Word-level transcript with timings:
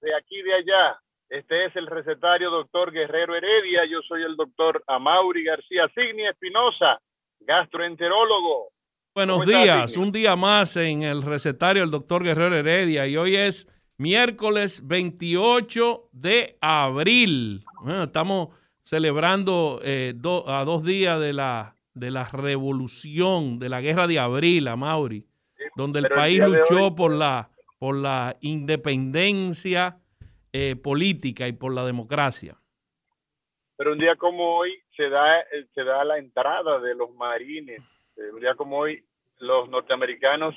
De 0.00 0.14
aquí 0.16 0.38
y 0.40 0.42
de 0.42 0.54
allá. 0.54 0.98
Este 1.28 1.64
es 1.66 1.76
el 1.76 1.86
recetario 1.86 2.50
doctor 2.50 2.92
Guerrero 2.92 3.34
Heredia. 3.34 3.84
Yo 3.90 4.00
soy 4.06 4.22
el 4.22 4.36
doctor 4.36 4.82
Amaury 4.86 5.44
García 5.44 5.88
Signi 5.94 6.26
Espinosa, 6.26 7.00
gastroenterólogo. 7.40 8.68
Buenos 9.14 9.38
¿Cómo 9.40 9.50
estás, 9.50 9.62
días, 9.64 9.96
un 9.96 10.12
día 10.12 10.36
más 10.36 10.76
en 10.76 11.02
el 11.02 11.22
recetario 11.22 11.82
del 11.82 11.90
doctor 11.90 12.22
Guerrero 12.24 12.56
Heredia 12.56 13.06
y 13.06 13.16
hoy 13.16 13.36
es 13.36 13.68
miércoles 13.98 14.86
28 14.86 16.08
de 16.12 16.56
abril. 16.60 17.64
Bueno, 17.82 18.04
estamos 18.04 18.48
celebrando 18.84 19.80
eh, 19.82 20.12
do- 20.16 20.48
a 20.48 20.64
dos 20.64 20.84
días 20.84 21.20
de 21.20 21.32
la, 21.34 21.76
de 21.94 22.10
la 22.10 22.24
revolución, 22.24 23.58
de 23.58 23.68
la 23.68 23.80
guerra 23.80 24.06
de 24.06 24.18
abril, 24.18 24.66
a 24.68 24.76
Mauri, 24.76 25.26
donde 25.76 26.00
el 26.00 26.08
país 26.08 26.40
luchó 26.40 26.86
hoy- 26.86 26.94
por 26.96 27.12
la, 27.12 27.50
por 27.82 27.96
la 27.96 28.36
independencia 28.42 29.96
eh, 30.52 30.76
política 30.76 31.48
y 31.48 31.52
por 31.52 31.74
la 31.74 31.84
democracia. 31.84 32.56
Pero 33.76 33.90
un 33.94 33.98
día 33.98 34.14
como 34.14 34.56
hoy 34.58 34.72
se 34.96 35.08
da, 35.08 35.40
eh, 35.40 35.66
se 35.74 35.82
da 35.82 36.04
la 36.04 36.16
entrada 36.18 36.78
de 36.78 36.94
los 36.94 37.12
marines. 37.16 37.80
Eh, 38.16 38.30
un 38.32 38.38
día 38.38 38.54
como 38.54 38.78
hoy 38.78 39.04
los 39.40 39.68
norteamericanos 39.68 40.54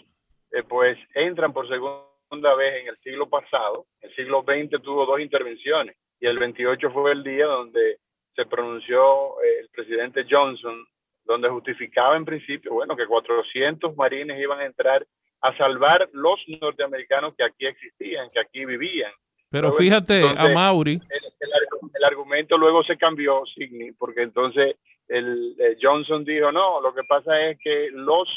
pues 0.70 1.00
entran 1.16 1.52
por 1.52 1.68
segunda 1.68 2.54
vez 2.60 2.84
en 2.84 2.90
el 2.90 2.98
siglo 2.98 3.28
pasado. 3.28 3.88
El 4.02 4.14
siglo 4.14 4.44
XX 4.44 4.80
tuvo 4.84 5.08
dos 5.08 5.20
intervenciones 5.20 5.98
y 6.20 6.28
el 6.28 6.38
28 6.38 6.92
fue 6.92 7.14
el 7.14 7.24
día 7.24 7.48
donde 7.48 7.98
se 8.36 8.46
pronunció 8.46 9.42
el 9.42 9.68
presidente 9.70 10.28
Johnson, 10.30 10.86
donde 11.24 11.50
justificaba 11.50 12.18
en 12.18 12.26
principio, 12.26 12.74
bueno, 12.74 12.96
que 12.96 13.08
400 13.08 13.96
marines 13.96 14.40
iban 14.40 14.60
a 14.60 14.66
entrar 14.66 15.08
a 15.48 15.58
salvar 15.58 16.10
los 16.14 16.40
norteamericanos 16.62 17.36
que 17.36 17.44
aquí 17.44 17.66
existían, 17.66 18.30
que 18.32 18.40
aquí 18.40 18.66
vivían. 18.66 19.12
Pero 19.50 19.72
fíjate, 19.72 20.22
a 20.24 20.50
Mauri, 20.50 20.94
el, 20.94 21.26
el 21.40 21.52
argu- 21.52 21.92
el 21.94 22.04
argumento 22.04 22.58
luego 22.58 22.84
se 22.84 22.98
cambió, 22.98 23.44
Signy, 23.46 23.92
porque 23.94 24.24
entonces 24.24 24.76
el, 25.08 25.56
eh, 25.60 25.78
Johnson 25.82 26.26
dijo, 26.26 26.52
no, 26.52 26.82
lo 26.82 26.94
que 26.94 27.04
pasa 27.04 27.40
es 27.42 27.58
que 27.60 27.90
los 27.92 28.28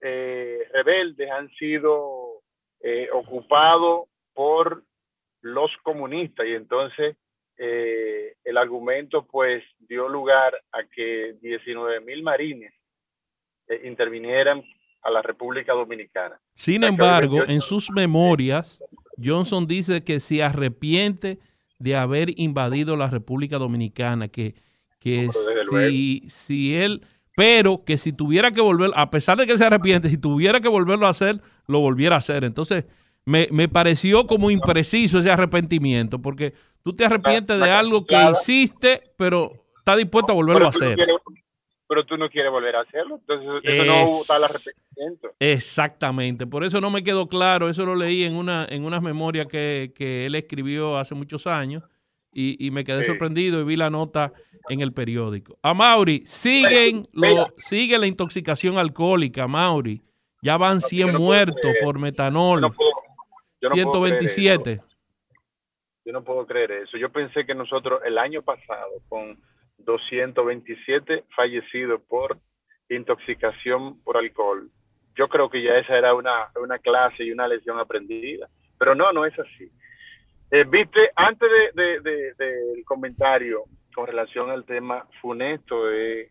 eh, 0.00 0.66
rebeldes 0.72 1.30
han 1.30 1.50
sido 1.50 2.40
eh, 2.80 3.08
ocupados 3.12 4.08
por 4.32 4.82
los 5.42 5.70
comunistas 5.82 6.46
y 6.46 6.54
entonces 6.54 7.16
el 7.60 8.56
argumento 8.56 9.26
pues 9.26 9.64
dio 9.80 10.08
lugar 10.08 10.56
a 10.70 10.84
que 10.84 11.34
19 11.40 12.00
mil 12.02 12.22
marines 12.22 12.72
intervinieran 13.82 14.62
a 15.02 15.10
la 15.10 15.22
República 15.22 15.72
Dominicana. 15.72 16.40
Sin 16.54 16.84
embargo, 16.84 17.36
28. 17.36 17.52
en 17.52 17.60
sus 17.60 17.90
memorias, 17.90 18.82
Johnson 19.22 19.66
dice 19.66 20.02
que 20.04 20.20
se 20.20 20.42
arrepiente 20.42 21.38
de 21.78 21.96
haber 21.96 22.38
invadido 22.38 22.96
la 22.96 23.08
República 23.08 23.58
Dominicana, 23.58 24.28
que, 24.28 24.54
que 24.98 25.28
si, 25.70 26.24
si 26.28 26.74
él, 26.74 27.02
pero 27.36 27.84
que 27.84 27.98
si 27.98 28.12
tuviera 28.12 28.50
que 28.50 28.60
volver, 28.60 28.90
a 28.94 29.10
pesar 29.10 29.38
de 29.38 29.46
que 29.46 29.56
se 29.56 29.64
arrepiente, 29.64 30.10
si 30.10 30.18
tuviera 30.18 30.60
que 30.60 30.68
volverlo 30.68 31.06
a 31.06 31.10
hacer, 31.10 31.40
lo 31.66 31.80
volviera 31.80 32.16
a 32.16 32.18
hacer. 32.18 32.44
Entonces, 32.44 32.84
me, 33.24 33.48
me 33.52 33.68
pareció 33.68 34.26
como 34.26 34.50
impreciso 34.50 35.18
ese 35.18 35.30
arrepentimiento, 35.30 36.20
porque 36.20 36.54
tú 36.82 36.94
te 36.94 37.04
arrepientes 37.04 37.60
de 37.60 37.70
algo 37.70 38.04
que 38.04 38.16
hiciste, 38.30 39.02
pero 39.16 39.52
está 39.78 39.96
dispuesto 39.96 40.32
a 40.32 40.34
volverlo 40.34 40.66
a 40.66 40.70
hacer. 40.70 40.98
Pero 41.88 42.04
tú 42.04 42.16
no 42.18 42.28
quieres 42.28 42.52
volver 42.52 42.76
a 42.76 42.82
hacerlo, 42.82 43.16
entonces 43.16 43.48
eso 43.64 43.84
no 43.84 43.92
está 44.04 44.36
el 44.36 44.44
arrepentimiento. 44.44 45.30
Exactamente, 45.40 46.46
por 46.46 46.62
eso 46.64 46.80
no 46.80 46.90
me 46.90 47.02
quedó 47.02 47.28
claro, 47.28 47.68
eso 47.68 47.84
lo 47.86 47.94
leí 47.94 48.24
en 48.24 48.36
una 48.36 48.66
en 48.68 48.84
unas 48.84 49.02
memorias 49.02 49.46
que, 49.46 49.92
que 49.94 50.26
él 50.26 50.34
escribió 50.34 50.98
hace 50.98 51.14
muchos 51.14 51.46
años 51.46 51.82
y, 52.32 52.64
y 52.64 52.70
me 52.70 52.84
quedé 52.84 53.00
Sí. 53.02 53.06
sorprendido 53.08 53.60
y 53.60 53.64
vi 53.64 53.76
la 53.76 53.88
nota 53.90 54.32
en 54.68 54.80
el 54.80 54.92
periódico. 54.92 55.58
A 55.62 55.72
Mauri, 55.72 56.22
siguen 56.26 57.08
lo, 57.12 57.46
sigue 57.56 57.96
la 57.98 58.06
intoxicación 58.06 58.76
alcohólica, 58.76 59.46
Mauri. 59.48 60.02
Ya 60.42 60.56
van 60.58 60.80
100 60.80 61.06
yo 61.06 61.12
no 61.12 61.18
puedo 61.18 61.26
muertos 61.26 61.72
por 61.82 61.98
metanol, 61.98 62.60
no 62.60 62.70
puedo, 62.70 62.90
yo 63.62 63.70
no 63.70 63.90
puedo 63.90 64.02
creer 64.04 64.22
eso. 64.22 64.34
127. 64.34 64.80
Yo 66.04 66.12
no 66.12 66.22
puedo 66.24 66.46
creer 66.46 66.70
eso. 66.72 66.96
Yo 66.96 67.10
pensé 67.10 67.44
que 67.44 67.54
nosotros 67.54 68.00
el 68.04 68.18
año 68.18 68.42
pasado, 68.42 68.90
con 69.08 69.38
227 69.88 71.24
fallecidos 71.34 72.00
por 72.08 72.38
intoxicación 72.90 74.00
por 74.02 74.16
alcohol, 74.18 74.70
yo 75.16 75.28
creo 75.28 75.48
que 75.50 75.62
ya 75.62 75.76
esa 75.78 75.96
era 75.96 76.14
una, 76.14 76.48
una 76.62 76.78
clase 76.78 77.24
y 77.24 77.32
una 77.32 77.48
lección 77.48 77.78
aprendida. 77.78 78.48
Pero 78.78 78.94
no, 78.94 79.10
no 79.12 79.24
es 79.26 79.36
así. 79.38 79.70
Eh, 80.50 80.64
Viste, 80.64 81.10
antes 81.16 81.48
de, 81.74 81.82
de- 81.82 82.00
de- 82.00 82.32
del 82.38 82.84
comentario 82.84 83.64
con 83.94 84.06
relación 84.06 84.50
al 84.50 84.64
tema 84.64 85.06
funesto 85.20 85.86
de 85.86 86.30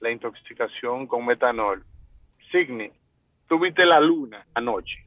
la 0.00 0.10
intoxicación 0.10 1.06
con 1.06 1.24
metanol, 1.24 1.84
Signi, 2.52 2.90
tuviste 3.48 3.84
la 3.86 4.00
luna 4.00 4.44
anoche. 4.54 4.98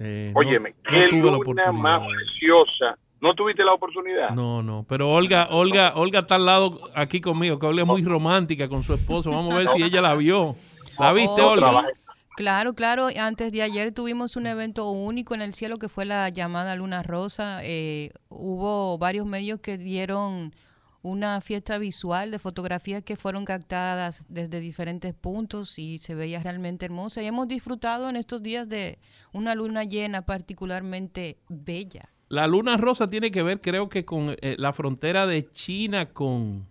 Eh, 0.00 0.30
no- 0.34 0.40
Óyeme, 0.40 0.70
no 0.70 0.90
qué 0.90 1.08
tuve 1.08 1.30
la 1.30 1.38
luna 1.38 1.72
más 1.72 2.00
preciosa. 2.08 2.98
¿No 3.24 3.34
tuviste 3.34 3.64
la 3.64 3.72
oportunidad? 3.72 4.30
No, 4.30 4.62
no, 4.62 4.84
pero 4.86 5.10
Olga, 5.10 5.48
Olga, 5.50 5.92
Olga 5.96 6.20
está 6.20 6.34
al 6.34 6.44
lado 6.44 6.78
aquí 6.94 7.22
conmigo, 7.22 7.58
que 7.58 7.64
Olga 7.64 7.80
es 7.82 7.88
muy 7.88 8.02
romántica 8.04 8.68
con 8.68 8.84
su 8.84 8.92
esposo. 8.92 9.30
Vamos 9.30 9.54
a 9.54 9.58
ver 9.58 9.68
si 9.68 9.82
ella 9.82 10.02
la 10.02 10.14
vio. 10.14 10.56
¿La 10.98 11.12
viste, 11.14 11.40
Oh, 11.40 11.52
Olga? 11.52 11.86
sí. 11.94 12.00
Claro, 12.36 12.74
claro. 12.74 13.08
Antes 13.18 13.50
de 13.52 13.62
ayer 13.62 13.92
tuvimos 13.94 14.36
un 14.36 14.46
evento 14.46 14.90
único 14.90 15.34
en 15.34 15.40
el 15.40 15.54
cielo 15.54 15.78
que 15.78 15.88
fue 15.88 16.04
la 16.04 16.28
llamada 16.28 16.76
Luna 16.76 17.02
Rosa. 17.02 17.60
Eh, 17.62 18.10
hubo 18.28 18.98
varios 18.98 19.24
medios 19.24 19.60
que 19.60 19.78
dieron 19.78 20.52
una 21.00 21.40
fiesta 21.40 21.78
visual 21.78 22.30
de 22.30 22.38
fotografías 22.38 23.02
que 23.04 23.16
fueron 23.16 23.44
captadas 23.44 24.26
desde 24.28 24.60
diferentes 24.60 25.14
puntos 25.14 25.78
y 25.78 25.98
se 25.98 26.14
veía 26.14 26.42
realmente 26.42 26.84
hermosa. 26.86 27.22
Y 27.22 27.26
hemos 27.26 27.46
disfrutado 27.48 28.08
en 28.10 28.16
estos 28.16 28.42
días 28.42 28.68
de 28.68 28.98
una 29.32 29.54
luna 29.54 29.84
llena 29.84 30.22
particularmente 30.26 31.38
bella. 31.48 32.10
La 32.34 32.48
luna 32.48 32.76
rosa 32.76 33.08
tiene 33.08 33.30
que 33.30 33.44
ver, 33.44 33.60
creo 33.60 33.88
que, 33.88 34.04
con 34.04 34.34
eh, 34.42 34.56
la 34.58 34.72
frontera 34.72 35.24
de 35.28 35.48
China 35.52 36.06
con, 36.12 36.66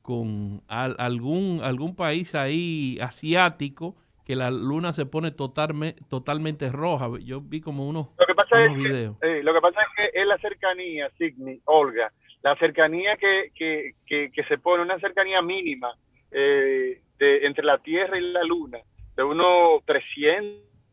con 0.00 0.62
al- 0.66 0.96
algún, 0.98 1.60
algún 1.62 1.94
país 1.94 2.34
ahí 2.34 2.98
asiático, 3.02 3.96
que 4.24 4.34
la 4.34 4.50
luna 4.50 4.94
se 4.94 5.04
pone 5.04 5.30
totalme- 5.30 5.94
totalmente 6.08 6.70
roja. 6.72 7.10
Yo 7.22 7.42
vi 7.42 7.60
como 7.60 7.86
unos, 7.86 8.08
Lo 8.18 8.24
que 8.24 8.34
pasa 8.34 8.62
es 8.64 8.70
unos 8.70 8.82
que, 8.82 8.88
videos. 8.88 9.16
eh, 9.20 9.42
lo 9.42 9.52
que 9.52 9.60
pasa 9.60 9.80
es 9.82 9.88
que 9.94 10.20
es 10.22 10.26
la 10.26 10.38
cercanía, 10.38 11.10
Signi, 11.18 11.60
Olga, 11.66 12.10
la 12.42 12.56
cercanía 12.56 13.18
que, 13.18 13.52
que, 13.54 13.92
que, 14.06 14.30
que 14.32 14.44
se 14.44 14.56
pone, 14.56 14.82
una 14.82 14.98
cercanía 15.00 15.42
mínima 15.42 15.92
eh, 16.30 17.02
de, 17.18 17.46
entre 17.46 17.62
la 17.64 17.76
Tierra 17.76 18.18
y 18.18 18.22
la 18.32 18.42
Luna, 18.42 18.78
de 19.16 19.22
unos 19.22 19.82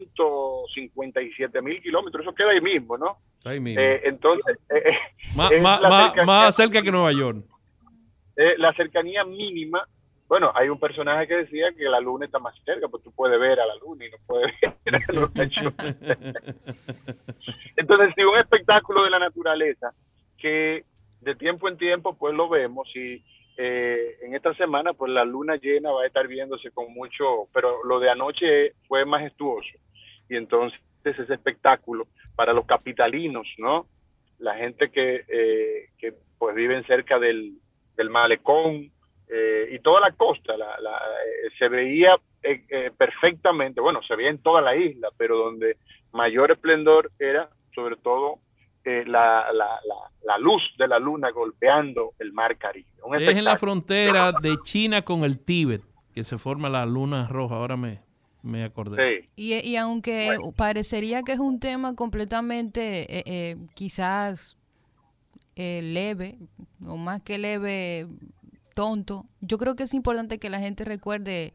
357 0.07 1.61
mil 1.61 1.81
kilómetros, 1.81 2.23
eso 2.25 2.33
queda 2.35 2.51
ahí 2.51 2.61
mismo, 2.61 2.97
¿no? 2.97 3.17
Ahí 3.43 3.59
mismo. 3.59 3.81
Eh, 3.81 4.01
entonces, 4.05 4.57
eh, 4.69 4.81
eh, 4.85 4.97
Má- 5.35 5.49
es 5.51 5.61
má- 5.61 5.79
la 5.79 5.89
má- 5.89 6.01
cercanía- 6.03 6.25
más 6.25 6.55
cerca 6.55 6.81
que 6.81 6.91
Nueva 6.91 7.11
York. 7.11 7.43
eh, 8.35 8.55
la 8.57 8.73
cercanía 8.73 9.23
mínima 9.23 9.87
bueno, 10.27 10.49
hay 10.55 10.69
un 10.69 10.79
personaje 10.79 11.27
que 11.27 11.35
decía 11.35 11.73
que 11.77 11.83
la 11.89 11.99
luna 11.99 12.25
está 12.25 12.39
más 12.39 12.55
cerca, 12.63 12.87
pues 12.87 13.03
tú 13.03 13.11
puedes 13.11 13.37
ver 13.37 13.59
a 13.59 13.65
la 13.65 13.75
luna 13.75 14.05
y 14.05 14.11
no 14.11 14.17
puedes 14.25 14.49
ver 14.85 14.95
a 14.95 15.11
luna. 15.11 15.29
Entonces, 17.75 18.13
si 18.15 18.23
un 18.23 18.37
espectáculo 18.37 19.03
de 19.03 19.09
la 19.09 19.19
naturaleza 19.19 19.93
que 20.37 20.85
de 21.19 21.35
tiempo 21.35 21.67
en 21.67 21.75
tiempo 21.77 22.17
pues 22.17 22.33
lo 22.33 22.47
vemos 22.47 22.87
y 22.95 23.21
eh, 23.57 24.17
en 24.21 24.33
esta 24.33 24.53
semana 24.55 24.93
pues 24.93 25.11
la 25.11 25.25
luna 25.25 25.57
llena 25.57 25.91
va 25.91 26.03
a 26.03 26.07
estar 26.07 26.25
viéndose 26.29 26.71
con 26.71 26.93
mucho, 26.93 27.49
pero 27.53 27.83
lo 27.83 27.99
de 27.99 28.09
anoche 28.09 28.71
fue 28.87 29.03
majestuoso 29.05 29.67
y 30.31 30.37
entonces 30.37 30.79
ese 31.03 31.33
espectáculo 31.33 32.07
para 32.35 32.53
los 32.53 32.65
capitalinos, 32.65 33.47
¿no? 33.57 33.85
La 34.39 34.55
gente 34.55 34.89
que, 34.89 35.25
eh, 35.27 35.89
que 35.97 36.13
pues 36.39 36.55
viven 36.55 36.85
cerca 36.85 37.19
del, 37.19 37.57
del 37.97 38.09
malecón 38.09 38.91
eh, 39.27 39.69
y 39.71 39.79
toda 39.79 39.99
la 39.99 40.11
costa, 40.11 40.55
la, 40.57 40.75
se 41.59 41.67
veía 41.67 42.17
perfectamente, 42.97 43.81
bueno, 43.81 44.01
se 44.03 44.15
veía 44.15 44.29
en 44.29 44.39
toda 44.39 44.61
la 44.61 44.75
isla, 44.75 45.09
pero 45.17 45.37
donde 45.37 45.77
mayor 46.11 46.51
esplendor 46.51 47.11
era 47.19 47.49
sobre 47.75 47.97
todo 47.97 48.39
eh, 48.83 49.03
la, 49.05 49.51
la, 49.53 49.79
la, 50.23 50.37
luz 50.37 50.63
de 50.77 50.87
la 50.87 50.97
luna 50.97 51.29
golpeando 51.31 52.13
el 52.19 52.33
mar 52.33 52.57
Caribe. 52.57 52.87
es 53.19 53.37
en 53.37 53.43
la 53.43 53.57
frontera 53.57 54.31
de 54.31 54.57
China 54.63 55.03
con 55.03 55.23
el 55.23 55.39
Tíbet 55.43 55.83
que 56.13 56.23
se 56.23 56.37
forma 56.37 56.67
la 56.69 56.85
luna 56.85 57.27
roja, 57.27 57.55
ahora 57.55 57.77
me, 57.77 58.01
me 58.41 58.63
acordé. 58.63 59.29
Y, 59.35 59.53
y, 59.53 59.75
aunque 59.75 60.35
parecería 60.55 61.23
que 61.23 61.33
es 61.33 61.39
un 61.39 61.59
tema 61.59 61.95
completamente 61.95 63.19
eh, 63.19 63.23
eh, 63.25 63.57
quizás 63.73 64.57
leve, 65.55 66.39
o 66.83 66.97
más 66.97 67.21
que 67.21 67.37
leve, 67.37 68.07
tonto, 68.73 69.25
yo 69.41 69.59
creo 69.59 69.75
que 69.75 69.83
es 69.83 69.93
importante 69.93 70.39
que 70.39 70.49
la 70.49 70.59
gente 70.59 70.83
recuerde 70.85 71.53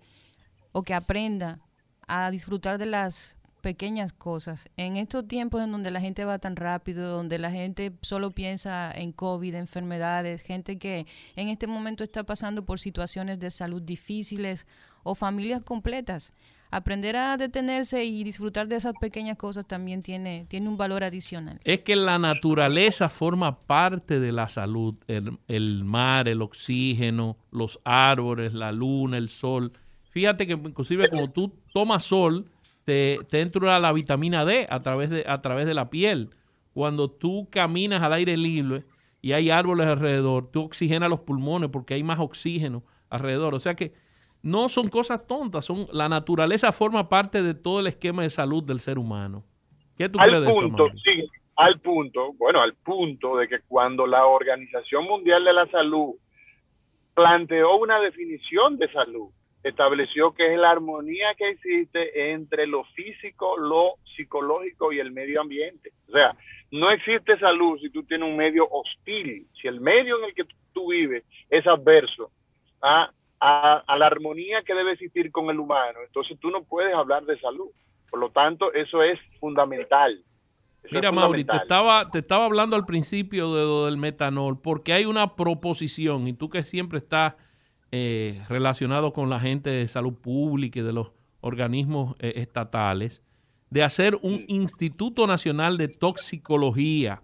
o 0.70 0.82
que 0.82 0.94
aprenda 0.94 1.58
a 2.06 2.30
disfrutar 2.30 2.78
de 2.78 2.86
las 2.86 3.36
pequeñas 3.66 4.12
cosas. 4.12 4.68
En 4.76 4.96
estos 4.96 5.26
tiempos 5.26 5.60
en 5.60 5.72
donde 5.72 5.90
la 5.90 6.00
gente 6.00 6.24
va 6.24 6.38
tan 6.38 6.54
rápido, 6.54 7.10
donde 7.10 7.38
la 7.40 7.50
gente 7.50 7.92
solo 8.00 8.30
piensa 8.30 8.92
en 8.92 9.10
COVID, 9.10 9.56
enfermedades, 9.56 10.42
gente 10.42 10.78
que 10.78 11.06
en 11.34 11.48
este 11.48 11.66
momento 11.66 12.04
está 12.04 12.22
pasando 12.22 12.64
por 12.64 12.78
situaciones 12.78 13.40
de 13.40 13.50
salud 13.50 13.82
difíciles 13.82 14.66
o 15.02 15.16
familias 15.16 15.62
completas, 15.62 16.32
aprender 16.70 17.16
a 17.16 17.36
detenerse 17.36 18.04
y 18.04 18.24
disfrutar 18.24 18.68
de 18.68 18.76
esas 18.76 18.94
pequeñas 19.00 19.36
cosas 19.36 19.66
también 19.66 20.02
tiene, 20.02 20.46
tiene 20.48 20.68
un 20.68 20.76
valor 20.76 21.04
adicional. 21.04 21.60
Es 21.64 21.80
que 21.80 21.96
la 21.96 22.18
naturaleza 22.18 23.08
forma 23.08 23.60
parte 23.60 24.20
de 24.20 24.32
la 24.32 24.48
salud, 24.48 24.94
el, 25.06 25.38
el 25.48 25.84
mar, 25.84 26.28
el 26.28 26.42
oxígeno, 26.42 27.36
los 27.50 27.80
árboles, 27.84 28.52
la 28.52 28.72
luna, 28.72 29.16
el 29.16 29.28
sol. 29.28 29.72
Fíjate 30.10 30.46
que 30.46 30.54
inclusive 30.54 31.08
como 31.08 31.30
tú 31.30 31.52
tomas 31.72 32.04
sol, 32.04 32.46
te, 32.86 33.18
entra 33.32 33.78
la 33.80 33.92
vitamina 33.92 34.44
D 34.44 34.66
a 34.70 34.80
través, 34.80 35.10
de, 35.10 35.24
a 35.26 35.40
través 35.40 35.66
de 35.66 35.74
la 35.74 35.90
piel. 35.90 36.30
Cuando 36.72 37.10
tú 37.10 37.48
caminas 37.50 38.02
al 38.02 38.12
aire 38.12 38.36
libre 38.36 38.84
y 39.20 39.32
hay 39.32 39.50
árboles 39.50 39.86
alrededor, 39.88 40.50
tú 40.50 40.62
oxigenas 40.62 41.10
los 41.10 41.20
pulmones 41.20 41.68
porque 41.70 41.94
hay 41.94 42.02
más 42.02 42.20
oxígeno 42.20 42.84
alrededor. 43.10 43.54
O 43.54 43.60
sea 43.60 43.74
que 43.74 43.92
no 44.42 44.68
son 44.68 44.88
cosas 44.88 45.26
tontas, 45.26 45.64
son 45.64 45.86
la 45.92 46.08
naturaleza 46.08 46.72
forma 46.72 47.08
parte 47.08 47.42
de 47.42 47.54
todo 47.54 47.80
el 47.80 47.86
esquema 47.88 48.22
de 48.22 48.30
salud 48.30 48.62
del 48.62 48.80
ser 48.80 48.98
humano. 48.98 49.44
¿Qué 49.96 50.08
tú 50.08 50.18
crees 50.18 50.42
de 50.42 50.50
eso, 50.50 50.88
sí, 51.02 51.28
al 51.56 51.80
punto, 51.80 52.34
bueno, 52.34 52.60
al 52.60 52.74
punto 52.74 53.36
de 53.38 53.48
que 53.48 53.60
cuando 53.66 54.06
la 54.06 54.26
Organización 54.26 55.04
Mundial 55.04 55.44
de 55.44 55.52
la 55.54 55.66
Salud 55.68 56.14
planteó 57.14 57.76
una 57.76 57.98
definición 57.98 58.76
de 58.76 58.92
salud, 58.92 59.30
estableció 59.62 60.32
que 60.32 60.52
es 60.52 60.58
la 60.58 60.70
armonía 60.70 61.34
que 61.34 61.48
existe 61.48 62.32
entre 62.32 62.66
lo 62.66 62.84
físico, 62.84 63.56
lo 63.56 63.94
psicológico 64.14 64.92
y 64.92 65.00
el 65.00 65.12
medio 65.12 65.40
ambiente. 65.40 65.92
O 66.08 66.12
sea, 66.12 66.36
no 66.70 66.90
existe 66.90 67.38
salud 67.38 67.78
si 67.80 67.90
tú 67.90 68.02
tienes 68.04 68.28
un 68.28 68.36
medio 68.36 68.68
hostil, 68.70 69.46
si 69.60 69.66
el 69.66 69.80
medio 69.80 70.18
en 70.18 70.26
el 70.26 70.34
que 70.34 70.44
tú 70.72 70.90
vives 70.90 71.24
es 71.48 71.66
adverso 71.66 72.30
a, 72.82 73.10
la 73.40 74.06
armonía 74.06 74.62
que 74.62 74.74
debe 74.74 74.92
existir 74.92 75.30
con 75.30 75.50
el 75.50 75.58
humano, 75.58 75.98
entonces 76.04 76.38
tú 76.40 76.50
no 76.50 76.64
puedes 76.64 76.94
hablar 76.94 77.24
de 77.24 77.38
salud. 77.38 77.68
Por 78.10 78.20
lo 78.20 78.30
tanto, 78.30 78.72
eso 78.72 79.02
es 79.02 79.18
fundamental. 79.40 80.22
Mira, 80.90 81.10
Mauri, 81.10 81.44
te 81.44 81.56
estaba, 81.56 82.08
te 82.10 82.18
estaba 82.18 82.44
hablando 82.44 82.76
al 82.76 82.84
principio 82.84 83.52
de 83.54 83.64
lo 83.64 83.86
del 83.86 83.96
metanol, 83.96 84.60
porque 84.60 84.92
hay 84.92 85.04
una 85.04 85.34
proposición, 85.34 86.28
y 86.28 86.32
tú 86.32 86.48
que 86.48 86.62
siempre 86.62 86.98
estás 86.98 87.34
eh, 87.90 88.42
relacionado 88.48 89.12
con 89.12 89.28
la 89.28 89.40
gente 89.40 89.70
de 89.70 89.88
salud 89.88 90.14
pública 90.14 90.78
y 90.78 90.82
de 90.82 90.92
los 90.92 91.12
organismos 91.40 92.14
eh, 92.20 92.34
estatales, 92.36 93.22
de 93.70 93.82
hacer 93.82 94.18
un 94.22 94.44
Instituto 94.48 95.26
Nacional 95.26 95.76
de 95.76 95.88
Toxicología 95.88 97.22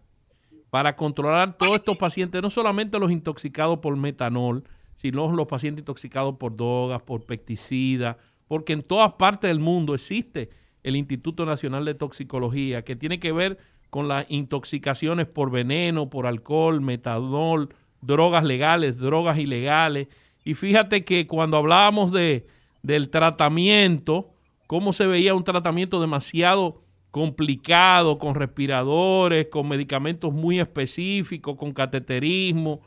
para 0.70 0.96
controlar 0.96 1.56
todos 1.56 1.76
estos 1.76 1.96
pacientes, 1.96 2.42
no 2.42 2.50
solamente 2.50 2.98
los 2.98 3.12
intoxicados 3.12 3.78
por 3.78 3.96
metanol, 3.96 4.64
sino 4.96 5.32
los 5.32 5.46
pacientes 5.46 5.82
intoxicados 5.82 6.36
por 6.36 6.56
drogas, 6.56 7.02
por 7.02 7.24
pesticidas, 7.24 8.16
porque 8.48 8.72
en 8.72 8.82
todas 8.82 9.12
partes 9.14 9.48
del 9.48 9.60
mundo 9.60 9.94
existe 9.94 10.50
el 10.82 10.96
Instituto 10.96 11.46
Nacional 11.46 11.84
de 11.84 11.94
Toxicología, 11.94 12.82
que 12.82 12.96
tiene 12.96 13.20
que 13.20 13.32
ver 13.32 13.58
con 13.90 14.08
las 14.08 14.26
intoxicaciones 14.28 15.26
por 15.26 15.50
veneno, 15.50 16.08
por 16.08 16.26
alcohol, 16.26 16.80
metanol, 16.80 17.74
drogas 18.00 18.44
legales, 18.44 18.98
drogas 18.98 19.38
ilegales, 19.38 20.08
y 20.44 20.54
fíjate 20.54 21.04
que 21.04 21.26
cuando 21.26 21.56
hablábamos 21.56 22.10
de, 22.10 22.46
del 22.82 23.10
tratamiento, 23.10 24.30
cómo 24.66 24.92
se 24.92 25.06
veía 25.06 25.34
un 25.34 25.44
tratamiento 25.44 26.00
demasiado 26.00 26.82
complicado, 27.10 28.18
con 28.18 28.34
respiradores, 28.34 29.48
con 29.48 29.68
medicamentos 29.68 30.32
muy 30.32 30.58
específicos, 30.58 31.56
con 31.56 31.72
cateterismo, 31.72 32.80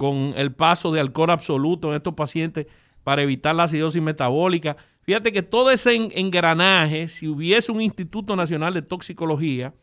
con 0.00 0.32
el 0.34 0.50
paso 0.50 0.90
de 0.92 0.98
alcohol 0.98 1.28
absoluto 1.28 1.90
en 1.90 1.96
estos 1.96 2.14
pacientes 2.14 2.66
para 3.04 3.20
evitar 3.20 3.54
la 3.54 3.64
acidosis 3.64 4.00
metabólica. 4.00 4.78
Fíjate 5.02 5.30
que 5.30 5.42
todo 5.42 5.70
ese 5.70 5.94
engranaje, 5.94 7.08
si 7.08 7.28
hubiese 7.28 7.70
un 7.70 7.82
Instituto 7.82 8.34
Nacional 8.34 8.72
de 8.72 8.80
Toxicología, 8.80 9.74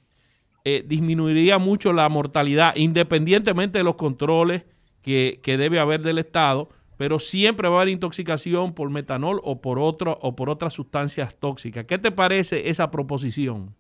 eh, 0.66 0.84
disminuiría 0.84 1.60
mucho 1.60 1.94
la 1.94 2.10
mortalidad, 2.10 2.76
independientemente 2.76 3.78
de 3.78 3.84
los 3.84 3.94
controles 3.94 4.66
que, 5.04 5.40
que 5.44 5.56
debe 5.56 5.80
haber 5.80 6.02
del 6.02 6.18
Estado, 6.18 6.70
pero 6.98 7.20
siempre 7.20 7.70
va 7.70 7.76
a 7.76 7.82
haber 7.82 7.94
intoxicación 7.94 8.74
por 8.74 8.90
metanol 8.90 9.40
o 9.44 9.62
por 9.62 9.78
otro, 9.78 10.18
o 10.24 10.36
por 10.36 10.50
otras 10.50 10.74
sustancias 10.74 11.36
tóxicas. 11.40 11.86
¿Qué 11.86 12.00
te 12.00 12.12
parece 12.12 12.72
esa 12.72 12.90
proposición? 12.90 13.76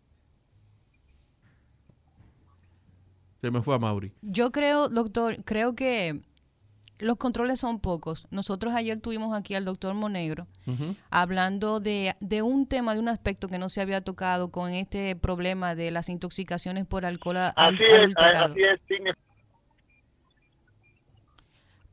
Se 3.41 3.49
me 3.49 3.63
fue 3.63 3.73
a 3.73 3.79
Mauri. 3.79 4.11
Yo 4.21 4.51
creo, 4.51 4.87
doctor, 4.87 5.43
creo 5.43 5.73
que 5.73 6.21
los 6.99 7.17
controles 7.17 7.59
son 7.59 7.79
pocos. 7.79 8.27
Nosotros 8.31 8.73
ayer 8.73 8.99
tuvimos 8.99 9.35
aquí 9.37 9.55
al 9.55 9.65
doctor 9.65 9.93
Monegro 9.93 10.47
hablando 11.09 11.79
de, 11.79 12.15
de, 12.19 12.41
un 12.41 12.67
tema, 12.67 12.93
de 12.93 12.99
un 12.99 13.09
aspecto 13.09 13.47
que 13.47 13.57
no 13.57 13.69
se 13.69 13.81
había 13.81 14.01
tocado 14.01 14.49
con 14.51 14.71
este 14.71 15.15
problema 15.15 15.75
de 15.75 15.91
las 15.91 16.09
intoxicaciones 16.09 16.85
por 16.85 17.05
alcohol 17.05 17.37
adulterado 17.55 18.55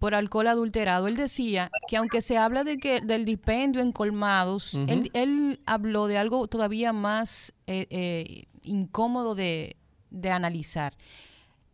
por 0.05 0.15
alcohol 0.15 0.49
adulterado. 0.49 1.09
Él 1.09 1.17
decía 1.17 1.71
que 1.89 1.97
aunque 1.97 2.21
se 2.21 2.37
habla 2.37 2.63
de 2.63 2.77
que 2.77 3.01
del 3.01 3.25
dispendio 3.25 3.81
en 3.81 3.91
colmados, 3.91 4.79
él, 5.15 5.61
habló 5.65 6.09
de 6.09 6.19
algo 6.19 6.47
todavía 6.47 6.93
más 6.93 7.55
eh, 7.67 7.87
eh, 7.89 8.45
incómodo 8.63 9.35
de, 9.35 9.79
de 10.11 10.31
analizar. 10.31 10.95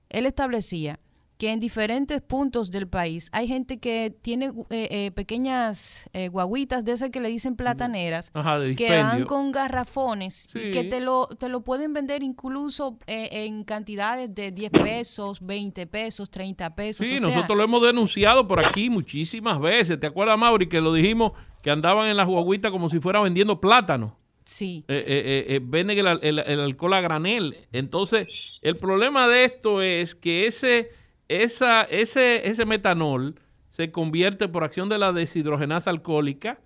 Él 0.09 0.27
establecía 0.27 1.01
que 1.41 1.51
en 1.51 1.59
diferentes 1.59 2.21
puntos 2.21 2.71
del 2.71 2.87
país 2.87 3.31
hay 3.33 3.49
gente 3.49 3.79
que 3.81 4.15
tiene 4.21 4.53
eh, 4.69 4.89
eh, 4.91 5.11
pequeñas 5.11 6.07
eh, 6.13 6.29
guaguitas 6.29 6.85
de 6.85 6.93
esas 6.93 7.09
que 7.09 7.19
le 7.19 7.31
dicen 7.31 7.57
plataneras, 7.57 8.31
que 8.77 8.99
van 8.99 9.25
con 9.25 9.51
garrafones 9.51 10.51
y 10.55 10.71
que 10.71 10.85
te 10.85 11.01
lo, 11.01 11.29
te 11.29 11.49
lo 11.49 11.63
pueden 11.63 11.95
vender 11.95 12.23
incluso 12.23 12.99
en 13.07 13.65
cantidades 13.65 14.35
de 14.35 14.53
10 14.53 14.71
pesos, 14.71 15.41
20 15.41 15.87
pesos, 15.87 16.31
30 16.31 16.75
pesos. 16.75 17.09
Sí, 17.09 17.15
nosotros 17.15 17.57
lo 17.57 17.65
hemos 17.65 17.81
denunciado 17.81 18.47
por 18.47 18.63
aquí 18.63 18.91
muchísimas 18.91 19.59
veces. 19.59 19.99
¿Te 19.99 20.09
acuerdas, 20.09 20.39
Mauri, 20.39 20.69
que 20.69 20.83
lo 20.83 20.93
dijimos 20.93 21.33
que 21.63 21.71
andaban 21.71 22.11
en 22.11 22.19
las 22.19 22.27
guaguitas 22.27 22.71
como 22.71 22.91
si 22.91 23.01
fuera 23.01 23.19
vendiendo 23.19 23.63
plátano? 23.63 24.15
Sí. 24.45 24.85
venden 24.87 26.07
el, 26.07 26.39
el 26.39 26.61
alcohol 26.61 26.93
a 26.93 27.01
granel. 27.01 27.57
Entonces, 27.73 28.29
el 28.61 28.77
problema 28.77 29.27
de 29.27 29.47
esto 29.47 29.81
es 29.81 30.15
que 30.15 30.47
ese 30.47 31.00
esa, 31.31 31.83
ese, 31.85 32.49
ese 32.49 32.67
metanol 32.67 33.37
se 33.71 33.93
convierte 33.93 34.49
por 34.49 34.65
acción 34.65 34.89
de 34.89 34.99
la 34.99 35.13
deshidrogenasa 35.13 35.89
alcohólica 35.89 36.59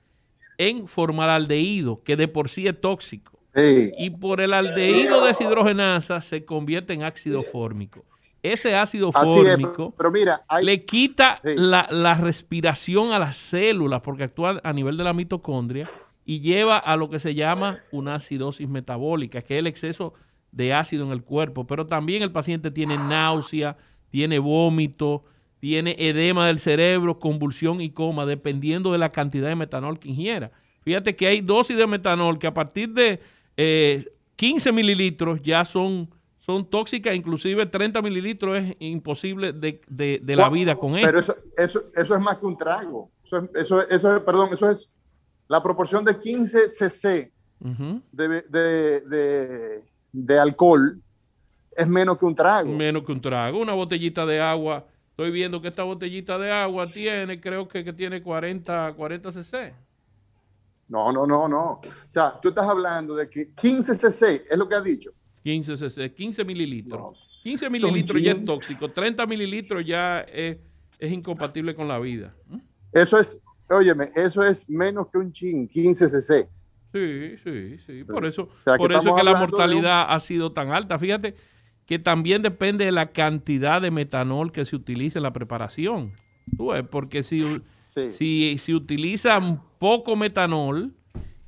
en 0.56 0.88
formaldehído, 0.88 2.02
que 2.02 2.16
de 2.16 2.28
por 2.28 2.48
sí 2.48 2.66
es 2.66 2.80
tóxico. 2.80 3.38
Y 3.56 4.10
por 4.10 4.40
el 4.40 4.52
aldehído 4.52 5.24
deshidrogenasa 5.24 6.20
se 6.22 6.44
convierte 6.44 6.94
en 6.94 7.04
ácido 7.04 7.42
fórmico. 7.42 8.04
ese 8.42 8.74
ácido 8.74 9.12
fórmico 9.12 9.94
pero 9.96 10.10
mira, 10.10 10.42
le 10.60 10.84
quita 10.84 11.40
la, 11.44 11.86
la, 11.90 12.14
respiración 12.14 13.12
a 13.12 13.18
las 13.20 13.36
células 13.36 14.00
porque 14.00 14.24
actúa 14.24 14.60
a 14.64 14.72
nivel 14.72 14.96
de 14.96 15.04
la 15.04 15.12
mitocondria 15.12 15.88
y 16.24 16.40
lleva 16.40 16.78
a 16.78 16.96
lo 16.96 17.10
que 17.10 17.20
se 17.20 17.34
llama 17.34 17.80
una 17.92 18.16
acidosis 18.16 18.68
metabólica, 18.68 19.42
que 19.42 19.54
es 19.54 19.58
el 19.60 19.66
exceso 19.66 20.14
de 20.52 20.72
ácido 20.72 21.04
en 21.04 21.12
el 21.12 21.22
cuerpo. 21.22 21.66
Pero 21.66 21.86
también 21.86 22.22
el 22.22 22.32
paciente 22.32 22.70
tiene 22.70 22.96
náusea, 22.96 23.76
tiene 24.14 24.38
vómito, 24.38 25.24
tiene 25.58 25.96
edema 25.98 26.46
del 26.46 26.60
cerebro, 26.60 27.18
convulsión 27.18 27.80
y 27.80 27.90
coma, 27.90 28.24
dependiendo 28.24 28.92
de 28.92 28.98
la 28.98 29.10
cantidad 29.10 29.48
de 29.48 29.56
metanol 29.56 29.98
que 29.98 30.08
ingiera. 30.08 30.52
Fíjate 30.82 31.16
que 31.16 31.26
hay 31.26 31.40
dosis 31.40 31.76
de 31.76 31.84
metanol 31.88 32.38
que 32.38 32.46
a 32.46 32.54
partir 32.54 32.90
de 32.90 33.20
15 34.36 34.68
eh, 34.68 34.72
mililitros 34.72 35.42
ya 35.42 35.64
son, 35.64 36.08
son 36.38 36.64
tóxicas, 36.64 37.16
inclusive 37.16 37.66
30 37.66 38.00
mililitros 38.02 38.56
es 38.56 38.76
imposible 38.78 39.52
de, 39.52 40.22
la 40.24 40.48
vida 40.48 40.76
con 40.76 40.96
eso. 40.96 41.08
Pero 41.08 41.18
eso, 41.18 41.36
eso, 41.56 41.82
eso 41.96 42.14
es 42.14 42.20
más 42.20 42.38
que 42.38 42.46
un 42.46 42.56
trago. 42.56 43.10
Eso, 43.24 43.48
eso, 43.52 43.88
eso, 43.88 44.24
perdón, 44.24 44.50
eso 44.52 44.70
es 44.70 44.92
la 45.48 45.60
proporción 45.60 46.04
de 46.04 46.16
15 46.20 46.68
cc 46.68 47.32
de, 48.12 49.82
de 50.12 50.38
alcohol 50.38 51.02
es 51.76 51.88
menos 51.88 52.18
que 52.18 52.24
un 52.24 52.34
trago. 52.34 52.72
Menos 52.72 53.04
que 53.04 53.12
un 53.12 53.20
trago. 53.20 53.60
Una 53.60 53.72
botellita 53.72 54.24
de 54.26 54.40
agua 54.40 54.86
Estoy 55.14 55.30
viendo 55.30 55.62
que 55.62 55.68
esta 55.68 55.84
botellita 55.84 56.36
de 56.38 56.50
agua 56.50 56.88
tiene, 56.88 57.40
creo 57.40 57.68
que, 57.68 57.84
que 57.84 57.92
tiene 57.92 58.20
40, 58.20 58.94
40 58.96 59.30
cc. 59.30 59.72
No, 60.88 61.12
no, 61.12 61.24
no, 61.24 61.46
no. 61.46 61.70
O 61.74 61.82
sea, 62.08 62.34
tú 62.42 62.48
estás 62.48 62.66
hablando 62.66 63.14
de 63.14 63.30
que 63.30 63.52
15 63.52 63.94
cc 63.94 64.44
es 64.50 64.58
lo 64.58 64.68
que 64.68 64.74
has 64.74 64.82
dicho. 64.82 65.12
15 65.44 65.76
cc, 65.76 66.12
15 66.12 66.44
mililitros. 66.44 67.30
15 67.44 67.70
mililitros 67.70 68.20
ya 68.20 68.32
es 68.32 68.44
tóxico, 68.44 68.90
30 68.90 69.24
mililitros 69.26 69.86
ya 69.86 70.22
es, 70.22 70.58
incompatible 71.00 71.76
con 71.76 71.86
la 71.86 72.00
vida. 72.00 72.34
Eso 72.90 73.16
es, 73.16 73.40
óyeme, 73.70 74.08
eso 74.16 74.42
es 74.42 74.68
menos 74.68 75.06
que 75.12 75.18
un 75.18 75.32
chin, 75.32 75.68
15 75.68 76.08
cc. 76.08 76.48
Sí, 76.92 77.36
sí, 77.44 77.78
sí. 77.86 78.02
Por 78.02 78.26
eso, 78.26 78.48
por 78.78 78.90
eso 78.90 79.10
es 79.10 79.14
que 79.14 79.22
la 79.22 79.38
mortalidad 79.38 80.06
ha 80.12 80.18
sido 80.18 80.50
tan 80.50 80.72
alta. 80.72 80.98
Fíjate, 80.98 81.36
que 81.86 81.98
también 81.98 82.42
depende 82.42 82.84
de 82.84 82.92
la 82.92 83.06
cantidad 83.06 83.82
de 83.82 83.90
metanol 83.90 84.52
que 84.52 84.64
se 84.64 84.76
utiliza 84.76 85.18
en 85.18 85.24
la 85.24 85.32
preparación. 85.32 86.12
Porque 86.90 87.22
si, 87.22 87.60
si, 87.86 88.56
si 88.58 88.74
utilizan 88.74 89.62
poco 89.78 90.16
metanol, 90.16 90.92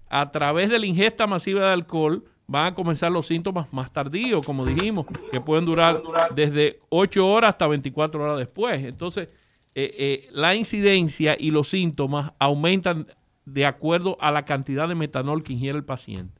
a 0.08 0.30
través 0.30 0.70
de 0.70 0.78
la 0.78 0.86
ingesta 0.86 1.26
masiva 1.26 1.66
de 1.66 1.72
alcohol, 1.72 2.24
van 2.46 2.66
a 2.66 2.74
comenzar 2.74 3.10
los 3.10 3.26
síntomas 3.26 3.72
más 3.72 3.92
tardíos, 3.92 4.44
como 4.44 4.64
dijimos, 4.64 5.06
que 5.32 5.40
pueden 5.40 5.64
durar 5.64 6.02
desde 6.34 6.80
8 6.90 7.26
horas 7.26 7.50
hasta 7.50 7.66
24 7.66 8.22
horas 8.22 8.38
después. 8.38 8.84
Entonces, 8.84 9.28
eh, 9.74 9.94
eh, 9.98 10.28
la 10.32 10.54
incidencia 10.54 11.36
y 11.38 11.50
los 11.50 11.68
síntomas 11.68 12.32
aumentan 12.38 13.08
de 13.44 13.66
acuerdo 13.66 14.16
a 14.20 14.30
la 14.30 14.44
cantidad 14.44 14.88
de 14.88 14.94
metanol 14.94 15.42
que 15.42 15.52
ingiere 15.52 15.78
el 15.78 15.84
paciente. 15.84 16.35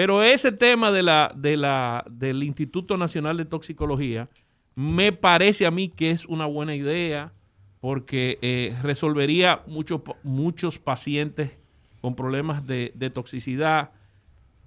Pero 0.00 0.22
ese 0.22 0.50
tema 0.50 0.90
de 0.90 1.02
la, 1.02 1.30
de 1.36 1.58
la, 1.58 2.06
del 2.10 2.42
Instituto 2.42 2.96
Nacional 2.96 3.36
de 3.36 3.44
Toxicología 3.44 4.30
me 4.74 5.12
parece 5.12 5.66
a 5.66 5.70
mí 5.70 5.90
que 5.90 6.10
es 6.10 6.24
una 6.24 6.46
buena 6.46 6.74
idea 6.74 7.34
porque 7.80 8.38
eh, 8.40 8.74
resolvería 8.82 9.62
muchos, 9.66 10.00
muchos 10.22 10.78
pacientes 10.78 11.58
con 12.00 12.16
problemas 12.16 12.66
de, 12.66 13.10
toxicidad, 13.12 13.90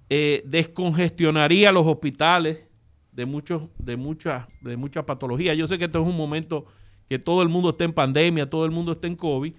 eh, 0.08 0.44
descongestionaría 0.46 1.72
los 1.72 1.88
hospitales 1.88 2.68
de, 3.12 3.26
muchos, 3.26 3.64
de, 3.80 3.98
muchas, 3.98 4.46
de 4.62 4.78
muchas 4.78 5.04
patologías. 5.04 5.58
Yo 5.58 5.66
sé 5.66 5.80
que 5.80 5.86
esto 5.86 6.00
es 6.00 6.08
un 6.08 6.16
momento 6.16 6.68
que 7.10 7.18
todo 7.18 7.42
el 7.42 7.50
mundo 7.50 7.72
está 7.72 7.86
en 7.86 7.94
pandemia, 7.94 8.52
todo 8.52 8.66
el 8.66 8.72
mundo 8.72 8.92
está 8.92 9.08
en 9.08 9.16
COVID, 9.16 9.56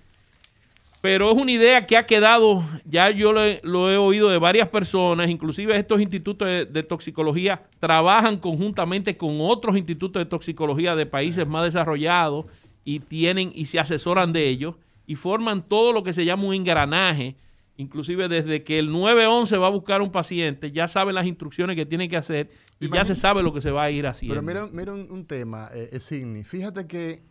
pero 1.05 1.31
es 1.31 1.37
una 1.37 1.53
idea 1.53 1.87
que 1.87 1.99
ha 1.99 2.07
quedado, 2.07 2.65
ya 2.87 3.11
yo 3.11 3.31
lo 3.31 3.91
he, 3.91 3.97
oído 3.99 4.31
de 4.31 4.39
varias 4.39 4.71
personas, 4.71 5.29
inclusive 5.29 5.77
estos 5.77 6.01
institutos 6.01 6.49
de, 6.49 6.83
toxicología 6.83 7.63
trabajan 7.79 8.39
conjuntamente 8.39 9.15
con 9.15 9.37
otros 9.39 9.77
institutos 9.77 10.19
de 10.19 10.25
toxicología 10.25 10.97
de 10.97 11.05
países 11.05 11.47
más 11.47 11.65
desarrollados 11.65 12.47
y 12.87 13.01
tienen 13.01 13.53
y 13.55 13.67
se 13.67 13.79
asesoran 13.79 14.33
de 14.33 14.49
ellos 14.49 14.77
y 15.07 15.17
forman 15.17 15.69
todo 15.69 15.93
lo 15.93 16.03
que 16.03 16.15
se 16.15 16.25
llama 16.25 16.45
un 16.45 16.55
engranaje, 16.55 17.37
inclusive 17.77 18.27
desde 18.29 18.65
que 18.65 18.79
el 18.79 18.91
911 18.91 19.59
va 19.59 19.67
a 19.67 19.71
buscar 19.71 20.01
un 20.01 20.11
paciente, 20.11 20.73
ya 20.73 20.89
saben 20.89 21.17
las 21.17 21.27
instrucciones 21.27 21.77
que 21.77 21.85
tiene 21.85 22.09
que 22.09 22.17
hacer 22.17 22.49
y 22.81 22.89
ya 22.89 23.05
se 23.05 23.15
sabe 23.15 23.43
lo 23.43 23.53
que 23.53 23.61
se 23.61 23.71
va 23.71 23.83
a 23.83 23.91
ir 23.91 24.07
haciendo. 24.07 24.43
Pero 24.43 24.71
mira, 24.73 24.95
un, 24.95 25.27
tema, 25.27 25.69
eh, 25.75 26.01
Sidney, 26.01 26.45
fíjate 26.45 26.87
que 26.87 27.23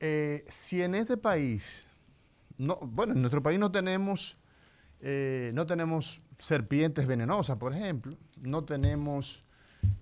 eh, 0.00 0.42
si 0.48 0.80
en 0.80 0.94
este 0.94 1.18
país 1.18 1.86
no, 2.58 2.76
bueno, 2.82 3.14
en 3.14 3.22
nuestro 3.22 3.42
país 3.42 3.58
no 3.58 3.70
tenemos, 3.70 4.38
eh, 5.00 5.52
no 5.54 5.66
tenemos 5.66 6.20
serpientes 6.38 7.06
venenosas, 7.06 7.56
por 7.56 7.72
ejemplo, 7.72 8.16
no 8.42 8.64
tenemos 8.64 9.44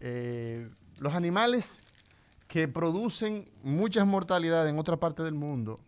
eh, 0.01 0.69
los 0.99 1.15
animales 1.15 1.83
que 2.49 2.69
producen 2.69 3.49
muchas 3.63 4.07
mortalidades 4.07 4.73
en 4.73 4.79
otra 4.79 4.97
parte 4.97 5.23
del 5.23 5.35
mundo 5.35 5.81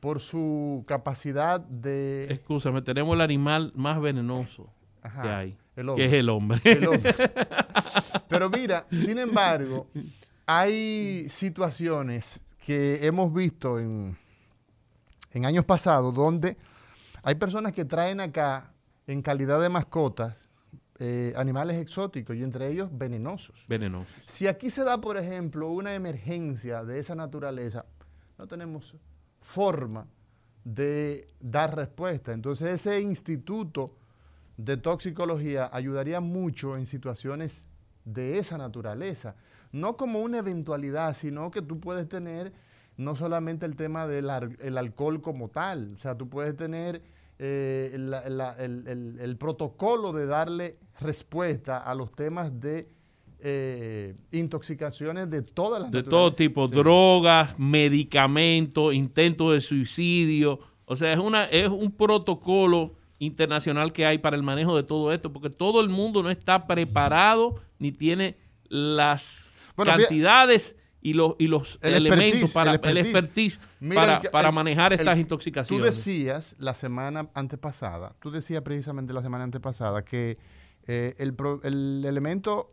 por 0.00 0.20
su 0.20 0.84
capacidad 0.86 1.60
de... 1.60 2.26
Escúchame, 2.32 2.82
tenemos 2.82 3.14
el 3.14 3.20
animal 3.20 3.72
más 3.74 4.00
venenoso 4.00 4.68
que 5.22 5.28
hay, 5.28 5.56
que 5.74 6.04
es 6.04 6.12
el 6.12 6.28
hombre. 6.28 6.60
Pero 8.28 8.50
mira, 8.50 8.86
sin 8.90 9.18
embargo, 9.18 9.88
hay 10.46 11.28
situaciones 11.28 12.40
que 12.64 13.06
hemos 13.06 13.32
visto 13.32 13.78
en, 13.78 14.16
en 15.32 15.46
años 15.46 15.64
pasados 15.64 16.14
donde 16.14 16.56
hay 17.22 17.34
personas 17.34 17.72
que 17.72 17.84
traen 17.84 18.20
acá 18.20 18.72
en 19.06 19.22
calidad 19.22 19.60
de 19.60 19.68
mascotas 19.68 20.46
eh, 20.98 21.34
animales 21.36 21.76
exóticos 21.76 22.36
y 22.36 22.42
entre 22.42 22.68
ellos 22.68 22.88
venenosos. 22.90 23.64
Venenosos. 23.68 24.22
Si 24.26 24.46
aquí 24.46 24.70
se 24.70 24.82
da, 24.82 24.98
por 24.98 25.18
ejemplo, 25.18 25.68
una 25.68 25.94
emergencia 25.94 26.84
de 26.84 27.00
esa 27.00 27.14
naturaleza, 27.14 27.84
no 28.38 28.46
tenemos 28.46 28.96
forma 29.42 30.06
de 30.64 31.28
dar 31.38 31.76
respuesta. 31.76 32.32
Entonces 32.32 32.70
ese 32.70 33.00
instituto 33.00 33.94
de 34.56 34.76
toxicología 34.78 35.68
ayudaría 35.72 36.20
mucho 36.20 36.76
en 36.76 36.86
situaciones 36.86 37.64
de 38.04 38.38
esa 38.38 38.56
naturaleza. 38.56 39.36
No 39.72 39.96
como 39.96 40.20
una 40.20 40.38
eventualidad, 40.38 41.14
sino 41.14 41.50
que 41.50 41.60
tú 41.60 41.78
puedes 41.78 42.08
tener 42.08 42.52
no 42.96 43.14
solamente 43.14 43.66
el 43.66 43.76
tema 43.76 44.06
del 44.06 44.30
el 44.60 44.78
alcohol 44.78 45.20
como 45.20 45.48
tal, 45.48 45.92
o 45.94 45.98
sea, 45.98 46.16
tú 46.16 46.28
puedes 46.28 46.56
tener 46.56 47.02
eh, 47.38 47.90
el, 47.94 49.36
protocolo 49.36 50.12
de 50.12 50.26
darle 50.26 50.78
respuesta 50.98 51.78
a 51.78 51.94
los 51.94 52.10
temas 52.12 52.58
de 52.60 52.88
eh, 53.40 54.14
intoxicaciones 54.32 55.30
de 55.30 55.42
todas 55.42 55.82
las 55.82 55.90
De 55.90 56.02
todo 56.02 56.32
tipo, 56.32 56.66
drogas, 56.66 57.58
medicamentos, 57.58 58.94
intentos 58.94 59.52
de 59.52 59.60
suicidio, 59.60 60.60
o 60.86 60.96
sea, 60.96 61.12
es, 61.12 61.18
una, 61.18 61.44
es 61.44 61.68
un 61.68 61.92
protocolo 61.92 62.94
internacional 63.18 63.92
que 63.92 64.06
hay 64.06 64.16
para 64.18 64.36
el 64.36 64.42
manejo 64.42 64.74
de 64.74 64.84
todo 64.84 65.12
esto, 65.12 65.30
porque 65.30 65.50
todo 65.50 65.82
el 65.82 65.90
mundo 65.90 66.22
no 66.22 66.30
está 66.30 66.66
preparado 66.66 67.60
ni 67.78 67.92
tiene 67.92 68.36
las 68.68 69.54
cantidades 69.76 70.76
y 71.00 71.12
los, 71.12 71.34
y 71.38 71.46
los 71.46 71.78
elementos 71.82 72.52
para 72.52 72.72
el 72.72 72.96
expertise, 72.96 73.60
para, 74.32 74.50
manejar 74.50 74.92
estas 74.92 75.18
intoxicaciones. 75.18 75.80
Tú 75.80 75.84
decías 75.84 76.56
la 76.58 76.74
semana 76.74 77.28
antepasada, 77.34 78.14
tú 78.20 78.30
decías 78.30 78.62
precisamente 78.62 79.12
la 79.12 79.22
semana 79.22 79.44
antepasada 79.44 80.04
que 80.04 80.38
eh, 80.86 81.14
el, 81.18 82.04
elemento 82.04 82.72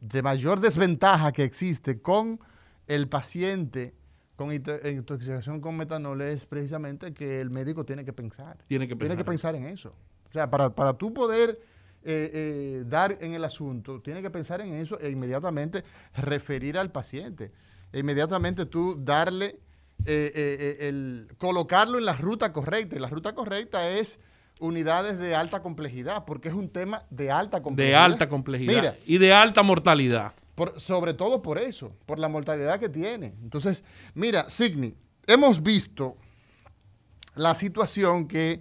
de 0.00 0.22
mayor 0.22 0.60
desventaja 0.60 1.32
que 1.32 1.44
existe 1.44 2.00
con 2.00 2.40
el 2.86 3.08
paciente 3.08 3.94
con 4.36 4.52
intoxicación 4.52 5.60
con 5.60 5.76
metanol 5.76 6.20
es 6.22 6.44
precisamente 6.44 7.14
que 7.14 7.40
el 7.40 7.50
médico 7.50 7.84
tiene 7.84 8.04
que 8.04 8.12
pensar. 8.12 8.58
Tiene 8.66 8.88
que 8.88 8.96
pensar, 8.96 9.16
tiene 9.16 9.16
que 9.16 9.30
pensar 9.30 9.54
en 9.54 9.66
eso. 9.66 9.94
O 10.28 10.32
sea, 10.32 10.50
para, 10.50 10.74
para 10.74 10.94
tú 10.94 11.14
poder 11.14 11.60
eh, 12.06 12.30
eh, 12.34 12.84
dar 12.86 13.16
en 13.22 13.32
el 13.32 13.44
asunto, 13.44 14.02
tiene 14.02 14.20
que 14.20 14.28
pensar 14.28 14.60
en 14.60 14.74
eso 14.74 15.00
e 15.00 15.08
inmediatamente 15.08 15.84
referir 16.14 16.76
al 16.76 16.92
paciente. 16.92 17.50
E 17.92 18.00
inmediatamente 18.00 18.66
tú 18.66 18.98
darle, 19.02 19.58
eh, 20.04 20.76
el, 20.80 21.28
colocarlo 21.38 21.96
en 21.96 22.04
la 22.04 22.12
ruta 22.12 22.52
correcta. 22.52 22.96
Y 22.96 22.98
la 22.98 23.08
ruta 23.08 23.34
correcta 23.34 23.88
es 23.88 24.20
unidades 24.60 25.18
de 25.18 25.34
alta 25.34 25.62
complejidad, 25.62 26.26
porque 26.26 26.50
es 26.50 26.54
un 26.54 26.68
tema 26.68 27.04
de 27.08 27.30
alta 27.30 27.62
complejidad. 27.62 27.98
De 27.98 28.04
alta 28.04 28.28
complejidad. 28.28 28.98
y 29.06 29.16
de 29.16 29.32
alta 29.32 29.62
mortalidad. 29.62 30.34
Por, 30.54 30.78
sobre 30.78 31.14
todo 31.14 31.40
por 31.40 31.56
eso, 31.56 31.96
por 32.04 32.18
la 32.18 32.28
mortalidad 32.28 32.78
que 32.78 32.90
tiene. 32.90 33.34
Entonces, 33.42 33.82
mira, 34.12 34.50
Signi, 34.50 34.94
hemos 35.26 35.62
visto 35.62 36.18
la 37.34 37.54
situación 37.54 38.28
que 38.28 38.60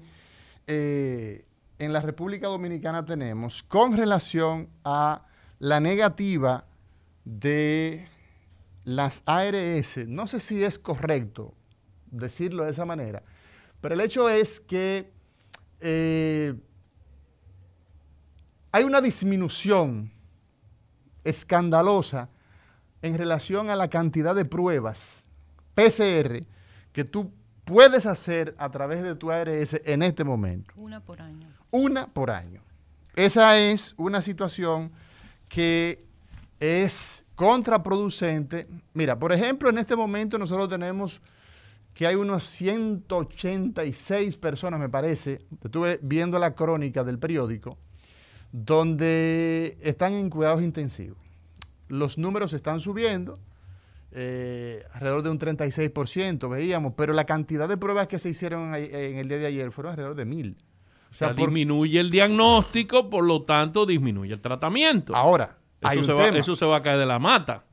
en 1.84 1.94
la 1.94 2.02
República 2.02 2.48
Dominicana 2.48 3.06
tenemos 3.06 3.64
con 3.64 3.98
relación 3.98 4.70
a 4.84 5.26
la 5.60 5.80
negativa 5.80 6.66
de 7.26 8.08
las 8.86 9.24
ARS, 9.26 10.08
no 10.08 10.28
sé 10.28 10.40
si 10.40 10.64
es 10.64 10.78
correcto 10.80 11.54
decirlo 12.12 12.66
de 12.66 12.72
esa 12.72 12.86
manera, 12.86 13.24
pero 13.82 13.96
el 13.96 14.02
hecho 14.02 14.30
es 14.30 14.60
que 14.60 15.12
eh, 15.80 16.54
hay 18.72 18.84
una 18.84 19.02
disminución 19.02 20.12
escandalosa 21.24 22.30
en 23.02 23.18
relación 23.18 23.70
a 23.70 23.76
la 23.76 23.90
cantidad 23.90 24.36
de 24.36 24.46
pruebas 24.46 25.24
PCR 25.76 26.46
que 26.92 27.04
tú 27.04 27.32
puedes 27.66 28.06
hacer 28.06 28.56
a 28.58 28.70
través 28.70 29.04
de 29.04 29.16
tu 29.16 29.32
ARS 29.32 29.82
en 29.86 30.04
este 30.04 30.24
momento. 30.24 30.74
Una 30.78 31.00
por 31.00 31.22
año. 31.22 31.48
Una 31.74 32.06
por 32.06 32.30
año. 32.30 32.62
Esa 33.16 33.58
es 33.58 33.96
una 33.98 34.22
situación 34.22 34.92
que 35.50 36.06
es 36.60 37.26
contraproducente. 37.34 38.68
Mira, 38.94 39.18
por 39.18 39.32
ejemplo, 39.32 39.72
en 39.72 39.80
este 39.80 39.96
momento 39.96 40.38
nosotros 40.38 40.70
tenemos 40.70 41.20
que 41.96 42.06
hay 42.06 42.14
unos 42.14 42.44
186 42.44 44.38
personas, 44.38 44.80
me 44.80 44.88
parece, 44.88 45.42
estuve 45.64 46.00
viendo 46.04 46.38
la 46.38 46.54
crónica 46.54 47.04
del 47.04 47.18
periódico, 47.18 47.76
donde 48.52 49.76
están 49.82 50.14
en 50.14 50.30
cuidados 50.30 50.62
intensivos. 50.62 51.18
Los 51.88 52.20
números 52.20 52.54
están 52.54 52.82
subiendo, 52.82 53.40
eh, 54.12 54.84
alrededor 54.94 55.24
de 55.24 55.30
un 55.32 55.40
36%, 55.40 56.50
veíamos, 56.50 56.94
pero 56.96 57.14
la 57.14 57.26
cantidad 57.26 57.68
de 57.68 57.78
pruebas 57.78 58.06
que 58.08 58.20
se 58.20 58.30
hicieron 58.30 58.76
en 58.76 59.18
el 59.18 59.28
día 59.28 59.40
de 59.40 59.48
ayer 59.48 59.72
fueron 59.72 59.94
alrededor 59.94 60.14
de 60.14 60.26
mil. 60.26 60.56
O 61.14 61.16
sea, 61.16 61.32
disminuye 61.32 62.00
el 62.00 62.10
diagnóstico, 62.10 63.08
por 63.08 63.24
lo 63.24 63.44
tanto 63.44 63.86
disminuye 63.86 64.34
el 64.34 64.42
tratamiento. 64.42 65.16
Ahora, 65.16 65.60
eso, 65.80 66.02
se, 66.02 66.12
va, 66.12 66.28
eso 66.30 66.56
se 66.56 66.66
va 66.66 66.78
a 66.78 66.82
caer 66.82 66.98
de 66.98 67.06
la 67.06 67.20
mata. 67.20 67.66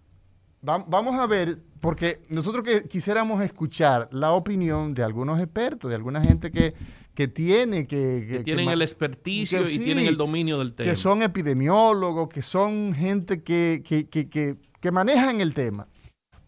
vamos 0.61 1.18
a 1.18 1.26
ver, 1.26 1.56
porque 1.80 2.20
nosotros 2.28 2.62
que 2.62 2.87
quisiéramos 2.87 3.42
escuchar 3.42 4.11
la 4.12 4.32
opinión 4.32 4.92
de 4.92 5.02
algunos 5.02 5.40
expertos, 5.40 5.88
de 5.88 5.97
alguna 5.97 6.23
gente 6.23 6.50
que, 6.50 6.75
que 7.14 7.28
tiene 7.28 7.87
que... 7.87 8.26
Que, 8.28 8.44
tienen 8.44 8.68
el 8.68 8.82
experticio 8.82 9.66
y 9.66 9.78
tienen 9.78 10.04
el 10.04 10.18
dominio 10.18 10.59
del 10.59 10.75
tema. 10.75 10.90
Que 10.90 10.94
son 10.94 11.23
epidemiólogos, 11.23 12.28
que 12.28 12.42
son 12.42 12.94
gente 12.94 13.42
que, 13.42 13.82
que 13.82 14.90
manejan 14.92 15.40
el 15.40 15.54
tema. 15.54 15.88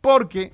Porque 0.03 0.53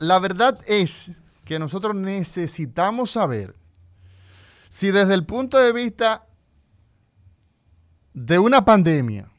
la 0.00 0.18
verdad 0.18 0.58
es 0.66 1.12
que 1.44 1.60
nosotros 1.60 1.94
necesitamos 1.94 3.12
saber 3.12 3.54
si 4.72 4.90
desde 4.90 5.12
el 5.12 5.26
punto 5.26 5.58
de 5.58 5.70
vista 5.70 6.26
de 8.14 8.38
una 8.38 8.64
pandemia, 8.64 9.30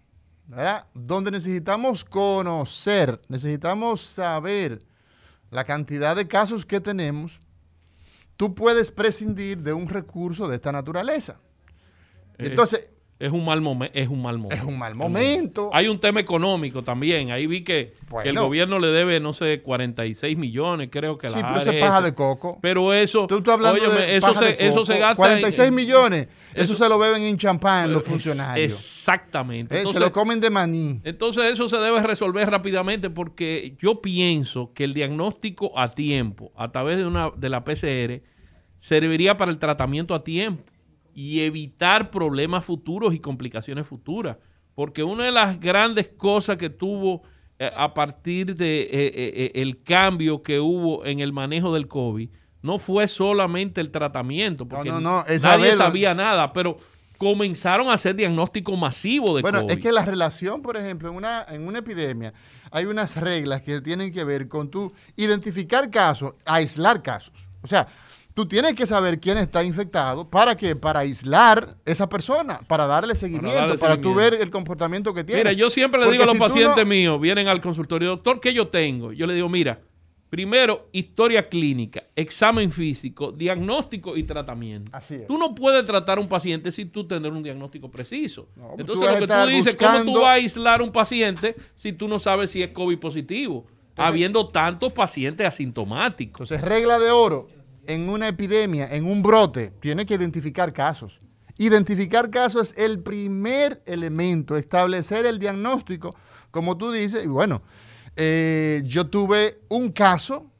donde 0.94 1.32
necesitamos 1.32 2.06
conocer, 2.06 3.20
necesitamos 3.30 4.02
saber 4.02 4.86
la 5.50 5.64
cantidad 5.64 6.16
de 6.16 6.28
casos 6.28 6.68
que 6.68 6.80
tenemos, 6.80 7.40
tú 8.38 8.54
puedes 8.54 8.92
prescindir 8.92 9.58
de 9.58 9.74
un 9.74 9.88
recurso 9.88 10.48
de 10.48 10.58
esta 10.58 10.72
naturaleza. 10.72 11.40
Eh, 12.38 12.50
Entonces, 12.50 12.92
es 13.20 13.32
un 13.32 13.46
mal, 13.46 13.62
momento. 13.62 13.98
es 13.98 14.10
un 14.10 14.22
mal 14.22 14.38
momento. 14.38 14.56
Es 14.56 14.64
un 14.70 14.78
mal 14.78 14.96
momento. 14.96 15.70
Hay 15.72 15.88
un 15.88 16.00
tema 16.00 16.20
económico 16.20 16.84
también. 16.84 17.32
Ahí 17.32 17.48
vi 17.48 17.64
que, 17.64 17.94
el 18.26 18.38
gobierno 18.38 18.80
le 18.80 18.88
debe, 18.88 19.20
no 19.20 19.32
sé, 19.32 19.62
46 19.62 20.38
millones, 20.38 20.90
creo 20.92 21.18
que 21.18 21.30
la 21.30 21.38
Sí, 21.38 21.44
pero 21.44 21.58
eso 21.58 21.72
es 21.72 21.82
paja 21.82 22.02
de 22.02 22.14
coco. 22.14 22.60
Pero 22.62 22.92
eso. 22.92 23.28
Tú 23.28 23.38
estás 23.38 23.54
hablando 23.54 23.90
de 23.92 24.18
eso, 24.18 24.34
se, 24.34 24.58
eso 24.66 24.86
se 24.86 24.98
gasta. 24.98 25.16
46 25.16 25.72
millones. 25.72 26.28
Eso, 26.54 26.76
se 26.76 26.90
lo 26.90 27.00
beben 27.00 27.22
en 27.24 27.38
champán 27.38 27.94
los 27.94 28.04
funcionarios. 28.04 28.74
Exactamente. 28.74 29.82
Eh, 29.82 29.86
se 29.88 30.00
lo 30.00 30.12
comen 30.12 30.42
de 30.42 30.50
maní. 30.50 31.00
Entonces, 31.04 31.46
eso 31.46 31.70
se 31.70 31.78
debe 31.78 32.02
resolver 32.02 32.50
rápidamente 32.50 33.10
porque 33.10 33.78
yo 33.80 34.02
pienso 34.02 34.74
que 34.74 34.84
el 34.84 34.94
diagnóstico 34.94 35.78
a 35.80 35.94
tiempo, 35.94 36.52
a 36.58 36.72
través 36.72 36.98
de, 36.98 37.06
una, 37.06 37.32
de 37.36 37.50
la 37.50 37.64
PCR, 37.64 38.22
serviría 38.80 39.38
para 39.38 39.50
el 39.50 39.60
tratamiento 39.60 40.14
a 40.14 40.24
tiempo 40.24 40.73
y 41.14 41.42
evitar 41.42 42.10
problemas 42.10 42.66
futuros 42.66 43.14
y 43.14 43.20
complicaciones 43.20 43.88
futuras. 43.88 44.38
Porque 44.76 45.04
una 45.04 45.26
de 45.26 45.32
las 45.32 45.60
grandes 45.60 46.10
cosas 46.10 46.58
que 46.58 46.70
tuvo 46.70 47.22
eh, 47.60 47.72
a 47.76 47.94
partir 47.94 48.56
de 48.56 48.82
eh, 48.82 48.90
eh, 48.92 49.52
el 49.56 49.84
cambio 49.84 50.42
que 50.42 50.60
hubo 50.60 51.06
en 51.06 51.20
el 51.20 51.32
manejo 51.32 51.74
del 51.74 51.88
COVID 51.88 52.30
no 52.64 52.80
fue 52.80 53.08
solamente 53.08 53.82
el 53.82 53.92
tratamiento, 53.92 54.68
porque 54.68 54.90
nadie 54.90 55.76
sabía 55.76 56.16
nada, 56.16 56.52
pero 56.52 56.78
comenzaron 57.18 57.90
a 57.90 57.94
hacer 57.94 58.16
diagnóstico 58.16 58.76
masivo 58.76 59.36
de 59.36 59.42
bueno, 59.42 59.60
COVID. 59.60 59.68
Bueno, 59.68 59.80
es 59.80 59.80
que 59.80 59.92
la 59.92 60.04
relación, 60.04 60.62
por 60.62 60.78
ejemplo, 60.78 61.10
en 61.10 61.16
una, 61.16 61.46
en 61.48 61.68
una 61.68 61.80
epidemia, 61.80 62.34
hay 62.72 62.86
unas 62.86 63.18
reglas 63.18 63.62
que 63.62 63.82
tienen 63.82 64.12
que 64.12 64.24
ver 64.24 64.48
con 64.48 64.70
tu 64.70 64.92
identificar 65.16 65.90
casos, 65.90 66.34
aislar 66.46 67.04
casos. 67.04 67.48
O 67.62 67.68
sea, 67.68 67.88
Tú 68.34 68.48
tienes 68.48 68.74
que 68.74 68.88
saber 68.88 69.20
quién 69.20 69.38
está 69.38 69.64
infectado. 69.64 70.28
¿Para 70.28 70.58
qué? 70.58 70.76
Para 70.76 71.02
aislar 71.02 71.78
esa 71.86 72.10
persona, 72.10 72.62
para 72.68 72.88
darle 72.88 73.14
seguimiento, 73.14 73.78
para, 73.78 74.02
tú 74.02 74.16
ver 74.16 74.34
el 74.34 74.50
comportamiento 74.50 75.14
que 75.14 75.24
tiene. 75.24 75.42
Mira, 75.42 75.54
yo 75.54 75.70
siempre 75.70 76.02
le 76.04 76.10
digo 76.10 76.24
a 76.24 76.26
los 76.26 76.40
pacientes 76.40 76.86
míos, 76.86 77.22
vienen 77.22 77.48
al 77.48 77.62
consultorio, 77.62 78.10
doctor, 78.10 78.40
¿qué 78.40 78.52
yo 78.52 78.68
tengo? 78.70 79.14
Yo 79.14 79.28
le 79.28 79.36
digo, 79.36 79.50
mira, 79.50 79.80
primero, 80.32 80.88
historia 80.94 81.48
clínica, 81.48 82.06
examen 82.16 82.72
físico, 82.72 83.32
diagnóstico 83.32 84.18
y 84.18 84.24
tratamiento. 84.24 84.90
Así 84.94 85.16
es. 85.16 85.28
Tú 85.28 85.38
no 85.38 85.54
puedes 85.54 85.86
tratar 85.86 86.18
a 86.18 86.22
un 86.22 86.28
paciente 86.28 86.72
sin 86.72 86.90
tú 86.90 87.06
tener 87.06 87.32
un 87.32 87.44
diagnóstico 87.44 87.92
preciso. 87.92 88.48
Pues 88.56 88.80
Entonces, 88.80 89.12
lo 89.12 89.28
que 89.28 89.32
tú 89.32 89.48
dices, 89.48 89.76
¿cómo 89.76 90.04
tú 90.06 90.22
vas 90.22 90.30
a 90.30 90.34
aislar 90.34 90.82
a 90.82 90.84
un 90.84 90.92
paciente 90.92 91.56
si 91.76 91.94
tú 91.94 92.08
no 92.08 92.18
sabes 92.18 92.50
si 92.50 92.64
es 92.64 92.72
COVID 92.72 92.98
positivo? 92.98 93.68
habiendo 93.96 94.50
tantos 94.50 94.92
pacientes 94.92 95.46
asintomáticos. 95.46 96.50
Entonces, 96.50 96.68
regla 96.68 96.98
de 96.98 97.12
oro 97.12 97.48
en 97.88 98.10
una 98.10 98.28
epidemia, 98.28 98.88
en 98.94 99.06
un 99.06 99.22
brote, 99.22 99.72
tiene 99.80 100.06
que 100.06 100.16
identificar 100.16 100.74
casos. 100.74 101.22
Identificar 101.58 102.30
casos 102.30 102.72
es 102.72 102.78
el 102.80 103.00
primer 103.00 103.82
elemento, 103.86 104.58
establecer 104.58 105.26
el 105.26 105.40
diagnóstico, 105.40 106.16
como 106.52 106.78
tú 106.78 106.92
dices, 106.92 107.24
y 107.24 107.28
bueno, 107.28 107.62
eh, 108.16 108.82
yo 108.86 109.08
tuve 109.08 109.62
un 109.70 109.92
caso 109.92 110.52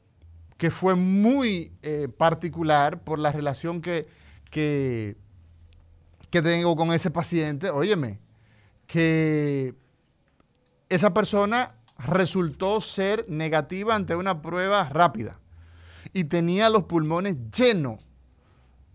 que 0.56 0.70
fue 0.70 0.94
muy 0.94 1.72
eh, 1.82 2.08
particular 2.08 3.02
por 3.02 3.18
la 3.18 3.32
relación 3.32 3.80
que, 3.80 4.06
que, 4.50 5.16
que 6.30 6.42
tengo 6.42 6.76
con 6.76 6.92
ese 6.92 7.10
paciente. 7.10 7.70
Óyeme, 7.70 8.20
que 8.86 9.74
esa 10.88 11.12
persona 11.12 11.74
resultó 11.98 12.80
ser 12.80 13.26
negativa 13.28 13.94
ante 13.94 14.14
una 14.14 14.42
prueba 14.42 14.88
rápida 14.88 15.40
y 16.14 16.24
tenía 16.24 16.70
los 16.70 16.84
pulmones 16.84 17.36
llenos 17.50 17.98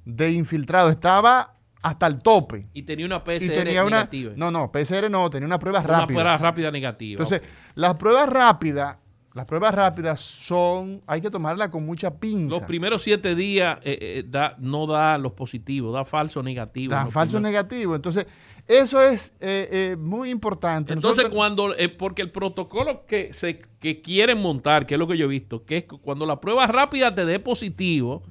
de 0.06 0.32
infiltrados. 0.32 0.90
Estaba 0.90 1.54
hasta 1.82 2.08
el 2.08 2.20
tope. 2.20 2.68
Y 2.74 2.84
tenía 2.84 3.06
una 3.06 3.24
PCR 3.24 3.66
negativa. 3.66 4.34
No, 4.36 4.50
no, 4.50 4.72
PCR 4.72 5.12
no, 5.12 5.30
tenía 5.30 5.46
una 5.46 5.60
prueba 5.60 5.82
rápida. 5.82 5.98
Una 5.98 6.08
prueba 6.08 6.38
rápida 6.38 6.72
negativa. 6.72 7.22
Entonces, 7.22 7.42
las 7.76 7.96
pruebas 7.96 8.30
rápidas, 8.30 8.98
las 9.34 9.46
pruebas 9.46 9.76
rápidas 9.76 10.20
son, 10.22 11.02
hay 11.06 11.22
que 11.22 11.30
tomarlas 11.30 11.70
con 11.70 11.86
mucha 11.86 12.20
pinza. 12.20 12.50
Los 12.56 12.64
primeros 12.64 13.04
siete 13.04 13.36
días 13.36 13.78
eh, 13.84 13.98
eh, 14.02 14.24
da, 14.28 14.56
no 14.58 14.88
da 14.88 15.18
los 15.20 15.34
positivos, 15.34 15.94
da 15.94 16.04
falso 16.04 16.42
negativo. 16.42 16.92
Da 16.92 17.06
falso 17.08 17.40
negativo. 17.40 17.96
Entonces, 17.96 18.26
eso 18.68 19.00
es 19.02 19.32
eh, 19.40 19.96
muy 20.00 20.32
importante. 20.32 20.94
Entonces, 20.94 21.30
cuando, 21.30 21.76
porque 21.98 22.24
el 22.24 22.32
protocolo 22.32 23.06
que 23.06 23.34
se 23.34 23.62
que 23.80 24.02
quieren 24.02 24.42
montar, 24.42 24.86
que 24.86 24.96
es 24.96 25.00
lo 25.00 25.08
que 25.08 25.18
yo 25.18 25.26
he 25.26 25.30
visto, 25.30 25.64
que 25.64 25.78
es 25.78 25.84
cuando 25.86 26.26
la 26.26 26.42
prueba 26.42 26.68
rápida 26.68 27.14
te 27.14 27.24
dé 27.24 27.40
positivo, 27.40 28.24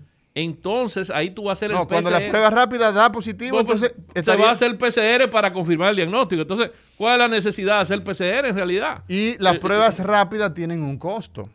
entonces 0.44 1.10
ahí 1.10 1.30
tú 1.30 1.44
vas 1.44 1.50
a 1.50 1.52
hacer 1.54 1.70
el 1.70 1.76
no, 1.76 1.88
cuando 1.88 2.10
la 2.10 2.18
prueba 2.18 2.50
rápida 2.50 2.92
da 2.92 3.10
positivo, 3.10 3.64
pues, 3.64 3.82
entonces 3.82 4.24
te 4.24 4.36
va 4.36 4.48
a 4.48 4.52
hacer 4.52 4.70
el 4.70 4.78
PCR 4.78 5.30
para 5.30 5.52
confirmar 5.52 5.90
el 5.90 5.96
diagnóstico. 5.96 6.42
Entonces, 6.42 6.70
¿cuál 6.96 7.14
es 7.14 7.18
la 7.18 7.28
necesidad 7.28 7.76
de 7.76 7.82
hacer 7.82 7.98
el 7.98 8.02
PCR 8.02 8.46
en 8.46 8.54
realidad? 8.54 9.02
Y 9.08 9.36
las 9.42 9.54
eh, 9.54 9.58
pruebas 9.58 9.98
rápidas 10.00 10.54
tienen 10.54 10.82
un 10.82 10.98
costo. 10.98 11.48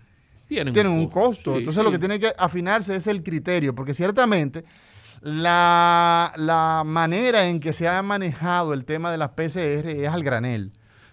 Tienen, 0.48 0.88
un, 0.88 1.08
costo. 1.08 1.58
entonces, 1.58 1.84
lo 1.84 1.90
que 1.90 1.98
tiene 1.98 2.20
que 2.20 2.32
afinarse 2.38 2.96
es 2.96 3.08
el 3.08 3.24
criterio, 3.24 3.74
porque 3.74 3.96
ciertamente 3.96 4.64
la, 5.22 6.32
la 6.36 6.84
manera 6.86 7.48
en 7.48 7.60
que 7.60 7.74
se 7.74 7.88
ha 7.88 8.02
manejado 8.04 8.74
el 8.74 8.86
tema 8.86 9.12
de 9.12 9.18
las 9.18 9.30
PCR 9.30 9.88
es 9.88 10.10
al 10.10 10.24
granel. 10.24 10.72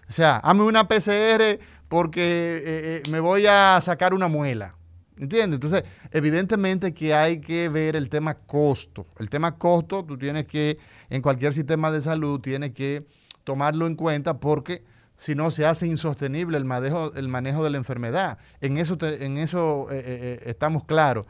O 0.09 0.13
sea, 0.13 0.37
hazme 0.37 0.63
una 0.63 0.87
PCR 0.87 1.59
porque 1.87 2.21
eh, 2.21 2.61
eh, 2.65 3.01
me 3.09 3.19
voy 3.19 3.47
a 3.47 3.79
sacar 3.81 4.13
una 4.13 4.27
muela. 4.27 4.75
¿Entiendes? 5.21 5.53
Entonces, 5.53 5.83
evidentemente 6.11 6.95
que 6.95 7.13
hay 7.13 7.39
que 7.39 7.69
ver 7.69 7.95
el 7.95 8.09
tema 8.09 8.33
costo. 8.33 9.05
El 9.19 9.29
tema 9.29 9.55
costo, 9.55 10.03
tú 10.03 10.17
tienes 10.17 10.47
que, 10.47 10.79
en 11.11 11.21
cualquier 11.21 11.53
sistema 11.53 11.91
de 11.91 12.01
salud, 12.01 12.39
tienes 12.39 12.71
que 12.71 13.05
tomarlo 13.43 13.85
en 13.85 13.95
cuenta 13.95 14.39
porque 14.39 14.83
si 15.15 15.35
no 15.35 15.51
se 15.51 15.67
hace 15.67 15.85
insostenible 15.85 16.57
el 16.57 16.65
manejo, 16.65 17.13
el 17.13 17.27
manejo 17.27 17.63
de 17.63 17.69
la 17.69 17.77
enfermedad. 17.77 18.39
En 18.61 18.79
eso, 18.79 18.97
en 18.99 19.37
eso 19.37 19.85
eh, 19.91 20.41
estamos 20.47 20.85
claros. 20.85 21.27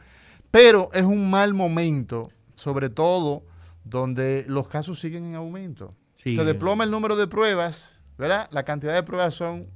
Pero 0.50 0.88
es 0.94 1.02
un 1.02 1.28
mal 1.28 1.52
momento, 1.52 2.30
sobre 2.54 2.88
todo 2.88 3.42
donde 3.84 4.46
los 4.48 4.68
casos 4.68 5.00
siguen 5.00 5.26
en 5.26 5.34
aumento. 5.34 5.94
Se 6.16 6.30
desploma 6.30 6.84
el 6.84 6.90
número 6.90 7.14
de 7.14 7.26
pruebas, 7.26 8.00
¿verdad? 8.16 8.48
La 8.52 8.62
cantidad 8.62 8.94
de 8.94 9.02
pruebas 9.02 9.34
son 9.34 9.66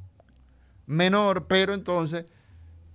menor, 0.87 1.47
pero 1.49 1.75
entonces 1.75 2.25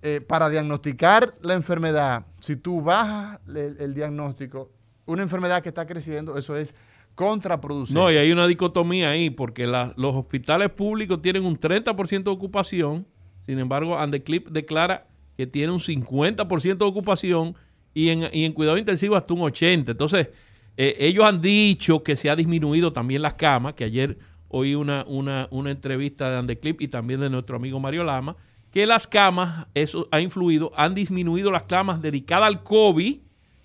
eh, 0.04 0.22
para 0.22 0.50
diagnosticar 0.50 1.36
la 1.42 1.54
enfermedad, 1.54 2.26
si 2.40 2.56
tú 2.56 2.82
bajas 2.82 3.40
el, 3.48 3.78
el 3.80 3.94
diagnóstico, 3.94 4.72
una 5.06 5.22
enfermedad 5.24 5.62
que 5.62 5.70
está 5.70 5.86
creciendo, 5.86 6.38
eso 6.38 6.56
es 6.56 6.74
contraproducente. 7.16 8.00
No, 8.00 8.12
y 8.12 8.18
hay 8.18 8.32
una 8.32 8.48
dicotomía 8.48 9.10
ahí, 9.12 9.30
porque 9.30 9.68
la- 9.68 9.94
los 9.98 10.16
hospitales 10.16 10.70
públicos 10.72 11.22
tienen 11.22 11.46
un 11.46 11.58
30% 11.60 12.24
de 12.24 12.36
ocupación, 12.36 13.06
sin 13.46 13.60
embargo, 13.60 13.98
Andeclip 14.00 14.48
declara 14.50 15.08
que 15.38 15.46
tiene 15.48 15.72
un 15.72 15.80
50% 15.80 16.78
de 16.86 16.86
ocupación 16.86 17.56
y 17.94 18.10
en, 18.10 18.28
y 18.32 18.46
en 18.46 18.54
cuidado 18.54 18.78
intensivo 18.78 19.16
hasta 19.16 19.34
un 19.34 19.42
80%. 19.42 19.90
Entonces, 19.92 20.30
eh, 20.78 20.96
ellos 21.00 21.26
han 21.26 21.42
dicho 21.42 22.02
que 22.04 22.16
se 22.16 22.30
ha 22.30 22.36
disminuido 22.36 22.92
también 22.92 23.22
las 23.22 23.34
camas, 23.34 23.74
que 23.74 23.84
ayer 23.84 24.18
oí 24.48 24.76
una, 24.76 25.04
una, 25.08 25.48
una 25.52 25.72
entrevista 25.72 26.30
de 26.30 26.38
Andeclip 26.38 26.82
y 26.82 26.88
también 26.88 27.20
de 27.20 27.30
nuestro 27.30 27.56
amigo 27.58 27.80
Mario 27.80 28.04
Lama, 28.04 28.36
que 28.72 28.86
las 28.86 29.06
camas, 29.08 29.68
eso 29.74 30.08
ha 30.12 30.20
influido, 30.22 30.72
han 30.76 30.96
disminuido 30.96 31.52
las 31.52 31.64
camas 31.64 32.02
dedicadas 32.02 32.48
al 32.48 32.64
COVID 32.64 33.20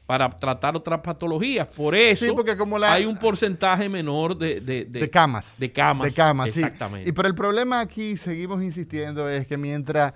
para 0.05 0.29
tratar 0.31 0.77
otras 0.77 1.01
patologías. 1.01 1.67
Por 1.69 1.95
eso 1.95 2.25
Sí, 2.27 2.33
porque 2.35 2.57
como 2.57 2.79
la- 2.79 2.93
hay 2.93 3.07
un 3.07 3.17
porcentaje 3.17 3.89
menor 3.89 4.37
de, 4.39 4.61
de, 4.61 4.85
de- 4.85 5.01
de 5.01 5.11
camas. 5.11 5.59
De 5.59 5.73
camas. 5.73 6.07
De 6.09 6.13
camas, 6.15 6.53
sí. 6.53 6.61
Exactamente. 6.61 7.09
Y 7.09 7.13
pero 7.13 7.27
el 7.29 7.35
problema 7.35 7.81
aquí, 7.81 8.17
seguimos 8.17 8.63
insistiendo, 8.63 9.29
es 9.29 9.47
que 9.47 9.57
mientras 9.57 10.15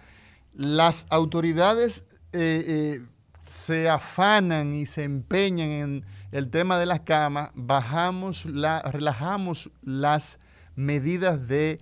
las 0.55 1.07
autoridades 1.11 2.05
eh, 2.33 2.65
eh, 2.67 3.01
se 3.41 3.89
afanan 3.89 4.75
y 4.75 4.87
se 4.87 5.03
empeñan 5.05 5.71
en 5.71 6.05
el 6.31 6.51
tema 6.51 6.79
de 6.79 6.87
las 6.87 7.01
camas, 7.01 7.51
bajamos 7.55 8.45
la, 8.47 8.83
relajamos 8.83 9.71
las 9.83 10.39
medidas 10.77 11.49
de, 11.49 11.81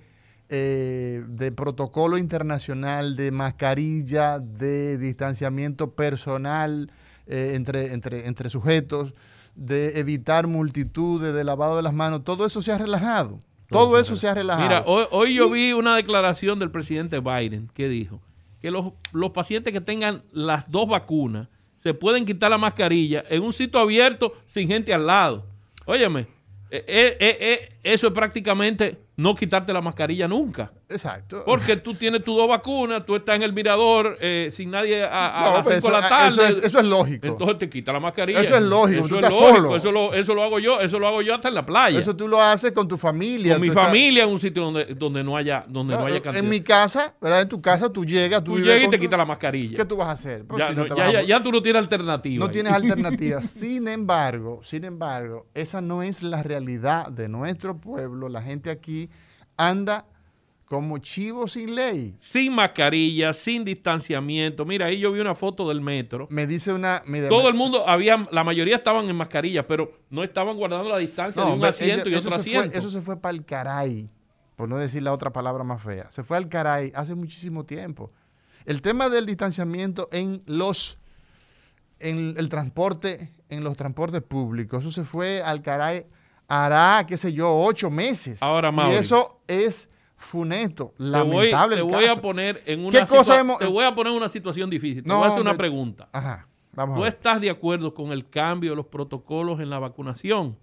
eh, 0.49 1.23
de 1.29 1.53
protocolo 1.53 2.19
internacional, 2.19 3.17
de 3.17 3.31
mascarilla, 3.31 4.39
de 4.39 4.99
distanciamiento 4.99 5.93
personal 5.93 6.91
eh, 7.27 7.53
entre, 7.55 7.93
entre, 7.93 8.27
entre 8.27 8.49
sujetos, 8.49 9.15
de 9.55 9.99
evitar 10.01 10.47
multitudes, 10.47 11.35
de 11.35 11.45
lavado 11.45 11.77
de 11.77 11.83
las 11.83 11.93
manos, 11.93 12.25
todo 12.25 12.47
eso 12.47 12.63
se 12.63 12.73
ha 12.73 12.79
relajado. 12.79 13.41
Todo 13.69 13.99
eso 13.99 14.17
se 14.17 14.27
ha 14.29 14.35
relajado. 14.35 14.67
Mira, 14.67 14.83
hoy, 14.87 15.05
hoy 15.11 15.35
yo 15.35 15.51
vi 15.51 15.73
una 15.73 15.95
declaración 15.95 16.59
del 16.59 16.71
presidente 16.71 17.21
Biden 17.21 17.69
que 17.75 17.89
dijo 17.89 18.21
que 18.63 18.71
los, 18.71 18.93
los 19.13 19.31
pacientes 19.33 19.73
que 19.75 19.81
tengan 19.83 20.23
las 20.33 20.71
dos 20.71 20.89
vacunas 20.89 21.49
se 21.77 21.93
pueden 21.93 22.25
quitar 22.25 22.51
la 22.51 22.59
mascarilla 22.59 23.23
en 23.29 23.43
un 23.43 23.53
sitio 23.53 23.79
abierto 23.79 24.33
sin 24.47 24.69
gente 24.69 24.95
al 24.95 25.07
lado. 25.07 25.45
Óyeme, 25.85 26.21
eh, 26.71 26.85
eh, 26.87 27.17
eh, 27.21 27.37
eh, 27.41 27.73
eso 27.83 28.07
es 28.07 28.13
prácticamente 28.13 28.99
no 29.19 29.35
quitarte 29.35 29.73
la 29.73 29.83
mascarilla 29.83 30.29
nunca. 30.29 30.73
Exacto. 30.91 31.43
Porque 31.45 31.77
tú 31.77 31.93
tienes 31.95 32.25
tus 32.25 32.35
dos 32.35 32.49
vacunas, 32.49 33.05
tú 33.05 33.15
estás 33.17 33.37
en 33.37 33.43
el 33.43 33.53
mirador 33.53 34.17
eh, 34.23 34.49
sin 34.51 34.71
nadie 34.71 35.05
a, 35.05 35.39
a 35.39 35.45
No, 35.51 35.57
las 35.59 35.67
pero 35.67 35.75
5 35.83 35.87
de 35.89 35.93
la 35.93 35.99
eso- 35.99 36.09
tarde. 36.09 36.29
eso 36.29 36.59
es- 36.59 36.65
eso 36.65 36.79
es 36.81 36.87
lógico. 36.87 37.27
Entonces 37.27 37.59
te 37.59 37.69
quita 37.69 37.93
la 37.93 38.01
mascarilla. 38.01 38.41
Eso 38.41 38.55
es 38.57 38.63
lógico, 38.63 39.01
Eso 39.01 39.09
tú 39.09 39.19
es 39.19 39.25
estás 39.25 39.39
lógico, 39.41 39.57
solo. 39.65 39.77
Eso 39.77 39.93
lo, 39.93 40.15
eso 40.15 40.35
lo 40.35 40.43
hago 40.43 40.59
yo, 40.59 40.81
eso 40.81 40.99
lo 40.99 41.07
hago 41.09 41.21
yo 41.21 41.35
hasta 41.35 41.49
en 41.49 41.55
la 41.55 41.67
playa. 41.67 41.99
Eso 42.01 42.17
tú 42.17 42.27
lo 42.27 42.41
haces 42.41 42.73
con 42.73 42.89
tu 42.89 42.97
familia. 42.97 43.55
con 43.55 43.63
mi 43.63 43.69
estás- 43.69 43.85
familia 43.87 44.25
en 44.25 44.31
un 44.31 44.39
sitio 44.39 44.63
donde, 44.65 44.87
donde 44.95 45.23
no 45.23 45.37
haya, 45.37 45.65
donde 45.69 45.93
no, 45.95 46.01
No, 46.01 46.07
haya 46.07 46.23
cantidad. 46.23 46.43
en 46.43 46.49
mi 46.49 46.61
casa, 46.61 47.15
¿verdad? 47.21 47.43
En 47.43 47.49
tu 47.49 47.61
casa 47.61 47.93
tú 47.93 48.05
llegas, 48.07 48.43
tú, 48.43 48.53
tú 48.55 48.61
llegas 48.61 48.85
y 48.87 48.91
te 48.91 48.97
tu- 48.97 49.03
quitas 49.03 49.19
la 49.19 49.27
mascarilla. 49.27 49.77
¿Qué 49.77 49.85
tú 49.85 49.97
vas 49.97 50.09
a 50.09 50.13
hacer? 50.13 50.47
Porque 50.47 50.63
Ya, 50.63 50.69
si 50.71 50.75
no 50.75 50.87
ya, 50.97 51.05
a- 51.07 51.13
ya- 51.13 51.23
ya 51.23 51.43
tú 51.43 51.53
no 51.53 51.61
tienes 51.61 51.81
alternativa. 51.83 52.39
No 52.41 52.47
ahí. 52.47 52.53
tienes 52.53 52.73
alternativas. 52.73 53.45
sin 53.51 53.89
embargo, 53.89 54.61
sin 54.63 54.85
embargo, 54.85 55.47
esa 55.53 55.83
no 55.83 56.03
es 56.03 56.23
la 56.23 56.43
realidad 56.43 57.09
de 57.09 57.29
nuestro 57.29 57.77
pueblo. 57.79 58.31
La 58.31 58.41
gente 58.41 58.71
aquí 58.71 59.11
anda 59.59 60.07
como 60.69 60.99
chivo 60.99 61.49
sin 61.49 61.75
ley. 61.75 62.15
Sin 62.21 62.53
mascarilla, 62.55 63.33
sin 63.33 63.65
distanciamiento. 63.65 64.65
Mira, 64.67 64.87
ahí 64.87 64.99
yo 65.01 65.11
vi 65.13 65.21
una 65.21 65.35
foto 65.35 65.67
del 65.69 65.81
metro. 65.81 66.27
Me 66.31 66.47
dice 66.47 66.73
una... 66.73 67.03
Todo 67.31 67.49
el 67.49 67.55
mundo, 67.55 67.89
había, 67.89 68.27
la 68.31 68.45
mayoría 68.45 68.77
estaban 68.77 69.09
en 69.09 69.17
mascarilla, 69.17 69.67
pero 69.67 69.91
no 70.11 70.23
estaban 70.23 70.57
guardando 70.59 70.89
la 70.91 70.99
distancia 70.99 71.43
de 71.43 71.53
un 71.53 71.65
asiento 71.65 72.09
ella- 72.09 72.17
y 72.17 72.19
otro 72.19 72.31
fue- 72.31 72.41
asiento. 72.41 72.79
eso 72.79 72.91
se 72.91 73.01
fue 73.01 73.19
para 73.19 73.35
el 73.35 73.45
caray, 73.47 74.09
por 74.57 74.69
no 74.69 74.77
decir 74.77 75.03
la 75.03 75.13
otra 75.15 75.33
palabra 75.33 75.65
más 75.65 75.81
fea. 75.83 76.11
Se 76.11 76.23
fue 76.23 76.37
al 76.37 76.49
caray 76.51 76.93
hace 76.95 77.15
muchísimo 77.15 77.65
tiempo. 77.65 78.11
El 78.67 78.83
tema 78.83 79.09
del 79.09 79.25
distanciamiento 79.25 80.09
en 80.13 80.43
los 80.45 80.99
en 82.01 82.35
el 82.37 82.49
transporte, 82.49 83.33
en 83.49 83.65
los 83.65 83.77
transportes 83.77 84.23
públicos, 84.23 84.81
eso 84.85 84.91
se 84.93 85.05
fue 85.05 85.43
al 85.43 85.63
caray 85.63 86.05
hará, 86.47 87.05
qué 87.09 87.17
sé 87.17 87.33
yo, 87.33 87.55
ocho 87.57 87.91
meses. 87.91 88.43
Ahora, 88.43 88.69
y 88.69 88.73
Mauri. 88.77 88.95
eso 88.97 89.41
es 89.49 89.91
funesto, 90.19 90.93
te 90.99 91.03
voy, 91.05 91.11
lamentable. 91.51 91.77
te 91.77 91.83
voy 91.83 92.05
a 92.05 92.17
poner 92.17 92.63
en 92.67 92.81
una 92.85 93.01
¿Qué 93.01 93.07
cosa 93.07 93.35
situa- 93.37 93.41
hemos- 93.41 93.59
te 93.59 93.67
voy 93.67 93.85
a 93.85 93.95
poner 93.95 94.13
en 94.13 94.19
una 94.19 94.29
situación 94.29 94.69
difícil. 94.69 95.03
Te 95.03 95.09
No, 95.09 95.17
voy 95.19 95.25
a 95.25 95.29
hacer 95.29 95.41
una 95.41 95.57
pregunta. 95.57 96.09
Ajá, 96.13 96.47
vamos 96.73 96.95
a 96.95 96.97
¿Tú 96.99 97.03
ver. 97.05 97.13
estás 97.15 97.41
de 97.41 97.51
acuerdo 97.51 97.95
con 97.95 98.13
el 98.13 98.29
cambio 98.29 98.71
de 98.71 98.77
los 98.77 98.87
protocolos 98.87 99.61
en 99.61 99.71
la 99.71 99.79
vacunación? 99.79 100.57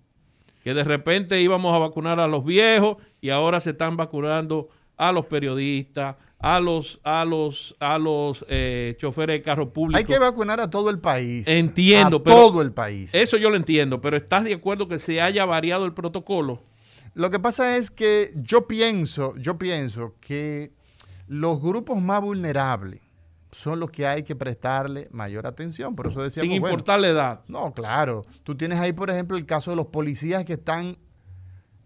Que 0.64 0.74
de 0.74 0.84
repente 0.84 1.40
íbamos 1.42 1.74
a 1.74 1.80
vacunar 1.80 2.20
a 2.20 2.28
los 2.28 2.44
viejos 2.44 2.98
y 3.22 3.30
ahora 3.30 3.60
se 3.60 3.72
están 3.72 3.96
vacunando 3.98 4.68
a 4.98 5.12
los 5.12 5.26
periodistas, 5.28 6.16
a 6.40 6.60
los, 6.60 7.00
a 7.04 7.24
los, 7.26 7.76
a 7.80 7.98
los 7.98 8.46
eh, 8.50 8.96
choferes 9.00 9.38
de 9.38 9.42
carro 9.42 9.72
público. 9.72 9.98
Hay 9.98 10.06
que 10.06 10.18
vacunar 10.20 10.60
a 10.60 10.70
todo 10.70 10.90
el 10.90 11.00
país. 11.00 11.48
Entiendo, 11.48 12.18
a 12.18 12.24
pero- 12.24 12.36
todo 12.36 12.62
el 12.62 12.72
país. 12.72 13.14
Eso 13.16 13.38
yo 13.38 13.50
lo 13.50 13.56
entiendo, 13.56 14.02
pero 14.02 14.18
¿estás 14.18 14.44
de 14.44 14.54
acuerdo 14.54 14.88
que 14.88 15.00
se 15.00 15.22
haya 15.22 15.46
variado 15.46 15.86
el 15.86 15.94
protocolo? 15.94 16.62
Lo 17.16 17.30
que 17.32 17.40
pasa 17.40 17.78
es 17.78 17.90
que 17.90 18.32
yo 18.36 18.68
pienso, 18.68 19.36
yo 19.38 19.58
pienso 19.58 20.16
que 20.20 20.74
los 21.28 21.62
grupos 21.62 22.02
más 22.02 22.22
vulnerables 22.22 23.00
son 23.54 23.80
los 23.80 23.90
que 23.90 24.06
hay 24.06 24.24
que 24.24 24.36
prestarle 24.36 25.08
mayor 25.12 25.48
atención. 25.48 25.96
Por 25.96 26.08
eso 26.08 26.22
decíamos, 26.22 26.52
Sin 26.52 26.60
bueno, 26.62 26.74
importar 26.74 27.00
la 27.00 27.08
edad. 27.08 27.42
no, 27.48 27.74
claro. 27.74 28.24
Tú 28.44 28.56
tienes 28.56 28.80
ahí, 28.80 28.92
por 28.92 29.10
ejemplo, 29.10 29.38
el 29.38 29.46
caso 29.46 29.72
de 29.72 29.78
los 29.78 29.88
policías 29.88 30.44
que 30.44 30.54
están, 30.54 30.98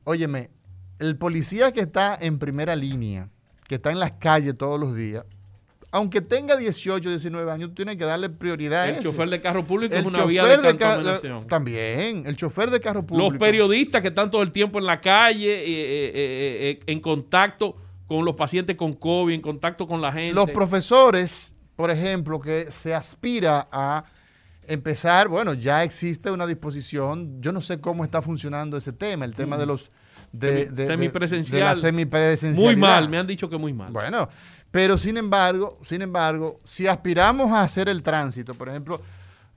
óyeme, 0.04 0.50
el 0.98 1.16
policía 1.16 1.72
que 1.72 1.82
está 1.82 2.18
en 2.20 2.40
primera 2.40 2.76
línea, 2.76 3.30
que 3.68 3.76
está 3.76 3.92
en 3.92 4.00
las 4.00 4.14
calles 4.14 4.58
todos 4.58 4.80
los 4.80 4.96
días, 4.96 5.26
aunque 5.92 6.22
tenga 6.22 6.56
18, 6.56 7.10
19 7.10 7.52
años, 7.52 7.70
tú 7.70 7.76
tienes 7.76 7.96
que 7.96 8.06
darle 8.06 8.30
prioridad 8.30 8.84
a 8.84 8.90
El 8.90 9.04
chofer 9.04 9.30
de 9.30 9.42
carro 9.42 9.66
público 9.66 9.96
es 9.96 10.02
El 10.02 10.08
una 10.08 10.26
vía 10.26 10.46
de 10.46 10.58
contaminación. 10.58 11.48
También, 11.48 12.24
el 12.28 12.36
chofer 12.36 12.70
de 12.70 12.80
carro 12.80 13.06
público. 13.06 13.32
Los 13.32 13.40
periodistas 13.40 14.02
que 14.02 14.10
están 14.10 14.30
todo 14.30 14.44
el 14.44 14.52
tiempo 14.52 14.78
en 14.78 14.86
la 14.86 15.02
calle, 15.02 15.52
eh, 15.52 15.64
eh, 15.66 16.12
eh, 16.14 16.80
en 16.86 17.00
contacto 17.00 17.76
con 18.06 18.24
los 18.24 18.36
pacientes 18.36 18.76
con 18.76 18.94
COVID, 18.94 19.34
en 19.34 19.42
contacto 19.42 19.88
con 19.88 20.02
la 20.02 20.12
gente. 20.12 20.34
Los 20.34 20.50
profesores, 20.52 21.56
por 21.76 21.90
ejemplo, 21.90 22.40
que 22.40 22.72
se 22.72 22.94
aspira 22.94 23.68
a 23.72 24.04
empezar, 24.68 25.28
bueno, 25.28 25.56
ya 25.56 25.84
existe 25.84 26.30
una 26.30 26.46
disposición, 26.46 27.42
yo 27.42 27.52
no 27.52 27.62
sé 27.62 27.82
cómo 27.82 28.04
está 28.04 28.22
funcionando 28.22 28.78
ese 28.78 28.94
tema, 28.94 29.26
el 29.26 29.34
tema 29.34 29.58
de 29.58 29.66
los... 29.66 29.90
De, 30.32 30.68
de- 30.70 30.86
semipresencial. 30.86 31.62
la 31.62 31.74
semipresencialidad. 31.74 32.64
Muy 32.64 32.76
mal, 32.80 33.10
me 33.10 33.18
han 33.18 33.26
dicho 33.26 33.50
que 33.50 33.58
muy 33.58 33.74
mal. 33.74 33.92
Bueno, 33.92 34.30
pero 34.72 34.98
sin 34.98 35.18
embargo, 35.18 35.80
sin 35.82 36.02
embargo, 36.02 36.60
si 36.64 36.88
aspiramos 36.88 37.52
a 37.52 37.64
hacer 37.64 37.90
el 37.90 38.04
tránsito, 38.04 38.54
por 38.54 38.70
ejemplo, 38.70 39.02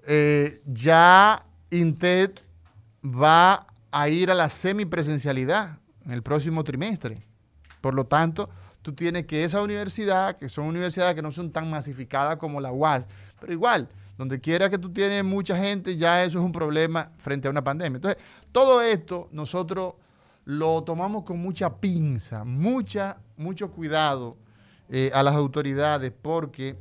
eh, 0.07 0.63
ya 0.67 1.45
Intet 1.71 2.43
va 3.05 3.67
a 3.91 4.09
ir 4.09 4.31
a 4.31 4.35
la 4.35 4.49
semipresencialidad 4.49 5.79
en 6.05 6.13
el 6.13 6.23
próximo 6.23 6.65
trimestre. 6.65 7.23
Por 7.81 7.95
lo 7.95 8.07
tanto, 8.07 8.49
tú 8.81 8.95
tienes 8.95 9.27
que 9.27 9.45
esa 9.45 9.61
universidad, 9.61 10.39
que 10.39 10.49
son 10.49 10.67
universidades 10.67 11.15
que 11.15 11.23
no 11.23 11.31
son 11.31 11.53
tan 11.53 11.71
masificadas 11.71 12.39
como 12.39 12.61
la 12.61 12.73
UAS, 12.73 13.07
pero 13.39 13.53
igual, 13.53 13.89
donde 14.17 14.41
quiera 14.41 14.71
que 14.71 14.79
tú 14.79 14.93
tienes 14.93 15.25
mucha 15.25 15.57
gente, 15.57 15.97
ya 15.97 16.25
eso 16.25 16.39
es 16.39 16.45
un 16.45 16.53
problema 16.53 17.11
frente 17.19 17.49
a 17.49 17.51
una 17.51 17.63
pandemia. 17.63 17.97
Entonces, 17.97 18.23
todo 18.51 18.81
esto 18.81 19.29
nosotros 19.33 19.95
lo 20.45 20.83
tomamos 20.85 21.25
con 21.25 21.39
mucha 21.39 21.77
pinza, 21.77 22.45
mucha, 22.45 23.19
mucho 23.37 23.71
cuidado 23.71 24.37
eh, 24.95 25.11
a 25.15 25.23
las 25.23 25.35
autoridades, 25.35 26.13
porque 26.13 26.77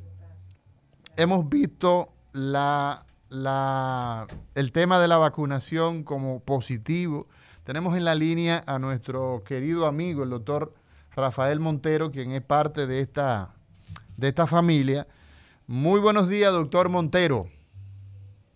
hemos 1.18 1.48
visto 1.50 2.10
la, 2.34 3.06
la- 3.30 4.28
el 4.56 4.72
tema 4.74 5.00
de 5.00 5.08
la 5.08 5.18
vacunación 5.18 6.04
como 6.04 6.42
positivo. 6.42 7.28
Tenemos 7.64 7.96
en 7.96 8.04
la 8.06 8.16
línea 8.16 8.64
a 8.68 8.80
nuestro 8.80 9.44
querido 9.46 9.86
amigo, 9.88 10.24
el 10.24 10.30
doctor 10.32 10.74
Rafael 11.16 11.60
Montero, 11.60 12.12
quien 12.12 12.32
es 12.32 12.42
parte 12.42 12.86
de 12.86 13.00
esta, 13.00 13.50
de 14.18 14.28
esta 14.28 14.46
familia. 14.46 15.08
Muy 15.68 16.00
buenos 16.02 16.28
días, 16.28 16.52
doctor 16.52 16.90
Montero. 16.90 17.46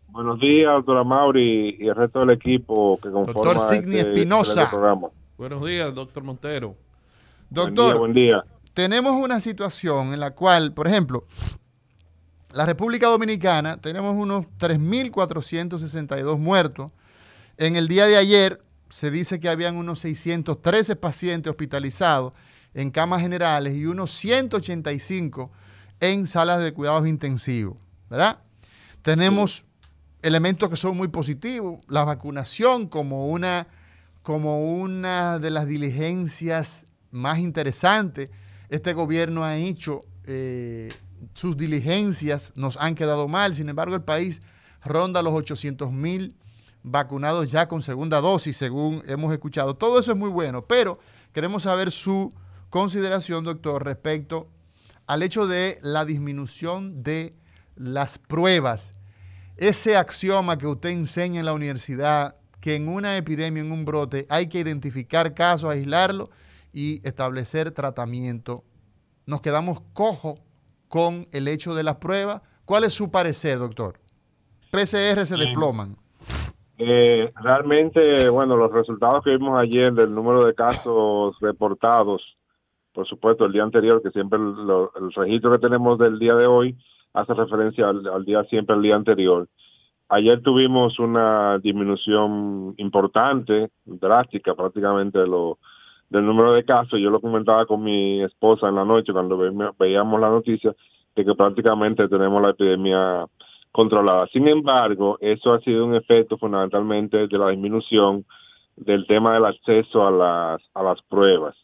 Buenos 0.10 0.40
días, 0.40 0.72
doctora 0.74 1.04
Mauri 1.04 1.78
y 1.80 1.88
el 1.88 1.96
resto 1.96 2.20
del 2.20 2.32
equipo 2.32 2.98
que 3.02 3.10
conforma 3.10 3.54
Doctor 3.54 3.62
Signi 3.76 3.98
este 3.98 4.14
Espinosa. 4.14 4.70
programa. 4.70 5.10
Buenos 5.38 5.66
días, 5.66 5.94
doctor 5.94 6.24
Montero. 6.24 6.76
Doctor, 7.50 7.98
Buen 7.98 8.14
día, 8.14 8.34
buen 8.34 8.44
día. 8.44 8.55
Tenemos 8.76 9.14
una 9.14 9.40
situación 9.40 10.14
en 10.14 10.20
la 10.20 10.32
cual, 10.32 10.74
por 10.74 10.88
ejemplo, 10.88 11.26
la 12.52 12.66
República 12.66 13.08
Dominicana 13.08 13.78
tenemos 13.78 14.16
unos 14.16 14.48
3.462 14.60 16.38
muertos. 16.38 16.92
En 17.58 17.78
el 17.78 17.88
día 17.88 18.06
de 18.06 18.18
ayer 18.18 18.62
se 18.90 19.12
dice 19.12 19.40
que 19.40 19.48
habían 19.48 19.78
unos 19.78 20.02
613 20.02 20.96
pacientes 20.98 21.50
hospitalizados. 21.50 22.34
en 22.74 22.92
camas 22.92 23.22
generales 23.22 23.74
y 23.74 23.86
unos 23.86 24.12
185 24.12 25.50
en 26.02 26.28
salas 26.28 26.62
de 26.62 26.74
cuidados 26.74 27.08
intensivos, 27.08 27.78
¿verdad? 28.10 28.40
Tenemos 29.02 29.64
elementos 30.22 30.70
que 30.70 30.76
son 30.76 30.98
muy 30.98 31.08
positivos, 31.08 31.80
la 31.88 32.04
vacunación 32.04 32.88
como 32.88 33.30
una, 33.30 33.68
como 34.24 34.78
una 34.78 35.40
de 35.40 35.52
las 35.52 35.68
diligencias 35.68 36.86
más 37.12 37.40
interesantes. 37.40 38.30
Este 38.70 38.94
gobierno 38.94 39.44
ha 39.44 39.58
hecho 39.58 40.02
eh, 40.26 40.88
sus 41.34 41.58
diligencias, 41.58 42.54
nos 42.56 42.78
han 42.78 42.96
quedado 42.96 43.28
mal, 43.28 43.54
sin 43.54 43.70
embargo 43.70 43.96
el 43.96 44.04
país 44.04 44.42
ronda 44.84 45.22
los 45.22 45.34
800 45.34 45.92
mil 45.92 46.36
vacunados 46.84 47.52
ya 47.52 47.68
con 47.68 47.82
segunda 47.82 48.22
dosis, 48.22 48.58
según 48.58 49.02
hemos 49.08 49.34
escuchado. 49.34 49.76
Todo 49.76 50.00
eso 50.00 50.12
es 50.12 50.18
muy 50.18 50.30
bueno, 50.30 50.66
pero 50.66 51.00
queremos 51.34 51.64
saber 51.64 51.92
su 51.92 52.32
consideración, 52.70 53.44
doctor, 53.44 53.84
respecto 53.84 54.48
al 55.08 55.24
hecho 55.24 55.48
de 55.48 55.80
la 55.82 56.06
disminución 56.06 57.04
de 57.04 57.36
las 57.76 58.18
pruebas. 58.18 58.92
Ese 59.58 59.98
axioma 59.98 60.58
que 60.58 60.68
usted 60.68 60.90
enseña 60.90 61.40
en 61.40 61.46
la 61.46 61.54
universidad, 61.54 62.36
que 62.60 62.76
en 62.76 62.88
una 62.88 63.18
epidemia, 63.18 63.62
en 63.62 63.72
un 63.72 63.86
brote, 63.86 64.26
hay 64.30 64.48
que 64.48 64.60
identificar 64.60 65.34
casos, 65.34 65.72
aislarlo 65.72 66.30
y 66.76 67.00
establecer 67.08 67.72
tratamiento. 67.72 68.66
Nos 69.26 69.42
quedamos 69.42 69.80
cojo 69.94 70.36
con 70.90 71.26
el 71.32 71.48
hecho 71.48 71.74
de 71.74 71.84
las 71.84 71.96
pruebas. 71.96 72.42
¿Cuál 72.66 72.84
es 72.84 72.94
su 72.94 73.10
parecer, 73.10 73.60
doctor? 73.60 73.96
PCR 74.72 75.26
se 75.26 75.38
desploman. 75.38 75.96
Eh, 76.78 77.32
realmente, 77.42 78.28
bueno, 78.28 78.58
los 78.58 78.74
resultados 78.74 79.24
que 79.24 79.32
vimos 79.32 79.58
ayer 79.58 79.94
del 79.94 80.14
número 80.14 80.46
de 80.46 80.54
casos 80.54 81.38
reportados, 81.40 82.22
por 82.92 83.08
supuesto, 83.08 83.46
el 83.46 83.54
día 83.54 83.64
anterior, 83.64 84.02
que 84.04 84.12
siempre 84.12 84.38
el, 84.38 85.14
registro 85.16 85.54
que 85.54 85.60
tenemos 85.60 85.98
del 85.98 86.20
día 86.20 86.36
de 86.36 86.46
hoy 86.46 86.78
hace 87.14 87.34
referencia 87.34 87.88
al, 87.88 88.26
día 88.26 88.44
siempre, 88.50 88.76
el 88.76 88.82
día 88.82 88.98
anterior. 88.98 89.48
Ayer 90.10 90.42
tuvimos 90.42 91.00
una 91.00 91.58
disminución 91.60 92.74
importante, 92.78 93.70
drástica 93.86 94.54
prácticamente 94.54 95.20
de 95.20 95.28
lo, 95.28 95.58
del 96.10 96.26
número 96.26 96.54
de 96.54 96.64
casos. 96.64 97.00
Yo 97.00 97.10
lo 97.10 97.20
comentaba 97.20 97.66
con 97.66 97.84
mi 97.84 98.22
esposa 98.22 98.70
en 98.70 98.76
la 98.76 98.86
noche 98.86 99.14
cuando 99.14 99.38
veíamos 99.78 100.20
la 100.20 100.30
noticia 100.30 100.76
de 101.16 101.26
que 101.26 101.36
prácticamente 101.36 102.08
tenemos 102.08 102.42
la 102.42 102.50
epidemia 102.50 103.26
controlada. 103.72 104.28
Sin 104.28 104.48
embargo, 104.48 105.18
eso 105.20 105.54
ha 105.54 105.60
sido 105.62 105.86
un 105.86 105.96
efecto 105.96 106.38
fundamentalmente 106.38 107.28
de 107.28 107.38
la 107.38 107.50
disminución 107.50 108.26
del 108.76 109.08
tema 109.08 109.34
del 109.34 109.46
acceso 109.46 110.06
a 110.06 110.12
las, 110.12 110.62
a 110.74 110.84
las 110.84 111.02
pruebas. 111.04 111.56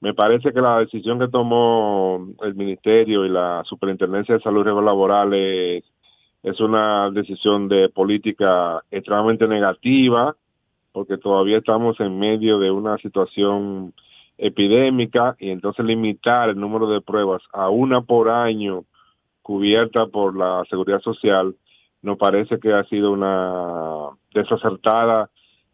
Me 0.00 0.14
parece 0.14 0.52
que 0.52 0.60
la 0.60 0.78
decisión 0.78 1.18
que 1.18 1.28
tomó 1.28 2.26
el 2.42 2.54
Ministerio 2.54 3.26
y 3.26 3.28
la 3.28 3.62
Superintendencia 3.66 4.34
de 4.34 4.40
Salud 4.40 4.64
Laboral 4.64 5.34
es, 5.34 5.84
es 6.42 6.58
una 6.60 7.10
decisión 7.10 7.68
de 7.68 7.90
política 7.90 8.82
extremadamente 8.90 9.46
negativa, 9.46 10.34
porque 10.92 11.18
todavía 11.18 11.58
estamos 11.58 11.98
en 12.00 12.18
medio 12.18 12.58
de 12.58 12.70
una 12.70 12.96
situación 12.98 13.94
epidémica 14.38 15.36
y 15.38 15.50
entonces 15.50 15.84
limitar 15.84 16.48
el 16.48 16.58
número 16.58 16.88
de 16.88 17.00
pruebas 17.00 17.42
a 17.52 17.68
una 17.68 18.00
por 18.02 18.30
año 18.30 18.84
cubierta 19.42 20.06
por 20.06 20.36
la 20.36 20.62
seguridad 20.70 21.00
social, 21.00 21.54
nos 22.02 22.16
parece 22.16 22.58
que 22.58 22.72
ha 22.72 22.84
sido 22.84 23.12
una 23.12 24.08
desacertada 24.32 25.30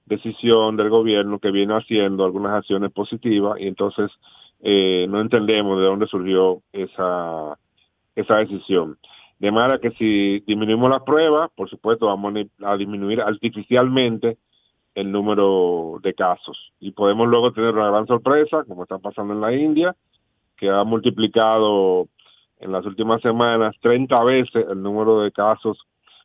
decisión 0.06 0.76
del 0.76 0.88
gobierno 0.88 1.38
que 1.38 1.50
viene 1.50 1.74
haciendo 1.74 2.24
algunas 2.24 2.52
acciones 2.52 2.92
positivas 2.92 3.60
y 3.60 3.66
entonces 3.66 4.10
eh, 4.60 5.06
no 5.08 5.20
entendemos 5.20 5.78
de 5.78 5.84
dónde 5.84 6.06
surgió 6.06 6.62
esa, 6.72 7.58
esa 8.14 8.36
decisión. 8.36 8.96
De 9.38 9.50
manera 9.50 9.78
que 9.78 9.90
si 9.92 10.40
disminuimos 10.40 10.90
las 10.90 11.02
pruebas, 11.02 11.50
por 11.54 11.68
supuesto 11.68 12.06
vamos 12.06 12.34
a 12.62 12.76
disminuir 12.76 13.20
artificialmente 13.20 14.38
el 14.96 15.12
número 15.12 16.00
de 16.02 16.14
casos 16.14 16.72
y 16.80 16.90
podemos 16.90 17.28
luego 17.28 17.52
tener 17.52 17.74
una 17.74 17.90
gran 17.90 18.06
sorpresa, 18.06 18.64
como 18.66 18.82
está 18.82 18.98
pasando 18.98 19.34
en 19.34 19.42
la 19.42 19.54
India, 19.54 19.94
que 20.56 20.70
ha 20.70 20.82
multiplicado 20.84 22.08
en 22.58 22.72
las 22.72 22.84
últimas 22.86 23.20
semanas 23.20 23.76
30 23.82 24.24
veces 24.24 24.66
el 24.70 24.82
número 24.82 25.20
de 25.20 25.32
casos 25.32 25.78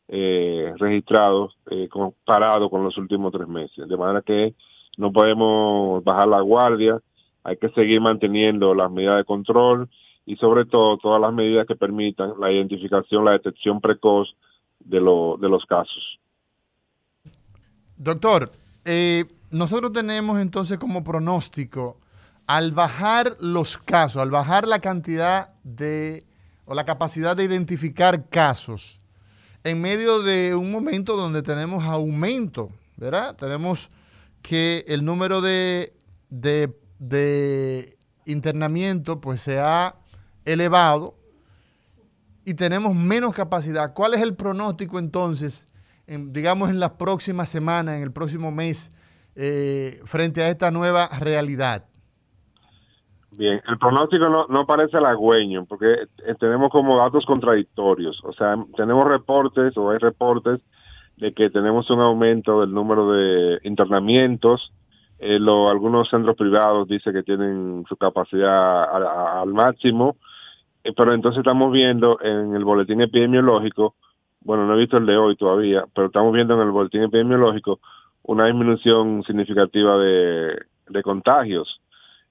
eh, 0.08 0.74
registrados 0.78 1.58
eh, 1.70 1.90
comparado 1.90 2.70
con 2.70 2.86
los 2.86 2.98
últimos 2.98 3.34
tres 3.34 3.48
meses. 3.48 3.90
De 3.90 3.98
manera 3.98 4.22
que 4.22 4.56
no 4.98 5.12
podemos 5.12 6.02
bajar 6.06 6.30
la 6.30 6.40
guardia, 6.40 6.98
hay 7.44 7.58
que 7.58 7.70
seguir 7.72 8.00
manteniendo 8.00 8.74
las 8.74 8.90
medidas 8.90 9.18
de 9.18 9.26
control 9.26 9.90
y 10.26 10.38
sobre 10.38 10.64
todo 10.64 10.98
todas 10.98 11.20
las 11.20 11.34
medidas 11.34 11.68
que 11.68 11.76
permitan 11.76 12.36
la 12.40 12.50
identificación, 12.50 13.26
la 13.26 13.32
detección 13.32 13.82
precoz 13.82 14.34
de, 14.80 15.02
lo, 15.02 15.36
de 15.38 15.50
los 15.50 15.66
casos. 15.66 16.20
Doctor, 17.98 18.61
eh, 18.86 19.26
nosotros 19.50 19.92
tenemos 19.94 20.40
entonces 20.40 20.78
como 20.78 21.04
pronóstico 21.04 21.98
al 22.48 22.72
bajar 22.72 23.38
los 23.40 23.78
casos, 23.78 24.22
al 24.22 24.32
bajar 24.32 24.68
la 24.68 24.80
cantidad 24.80 25.54
de, 25.64 26.26
o 26.66 26.74
la 26.74 26.86
capacidad 26.86 27.36
de 27.36 27.44
identificar 27.44 28.28
casos, 28.30 29.02
en 29.64 29.80
medio 29.80 30.22
de 30.24 30.56
un 30.56 30.72
momento 30.72 31.16
donde 31.16 31.44
tenemos 31.44 31.84
aumento, 31.84 32.70
¿verdad? 32.98 33.36
Tenemos 33.36 33.90
que 34.42 34.84
el 34.88 35.06
número 35.06 35.42
de, 35.42 35.94
de, 36.30 37.98
internamiento 38.26 39.22
pues 39.22 39.42
se 39.42 39.60
ha 39.60 39.96
elevado 40.46 41.16
y 42.44 42.56
tenemos 42.56 42.96
menos 42.96 43.34
capacidad. 43.34 43.94
¿Cuál 43.94 44.14
es 44.16 44.22
el 44.22 44.36
pronóstico 44.36 45.00
entonces, 45.00 45.68
digamos, 46.18 46.70
en 46.70 46.80
las 46.80 46.92
próximas 46.92 47.50
semanas, 47.50 47.98
en 47.98 48.04
el 48.04 48.12
próximo 48.12 48.52
mes, 48.52 48.92
eh, 49.36 50.00
frente 50.06 50.42
a 50.44 50.50
esta 50.50 50.72
nueva 50.72 51.08
realidad? 51.20 51.86
Bien, 53.32 53.62
el 53.68 53.78
pronóstico 53.78 54.28
no, 54.28 54.46
no 54.48 54.66
parece 54.66 54.98
halagüeño 54.98 55.66
porque 55.66 55.94
eh, 55.94 56.36
tenemos 56.38 56.70
como 56.70 56.98
datos 56.98 57.26
contradictorios. 57.26 58.20
O 58.24 58.34
sea, 58.34 58.56
tenemos 58.76 59.06
reportes 59.06 59.76
o 59.78 59.90
hay 59.90 60.00
reportes 60.00 60.60
de 61.16 61.34
que 61.34 61.50
tenemos 61.50 61.90
un 61.90 62.02
aumento 62.02 62.60
del 62.62 62.74
número 62.74 63.12
de 63.12 63.60
internamientos. 63.64 64.74
Eh, 65.20 65.40
lo, 65.40 65.70
algunos 65.70 66.10
centros 66.10 66.36
privados 66.36 66.88
dicen 66.88 67.14
que 67.14 67.24
tienen 67.24 67.86
su 67.88 67.96
capacidad 67.96 68.84
al 69.42 69.54
máximo, 69.54 70.18
eh, 70.84 70.92
pero 70.98 71.14
entonces 71.14 71.40
estamos 71.40 71.72
viendo 71.72 72.20
en 72.22 72.56
el 72.56 72.66
boletín 72.66 73.02
epidemiológico, 73.02 73.96
bueno, 74.42 74.66
no 74.66 74.76
he 74.76 74.80
visto 74.80 74.98
el 74.98 75.06
de 75.06 75.18
hoy 75.18 75.36
todavía, 75.36 75.86
pero 75.94 76.08
estamos 76.08 76.34
viendo 76.34 76.56
en 76.56 76.62
el 76.62 76.72
boletín 76.72 77.04
epidemiológico 77.04 77.80
una 78.24 78.46
disminución 78.46 79.24
significativa 79.24 79.98
de, 79.98 80.60
de 80.90 81.04
contagios. 81.04 81.80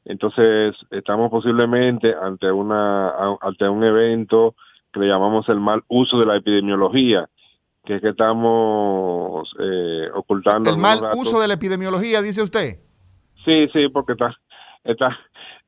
Entonces, 0.05 0.75
estamos 0.90 1.31
posiblemente 1.31 2.14
ante 2.14 2.51
una 2.51 3.37
ante 3.40 3.68
un 3.68 3.85
evento 3.85 4.55
que 4.92 5.01
le 5.01 5.09
llamamos 5.09 5.49
el 5.49 5.61
mal 5.61 5.83
uso 5.88 6.18
de 6.18 6.27
la 6.27 6.37
epidemiología, 6.37 7.29
que 7.85 7.96
es 7.96 8.01
que 8.03 8.09
estamos 8.09 9.49
eh, 9.59 10.09
ocultando. 10.14 10.70
¿El 10.70 10.79
mal 10.79 10.99
uso 11.16 11.40
de 11.40 11.49
la 11.49 11.55
epidemiología, 11.55 12.23
dice 12.23 12.42
usted? 12.42 12.79
Sí, 13.44 13.68
sí, 13.73 13.88
porque 13.88 14.12
está, 14.12 14.35
está, 14.85 15.16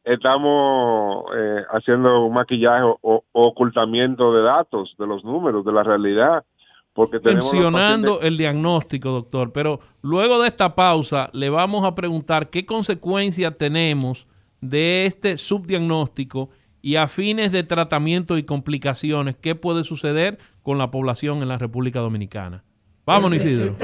estamos 0.05 1.25
eh, 1.37 1.63
haciendo 1.73 2.25
un 2.27 2.35
maquillaje 2.35 2.85
o, 3.03 3.25
ocultamiento 3.33 4.33
de 4.35 4.43
datos, 4.43 4.95
de 4.99 5.07
los 5.07 5.25
números, 5.25 5.65
de 5.65 5.73
la 5.73 5.83
realidad. 5.83 6.45
Porque 6.93 7.19
Mencionando 7.25 8.21
el 8.21 8.37
diagnóstico, 8.37 9.11
doctor, 9.11 9.51
pero 9.51 9.81
luego 10.03 10.43
de 10.43 10.49
esta 10.49 10.75
pausa 10.75 11.31
le 11.33 11.49
vamos 11.49 11.85
a 11.85 11.95
preguntar 11.95 12.51
qué 12.51 12.67
consecuencias 12.67 13.57
tenemos 13.57 14.29
de 14.61 15.07
este 15.07 15.39
subdiagnóstico 15.39 16.51
y 16.83 16.97
a 16.97 17.07
fines 17.07 17.51
de 17.51 17.63
tratamiento 17.63 18.37
y 18.37 18.43
complicaciones, 18.43 19.37
qué 19.37 19.55
puede 19.55 19.85
suceder 19.85 20.39
con 20.63 20.77
la 20.77 20.91
población 20.91 21.41
en 21.41 21.49
la 21.49 21.57
República 21.57 22.01
Dominicana. 22.01 22.63
Vamos, 23.07 23.33
Isidro. 23.35 23.75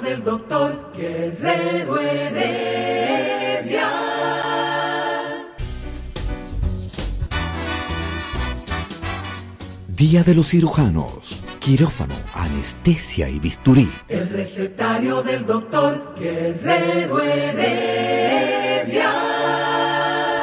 del 0.00 0.22
doctor 0.22 0.92
Día 9.98 10.22
de 10.22 10.32
los 10.32 10.50
cirujanos, 10.50 11.42
quirófano, 11.58 12.14
anestesia 12.32 13.28
y 13.28 13.40
bisturí. 13.40 13.88
El 14.06 14.28
recetario 14.28 15.24
del 15.24 15.44
doctor 15.44 16.14
Guerrero 16.16 17.20
Heredia. 17.20 19.10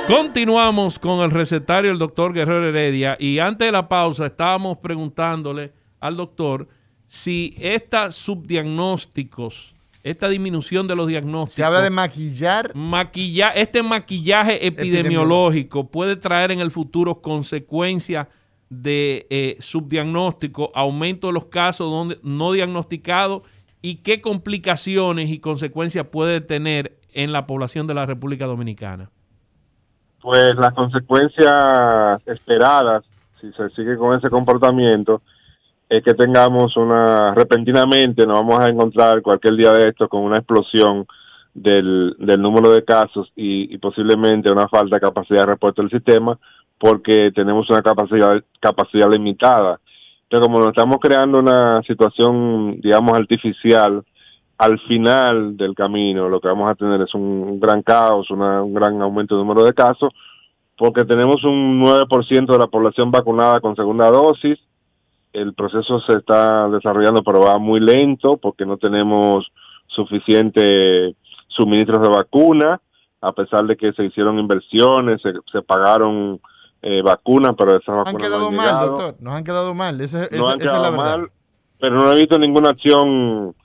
Continuamos 0.08 1.00
con 1.00 1.22
el 1.22 1.32
recetario 1.32 1.92
del 1.92 2.00
doctor 2.00 2.34
Guerrero 2.34 2.68
Heredia 2.68 3.16
y 3.18 3.40
antes 3.40 3.66
de 3.66 3.72
la 3.72 3.88
pausa 3.88 4.26
estábamos 4.26 4.80
preguntándole 4.80 5.72
al 6.02 6.18
doctor 6.18 6.68
si 7.08 7.56
estos 7.58 8.18
subdiagnósticos 8.18 9.74
esta 10.04 10.28
disminución 10.28 10.86
de 10.86 10.98
los 10.98 11.08
diagnósticos. 11.08 11.56
Se 11.56 11.64
habla 11.64 11.80
de 11.82 11.90
maquillar. 11.92 12.76
Maquilla, 12.76 13.48
este 13.52 13.82
maquillaje 13.82 14.68
epidemiológico 14.68 15.90
puede 15.90 16.18
traer 16.18 16.52
en 16.52 16.60
el 16.60 16.72
futuro 16.72 17.22
consecuencias 17.22 18.28
de 18.70 19.28
eh, 19.30 19.58
subdiagnóstico, 19.60 20.72
aumento 20.74 21.28
de 21.28 21.34
los 21.34 21.46
casos 21.46 21.90
donde, 21.90 22.20
no 22.24 22.52
diagnosticados 22.52 23.44
y 23.82 23.98
qué 23.98 24.22
complicaciones 24.22 25.30
y 25.30 25.40
consecuencias 25.40 26.08
puede 26.08 26.42
tener 26.42 26.98
en 27.14 27.32
la 27.32 27.46
población 27.46 27.88
de 27.88 27.94
la 27.94 28.06
República 28.06 28.46
Dominicana? 28.46 29.10
Pues 30.22 30.56
las 30.56 30.74
consecuencias 30.74 32.22
esperadas, 32.26 33.04
si 33.40 33.52
se 33.54 33.70
sigue 33.70 33.96
con 33.96 34.18
ese 34.18 34.30
comportamiento, 34.30 35.22
es 35.88 36.04
que 36.04 36.16
tengamos 36.16 36.76
una, 36.78 37.32
repentinamente 37.36 38.26
nos 38.26 38.40
vamos 38.40 38.60
a 38.60 38.70
encontrar 38.70 39.22
cualquier 39.22 39.56
día 39.56 39.72
de 39.72 39.90
esto 39.90 40.10
con 40.10 40.22
una 40.22 40.38
explosión 40.38 41.06
del, 41.54 42.16
del 42.20 42.42
número 42.42 42.72
de 42.72 42.84
casos 42.84 43.32
y, 43.36 43.74
y, 43.74 43.78
posiblemente 43.78 44.52
una 44.52 44.68
falta 44.68 44.96
de 44.96 45.02
capacidad 45.02 45.42
de 45.42 45.52
respuesta 45.52 45.82
del 45.82 45.92
sistema 45.92 46.38
porque 46.78 47.32
tenemos 47.32 47.70
una 47.70 47.82
capacidad, 47.82 48.34
capacidad 48.60 49.12
limitada. 49.12 49.80
Entonces, 50.24 50.48
como 50.48 50.60
nos 50.60 50.70
estamos 50.70 50.98
creando 51.02 51.40
una 51.40 51.82
situación, 51.84 52.80
digamos, 52.82 53.14
artificial, 53.18 54.04
al 54.58 54.80
final 54.82 55.58
del 55.58 55.76
camino 55.76 56.30
lo 56.30 56.40
que 56.40 56.48
vamos 56.48 56.70
a 56.70 56.76
tener 56.76 57.02
es 57.02 57.14
un 57.14 57.60
gran 57.60 57.82
caos, 57.82 58.30
un 58.30 58.74
gran 58.74 59.02
aumento 59.02 59.36
de 59.36 59.44
número 59.44 59.64
de 59.64 59.74
casos, 59.74 60.14
porque 60.78 61.04
tenemos 61.04 61.44
un 61.44 61.82
9% 61.82 62.46
de 62.46 62.58
la 62.58 62.68
población 62.68 63.12
vacunada 63.12 63.60
con 63.60 63.76
segunda 63.76 64.10
dosis, 64.10 64.58
el 65.34 65.54
proceso 65.54 66.00
se 66.02 66.14
está 66.14 66.70
desarrollando 66.70 67.22
pero 67.22 67.42
va 67.42 67.58
muy 67.60 67.80
lento 67.80 68.38
porque 68.38 68.66
no 68.66 68.78
tenemos 68.78 69.46
suficiente 69.88 71.16
suministros 71.48 72.02
de 72.02 72.10
vacuna, 72.10 72.80
a 73.22 73.32
pesar 73.32 73.66
de 73.66 73.76
que 73.76 73.92
se 73.94 74.06
hicieron 74.06 74.40
inversiones, 74.40 75.22
se, 75.22 75.62
pagaron 75.62 76.40
eh, 76.88 77.02
vacunas, 77.02 77.56
pero 77.58 77.72
esas 77.72 77.96
vacunas 77.96 78.14
han 78.14 78.18
quedado 78.18 78.40
no 78.40 78.48
han 78.48 78.56
mal, 78.56 78.86
doctor, 78.86 79.16
nos 79.20 79.34
han 79.34 79.44
quedado 79.44 79.74
mal, 79.74 79.98
no 79.98 80.04
han 80.04 80.06
esa 80.06 80.24
es 80.26 80.40
la 80.64 80.90
verdad. 80.92 81.18
mal, 81.18 81.32
pero 81.80 81.96
no 81.96 82.14
he 82.14 82.16
visto 82.18 82.38
ninguna 82.38 82.70
acción 82.70 83.56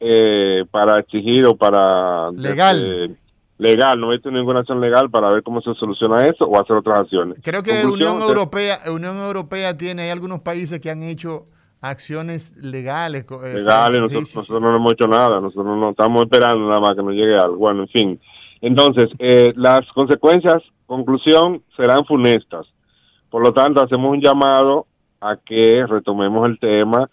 eh, 0.00 0.64
para 0.70 0.98
exigir 0.98 1.44
o 1.44 1.56
para 1.56 2.30
legal. 2.30 2.82
este, 2.82 3.16
legal. 3.58 4.00
No 4.00 4.08
he 4.08 4.14
visto 4.14 4.30
ninguna 4.30 4.60
acción 4.60 4.80
legal 4.80 5.10
para 5.10 5.28
ver 5.28 5.42
cómo 5.42 5.60
se 5.60 5.74
soluciona 5.74 6.26
eso 6.26 6.46
o 6.46 6.58
hacer 6.58 6.74
otras 6.74 7.00
acciones. 7.00 7.38
Creo 7.42 7.62
que 7.62 7.82
Conclusión, 7.82 8.12
Unión 8.14 8.28
Europea 8.30 8.78
Unión 8.90 9.18
Europea 9.18 9.76
tiene 9.76 10.04
hay 10.04 10.10
algunos 10.10 10.40
países 10.40 10.80
que 10.80 10.88
han 10.88 11.02
hecho 11.02 11.48
acciones 11.82 12.56
legales 12.56 13.26
eh, 13.44 13.54
legales 13.56 14.00
nosotros, 14.00 14.36
nosotros, 14.36 14.62
no 14.62 14.76
hemos 14.76 14.92
hecho 14.92 15.06
nada 15.06 15.40
nosotros 15.40 15.78
no 15.78 15.90
estamos 15.90 16.22
esperando 16.22 16.68
nada 16.68 16.80
más 16.80 16.94
que 16.94 17.02
nos 17.02 17.12
llegue 17.12 17.34
algo 17.34 17.56
bueno 17.56 17.82
en 17.82 17.88
fin. 17.88 18.20
Entonces 18.62 19.10
eh, 19.18 19.52
las 19.56 19.80
consecuencias 19.94 20.62
conclusión 20.90 21.62
serán 21.76 22.04
funestas. 22.04 22.66
Por 23.30 23.44
lo 23.44 23.52
tanto 23.52 23.80
hacemos 23.80 24.10
un 24.10 24.20
llamado 24.20 24.86
a 25.20 25.36
que 25.36 25.86
retomemos 25.86 26.48
el 26.48 26.58
tema 26.58 27.08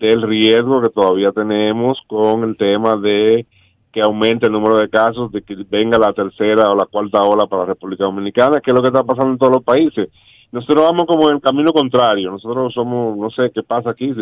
del 0.00 0.22
riesgo 0.22 0.82
que 0.82 0.88
todavía 0.88 1.30
tenemos 1.30 2.00
con 2.08 2.42
el 2.42 2.56
tema 2.56 2.96
de 2.96 3.46
que 3.92 4.00
aumente 4.00 4.46
el 4.46 4.52
número 4.52 4.76
de 4.76 4.88
casos, 4.88 5.30
de 5.30 5.42
que 5.42 5.54
venga 5.70 5.98
la 5.98 6.12
tercera 6.12 6.64
o 6.64 6.74
la 6.74 6.86
cuarta 6.86 7.22
ola 7.22 7.46
para 7.46 7.62
la 7.62 7.68
República 7.68 8.02
Dominicana, 8.02 8.60
que 8.60 8.72
es 8.72 8.74
lo 8.74 8.82
que 8.82 8.88
está 8.88 9.04
pasando 9.04 9.30
en 9.30 9.38
todos 9.38 9.52
los 9.52 9.62
países. 9.62 10.08
Nosotros 10.50 10.82
vamos 10.82 11.06
como 11.06 11.28
en 11.28 11.36
el 11.36 11.40
camino 11.40 11.72
contrario, 11.72 12.28
nosotros 12.28 12.74
somos, 12.74 13.16
no 13.16 13.30
sé 13.30 13.52
qué 13.54 13.62
pasa 13.62 13.90
aquí, 13.90 14.12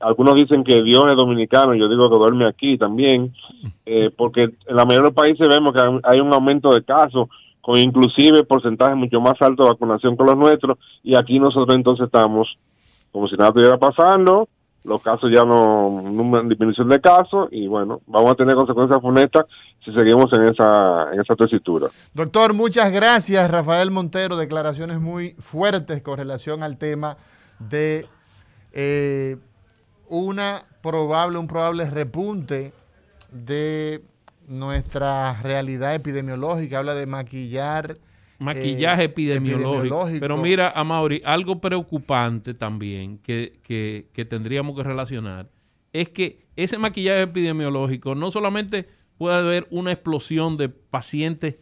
algunos 0.00 0.34
dicen 0.36 0.64
que 0.64 0.82
Dios 0.82 1.04
es 1.06 1.16
dominicano, 1.16 1.74
yo 1.74 1.86
digo 1.86 2.08
que 2.08 2.16
duerme 2.16 2.46
aquí 2.46 2.78
también, 2.78 3.34
eh, 3.84 4.10
porque 4.16 4.44
en 4.44 4.76
la 4.76 4.86
mayoría 4.86 5.02
de 5.02 5.08
los 5.08 5.14
países 5.14 5.46
vemos 5.46 5.72
que 5.72 5.82
hay 6.04 6.20
un 6.20 6.32
aumento 6.32 6.70
de 6.70 6.82
casos, 6.82 7.28
con 7.68 7.78
inclusive 7.78 8.44
porcentajes 8.44 8.96
mucho 8.96 9.20
más 9.20 9.34
altos 9.42 9.66
de 9.66 9.72
vacunación 9.72 10.16
que 10.16 10.24
los 10.24 10.38
nuestros, 10.38 10.78
y 11.02 11.14
aquí 11.18 11.38
nosotros 11.38 11.76
entonces 11.76 12.06
estamos 12.06 12.56
como 13.12 13.28
si 13.28 13.36
nada 13.36 13.50
estuviera 13.50 13.76
pasando, 13.76 14.48
los 14.84 15.02
casos 15.02 15.30
ya 15.30 15.44
no, 15.44 16.00
no 16.00 16.42
disminución 16.44 16.88
de 16.88 16.98
casos 16.98 17.50
y 17.50 17.66
bueno, 17.66 18.00
vamos 18.06 18.32
a 18.32 18.34
tener 18.36 18.54
consecuencias 18.54 19.02
funestas 19.02 19.44
si 19.84 19.92
seguimos 19.92 20.32
en 20.32 20.44
esa, 20.44 21.12
en 21.12 21.20
esa 21.20 21.36
tesitura. 21.36 21.88
Doctor, 22.14 22.54
muchas 22.54 22.90
gracias, 22.90 23.50
Rafael 23.50 23.90
Montero, 23.90 24.38
declaraciones 24.38 24.98
muy 24.98 25.34
fuertes 25.38 26.00
con 26.00 26.16
relación 26.16 26.62
al 26.62 26.78
tema 26.78 27.18
de 27.58 28.06
eh, 28.72 29.36
una 30.08 30.62
probable, 30.80 31.36
un 31.36 31.46
probable 31.46 31.90
repunte 31.90 32.72
de 33.30 34.00
nuestra 34.48 35.40
realidad 35.42 35.94
epidemiológica, 35.94 36.78
habla 36.78 36.94
de 36.94 37.06
maquillar 37.06 37.98
maquillaje 38.38 39.02
eh, 39.02 39.06
epidemiológico. 39.06 39.74
epidemiológico. 39.74 40.20
Pero 40.20 40.36
mira, 40.36 40.70
Amaury, 40.70 41.22
algo 41.24 41.60
preocupante 41.60 42.54
también 42.54 43.18
que, 43.18 43.60
que, 43.62 44.08
que, 44.12 44.24
tendríamos 44.24 44.76
que 44.76 44.82
relacionar 44.82 45.50
es 45.92 46.08
que 46.10 46.46
ese 46.56 46.78
maquillaje 46.78 47.22
epidemiológico 47.22 48.14
no 48.14 48.30
solamente 48.30 48.88
puede 49.16 49.36
haber 49.36 49.66
una 49.70 49.92
explosión 49.92 50.56
de 50.56 50.68
pacientes 50.68 51.56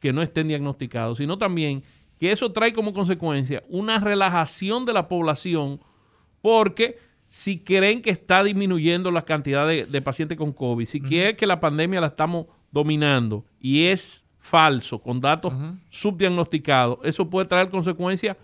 que 0.00 0.12
no 0.12 0.22
estén 0.22 0.48
diagnosticados, 0.48 1.18
sino 1.18 1.38
también 1.38 1.82
que 2.18 2.32
eso 2.32 2.52
trae 2.52 2.72
como 2.72 2.92
consecuencia 2.92 3.62
una 3.68 4.00
relajación 4.00 4.84
de 4.84 4.92
la 4.92 5.08
población 5.08 5.80
porque 6.40 6.98
si 7.36 7.58
creen 7.58 8.00
que 8.00 8.08
está 8.08 8.42
disminuyendo 8.42 9.10
la 9.10 9.20
cantidad 9.20 9.68
de, 9.68 9.84
de 9.84 10.00
pacientes 10.00 10.38
con 10.38 10.54
COVID, 10.54 10.86
si 10.86 10.98
uh 10.98 11.02
-huh. 11.02 11.08
quieren 11.08 11.36
que 11.36 11.46
la 11.46 11.60
pandemia 11.60 12.00
la 12.00 12.06
estamos 12.06 12.46
dominando 12.72 13.44
y 13.60 13.84
es 13.84 14.24
falso, 14.38 14.98
con 14.98 15.20
datos 15.20 15.52
uh 15.52 15.58
-huh. 15.58 15.78
subdiagnosticados, 15.90 16.98
eso 17.02 17.28
puede 17.28 17.46
traer 17.46 17.68
consecuencias 17.68 18.38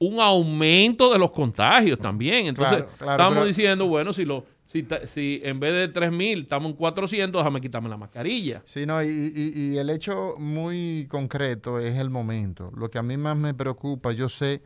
un 0.00 0.20
aumento 0.20 1.12
de 1.12 1.18
los 1.20 1.30
contagios 1.30 1.96
también. 2.00 2.46
Entonces, 2.46 2.78
claro, 2.78 2.90
claro, 2.98 3.12
estamos 3.12 3.34
pero... 3.34 3.46
diciendo, 3.46 3.86
bueno, 3.86 4.12
si 4.12 4.24
lo 4.24 4.44
si, 4.66 4.84
si 5.04 5.40
en 5.44 5.60
vez 5.60 5.72
de 5.72 6.00
3.000 6.00 6.42
estamos 6.42 6.70
en 6.72 6.76
400, 6.76 7.40
déjame 7.40 7.60
quitarme 7.60 7.88
la 7.88 7.96
mascarilla. 7.96 8.62
Sí, 8.64 8.84
no, 8.84 9.00
y, 9.00 9.06
y, 9.06 9.74
y, 9.74 9.78
el 9.78 9.90
hecho 9.90 10.34
muy 10.38 11.06
concreto 11.08 11.78
es 11.78 11.96
el 11.96 12.10
momento. 12.10 12.72
Lo 12.76 12.90
que 12.90 12.98
a 12.98 13.02
mí 13.02 13.16
más 13.16 13.36
me 13.36 13.54
preocupa, 13.54 14.10
yo 14.10 14.28
sé, 14.28 14.60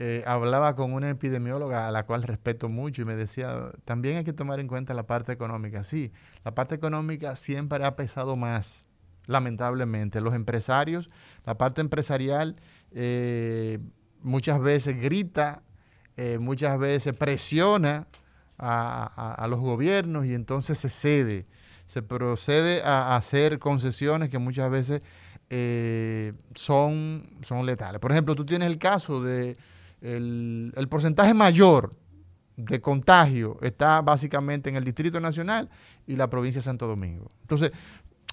eh, 0.00 0.24
hablaba 0.26 0.74
con 0.74 0.92
una 0.92 1.10
epidemióloga 1.10 1.86
a 1.86 1.92
la 1.92 2.04
cual 2.04 2.24
respeto 2.24 2.68
mucho 2.68 3.02
y 3.02 3.04
me 3.04 3.14
decía, 3.14 3.70
también 3.84 4.16
hay 4.16 4.24
que 4.24 4.32
tomar 4.32 4.58
en 4.58 4.66
cuenta 4.66 4.92
la 4.92 5.06
parte 5.06 5.30
económica. 5.32 5.84
Sí, 5.84 6.12
la 6.44 6.52
parte 6.52 6.74
económica 6.74 7.36
siempre 7.36 7.84
ha 7.84 7.94
pesado 7.94 8.34
más 8.34 8.88
lamentablemente. 9.26 10.20
Los 10.20 10.34
empresarios, 10.34 11.10
la 11.46 11.56
parte 11.56 11.80
empresarial 11.80 12.56
eh, 12.90 13.78
muchas 14.20 14.60
veces 14.60 15.00
grita, 15.00 15.62
eh, 16.16 16.38
muchas 16.38 16.76
veces 16.76 17.14
presiona 17.14 18.08
a, 18.58 19.12
a, 19.14 19.34
a, 19.34 19.46
los 19.46 19.60
gobiernos 19.60 20.26
y 20.26 20.34
entonces 20.34 20.76
se 20.76 20.88
cede, 20.88 21.46
se 21.86 22.02
procede 22.02 22.82
a, 22.82 23.16
hacer 23.16 23.60
concesiones 23.60 24.28
que 24.28 24.38
muchas 24.38 24.70
veces 24.70 25.02
son, 26.56 27.28
son 27.42 27.64
letales. 27.64 28.00
Por 28.00 28.10
ejemplo, 28.10 28.34
tú 28.34 28.44
tienes 28.44 28.68
el 28.68 28.78
caso 28.78 29.22
de 29.22 29.56
el, 30.04 30.72
el 30.76 30.88
porcentaje 30.88 31.34
mayor 31.34 31.90
de 32.56 32.80
contagio 32.80 33.58
está 33.62 34.00
básicamente 34.00 34.70
en 34.70 34.76
el 34.76 34.84
Distrito 34.84 35.18
Nacional 35.18 35.68
y 36.06 36.16
la 36.16 36.30
provincia 36.30 36.60
de 36.60 36.64
Santo 36.64 36.86
Domingo. 36.86 37.28
Entonces, 37.42 37.72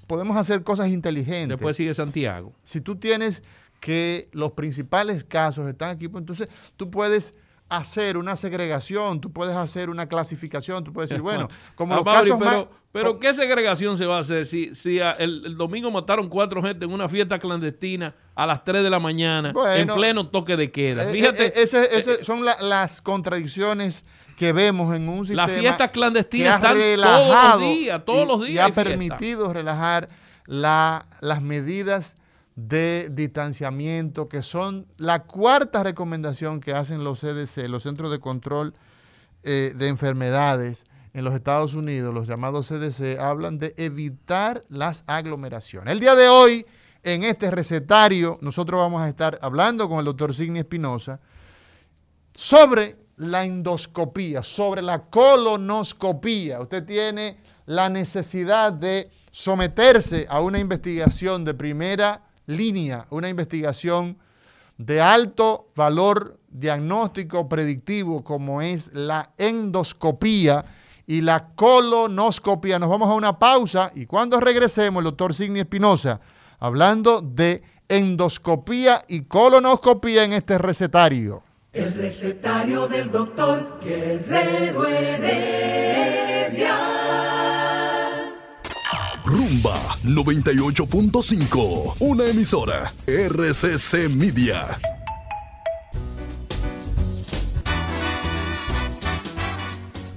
podemos 0.08 0.38
hacer 0.38 0.64
cosas 0.64 0.90
inteligentes. 0.90 1.50
Después 1.50 1.78
sigue 1.78 1.94
Santiago. 1.94 2.54
Si 2.64 2.82
tú 2.82 2.98
tienes 2.98 3.44
que 3.80 4.30
los 4.32 4.52
principales 4.52 5.24
casos 5.24 5.68
están 5.68 5.90
aquí, 5.90 6.08
pues 6.08 6.22
entonces 6.22 6.50
tú 6.78 6.92
puedes 6.92 7.34
hacer 7.72 8.18
una 8.18 8.36
segregación, 8.36 9.22
tú 9.22 9.32
puedes 9.32 9.56
hacer 9.56 9.90
una 9.90 10.08
clasificación, 10.08 10.84
tú 10.84 10.92
puedes 10.92 11.10
decir, 11.10 11.22
bueno, 11.22 11.50
como 11.76 11.96
los 11.96 12.04
Mauri, 12.04 12.30
casos 12.30 12.38
pero, 12.38 12.52
más... 12.52 12.66
Pero 12.92 13.20
¿qué 13.20 13.34
segregación 13.34 13.98
se 13.98 14.06
va 14.06 14.18
a 14.18 14.20
hacer 14.20 14.46
si, 14.46 14.76
si 14.76 15.00
el, 15.00 15.46
el, 15.46 15.58
domingo 15.58 15.90
mataron 15.90 16.28
cuatro 16.28 16.62
gente 16.62 16.84
en 16.84 16.92
una 16.92 17.08
fiesta 17.08 17.40
clandestina 17.40 18.14
a 18.36 18.46
las 18.46 18.66
3 18.66 18.84
de 18.84 18.90
la 18.90 19.00
mañana 19.00 19.54
bueno, 19.54 19.74
en 19.74 19.88
pleno 19.88 20.28
toque 20.28 20.58
de 20.58 20.70
queda? 20.70 21.06
Fíjate. 21.06 21.46
Eh, 21.46 21.54
ese, 21.56 21.98
ese 21.98 22.12
eh, 22.16 22.24
son 22.24 22.44
la, 22.44 22.58
las 22.62 23.02
contradicciones 23.02 24.04
que 24.36 24.52
vemos 24.52 24.94
en 24.94 25.08
un 25.08 25.26
sistema 25.26 25.48
las 25.48 25.58
fiestas 25.58 25.92
clandestinas 25.92 26.56
están 26.58 26.76
relajado 26.76 27.60
todos 27.60 27.62
los 27.62 27.70
días, 27.70 28.06
todos 28.06 28.24
y, 28.24 28.28
los 28.28 28.48
días 28.48 28.68
y 28.68 28.72
ha 28.72 28.76
permitido 28.76 29.54
relajar 29.54 30.10
la, 30.46 31.06
las 31.22 31.42
medidas 31.42 32.16
de 32.56 33.10
distanciamiento, 33.12 34.28
que 34.28 34.42
son 34.42 34.88
la 34.98 35.24
cuarta 35.24 35.84
recomendación 35.84 36.60
que 36.60 36.74
hacen 36.74 37.04
los 37.04 37.22
CDC, 37.22 37.68
los 37.68 37.84
Centros 37.84 38.12
de 38.12 38.20
Control 38.20 38.74
eh, 39.44 39.74
de 39.76 39.88
Enfermedades 39.88 40.84
en 41.14 41.24
los 41.24 41.34
Estados 41.34 41.74
Unidos, 41.74 42.14
los 42.14 42.28
llamados 42.28 42.68
CDC, 42.68 43.20
hablan 43.20 43.58
de 43.58 43.74
evitar 43.78 44.64
las 44.70 45.04
aglomeraciones. 45.08 45.92
El 45.92 46.00
día 46.00 46.16
de 46.16 46.30
hoy, 46.30 46.66
en 47.04 47.24
este 47.24 47.52
recetario, 47.52 48.38
nosotros 48.42 48.80
vamos 48.80 49.02
a 49.02 49.10
estar 49.10 49.40
hablando 49.42 49.90
con 49.90 50.00
el 50.00 50.06
doctor 50.06 50.34
Signi 50.34 50.60
Espinosa 50.60 51.20
sobre 52.34 52.98
la 53.18 53.46
endoscopía, 53.46 54.42
sobre 54.44 54.82
la 54.82 55.04
colonoscopía. 55.06 56.62
Usted 56.62 56.86
tiene 56.86 57.38
la 57.66 57.90
necesidad 57.90 58.74
de 58.74 59.10
someterse 59.32 60.28
a 60.30 60.42
una 60.42 60.60
investigación 60.60 61.44
de 61.46 61.54
primera 61.54 62.22
línea, 62.58 63.08
una 63.10 63.30
investigación 63.30 64.18
de 64.78 65.02
alto 65.02 65.72
valor 65.76 66.40
diagnóstico 66.50 67.48
predictivo 67.48 68.24
como 68.24 68.62
es 68.62 68.92
la 68.94 69.32
endoscopía 69.38 70.66
y 71.08 71.22
la 71.22 71.50
colonoscopía. 71.56 72.80
Nos 72.80 72.90
vamos 72.90 73.10
a 73.10 73.14
una 73.14 73.38
pausa 73.38 73.92
y 73.96 74.06
cuando 74.06 74.40
regresemos, 74.40 75.02
el 75.02 75.06
doctor 75.06 75.34
Signi 75.34 75.60
Espinosa, 75.60 76.20
hablando 76.60 77.22
de 77.22 77.64
endoscopía 77.88 79.02
y 79.08 79.22
colonoscopía 79.22 80.24
en 80.24 80.34
este 80.34 80.58
recetario. 80.58 81.44
El 81.74 81.94
recetario 81.94 82.88
del 82.88 83.12
doctor 83.12 83.80
Guerrero 83.82 84.86
Heredia. 84.88 86.78
Rumba 89.24 89.71
98.5, 90.04 91.96
una 92.00 92.26
emisora 92.26 92.92
RCC 93.06 94.10
Media. 94.10 94.80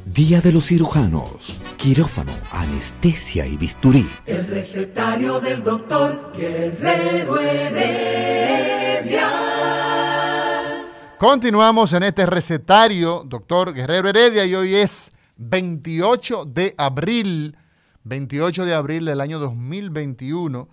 Día 0.07 0.41
de 0.41 0.53
los 0.53 0.68
cirujanos, 0.68 1.61
quirófano, 1.76 2.32
anestesia 2.51 3.47
y 3.47 3.59
bisturí. 3.59 4.09
El 4.24 4.47
recetario 4.47 5.39
del 5.41 5.62
doctor 5.62 6.32
Guerrero 6.35 7.39
Heredia. 7.39 9.28
Continuamos 11.18 11.93
en 11.93 12.05
este 12.05 12.24
recetario, 12.24 13.22
doctor 13.26 13.74
Guerrero 13.74 14.09
Heredia, 14.09 14.47
y 14.47 14.55
hoy 14.55 14.76
es 14.76 15.12
28 15.37 16.47
de 16.47 16.74
abril, 16.78 17.55
28 18.05 18.65
de 18.65 18.75
abril 18.75 19.05
del 19.05 19.21
año 19.21 19.39
2021, 19.39 20.69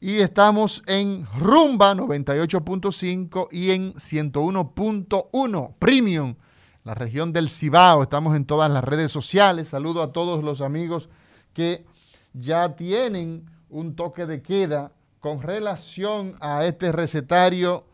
y 0.00 0.20
estamos 0.20 0.82
en 0.86 1.26
Rumba 1.38 1.94
98.5 1.94 3.48
y 3.50 3.72
en 3.72 3.94
101.1 3.94 5.74
Premium, 5.78 6.36
la 6.84 6.94
región 6.94 7.32
del 7.32 7.50
Cibao. 7.50 8.02
Estamos 8.02 8.34
en 8.34 8.46
todas 8.46 8.70
las 8.72 8.82
redes 8.82 9.12
sociales. 9.12 9.68
Saludo 9.68 10.02
a 10.02 10.12
todos 10.12 10.42
los 10.42 10.62
amigos 10.62 11.10
que 11.52 11.84
ya 12.32 12.76
tienen 12.76 13.44
un 13.68 13.94
toque 13.94 14.24
de 14.24 14.40
queda 14.40 14.92
con 15.20 15.42
relación 15.42 16.36
a 16.40 16.64
este 16.64 16.92
recetario 16.92 17.84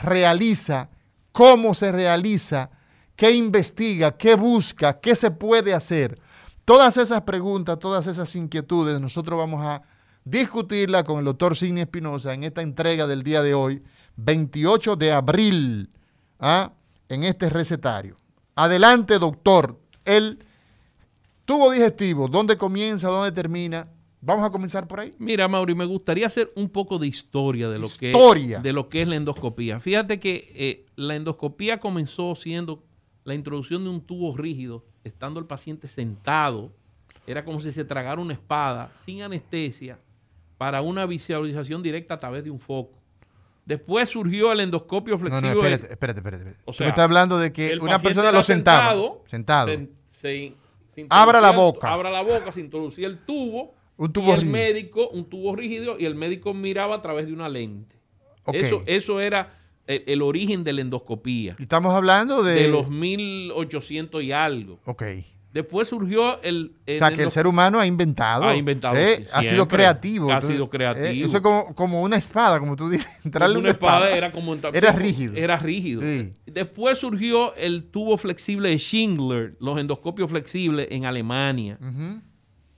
realiza? 0.01 0.89
¿Cómo 1.31 1.75
se 1.75 1.91
realiza? 1.91 2.71
¿Qué 3.15 3.29
investiga? 3.31 4.17
¿Qué 4.17 4.33
busca? 4.33 4.99
¿Qué 4.99 5.15
se 5.15 5.29
puede 5.29 5.75
hacer? 5.75 6.19
Todas 6.69 6.97
esas 6.97 7.23
preguntas, 7.23 7.79
todas 7.79 8.05
esas 8.05 8.35
inquietudes, 8.35 9.01
nosotros 9.01 9.39
vamos 9.39 9.65
a 9.65 9.81
discutirla 10.23 11.03
con 11.03 11.17
el 11.17 11.25
doctor 11.25 11.55
Sidney 11.55 11.81
Espinosa 11.81 12.35
en 12.35 12.43
esta 12.43 12.61
entrega 12.61 13.07
del 13.07 13.23
día 13.23 13.41
de 13.41 13.55
hoy, 13.55 13.81
28 14.17 14.95
de 14.95 15.11
abril, 15.11 15.89
¿ah? 16.39 16.71
en 17.07 17.23
este 17.23 17.49
recetario. 17.49 18.17
Adelante, 18.53 19.17
doctor. 19.17 19.79
El 20.05 20.43
tubo 21.43 21.71
digestivo, 21.71 22.27
¿dónde 22.27 22.55
comienza, 22.55 23.09
dónde 23.09 23.31
termina? 23.31 23.87
Vamos 24.21 24.45
a 24.45 24.51
comenzar 24.51 24.87
por 24.87 24.99
ahí. 24.99 25.15
Mira, 25.17 25.47
Mauri, 25.47 25.73
me 25.73 25.85
gustaría 25.85 26.27
hacer 26.27 26.51
un 26.55 26.69
poco 26.69 26.99
de 26.99 27.07
historia 27.07 27.67
de 27.67 27.79
lo, 27.79 27.87
historia. 27.87 28.57
Que, 28.57 28.63
de 28.67 28.73
lo 28.73 28.89
que 28.89 29.01
es 29.01 29.07
la 29.07 29.15
endoscopía. 29.15 29.79
Fíjate 29.79 30.19
que 30.19 30.51
eh, 30.53 30.85
la 30.95 31.15
endoscopía 31.15 31.79
comenzó 31.79 32.35
siendo 32.35 32.83
la 33.23 33.33
introducción 33.33 33.85
de 33.85 33.89
un 33.89 34.01
tubo 34.01 34.37
rígido, 34.37 34.85
estando 35.03 35.39
el 35.39 35.45
paciente 35.45 35.87
sentado, 35.87 36.71
era 37.25 37.45
como 37.45 37.61
si 37.61 37.71
se 37.71 37.85
tragara 37.85 38.19
una 38.21 38.33
espada, 38.33 38.91
sin 38.95 39.21
anestesia, 39.21 39.99
para 40.57 40.81
una 40.81 41.05
visualización 41.05 41.81
directa 41.81 42.15
a 42.15 42.19
través 42.19 42.43
de 42.43 42.51
un 42.51 42.59
foco. 42.59 42.99
Después 43.65 44.09
surgió 44.09 44.51
el 44.51 44.61
endoscopio 44.61 45.17
flexible. 45.17 45.49
No, 45.49 45.55
no, 45.55 45.61
espérate, 45.61 45.93
espérate, 45.93 46.19
espérate. 46.19 46.55
O 46.65 46.73
sea, 46.73 46.87
está 46.87 47.03
hablando 47.03 47.37
de 47.37 47.53
que 47.53 47.77
una 47.79 47.99
persona 47.99 48.31
lo 48.31 48.41
sentaba. 48.41 48.93
Sentado. 48.93 49.23
sentado. 49.27 49.87
Se, 50.09 50.53
se 50.87 51.05
abra 51.07 51.39
la 51.39 51.51
boca. 51.51 51.93
Abra 51.93 52.09
la 52.09 52.21
boca, 52.21 52.51
se 52.51 52.61
introducía 52.61 53.07
el 53.07 53.19
tubo. 53.19 53.75
Un 53.95 54.11
tubo 54.11 54.29
y 54.29 54.31
el 54.31 54.45
médico, 54.45 55.09
un 55.09 55.29
tubo 55.29 55.55
rígido, 55.55 55.99
y 55.99 56.05
el 56.05 56.15
médico 56.15 56.53
miraba 56.53 56.95
a 56.95 57.01
través 57.01 57.27
de 57.27 57.33
una 57.33 57.47
lente. 57.47 57.95
Okay. 58.43 58.61
Eso, 58.61 58.81
eso 58.87 59.19
era 59.19 59.58
el, 59.89 60.03
el, 60.05 60.21
origen 60.21 60.63
de 60.63 60.73
la 60.73 60.81
endoscopía. 60.81 61.55
Estamos 61.59 61.93
hablando 61.93 62.43
de... 62.43 62.53
De 62.53 62.67
los 62.69 62.89
1800 62.89 64.23
y 64.23 64.31
algo. 64.31 64.79
Ok. 64.85 65.03
Después 65.51 65.87
surgió 65.87 66.39
el... 66.43 66.73
el 66.85 66.97
o 66.97 66.99
sea, 66.99 67.11
que 67.11 67.23
el 67.23 67.31
ser 67.31 67.47
humano 67.47 67.79
ha 67.79 67.87
inventado. 67.87 68.43
Ha 68.43 68.55
inventado. 68.55 68.95
Eh, 68.95 69.25
ha 69.33 69.41
sido 69.41 69.67
creativo. 69.67 70.31
Ha 70.31 70.41
sido 70.41 70.67
creativo. 70.67 71.07
Eh, 71.07 71.25
eso 71.25 71.37
es 71.37 71.41
como, 71.41 71.73
como, 71.73 72.03
una 72.03 72.17
espada, 72.17 72.59
como 72.59 72.75
tú 72.75 72.87
dices. 72.87 73.19
Entrarle 73.25 73.57
una, 73.57 73.61
una 73.61 73.71
espada, 73.71 74.05
espada, 74.05 74.17
era 74.17 74.31
como... 74.31 74.53
Era 74.53 74.91
rígido. 74.91 75.35
Era 75.35 75.57
rígido. 75.57 76.03
Sí. 76.03 76.33
Después 76.45 76.99
surgió 76.99 77.55
el 77.55 77.85
tubo 77.85 78.15
flexible 78.17 78.69
de 78.69 78.77
Schindler, 78.77 79.55
los 79.59 79.79
endoscopios 79.79 80.29
flexibles 80.29 80.87
en 80.91 81.05
Alemania. 81.05 81.79
Uh 81.81 81.85
-huh. 81.85 82.21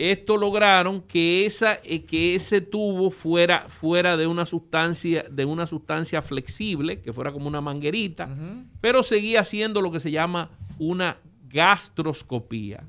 Esto 0.02 0.36
lograron 0.36 1.02
que, 1.02 1.46
esa, 1.46 1.76
eh, 1.84 2.04
que 2.06 2.34
ese 2.34 2.60
tubo 2.60 3.12
fuera, 3.12 3.70
fuera 3.70 4.18
de, 4.18 4.26
una 4.26 4.48
sustancia, 4.48 5.26
de 5.30 5.46
una 5.46 5.68
sustancia 5.68 6.24
flexible, 6.24 7.02
que 7.02 7.14
fuera 7.14 7.32
como 7.32 7.48
una 7.48 7.62
manguerita, 7.62 8.26
Uh 8.26 8.30
-huh. 8.30 8.66
pero 8.82 9.04
seguía 9.04 9.44
siendo 9.44 9.80
lo 9.80 9.92
que 9.92 10.00
se 10.00 10.10
llama 10.10 10.50
una 10.80 11.18
gastroscopía. 11.48 12.84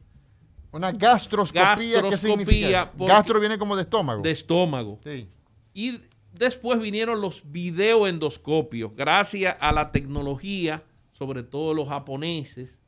Una 0.72 0.90
gastroscopía, 0.90 2.02
¿qué 2.08 2.16
significa? 2.16 2.90
Gastro 2.96 3.38
viene 3.40 3.58
como 3.58 3.76
de 3.76 3.82
estómago. 3.82 4.22
De 4.22 4.30
estómago. 4.30 4.98
Sí. 5.04 5.28
Y 5.74 6.00
después 6.32 6.80
vinieron 6.80 7.20
los 7.20 7.42
videoendoscopios, 7.44 8.96
gracias 8.96 9.54
a 9.60 9.70
la 9.70 9.92
tecnología, 9.92 10.82
sobre 11.12 11.42
todo 11.42 11.74
los 11.74 11.88
japoneses, 11.88 12.78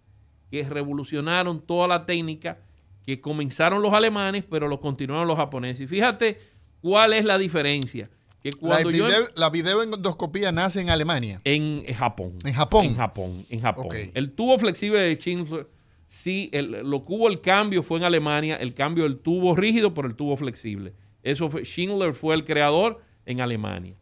que 0.51 0.62
revolucionaron 0.62 1.61
toda 1.61 1.87
la 1.89 2.07
técnica 2.07 2.59
que 3.05 3.20
comenzaron 3.20 3.82
los 3.82 3.92
alemanes, 3.92 4.44
pero 4.48 4.68
lo 4.68 4.80
continuaron 4.80 5.28
los 5.28 5.36
japoneses. 5.36 5.82
Y 5.82 5.86
fíjate 5.86 6.38
cuál 6.80 7.12
es 7.12 7.24
la 7.24 7.38
diferencia. 7.38 8.09
Que 8.42 8.50
La, 8.50 8.59
cuando 8.61 8.90
yo 8.90 9.07
video, 9.07 9.20
la 9.36 9.48
videoendoscopía 9.50 10.52
nace 10.52 10.80
en 10.80 10.90
Alemania. 10.90 11.40
en 11.44 11.84
Japón. 11.94 12.34
En 12.44 12.52
Japón. 12.52 12.84
En 12.86 12.96
Japón, 12.96 13.46
en 13.48 13.61
Japón. 13.61 13.88
El 14.14 14.32
tubo 14.32 14.59
flexible 14.59 14.98
de 15.00 15.14
Schindler, 15.16 15.66
sí, 16.07 16.50
el- 16.52 16.82
lo 16.88 17.00
que 17.00 17.12
hubo 17.12 17.28
el 17.28 17.40
cambio 17.40 17.82
fue 17.82 17.98
en 17.98 18.05
Alemania, 18.05 18.57
el 18.57 18.74
cambio 18.74 19.05
del 19.05 19.18
tubo 19.18 19.55
rígido 19.57 19.94
por 19.94 20.05
el 20.07 20.14
tubo 20.14 20.36
flexible. 20.36 20.92
Eso 21.22 21.48
fue, 21.48 21.64
Schindler 21.64 22.12
fue 22.12 22.34
el 22.34 22.44
creador 22.44 23.00
en 23.24 23.40
Alemania. 23.40 23.94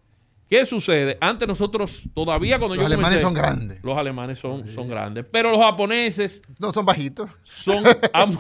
¿Qué 0.53 0.67
sucede? 0.67 1.17
Antes 1.19 1.49
nosotros, 1.49 2.03
todavía 2.13 2.59
cuando 2.59 2.75
Los 2.75 2.83
yo 2.83 2.87
alemanes 2.87 3.19
comencé- 3.19 3.23
son 3.23 3.33
grandes. 3.33 3.83
Los 3.83 3.97
alemanes 3.97 4.39
son, 4.39 4.69
son 4.69 4.87
grandes. 4.87 5.25
Pero 5.33 5.51
los 5.51 5.59
japoneses 5.59 6.43
No, 6.59 6.75
son 6.75 6.85
bajitos. 6.85 7.31
son, 7.43 7.83
han, 8.13 8.37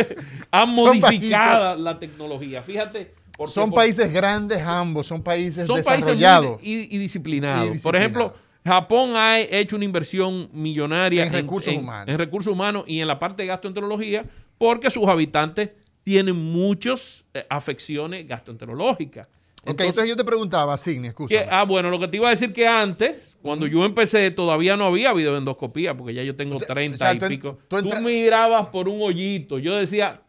han 0.50 0.74
Son 0.74 0.84
modificado 1.00 1.76
la 1.76 1.98
tecnología. 1.98 2.62
Fíjate. 2.62 3.14
porque 3.34 3.50
Son 3.54 3.70
por- 3.70 3.78
países 3.78 4.12
grandes 4.12 4.60
ambos, 4.62 5.06
son 5.06 5.22
países 5.22 5.66
son 5.66 5.76
países 5.82 5.90
muy 6.08 6.16
desarrollados. 6.16 6.60
y, 6.62 6.94
y 6.94 6.98
disciplinados. 6.98 7.76
Y 7.76 7.80
Por 7.80 7.96
ejemplo, 7.96 8.34
Japón 8.62 9.16
ha 9.16 9.40
hecho 9.40 9.76
una 9.76 9.86
inversión 9.86 10.50
millonaria 10.52 11.24
En 11.24 11.32
recursos 11.32 11.74
humanos. 11.74 12.08
en 12.12 12.18
recursos 12.18 12.52
humanos 12.52 12.84
y 12.86 13.00
en 13.00 13.06
la 13.08 13.18
parte 13.18 13.42
de 13.42 13.46
gastroenterología 13.48 14.26
porque 14.58 14.90
sus 14.90 15.08
habitantes 15.08 15.70
tienen 16.02 16.36
muchas 16.36 17.24
eh, 17.32 17.42
afecciones 17.48 18.28
gastroenterológicas. 18.28 19.28
Ok, 19.72 19.80
entonces 19.80 20.08
yo 20.08 20.16
te 20.16 20.24
preguntaba, 20.24 20.76
Signi, 20.76 21.08
excusa. 21.08 21.34
Ah, 21.50 21.64
bueno, 21.64 21.90
lo 21.90 21.98
que 21.98 22.08
te 22.08 22.16
iba 22.16 22.28
a 22.28 22.30
decir 22.30 22.52
que 22.52 22.66
antes, 22.66 23.36
cuando 23.42 23.66
yo 23.66 23.84
empecé, 23.84 24.30
todavía 24.30 24.76
no 24.76 24.86
había 24.86 25.12
videoendoscopía, 25.12 25.96
porque 25.96 26.14
ya 26.14 26.22
yo 26.22 26.34
tengo 26.36 26.58
30 26.58 26.96
o 26.96 26.98
sea, 26.98 27.14
y 27.14 27.18
tú 27.18 27.24
en- 27.26 27.30
pico. 27.30 27.58
tú 27.68 27.82
Tú, 27.82 27.96
mirabas 28.00 28.68
por 28.68 28.88
un 28.88 29.02
hoyito. 29.02 29.58
Yo 29.58 29.74
decía 29.76 30.20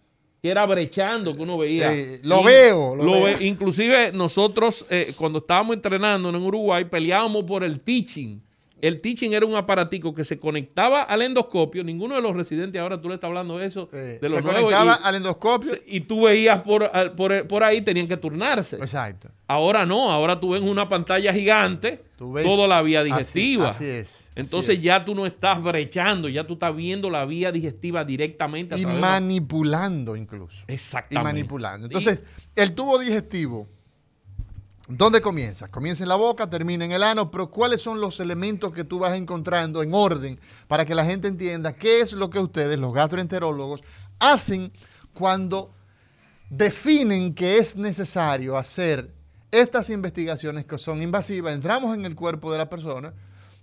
que 0.41 0.49
era 0.49 0.65
brechando 0.65 1.36
que 1.36 1.41
uno 1.41 1.57
veía. 1.57 1.93
Eh, 1.93 2.19
lo 2.23 2.43
veo, 2.43 2.95
lo 2.95 3.03
lo 3.03 3.11
veo. 3.13 3.38
ve- 3.38 3.45
Inclusive 3.45 4.11
nosotros, 4.11 4.86
eh, 4.89 5.13
cuando 5.17 5.39
estábamos 5.39 5.75
entrenando 5.75 6.29
en 6.29 6.36
Uruguay, 6.36 6.86
peleábamos 6.86 7.43
por 7.45 7.63
el 7.63 7.79
teaching. 7.79 8.39
El 8.88 9.01
teaching 9.01 9.31
era 9.33 9.45
un 9.45 9.55
aparatico 9.55 10.13
que 10.13 10.23
se 10.23 10.39
conectaba 10.39 11.03
al 11.03 11.21
endoscopio. 11.21 11.83
Ninguno 11.83 12.15
de 12.15 12.21
los 12.21 12.36
residentes, 12.36 12.79
ahora 12.81 12.99
tú 13.01 13.07
le 13.09 13.15
estás 13.15 13.27
hablando 13.29 13.57
de 13.57 13.65
eso, 13.65 13.88
de 13.91 14.19
los 14.21 14.33
se 14.38 14.41
nuevos, 14.41 14.61
conectaba 14.61 14.99
y- 15.03 15.07
al 15.07 15.15
endoscopio. 15.15 15.71
y 15.88 16.01
tú 16.01 16.25
veías 16.25 16.61
por, 16.61 16.89
por, 17.15 17.47
por 17.47 17.63
ahí, 17.63 17.81
tenían 17.81 18.07
que 18.07 18.17
turnarse. 18.17 18.75
Exacto. 18.77 19.29
Ahora 19.47 19.86
no, 19.86 20.11
ahora 20.11 20.39
tú 20.39 20.51
ves 20.51 20.61
una 20.61 20.88
pantalla 20.88 21.31
gigante, 21.33 22.03
toda 22.17 22.67
la 22.67 22.81
vía 22.81 23.03
digestiva. 23.03 23.69
así 23.69 23.86
es, 23.86 24.09
así 24.15 24.23
Entonces 24.36 24.77
es. 24.77 24.81
ya 24.83 25.05
tú 25.05 25.13
no 25.15 25.25
estás 25.25 25.61
brechando, 25.61 26.27
ya 26.29 26.45
tú 26.45 26.53
estás 26.53 26.75
viendo 26.75 27.09
la 27.09 27.25
vía 27.25 27.51
digestiva 27.51 28.03
directamente. 28.03 28.73
a 28.73 28.77
Y 28.77 28.86
de- 28.86 28.93
manipulando 28.93 30.15
incluso. 30.15 30.65
Y 30.67 30.73
Exactamente. 30.73 31.23
manipulando. 31.33 31.88
Entonces, 31.88 32.21
el 32.55 32.73
tubo 32.73 32.97
digestivo, 32.99 33.67
¿dónde 34.88 35.21
comienza? 35.21 35.67
Comienza 35.67 36.03
en 36.03 36.09
la 36.09 36.15
boca, 36.15 36.49
termina 36.49 36.86
en 36.86 36.91
el 36.91 37.03
ano, 37.03 37.31
pero 37.31 37.49
¿cuáles 37.49 37.81
son 37.81 37.99
los 37.99 38.19
elementos 38.19 38.71
que 38.73 38.83
tú 38.83 38.99
vas 38.99 39.15
encontrando 39.15 39.81
en 39.81 39.93
orden 39.93 40.39
para 40.67 40.86
que 40.86 40.95
la 40.95 41.05
gente 41.05 41.27
entienda 41.27 41.73
qué 41.73 42.01
es 42.01 42.13
lo 42.13 42.29
que 42.29 42.39
ustedes, 42.39 42.77
los 42.79 42.93
gastroenterólogos, 42.93 43.83
hacen 44.19 44.71
cuando 45.13 45.71
definen 46.49 47.33
que 47.33 47.57
es 47.57 47.75
necesario 47.75 48.57
hacer 48.57 49.13
estas 49.51 49.89
investigaciones 49.89 50.65
que 50.65 50.77
son 50.77 51.01
invasivas? 51.01 51.55
Entramos 51.55 51.97
en 51.97 52.05
el 52.05 52.15
cuerpo 52.15 52.51
de 52.51 52.57
la 52.57 52.69
persona. 52.69 53.13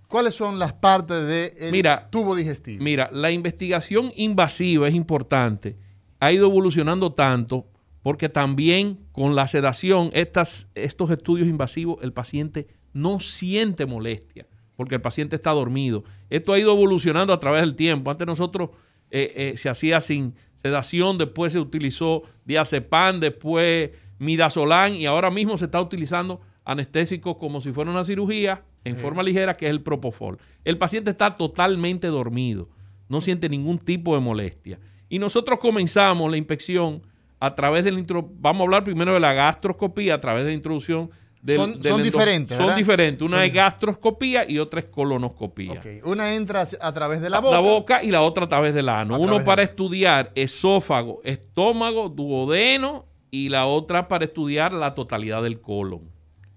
¿Cuáles 0.09 0.35
son 0.35 0.59
las 0.59 0.75
partes 0.75 1.27
del 1.27 1.73
Mira, 1.73 2.09
tubo 2.11 2.37
digestivo? 2.37 2.85
Mira, 2.85 3.09
la 3.13 3.31
investigación 3.31 4.13
invasiva 4.15 4.87
es 4.87 4.95
importante. 4.95 5.79
Ha 6.21 6.31
ido 6.31 6.49
evolucionando 6.49 7.15
tanto 7.15 7.67
porque 8.03 8.29
también 8.29 8.99
con 9.13 9.35
la 9.35 9.47
sedación, 9.47 10.11
estas, 10.13 10.69
estos 10.75 11.11
estudios 11.11 11.49
invasivos, 11.49 12.03
el 12.03 12.13
paciente 12.13 12.67
no 12.93 13.21
siente 13.21 13.87
molestia 13.87 14.47
porque 14.77 14.97
el 14.97 15.01
paciente 15.01 15.37
está 15.37 15.53
dormido. 15.53 16.03
Esto 16.31 16.53
ha 16.53 16.59
ido 16.59 16.73
evolucionando 16.73 17.33
a 17.33 17.39
través 17.41 17.61
del 17.61 17.77
tiempo. 17.77 18.11
Antes 18.11 18.27
nosotros 18.27 18.71
eh, 19.11 19.33
eh, 19.37 19.57
se 19.57 19.69
hacía 19.69 20.01
sin 20.01 20.35
sedación, 20.61 21.19
después 21.19 21.53
se 21.53 21.61
utilizó 21.61 22.23
diazepam, 22.45 23.21
después 23.21 23.91
midazolam 24.19 24.95
y 24.95 25.07
ahora 25.07 25.31
mismo 25.31 25.59
se 25.59 25.67
está 25.67 25.81
utilizando 25.81 26.41
anestésicos 26.65 27.37
como 27.37 27.61
si 27.61 27.73
fuera 27.73 27.91
una 27.91 28.05
cirugía 28.05 28.65
en 28.85 28.97
forma 28.97 29.23
ligera, 29.23 29.57
que 29.57 29.67
es 29.67 29.71
el 29.71 29.83
propofol. 29.83 30.39
El 30.65 30.79
paciente 30.79 31.11
está 31.11 31.37
totalmente 31.37 32.09
dormido, 32.09 32.69
no 33.09 33.21
siente 33.21 33.49
ningún 33.49 33.79
tipo 33.79 34.15
de 34.15 34.21
molestia. 34.21 34.81
Y 35.09 35.19
nosotros 35.19 35.59
comenzamos 35.61 36.31
la 36.31 36.37
inspección 36.37 37.03
a 37.45 37.55
través 37.55 37.85
del 37.85 37.99
intro, 37.99 38.29
vamos 38.39 38.61
a 38.61 38.65
hablar 38.65 38.85
primero 38.85 39.15
de 39.15 39.21
la 39.21 39.33
gastroscopía 39.33 40.15
a 40.15 40.19
través 40.21 40.45
de 40.45 40.51
la 40.51 40.55
introducción 40.55 41.11
del, 41.41 41.57
Son- 41.57 41.81
del 41.81 41.93
son 41.93 42.03
diferentes, 42.05 42.57
Son 42.57 42.67
¿verdad? 42.67 42.77
diferentes. 42.77 43.23
Una 43.27 43.39
Son- 43.39 43.47
es 43.47 43.53
gastroscopía 43.53 44.49
y 44.49 44.59
otra 44.61 44.79
es 44.79 44.87
colonoscopía. 44.87 45.81
Una 46.05 46.35
entra 46.35 46.65
a 46.81 46.93
través 46.93 47.21
de 47.21 47.29
la 47.31 47.41
boca. 47.41 47.51
La 47.55 47.59
boca 47.61 48.03
y 48.05 48.13
la 48.13 48.23
otra 48.23 48.45
a 48.45 48.49
través 48.49 48.75
del 48.75 48.89
ano. 48.89 49.17
A 49.17 49.19
Uno 49.19 49.43
para 49.43 49.63
estudiar 49.65 50.31
esófago, 50.37 51.21
estómago, 51.25 52.09
duodeno 52.09 53.07
y 53.33 53.49
la 53.49 53.67
otra 53.67 54.07
para 54.07 54.25
estudiar 54.27 54.73
la 54.73 54.95
totalidad 54.95 55.43
del 55.43 55.61
colon. 55.61 56.11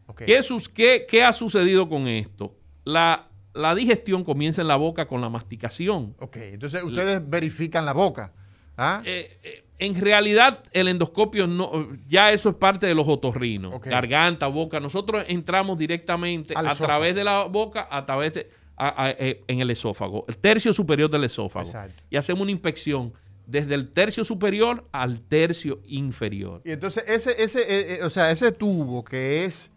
Ok. 0.06 0.22
¿Qué, 0.26 0.44
sus- 0.44 0.70
qué- 0.70 1.06
qué 1.10 1.24
ha 1.24 1.34
sucedido 1.34 1.90
con 1.90 2.08
esto? 2.08 2.56
La, 2.84 3.30
la 3.56 3.74
digestión 3.74 4.24
comienza 4.24 4.62
en 4.62 4.68
la 4.68 4.76
boca 4.76 5.08
con 5.08 5.20
la 5.20 5.30
masticación. 5.30 6.16
Ok, 6.20 6.36
entonces 6.38 6.84
ustedes 6.84 7.28
verifican 7.28 7.86
la 7.86 7.94
boca. 7.94 8.34
¿ah? 8.78 9.02
Eh, 9.04 9.40
eh, 9.42 9.65
en 9.78 10.00
realidad, 10.00 10.64
el 10.72 10.88
endoscopio 10.88 11.48
no, 11.48 11.90
ya 12.08 12.32
eso 12.32 12.50
es 12.50 12.56
parte 12.56 12.88
de 12.88 12.96
los 12.96 13.08
otorrinos, 13.08 13.82
garganta, 13.82 14.48
boca. 14.48 14.80
Nosotros 14.80 15.26
entramos 15.28 15.78
directamente 15.78 16.54
Al 16.56 16.68
a 16.68 16.72
esófago. 16.72 16.88
través 16.88 17.16
de 17.16 17.24
la 17.24 17.44
boca, 17.46 17.88
a 17.92 18.06
través 18.06 18.34
de 18.34 18.50
a- 18.78 19.06
a- 19.06 19.12
eh, 19.12 19.42
en 19.48 19.60
el 19.62 19.70
esófago, 19.72 20.26
el 20.28 20.38
tercio 20.38 20.74
superior 20.74 21.10
del 21.10 21.24
esófago, 21.26 21.66
Exacto. 21.66 22.04
y 22.10 22.18
hacemos 22.18 22.42
una 22.42 22.52
inspección 22.52 23.14
desde 23.48 23.76
el 23.76 23.94
tercio 23.94 24.24
superior 24.24 24.88
al 24.92 25.22
tercio 25.22 25.80
inferior. 25.86 26.62
Y 26.66 26.72
entonces 26.72 27.04
ese, 27.08 27.42
ese, 27.44 27.60
eh, 27.62 27.96
eh, 27.96 28.04
o 28.04 28.10
sea, 28.10 28.32
ese 28.32 28.52
tubo 28.52 29.04
que 29.04 29.46
es 29.46 29.72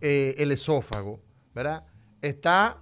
eh, 0.00 0.34
el 0.38 0.52
esófago, 0.52 1.20
¿verdad? 1.54 1.84
Está 2.22 2.78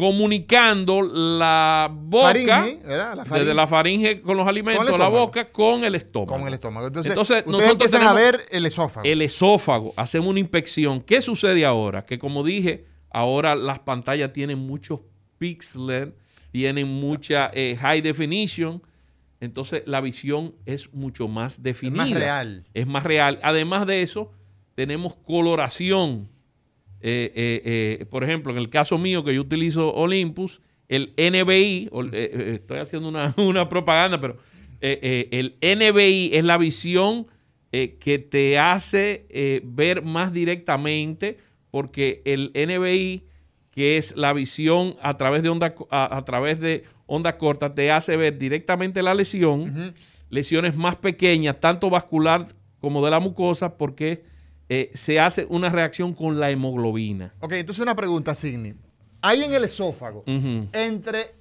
Comunicando 0.00 1.02
la 1.02 1.90
boca 1.92 2.28
Faringe, 2.32 2.80
¿verdad? 2.86 3.16
La 3.16 3.24
faringe. 3.24 3.38
desde 3.40 3.54
la 3.54 3.66
faringe 3.66 4.20
con 4.20 4.36
los 4.36 4.46
alimentos, 4.48 4.88
Con 4.88 4.98
la 4.98 5.08
boca 5.08 5.50
con 5.50 5.84
el 5.84 5.94
estómago. 5.94 6.38
con 6.38 6.48
el 6.48 6.54
estómago. 6.54 6.86
Entonces, 6.88 7.14
nosotros 7.14 7.64
empiezan 7.72 8.02
a 8.02 8.12
tenemos- 8.14 8.20
ver 8.38 8.46
el 8.50 8.66
esófago. 8.66 9.04
El 9.06 9.22
esófago, 9.22 9.94
hacemos 9.96 10.28
una 10.28 10.40
inspección. 10.40 11.00
¿Qué 11.00 11.20
sucede 11.20 11.64
ahora? 11.64 12.04
Que 12.04 12.18
como 12.18 12.42
dije, 12.42 12.84
ahora 13.10 13.54
las 13.54 13.78
pantallas 13.80 14.32
tienen 14.32 14.58
muchos 14.58 15.00
píxeles, 15.38 16.08
tienen 16.52 16.88
mucha 16.88 17.50
eh, 17.54 17.76
high 17.80 18.00
definition, 18.00 18.82
entonces 19.40 19.82
la 19.86 20.00
visión 20.00 20.54
es 20.66 20.92
mucho 20.92 21.28
más 21.28 21.62
definida. 21.62 22.04
real. 22.18 22.64
Es 22.74 22.86
más 22.86 23.04
real. 23.04 23.38
Además 23.42 23.86
de 23.86 24.02
eso, 24.02 24.32
tenemos 24.74 25.16
coloración. 25.16 26.28
Eh, 27.02 27.32
eh, 27.34 27.98
eh, 28.00 28.06
por 28.06 28.24
ejemplo, 28.24 28.52
en 28.52 28.58
el 28.58 28.68
caso 28.68 28.98
mío 28.98 29.24
que 29.24 29.34
yo 29.34 29.40
utilizo 29.40 29.92
Olympus, 29.94 30.60
el 30.88 31.14
NBI, 31.16 31.88
estoy 32.12 32.78
haciendo 32.78 33.08
una, 33.08 33.34
una 33.38 33.68
propaganda, 33.68 34.20
pero 34.20 34.38
el 34.80 35.56
NBI 35.62 36.30
es 36.32 36.44
la 36.44 36.58
visión 36.58 37.26
que 37.70 38.18
te 38.18 38.58
hace 38.58 39.26
eh, 39.28 39.60
ver 39.64 40.02
más 40.02 40.32
directamente, 40.32 41.38
porque 41.70 42.20
el 42.24 42.50
NBI, 42.54 43.24
que 43.70 43.96
es 43.96 44.16
la 44.16 44.32
visión 44.32 44.96
a 45.00 45.16
través 45.16 45.44
de 45.44 45.48
onda, 45.50 45.74
a 45.90 46.24
través 46.24 46.58
de 46.58 46.84
onda 47.06 47.38
corta, 47.38 47.74
te 47.74 47.92
hace 47.92 48.16
ver 48.16 48.38
directamente 48.38 49.02
la 49.02 49.14
lesión, 49.14 49.94
lesiones 50.28 50.76
más 50.76 50.96
pequeñas, 50.96 51.60
tanto 51.60 51.88
vascular 51.88 52.48
como 52.80 53.04
de 53.04 53.12
la 53.12 53.20
mucosa, 53.20 53.76
porque 53.76 54.24
eh, 54.72 54.88
se 54.94 55.18
hace 55.18 55.46
una 55.48 55.68
reacción 55.68 56.14
con 56.14 56.38
la 56.38 56.48
hemoglobina. 56.48 57.34
Ok, 57.40 57.54
entonces 57.54 57.82
una 57.82 57.96
pregunta, 57.96 58.36
Signi. 58.36 58.74
Ahí 59.20 59.42
en 59.42 59.52
el 59.52 59.64
esófago, 59.64 60.22
entre 60.26 61.32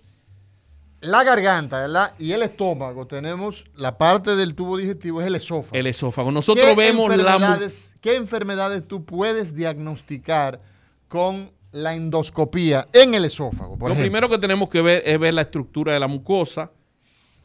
la 1.00 1.24
garganta 1.24 1.80
¿verdad? 1.80 2.14
y 2.18 2.32
el 2.32 2.42
estómago, 2.42 3.06
tenemos 3.06 3.66
la 3.76 4.00
parte 4.00 4.36
del 4.36 4.56
tubo 4.56 4.78
digestivo, 4.78 5.22
es 5.22 5.28
el 5.28 5.36
esófago. 5.36 5.78
El 5.78 5.86
esófago. 5.86 6.32
Nosotros 6.32 6.76
vemos 6.76 7.16
la... 7.16 7.36
enfermedades, 7.36 7.96
¿Qué 8.02 8.16
enfermedades 8.16 8.88
tú 8.88 9.06
puedes 9.06 9.54
diagnosticar 9.56 10.60
con 11.08 11.52
la 11.72 11.94
endoscopía 11.94 12.88
en 12.94 13.14
el 13.14 13.26
esófago? 13.26 13.78
Por 13.78 13.90
Lo 13.90 13.94
ejemplo? 13.94 14.12
primero 14.12 14.30
que 14.30 14.40
tenemos 14.40 14.70
que 14.70 14.82
ver 14.82 15.04
es 15.06 15.20
ver 15.20 15.36
la 15.36 15.44
estructura 15.44 15.94
de 15.94 16.00
la 16.00 16.08
mucosa, 16.08 16.72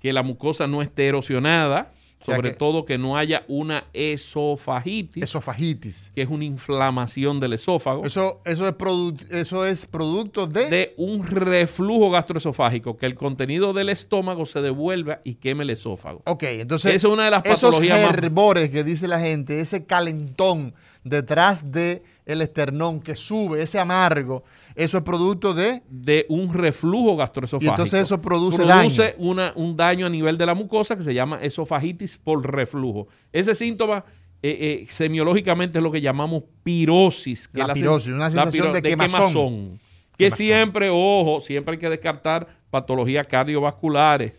que 0.01 0.15
la 0.15 0.23
mucosa 0.23 0.67
no 0.67 0.81
esté 0.81 1.09
erosionada, 1.09 1.93
sea 2.25 2.37
sobre 2.37 2.51
que- 2.53 2.57
todo 2.57 2.85
que 2.85 2.97
no 2.99 3.17
haya 3.17 3.45
una 3.49 3.85
esofagitis, 3.93 5.23
Esofagitis. 5.25 6.11
que 6.15 6.23
es 6.23 6.29
una 6.29 6.45
inflamación 6.45 7.41
del 7.41 7.53
esófago, 7.55 8.05
Eso, 8.05 8.41
eso, 8.45 8.67
es 8.67 8.75
produ- 8.77 9.31
eso 9.31 9.65
es 9.67 9.87
producto 9.87 10.47
de... 10.47 10.69
de 10.71 10.95
un 10.97 11.27
reflujo 11.27 12.11
gastroesofágico, 12.11 12.97
que 12.97 13.07
el 13.07 13.15
contenido 13.15 13.73
del 13.73 13.89
estómago 13.91 14.47
se 14.47 14.61
devuelva 14.63 15.21
y 15.25 15.35
queme 15.35 15.65
el 15.65 15.71
esófago. 15.71 16.23
Ok, 16.27 16.43
entonces 16.45 16.95
Esa 16.95 17.07
es 17.09 17.13
una 17.13 17.25
de 17.27 17.31
las 17.31 17.45
esos 17.45 17.61
patologías 17.61 18.01
más- 18.01 18.71
que 18.71 18.85
dice 18.85 19.07
la 19.09 19.21
gente, 19.21 19.61
ese 19.61 19.85
calentón 19.85 20.75
detrás 21.03 21.71
de 21.73 22.03
el 22.27 22.41
esternón 22.41 23.01
que 23.01 23.15
sube, 23.17 23.63
ese 23.63 23.79
amargo, 23.79 24.45
eso 24.75 24.99
es 24.99 25.05
producto 25.05 25.55
de 25.55 25.83
de 25.89 26.27
un 26.29 26.53
reflujo 26.53 27.17
gastroesofágico. 27.17 27.71
Y 27.71 27.75
entonces 27.75 28.03
eso 28.03 28.21
produce 28.21 28.63
Produce 28.63 29.15
una- 29.19 29.53
un 29.57 29.77
daño 29.77 30.07
a 30.07 30.11
nivel 30.11 30.37
de 30.37 30.47
la 30.47 30.55
mucosa 30.55 30.97
que 30.97 31.03
se 31.03 31.15
llama 31.15 31.39
esofagitis 31.43 32.19
por 32.19 32.45
reflujo. 32.51 33.07
Ese 33.33 33.55
síntoma 33.55 34.05
eh, 34.47 34.83
eh, 34.83 34.87
semiológicamente 34.91 35.79
es 35.79 35.83
lo 35.83 35.91
que 35.91 36.01
llamamos 36.03 36.43
pirosis. 36.63 37.49
Que 37.49 37.61
La 37.61 37.73
pirosis, 37.73 38.13
una 38.13 38.29
sensación 38.31 38.73
de 38.75 38.83
quemazón. 38.83 39.81
Que 40.19 40.31
siempre, 40.31 40.91
ojo, 40.91 41.41
siempre 41.41 41.73
hay 41.75 41.79
que 41.79 41.89
descartar 41.89 42.47
patologías 42.71 43.27
cardiovasculares. 43.27 44.33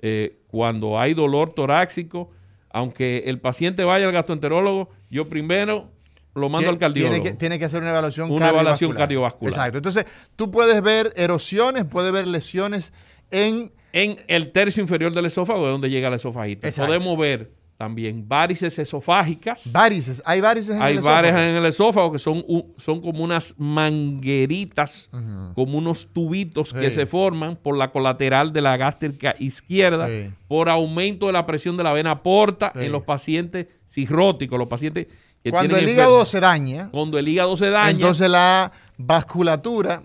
Eh, 0.00 0.40
cuando 0.48 0.98
hay 0.98 1.14
dolor 1.14 1.54
torácico, 1.54 2.30
aunque 2.70 3.22
el 3.26 3.38
paciente 3.40 3.84
vaya 3.84 4.06
al 4.06 4.12
gastroenterólogo, 4.12 4.88
yo 5.10 5.28
primero 5.28 5.88
lo 6.34 6.48
mando 6.48 6.70
al 6.70 6.78
cardiólogo. 6.78 7.14
Tiene 7.14 7.30
que, 7.30 7.36
tiene 7.36 7.58
que 7.58 7.64
hacer 7.66 7.80
una 7.82 7.90
evaluación 7.90 8.30
Una 8.30 8.48
evaluación 8.50 8.92
cardiovascular. 8.94 9.52
Exacto. 9.52 9.78
Entonces, 9.78 10.06
tú 10.36 10.50
puedes 10.50 10.80
ver 10.82 11.12
erosiones, 11.16 11.84
puedes 11.84 12.12
ver 12.12 12.26
lesiones 12.26 12.92
en 13.30 13.72
en 13.94 14.16
el 14.26 14.52
tercio 14.52 14.80
inferior 14.80 15.12
del 15.12 15.26
esófago, 15.26 15.66
de 15.66 15.72
donde 15.72 15.90
llega 15.90 16.08
la 16.08 16.16
esofagita. 16.16 16.66
Exacto. 16.66 16.86
Podemos 16.88 17.18
ver 17.18 17.50
también 17.76 18.26
varices 18.26 18.78
esofágicas. 18.78 19.70
varices. 19.70 20.22
Hay 20.24 20.40
varices 20.40 20.76
en 20.76 20.80
Hay 20.80 20.92
el 20.92 20.98
esófago. 21.00 21.14
varices 21.16 21.36
en 21.40 21.56
el 21.56 21.66
esófago 21.66 22.12
que 22.12 22.18
son, 22.18 22.44
son 22.78 23.00
como 23.02 23.22
unas 23.22 23.54
mangueritas, 23.58 25.10
como 25.54 25.78
unos 25.78 26.06
tubitos 26.12 26.72
que 26.72 26.90
se 26.90 27.06
forman 27.06 27.56
por 27.56 27.76
la 27.76 27.90
colateral 27.90 28.52
de 28.52 28.60
la 28.60 28.76
gástrica 28.76 29.34
izquierda, 29.38 30.06
Sí. 30.08 30.30
por 30.48 30.68
aumento 30.68 31.26
de 31.26 31.32
la 31.32 31.44
presión 31.44 31.76
de 31.76 31.82
la 31.84 31.92
vena 31.92 32.22
porta 32.22 32.72
Sí. 32.74 32.84
en 32.86 32.92
los 32.92 33.02
pacientes 33.02 33.66
cirróticos, 33.90 34.58
los 34.58 34.68
pacientes 34.68 35.08
que 35.42 35.50
Cuando 35.50 35.76
el 35.76 35.88
hígado 35.88 36.24
se 36.24 36.40
daña, 36.40 36.88
cuando 36.90 37.18
el 37.18 37.28
hígado 37.28 37.56
se 37.56 37.70
daña, 37.70 37.90
entonces 37.90 38.28
la 38.28 38.72
vasculatura 38.96 40.02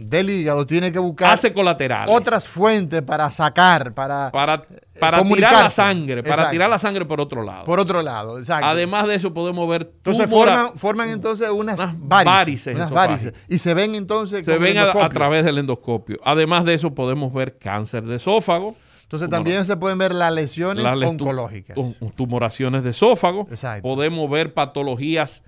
del 0.00 0.30
hígado 0.30 0.66
tiene 0.66 0.90
que 0.90 0.98
buscar 0.98 1.34
hace 1.34 1.52
colaterales. 1.52 2.14
otras 2.14 2.48
fuentes 2.48 3.02
para 3.02 3.30
sacar, 3.30 3.92
para, 3.92 4.30
para, 4.32 4.64
para 4.98 5.22
tirar 5.22 5.64
la 5.64 5.70
sangre, 5.70 6.22
para 6.22 6.34
Exacto. 6.34 6.50
tirar 6.52 6.70
la 6.70 6.78
sangre 6.78 7.04
por 7.04 7.20
otro 7.20 7.42
lado. 7.42 7.64
por 7.64 7.78
otro 7.78 8.00
lado. 8.00 8.38
Exacto. 8.38 8.66
Además 8.66 9.06
de 9.06 9.16
eso 9.16 9.34
podemos 9.34 9.68
ver 9.68 9.90
entonces 9.96 10.26
forman, 10.26 10.72
forman 10.76 11.10
entonces 11.10 11.50
unas, 11.50 11.78
unas 11.78 11.94
varices, 11.98 12.34
varices 12.34 12.76
unas 12.76 12.90
varices. 12.90 13.34
Y 13.48 13.58
se 13.58 13.74
ven 13.74 13.94
entonces 13.94 14.44
se 14.44 14.56
ven 14.56 14.78
a, 14.78 15.08
través 15.10 15.44
del 15.44 15.58
endoscopio. 15.58 16.16
Además 16.24 16.64
de 16.64 16.74
eso 16.74 16.94
podemos 16.94 17.30
ver 17.34 17.58
cáncer 17.58 18.04
de 18.04 18.16
esófago, 18.16 18.76
Entonces 19.10 19.26
Tumor- 19.28 19.38
también 19.38 19.66
se 19.66 19.76
pueden 19.76 19.98
ver 19.98 20.14
las 20.14 20.32
lesiones 20.32 20.84
las 20.84 20.94
oncológicas. 20.96 21.74
tu- 21.74 21.94
tumoraciones 22.14 22.84
de 22.84 22.90
esófago. 22.90 23.48
Exacto. 23.50 23.82
Podemos 23.82 24.30
ver 24.30 24.54
patologías 24.54 25.42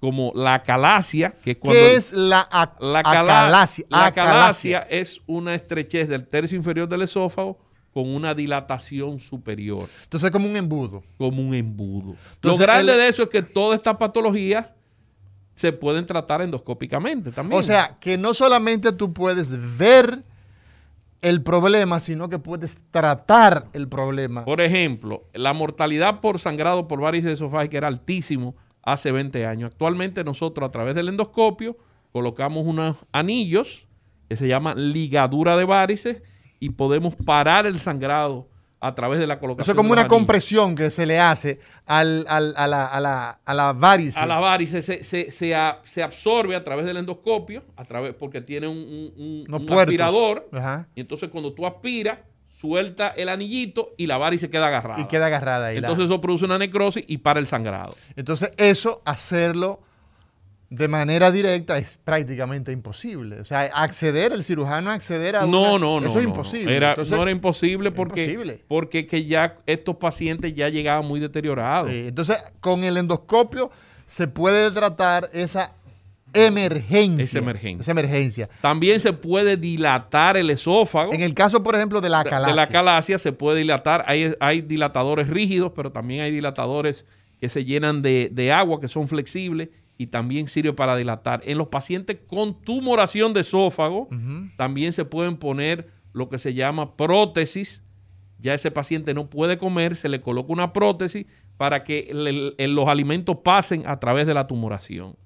como 0.00 0.32
la 0.34 0.62
calasia, 0.62 1.34
que 1.42 1.52
es 1.52 1.56
cuando 1.56 1.80
¿Qué 1.80 1.94
es 1.94 2.12
la, 2.12 2.46
la, 2.78 3.02
cala- 3.02 3.40
acalasia? 3.42 3.86
la 3.88 4.06
Acalasia. 4.06 4.80
calasia 4.80 4.86
es 4.90 5.22
una 5.26 5.54
estrechez 5.54 6.08
del 6.08 6.26
tercio 6.26 6.58
inferior 6.58 6.86
del 6.90 7.00
esófago 7.02 7.58
con 7.94 8.06
una 8.14 8.34
dilatación 8.34 9.18
superior, 9.18 9.88
Entonces 10.02 10.26
es 10.26 10.30
como 10.30 10.46
un 10.46 10.54
embudo. 10.54 11.02
como 11.16 11.40
un 11.40 11.54
embudo. 11.54 12.14
Entonces, 12.34 12.42
Lo 12.42 12.66
grande 12.66 12.92
el- 12.92 12.98
de 12.98 13.08
eso 13.08 13.22
es 13.22 13.30
que 13.30 13.40
todas 13.42 13.78
estas 13.78 13.96
patologías 13.96 14.74
se 15.54 15.72
pueden 15.72 16.04
tratar 16.04 16.42
endoscópicamente 16.42 17.32
también. 17.32 17.58
O 17.58 17.62
sea, 17.62 17.96
que 17.98 18.18
no 18.18 18.34
solamente 18.34 18.92
tú 18.92 19.14
puedes 19.14 19.78
ver 19.78 20.22
el 21.26 21.42
problema, 21.42 21.98
sino 21.98 22.28
que 22.28 22.38
puedes 22.38 22.76
tratar 22.92 23.66
el 23.72 23.88
problema. 23.88 24.44
Por 24.44 24.60
ejemplo, 24.60 25.24
la 25.34 25.52
mortalidad 25.52 26.20
por 26.20 26.38
sangrado 26.38 26.86
por 26.86 27.00
varices 27.00 27.32
esofágicas 27.32 27.78
era 27.78 27.88
altísimo 27.88 28.54
hace 28.82 29.10
20 29.10 29.44
años. 29.44 29.72
Actualmente 29.72 30.22
nosotros 30.22 30.68
a 30.68 30.70
través 30.70 30.94
del 30.94 31.08
endoscopio 31.08 31.76
colocamos 32.12 32.64
unos 32.64 32.98
anillos 33.10 33.88
que 34.28 34.36
se 34.36 34.46
llama 34.46 34.76
ligadura 34.76 35.56
de 35.56 35.64
varices 35.64 36.22
y 36.60 36.70
podemos 36.70 37.16
parar 37.16 37.66
el 37.66 37.80
sangrado 37.80 38.48
a 38.86 38.94
través 38.94 39.18
de 39.18 39.26
la 39.26 39.34
Eso 39.34 39.40
colocación 39.40 39.74
es 39.74 39.76
como 39.76 39.92
una 39.92 40.02
anillos. 40.02 40.16
compresión 40.16 40.74
que 40.74 40.90
se 40.90 41.06
le 41.06 41.18
hace 41.20 41.60
al, 41.86 42.24
al- 42.28 42.54
a, 42.56 42.66
la, 42.66 42.86
a, 42.86 43.00
la, 43.00 43.40
a 43.44 43.54
la 43.54 43.72
varice. 43.72 44.18
A 44.18 44.26
la 44.26 44.38
varice 44.38 44.82
se, 44.82 45.02
se, 45.04 45.30
se, 45.30 45.54
a- 45.54 45.80
se 45.84 46.02
absorbe 46.02 46.56
a 46.56 46.64
través 46.64 46.86
del 46.86 46.96
endoscopio, 46.96 47.64
a 47.76 47.84
través, 47.84 48.14
porque 48.14 48.40
tiene 48.40 48.68
un, 48.68 49.46
un- 49.48 49.72
aspirador. 49.78 50.48
Ajá. 50.52 50.88
Y 50.94 51.00
entonces 51.00 51.28
cuando 51.30 51.52
tú 51.52 51.66
aspiras, 51.66 52.18
suelta 52.48 53.08
el 53.08 53.28
anillito 53.28 53.90
y 53.98 54.06
la 54.06 54.16
varice 54.16 54.48
queda 54.48 54.68
agarrada. 54.68 55.00
Y 55.00 55.04
queda 55.04 55.26
agarrada 55.26 55.66
ahí. 55.66 55.74
la- 55.80 55.88
Entonces 55.88 56.06
eso 56.06 56.20
produce 56.20 56.44
una 56.46 56.56
necrosis 56.58 57.04
y 57.06 57.18
para 57.18 57.38
el 57.38 57.46
sangrado. 57.46 57.94
Entonces, 58.16 58.50
eso, 58.56 59.02
hacerlo 59.04 59.80
de 60.68 60.88
manera 60.88 61.30
directa 61.30 61.78
es 61.78 61.98
prácticamente 62.02 62.72
imposible. 62.72 63.40
O 63.40 63.44
sea, 63.44 63.62
acceder, 63.74 64.32
el 64.32 64.42
cirujano 64.42 64.90
acceder 64.90 65.36
a 65.36 65.46
No, 65.46 65.74
una- 65.74 65.78
no, 65.78 66.00
no. 66.00 66.06
Eso 66.08 66.18
es 66.18 66.24
imposible. 66.26 66.64
no. 66.66 66.70
Era, 66.72 66.88
Entonces, 66.90 67.16
no 67.16 67.22
era 67.22 67.30
imposible 67.30 67.92
porque, 67.92 68.24
imposible. 68.24 68.60
porque 68.66 69.06
que 69.06 69.24
ya 69.26 69.58
estos 69.66 69.96
pacientes 69.96 70.54
ya 70.54 70.68
llegaban 70.68 71.06
muy 71.06 71.20
deteriorados. 71.20 71.90
sí, 71.90 72.06
entonces, 72.08 72.36
con 72.60 72.82
el 72.82 72.96
endoscopio 72.96 73.70
se 74.06 74.26
puede 74.28 74.70
tratar 74.72 75.30
esa 75.32 75.72
emergencia. 76.34 77.24
Esa 77.24 77.38
emergencia. 77.38 77.80
Esa 77.82 77.90
emergencia. 77.92 78.48
También 78.60 79.00
se 79.00 79.12
puede 79.12 79.56
dilatar 79.56 80.36
el 80.36 80.50
esófago. 80.50 81.12
En 81.12 81.22
el 81.22 81.34
caso, 81.34 81.62
por 81.62 81.74
ejemplo, 81.76 82.00
de 82.00 82.08
la 82.08 82.24
de- 82.24 82.30
calasia. 82.30 82.48
de 82.52 82.56
la 82.56 82.66
calasia 82.66 83.18
se 83.18 83.32
puede 83.32 83.58
dilatar. 83.60 84.04
Hay, 84.06 84.34
hay 84.40 84.60
dilatadores 84.62 85.28
rígidos, 85.28 85.72
pero 85.74 85.92
también 85.92 86.22
hay 86.22 86.30
dilatadores 86.30 87.04
que 87.40 87.48
se 87.48 87.64
llenan 87.64 88.02
de, 88.02 88.30
de 88.32 88.52
agua, 88.52 88.80
que 88.80 88.88
son 88.88 89.08
flexibles 89.08 89.68
y 89.98 90.08
también 90.08 90.48
sirve 90.48 90.72
para 90.72 90.96
dilatar. 90.96 91.40
En 91.44 91.58
los 91.58 91.68
pacientes 91.68 92.18
con 92.26 92.60
tumoración 92.62 93.32
de 93.32 93.40
esófago, 93.40 94.08
también 94.56 94.92
se 94.92 95.04
pueden 95.04 95.36
poner 95.36 95.88
lo 96.12 96.28
que 96.28 96.38
se 96.38 96.54
llama 96.54 96.96
prótesis. 96.96 97.82
Ya 98.38 98.52
ese 98.54 98.70
paciente 98.70 99.14
no 99.14 99.30
puede 99.30 99.56
comer, 99.58 99.96
se 99.96 100.08
le 100.08 100.20
coloca 100.20 100.52
una 100.52 100.72
prótesis 100.72 101.26
para 101.56 101.82
que 101.84 102.08
el- 102.10 102.54
el- 102.58 102.74
los 102.74 102.86
alimentos 102.88 103.38
pasen 103.42 103.86
a 103.86 103.98
través 103.98 104.26
de 104.26 104.34
la 104.34 104.46
tumoración. 104.46 105.16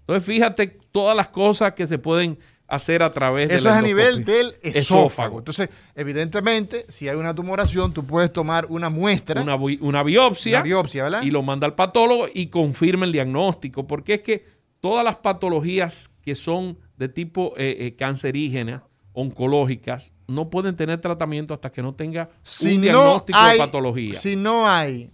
Entonces, 0.00 0.24
fíjate 0.24 0.68
todas 0.92 1.16
las 1.16 1.28
cosas 1.28 1.72
que 1.72 1.86
se 1.86 1.98
pueden 1.98 2.38
hacer 2.74 3.02
a 3.02 3.12
través 3.12 3.48
de 3.50 3.56
Eso 3.56 3.68
es 3.68 3.74
a 3.76 3.82
nivel 3.82 4.24
del 4.24 4.54
esófago. 4.62 4.78
Esófago. 5.06 5.38
Entonces, 5.40 5.68
evidentemente, 5.94 6.86
si 6.88 7.06
hay 7.08 7.16
una 7.16 7.34
tumoración, 7.34 7.92
tú 7.92 8.06
puedes 8.06 8.32
tomar 8.32 8.66
una 8.70 8.88
muestra, 8.88 9.42
una, 9.42 9.56
bi- 9.56 9.78
una 9.82 10.02
biopsia, 10.02 10.58
una 10.58 10.62
biopsia, 10.62 11.04
¿verdad? 11.04 11.22
y 11.22 11.30
lo 11.30 11.42
manda 11.42 11.66
al 11.66 11.74
patólogo 11.74 12.26
y 12.32 12.46
confirma 12.46 13.04
el 13.04 13.12
diagnóstico, 13.12 13.86
porque 13.86 14.14
es 14.14 14.20
que 14.22 14.46
todas 14.80 15.04
las 15.04 15.16
patologías 15.16 16.08
que 16.22 16.34
son 16.34 16.78
de 16.96 17.08
tipo 17.10 17.52
eh, 17.58 17.76
eh, 17.80 17.94
cancerígena, 17.96 18.84
oncológicas, 19.12 20.12
no 20.26 20.48
pueden 20.48 20.74
tener 20.74 20.98
tratamiento 20.98 21.52
hasta 21.52 21.70
que 21.70 21.82
no 21.82 21.94
tenga 21.94 22.30
si 22.42 22.68
un 22.68 22.74
no 22.76 22.80
diagnóstico 22.82 23.38
hay, 23.38 23.52
de 23.52 23.58
patología. 23.58 24.14
Si 24.18 24.34
no 24.34 24.66
hay 24.66 25.10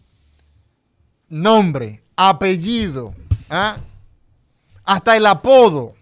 nombre, 1.28 2.02
apellido, 2.16 3.14
¿ah? 3.50 3.78
hasta 4.84 5.16
el 5.16 5.26
apodo 5.26 5.94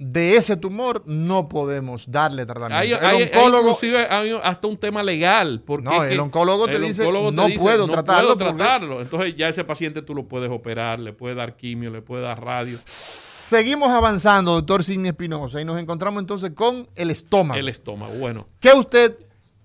de 0.00 0.36
ese 0.36 0.56
tumor, 0.56 1.02
no 1.06 1.48
podemos 1.48 2.08
darle 2.08 2.46
tratamiento. 2.46 2.76
Hay, 2.76 2.92
el 2.92 2.98
hay- 3.04 3.16
hay 3.16 3.22
oncólogo, 3.34 3.70
inclusive 3.70 4.06
hay 4.08 4.30
hasta 4.44 4.68
un 4.68 4.76
tema 4.78 5.02
legal. 5.02 5.60
Porque 5.66 5.84
No, 5.84 6.04
el 6.04 6.20
oncólogo 6.20 6.66
te 6.68 6.78
dice, 6.78 7.02
"No 7.10 7.48
puedo 7.58 7.88
tratarlo 7.88 8.36
puedo 8.36 8.38
porque-" 8.50 8.58
tratarlo. 8.64 9.00
Entonces 9.02 9.34
ya 9.36 9.48
ese 9.48 9.64
paciente 9.64 10.00
tú 10.02 10.14
lo 10.14 10.28
puedes 10.28 10.50
operar, 10.52 11.00
le 11.00 11.12
puedes 11.12 11.36
dar 11.36 11.56
quimio, 11.56 11.90
le 11.90 12.00
puedes 12.00 12.24
dar 12.24 12.40
radio. 12.42 12.78
seguimos 12.84 13.88
avanzando, 13.88 14.52
doctor 14.52 14.84
Sidney 14.84 15.08
Espinosa, 15.08 15.60
y 15.60 15.64
nos 15.64 15.80
encontramos 15.80 16.20
entonces 16.20 16.50
con 16.52 16.86
el 16.94 17.10
estómago. 17.10 17.58
El 17.58 17.68
estómago. 17.68 18.12
Bueno, 18.14 18.46
¿Qué 18.60 18.70
usted 18.72 19.16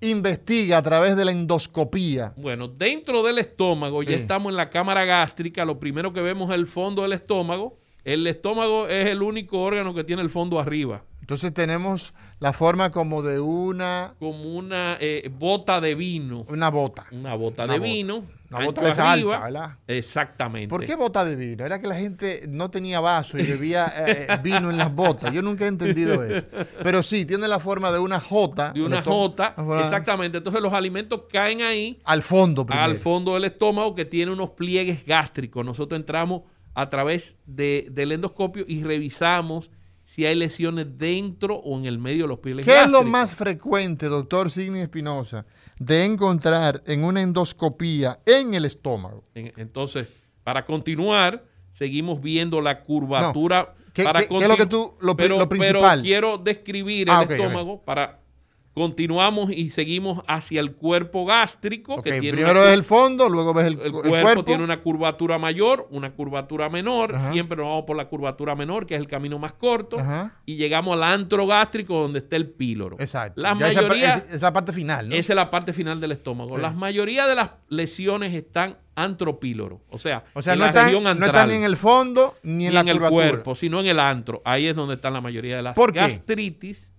investiga 0.02 0.78
a 0.78 0.82
través 0.82 1.16
de 1.16 1.26
la 1.26 1.32
endoscopía? 1.32 2.34
Bueno, 2.38 2.68
dentro 2.70 3.22
del 3.24 3.38
estómago, 3.40 4.02
ya 4.04 4.16
estamos 4.16 4.50
en 4.52 4.58
la 4.58 4.70
cámara 4.70 5.06
gástrica, 5.06 5.64
lo 5.66 5.80
primero 5.80 6.12
que 6.14 6.22
vemos 6.22 6.50
es 6.50 6.56
el 6.56 6.66
fondo 6.66 7.04
del 7.04 7.14
estómago. 7.14 7.78
El 8.04 8.28
estómago 8.28 8.88
es 8.88 9.08
el 9.08 9.22
único 9.22 9.62
órgano 9.62 9.94
que 9.94 10.04
tiene 10.04 10.22
el 10.22 10.30
fondo 10.30 10.60
arriba, 10.60 11.04
Entonces 11.22 11.54
tenemos 11.54 12.14
la 12.40 12.52
forma 12.52 12.92
como 12.92 13.22
de 13.22 13.40
una, 13.40 14.14
como 14.20 14.44
una 14.58 14.98
eh, 15.00 15.30
bota 15.38 15.80
de 15.80 15.96
vino. 15.96 16.46
una 16.50 16.70
bota. 16.70 17.06
Una 17.12 17.34
bota 17.36 17.64
Una 17.64 17.74
de 17.74 17.80
bota. 17.80 17.92
vino. 17.92 18.24
Una 18.52 18.66
bota 18.66 18.90
esa 18.90 19.12
arriba. 19.14 19.36
alta, 19.38 19.46
¿verdad? 19.46 19.78
Exactamente. 19.88 20.68
¿Por 20.68 20.86
qué 20.86 20.96
bota 20.96 21.24
de 21.26 21.36
vino? 21.38 21.66
Era 21.66 21.80
que 21.80 21.88
la 21.88 21.96
gente 21.96 22.44
no 22.50 22.70
tenía 22.70 23.00
vaso 23.00 23.40
y 23.40 23.44
bebía 23.44 23.92
eh, 24.06 24.28
vino 24.44 24.70
en 24.70 24.78
las 24.78 24.94
botas. 24.94 25.34
Yo 25.34 25.42
nunca 25.42 25.64
he 25.66 25.70
entendido 25.70 26.22
eso. 26.24 26.46
Pero 26.84 27.02
sí, 27.02 27.26
tiene 27.26 27.48
la 27.48 27.60
forma 27.60 27.92
de 27.92 28.00
una 28.00 28.20
jota. 28.20 28.72
De 28.74 28.84
una 28.84 29.02
jota. 29.02 29.54
Ajá. 29.58 29.80
Exactamente. 29.80 30.38
Entonces 30.40 30.62
los 30.62 30.74
alimentos 30.74 31.24
caen 31.32 31.62
ahí 31.62 32.00
Al 32.04 32.22
fondo 32.22 32.66
primero. 32.66 32.84
al 32.86 32.96
fondo 32.98 33.34
del 33.36 33.46
estómago 33.46 33.96
que 33.96 34.06
tiene 34.06 34.32
unos 34.32 34.50
pliegues 34.52 35.06
gástricos. 35.06 35.66
Nosotros 35.66 35.98
entramos 36.00 36.42
a 36.74 36.90
través 36.90 37.38
de- 37.46 37.88
del 37.92 38.12
endoscopio 38.12 38.66
y 38.68 38.84
revisamos 38.84 39.70
si 40.06 40.26
hay 40.26 40.36
lesiones 40.36 40.98
dentro 40.98 41.56
o 41.56 41.78
en 41.78 41.86
el 41.86 41.98
medio 41.98 42.24
de 42.24 42.28
los 42.28 42.40
pliegues 42.40 42.66
¿Qué 42.66 42.82
es 42.82 42.90
lo 42.90 43.04
más 43.04 43.36
frecuente, 43.36 44.08
doctor 44.08 44.50
Sidney 44.52 44.82
Espinosa, 44.82 45.46
de 45.80 46.04
encontrar 46.06 46.84
en 46.86 47.04
una 47.04 47.22
endoscopía 47.22 48.20
en 48.26 48.54
el 48.54 48.66
estómago? 48.66 49.24
En- 49.34 49.54
Entonces, 49.56 50.08
para 50.44 50.66
continuar, 50.66 51.46
seguimos 51.72 52.22
viendo 52.22 52.60
la 52.62 52.84
curvatura. 52.84 53.74
¿Qué- 53.94 54.04
para 54.04 54.22
qué- 54.22 54.28
qué 54.28 54.38
es 54.40 54.48
lo 54.48 54.58
que 54.58 54.66
tú- 54.66 54.96
lo 55.02 55.16
pri- 55.16 55.26
pero, 55.26 55.38
lo 55.40 55.48
principal? 55.48 55.82
Pero 56.00 56.02
quiero 56.02 56.38
describir 56.40 57.08
Ah, 57.10 57.20
el 57.22 57.26
ok. 57.26 57.32
estómago 57.32 57.82
para 57.84 58.20
Continuamos 58.74 59.52
y 59.52 59.70
seguimos 59.70 60.24
hacia 60.28 60.60
el 60.60 60.74
cuerpo 60.74 61.26
gástrico. 61.26 62.02
Que 62.02 62.20
tiene 62.20 62.32
primero 62.38 62.60
una- 62.60 62.62
ves 62.62 62.74
el 62.74 62.84
fondo, 62.84 63.30
luego 63.30 63.54
ves 63.54 63.68
el, 63.68 63.74
el 63.80 63.86
el 63.86 63.92
cuerpo, 63.92 64.10
cuerpo. 64.10 64.44
tiene 64.46 64.64
una 64.64 64.82
curvatura 64.82 65.38
mayor, 65.38 65.88
una 65.92 66.12
curvatura 66.12 66.70
menor. 66.70 67.14
Ajá. 67.16 67.32
Siempre 67.32 67.56
nos 67.58 67.68
vamos 67.68 67.84
por 67.86 67.96
la 67.96 68.06
curvatura 68.08 68.56
menor, 68.56 68.88
que 68.88 68.96
es 68.96 69.00
el 69.00 69.08
camino 69.08 69.38
más 69.38 69.54
corto. 69.54 70.00
Ajá. 70.00 70.40
Y 70.46 70.56
llegamos 70.56 70.94
al 70.94 71.04
antro 71.04 71.46
gástrico, 71.46 72.00
donde 72.02 72.20
está 72.20 72.36
el 72.36 72.50
píloro. 72.50 72.96
Exacto. 73.00 73.40
La 73.40 73.56
Ya 73.58 73.70
esa 73.70 73.82
mayoría, 73.84 74.16
es, 74.28 74.36
es 74.36 74.42
la 74.42 74.52
parte 74.54 74.74
final, 74.74 75.10
¿no? 75.10 75.16
esa 75.16 75.34
es 75.34 75.36
la 75.36 75.50
parte 75.52 75.72
final 75.72 76.02
del 76.02 76.12
estómago. 76.14 76.56
Sí. 76.56 76.62
La 76.64 76.72
mayoría 76.72 77.28
de 77.28 77.36
las 77.36 77.52
lesiones 77.70 78.34
están 78.34 78.78
antropíloro. 78.96 79.82
O 79.92 80.00
sea, 80.00 80.24
o 80.34 80.42
sea, 80.42 80.54
en 80.54 80.60
no 80.60 80.66
la 80.66 80.70
están, 80.70 80.86
región 80.86 81.04
no 81.04 81.26
están 81.26 81.50
ni 81.50 81.56
en 81.56 81.64
el 81.64 81.78
fondo 81.78 82.36
ni 82.44 82.54
ni 82.54 82.66
en 82.68 82.74
la 82.74 82.80
en 82.82 82.88
el 82.90 83.00
cuerpo, 83.00 83.54
sino 83.56 83.80
en 83.80 83.86
el 83.88 84.00
antro. 84.00 84.42
Ahí 84.46 84.66
es 84.68 84.76
donde 84.76 84.96
están 84.96 85.14
la 85.14 85.22
mayoría 85.22 85.56
de 85.58 85.62
las 85.64 85.76
gastritis. 85.94 86.93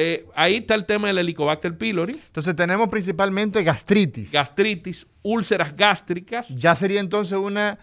Eh, 0.00 0.26
ahí 0.36 0.58
está 0.58 0.76
el 0.76 0.86
tema 0.86 1.08
del 1.08 1.18
Helicobacter 1.18 1.76
pylori, 1.76 2.12
Entonces 2.12 2.54
tenemos 2.54 2.86
principalmente 2.88 3.64
gastritis. 3.64 4.30
gastritis, 4.30 5.06
úlceras 5.22 5.76
gástricas. 5.76 6.48
ya 6.50 6.76
sería 6.76 7.00
entonces 7.00 7.36
una, 7.36 7.80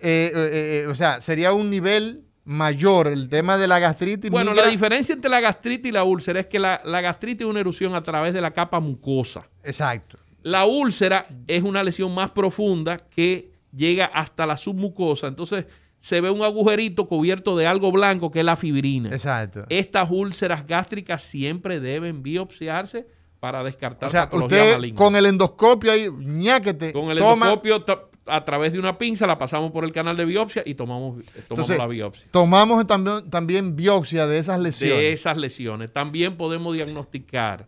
eh, 0.00 0.32
eh, 0.34 0.86
o 0.88 0.94
sea, 0.94 1.20
sería 1.20 1.52
un 1.52 1.68
nivel 1.68 2.24
mayor 2.44 3.08
el 3.08 3.28
tema 3.28 3.58
de 3.58 3.68
la 3.68 3.78
gastritis. 3.78 4.30
Bueno, 4.30 4.52
migra- 4.52 4.64
la 4.64 4.70
diferencia 4.70 5.12
entre 5.14 5.30
la 5.30 5.40
gastritis 5.40 5.90
y 5.90 5.92
la 5.92 6.04
úlcera 6.04 6.40
es 6.40 6.46
que 6.46 6.58
la, 6.58 6.80
la 6.86 7.02
gastritis 7.02 7.42
es 7.44 7.50
una 7.50 7.60
erupción 7.60 7.94
a 7.94 8.02
través 8.02 8.32
de 8.32 8.40
la 8.40 8.52
capa 8.52 8.80
mucosa. 8.80 9.46
Exacto. 9.62 10.18
La 10.42 10.64
úlcera 10.64 11.26
es 11.46 11.62
una 11.62 11.82
lesión 11.82 12.14
más 12.14 12.30
profunda 12.30 12.96
que 12.96 13.52
llega 13.76 14.06
hasta 14.06 14.46
la 14.46 14.56
submucosa. 14.56 15.26
Entonces 15.26 15.66
se 16.00 16.20
ve 16.20 16.30
un 16.30 16.42
agujerito 16.42 17.06
cubierto 17.06 17.56
de 17.56 17.66
algo 17.66 17.90
blanco 17.92 18.30
que 18.30 18.38
es 18.40 18.44
la 18.44 18.56
fibrina. 18.56 19.10
Exacto. 19.10 19.64
Estas 19.68 20.10
úlceras 20.10 20.66
gástricas 20.66 21.22
siempre 21.22 21.80
deben 21.80 22.22
biopsiarse 22.22 23.06
para 23.40 23.62
descartar 23.64 24.08
O 24.08 24.12
sea, 24.12 24.24
patología 24.24 24.58
usted 24.62 24.72
maligna. 24.74 24.96
con 24.96 25.16
el 25.16 25.26
endoscopio 25.26 25.92
ahí, 25.92 26.08
ñáquete, 26.18 26.92
Con 26.92 27.10
el 27.10 27.18
toma, 27.18 27.46
endoscopio 27.46 27.84
a 28.26 28.44
través 28.44 28.72
de 28.74 28.78
una 28.78 28.98
pinza 28.98 29.26
la 29.26 29.38
pasamos 29.38 29.72
por 29.72 29.84
el 29.84 29.92
canal 29.92 30.16
de 30.16 30.24
biopsia 30.24 30.62
y 30.66 30.74
tomamos, 30.74 31.16
tomamos 31.24 31.36
Entonces, 31.36 31.78
la 31.78 31.86
biopsia. 31.86 32.26
tomamos 32.30 32.86
también, 32.86 33.30
también 33.30 33.74
biopsia 33.76 34.26
de 34.26 34.38
esas 34.38 34.60
lesiones. 34.60 34.98
de 34.98 35.12
esas 35.12 35.36
lesiones. 35.36 35.92
También 35.92 36.36
podemos 36.36 36.74
diagnosticar 36.74 37.66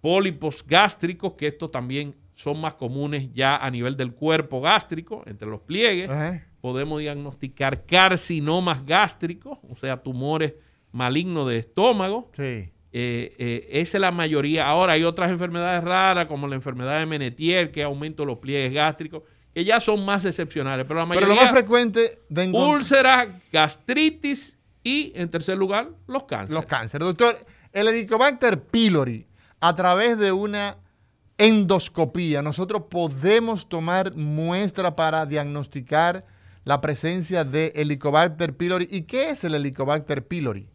pólipos 0.00 0.64
gástricos, 0.66 1.34
que 1.34 1.46
estos 1.48 1.70
también 1.70 2.14
son 2.34 2.60
más 2.60 2.74
comunes 2.74 3.28
ya 3.32 3.56
a 3.56 3.70
nivel 3.70 3.96
del 3.96 4.12
cuerpo 4.12 4.60
gástrico, 4.60 5.22
entre 5.26 5.48
los 5.48 5.60
pliegues. 5.60 6.10
Ajá. 6.10 6.46
Podemos 6.64 6.98
diagnosticar 6.98 7.84
carcinomas 7.84 8.86
gástricos, 8.86 9.58
o 9.68 9.76
sea, 9.76 10.02
tumores 10.02 10.54
malignos 10.92 11.46
de 11.46 11.58
estómago. 11.58 12.30
Sí. 12.34 12.42
Eh, 12.42 12.72
eh, 13.36 13.68
esa 13.68 13.98
es 13.98 14.00
la 14.00 14.10
mayoría. 14.10 14.66
Ahora 14.66 14.94
hay 14.94 15.04
otras 15.04 15.30
enfermedades 15.30 15.84
raras, 15.84 16.26
como 16.26 16.48
la 16.48 16.54
enfermedad 16.54 17.00
de 17.00 17.04
Menetier, 17.04 17.70
que 17.70 17.82
aumenta 17.82 18.24
los 18.24 18.38
pliegues 18.38 18.72
gástricos, 18.72 19.24
que 19.52 19.62
ya 19.62 19.78
son 19.78 20.06
más 20.06 20.24
excepcionales. 20.24 20.86
Pero 20.88 21.00
la 21.00 21.06
Pero 21.06 21.20
mayoría, 21.20 21.34
lo 21.34 21.42
más 21.42 21.50
frecuente 21.50 22.20
de 22.30 22.50
úlceras, 22.50 23.28
gastritis 23.52 24.56
y, 24.82 25.12
en 25.16 25.28
tercer 25.28 25.58
lugar, 25.58 25.90
los 26.06 26.24
cánceres. 26.24 26.54
los 26.54 26.64
cánceres. 26.64 27.06
Doctor, 27.08 27.44
el 27.74 27.88
Helicobacter 27.88 28.58
pylori, 28.58 29.26
a 29.60 29.74
través 29.74 30.16
de 30.16 30.32
una 30.32 30.78
endoscopía, 31.36 32.40
nosotros 32.40 32.84
podemos 32.88 33.68
tomar 33.68 34.16
muestra 34.16 34.96
para 34.96 35.26
diagnosticar 35.26 36.24
la 36.64 36.80
presencia 36.80 37.44
de 37.44 37.72
Helicobacter 37.76 38.56
pylori. 38.56 38.88
¿Y 38.90 39.02
qué 39.02 39.30
es 39.30 39.44
el 39.44 39.54
Helicobacter 39.54 40.26
pylori? 40.26 40.66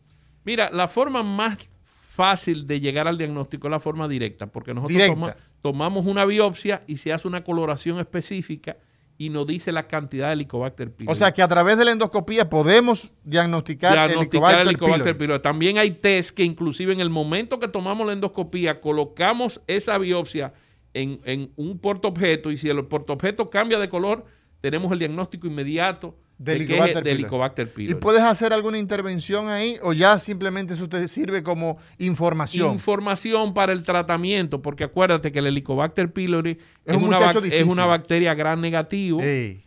Mira, 0.46 0.70
la 0.72 0.88
forma 0.88 1.24
más 1.24 1.58
fácil 1.82 2.68
de 2.68 2.80
llegar 2.80 3.08
al 3.08 3.18
diagnóstico 3.18 3.68
es 3.68 3.72
la 3.72 3.80
forma 3.80 4.08
directa, 4.08 4.48
porque 4.48 4.74
nosotros 4.74 5.08
toma- 5.08 5.36
tomamos 5.62 6.06
una 6.06 6.26
biopsia 6.26 6.84
y 6.88 6.98
se 6.98 7.14
hace 7.14 7.28
una 7.28 7.44
coloración 7.44 8.00
específica 8.00 8.78
y 9.18 9.30
nos 9.30 9.46
dice 9.48 9.72
la 9.72 9.88
cantidad 9.88 10.28
de 10.28 10.34
Helicobacter 10.34 10.92
pylori. 10.94 11.12
O 11.12 11.16
sea 11.16 11.32
que 11.34 11.42
a 11.42 11.48
través 11.48 11.78
de 11.78 11.86
la 11.86 11.92
endoscopía 11.92 12.50
podemos 12.50 13.12
diagnosticar, 13.24 13.94
diagnosticar 13.94 14.22
Helicobacter, 14.28 14.62
el 14.62 14.68
Helicobacter 14.70 15.04
pylori. 15.04 15.18
pylori. 15.28 15.42
También 15.42 15.78
hay 15.78 15.92
test 15.92 16.32
que 16.36 16.44
inclusive 16.44 16.94
en 16.94 17.00
el 17.02 17.10
momento 17.10 17.60
que 17.60 17.68
tomamos 17.68 18.08
la 18.08 18.14
endoscopía 18.14 18.80
colocamos 18.80 19.60
esa 19.68 19.98
biopsia 19.98 20.54
en, 20.94 21.20
en 21.26 21.52
un 21.58 21.80
portaobjeto 21.80 22.50
y 22.52 22.58
si 22.58 22.70
el 22.70 22.86
portaobjeto 22.86 23.50
cambia 23.50 23.78
de 23.80 23.90
color, 23.90 24.26
tenemos 24.62 24.92
el 24.92 25.00
diagnóstico 25.00 25.48
inmediato 25.48 26.16
De 26.38 26.54
de, 26.54 27.12
Helicobacter 27.12 27.72
pylori. 27.72 27.98
¿Y 27.98 28.00
puedes 28.00 28.22
hacer 28.22 28.54
alguna 28.54 28.78
intervención 28.78 29.50
ahí 29.50 29.78
o 29.82 29.94
ya 29.94 30.18
simplemente 30.20 30.74
eso 30.74 30.88
te 30.88 31.08
sirve 31.08 31.44
como 31.44 31.78
información? 31.98 32.72
información 32.74 33.54
para 33.54 33.74
el 33.74 33.84
tratamiento, 33.84 34.62
porque 34.62 34.84
acuérdate 34.86 35.32
que 35.32 35.40
el 35.40 35.48
Helicobacter 35.48 36.12
pylori 36.12 36.52
Es 36.86 36.96
es, 36.96 37.02
un 37.02 37.10
una, 37.10 37.32
es 37.52 37.68
una 37.68 37.86
bacteria 37.86 38.34
gran 38.36 38.62
negativo, 38.62 39.22
Ey, 39.22 39.64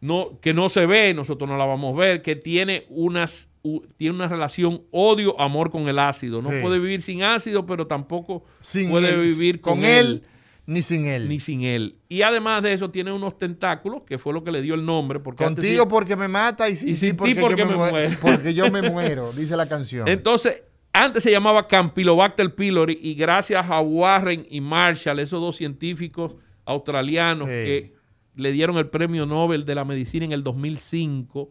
no, 0.00 0.38
que 0.40 0.52
no 0.52 0.68
se 0.68 0.86
ve, 0.86 1.14
nosotros 1.14 1.48
no 1.48 1.56
la 1.56 1.64
vamos 1.64 1.94
a 1.96 2.00
ver, 2.00 2.22
que 2.22 2.34
tiene 2.36 2.86
unas 2.88 3.48
u- 3.62 3.82
tiene 3.96 4.14
una 4.16 4.26
relación 4.26 4.82
odio-amor 4.90 5.70
con 5.70 5.88
el 5.88 5.98
ácido. 6.00 6.42
No 6.42 6.50
puede 6.62 6.80
vivir 6.80 7.02
sin 7.02 7.22
ácido, 7.22 7.64
pero 7.66 7.86
tampoco 7.86 8.44
sin 8.60 8.90
puede 8.90 9.20
vivir 9.20 9.60
con, 9.60 9.74
con 9.76 9.84
él, 9.84 10.06
él 10.06 10.22
ni 10.66 10.82
sin 10.82 11.06
él. 11.06 11.28
ni 11.28 11.40
sin 11.40 11.62
él. 11.62 11.96
Y 12.08 12.22
además 12.22 12.62
de 12.62 12.72
eso, 12.72 12.90
tiene 12.90 13.12
unos 13.12 13.38
tentáculos, 13.38 14.02
que 14.04 14.18
fue 14.18 14.32
lo 14.32 14.44
que 14.44 14.52
le 14.52 14.62
dio 14.62 14.74
el 14.74 14.84
nombre. 14.84 15.18
Porque 15.20 15.44
Contigo 15.44 15.88
porque 15.88 16.14
me 16.16 16.28
mata 16.28 16.68
y 16.68 16.76
sin, 16.76 16.90
Y 16.90 16.96
sin 16.96 17.10
ti 17.10 17.16
porque, 17.16 17.34
ti 17.34 17.40
porque 17.40 17.56
yo 17.62 17.66
me, 17.66 17.72
me 17.72 17.78
mue- 17.78 17.90
muero. 17.90 18.16
porque 18.20 18.54
yo 18.54 18.70
me 18.70 18.82
muero, 18.90 19.32
dice 19.32 19.56
la 19.56 19.68
canción. 19.68 20.06
Entonces, 20.08 20.62
antes 20.92 21.22
se 21.22 21.30
llamaba 21.30 21.66
Campylobacter 21.66 22.54
pylori 22.54 22.98
y 23.02 23.14
gracias 23.14 23.64
a 23.70 23.80
Warren 23.80 24.46
y 24.50 24.60
Marshall, 24.60 25.18
esos 25.20 25.40
dos 25.40 25.56
científicos 25.56 26.34
australianos 26.64 27.48
Sí. 27.48 27.54
que 27.64 27.94
le 28.36 28.52
dieron 28.52 28.76
el 28.78 28.88
premio 28.88 29.26
Nobel 29.26 29.64
de 29.64 29.74
la 29.74 29.84
medicina 29.84 30.24
en 30.24 30.32
el 30.32 30.42
2005, 30.44 31.50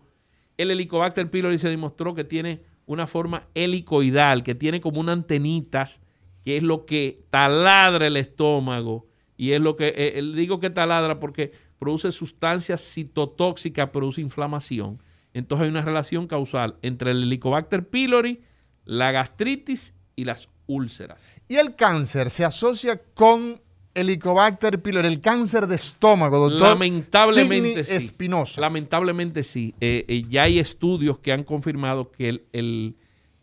el 0.57 0.71
Helicobacter 0.71 1.29
pylori 1.29 1.57
se 1.57 1.69
demostró 1.69 2.13
que 2.15 2.23
tiene 2.23 2.61
una 2.85 3.07
forma 3.07 3.47
helicoidal, 3.55 4.43
que 4.43 4.55
tiene 4.55 4.79
como 4.81 4.99
unas 4.99 5.13
antenitas, 5.13 6.01
que 6.45 6.57
es 6.57 6.63
lo 6.63 6.85
que 6.85 7.23
taladra 7.29 8.07
el 8.07 8.17
estómago 8.17 9.07
y 9.37 9.51
es 9.51 9.61
lo 9.61 9.75
que, 9.75 9.87
eh, 9.89 10.19
eh, 10.19 10.31
digo 10.35 10.59
que 10.59 10.69
taladra 10.69 11.19
porque 11.19 11.51
produce 11.79 12.11
sustancias 12.11 12.81
citotóxicas, 12.93 13.89
produce 13.89 14.21
inflamación. 14.21 15.01
Entonces 15.33 15.63
hay 15.65 15.69
una 15.71 15.81
relación 15.81 16.27
causal 16.27 16.75
entre 16.81 17.11
el 17.11 17.23
Helicobacter 17.23 17.87
pylori, 17.87 18.41
la 18.85 19.11
gastritis 19.11 19.93
y 20.15 20.25
las 20.25 20.47
úlceras. 20.67 21.19
y 21.47 21.55
el 21.55 21.75
cáncer 21.75 22.29
se 22.29 22.45
asocia 22.45 23.01
con 23.13 23.59
Helicobacter 23.93 24.81
pylori, 24.81 25.07
el 25.07 25.19
cáncer 25.21 25.67
de 25.67 25.75
estómago, 25.75 26.49
doctor. 26.49 26.69
Lamentablemente 26.69 27.83
sí. 27.83 27.95
Espinosa. 27.95 28.61
Lamentablemente 28.61 29.43
sí. 29.43 29.73
Eh, 29.81 30.05
eh, 30.07 30.23
ya 30.29 30.43
hay 30.43 30.59
estudios 30.59 31.19
que 31.19 31.31
han 31.33 31.43
confirmado 31.43 32.09
que 32.11 32.29
el, 32.29 32.43
el- 32.53 32.95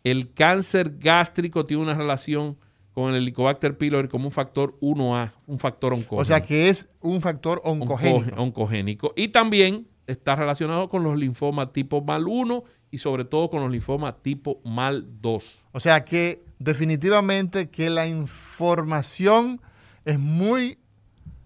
el 0.03 0.33
cáncer 0.33 0.97
gástrico 0.97 1.65
tiene 1.65 1.83
una 1.83 1.93
relación 1.93 2.57
con 2.99 3.13
el 3.13 3.21
Helicobacter 3.21 3.77
pylori 3.77 4.09
como 4.09 4.25
un 4.25 4.31
factor 4.31 4.77
1A, 4.81 5.31
un 5.47 5.57
factor 5.57 5.93
oncogénico. 5.93 6.21
O 6.21 6.25
sea 6.25 6.41
que 6.41 6.67
es 6.67 6.89
un 6.99 7.21
factor 7.21 7.61
oncogénico. 7.63 8.35
Oncogénico. 8.35 9.13
Y 9.15 9.29
también 9.29 9.87
está 10.05 10.35
relacionado 10.35 10.89
con 10.89 11.03
los 11.03 11.17
linfomas 11.17 11.71
tipo 11.71 12.01
mal 12.01 12.27
1 12.27 12.61
y 12.91 12.97
sobre 12.97 13.23
todo 13.23 13.49
con 13.49 13.61
los 13.61 13.71
linfomas 13.71 14.21
tipo 14.21 14.59
mal 14.65 15.07
2. 15.21 15.65
O 15.71 15.79
sea 15.79 16.03
que 16.03 16.43
definitivamente 16.57 17.69
que 17.69 17.89
la 17.89 18.05
información 18.05 19.61
es 20.03 20.19
muy 20.19 20.77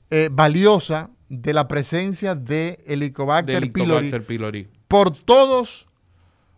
eh, 0.10 0.30
valiosa 0.32 1.12
de 1.30 1.54
la 1.54 1.68
presencia 1.68 2.34
de 2.34 2.80
Helicobacter, 2.88 3.72
pylori 3.72 4.08
Helicobacter 4.08 4.26
pylori. 4.26 4.68
por 4.88 5.12
todos 5.12 5.88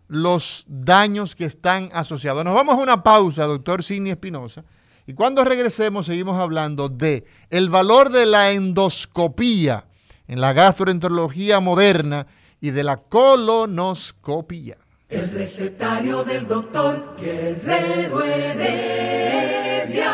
los 0.08 0.64
daños 0.68 1.34
que 1.34 1.44
están 1.44 1.90
asociados. 1.92 2.46
Nos 2.46 2.54
vamos 2.54 2.78
a 2.78 2.82
una 2.82 3.02
pausa, 3.02 3.44
doctor 3.44 3.82
Sidney 3.82 4.12
Espinosa, 4.12 4.64
y 5.06 5.14
cuando 5.14 5.44
regresemos 5.44 6.06
seguimos 6.06 6.38
hablando 6.38 6.88
de 6.88 7.24
el 7.50 7.68
valor 7.68 8.10
de 8.10 8.26
la 8.26 8.50
endoscopía 8.50 9.86
en 10.26 10.40
la 10.40 10.52
gastroenterología 10.52 11.60
moderna 11.60 12.26
y 12.60 12.70
de 12.70 12.82
la 12.82 12.96
colonoscopía. 12.96 14.76
El 15.08 15.30
recetario 15.30 16.24
del 16.24 16.48
doctor 16.48 17.14
Guerrero 17.16 18.24
Heredia. 18.24 20.12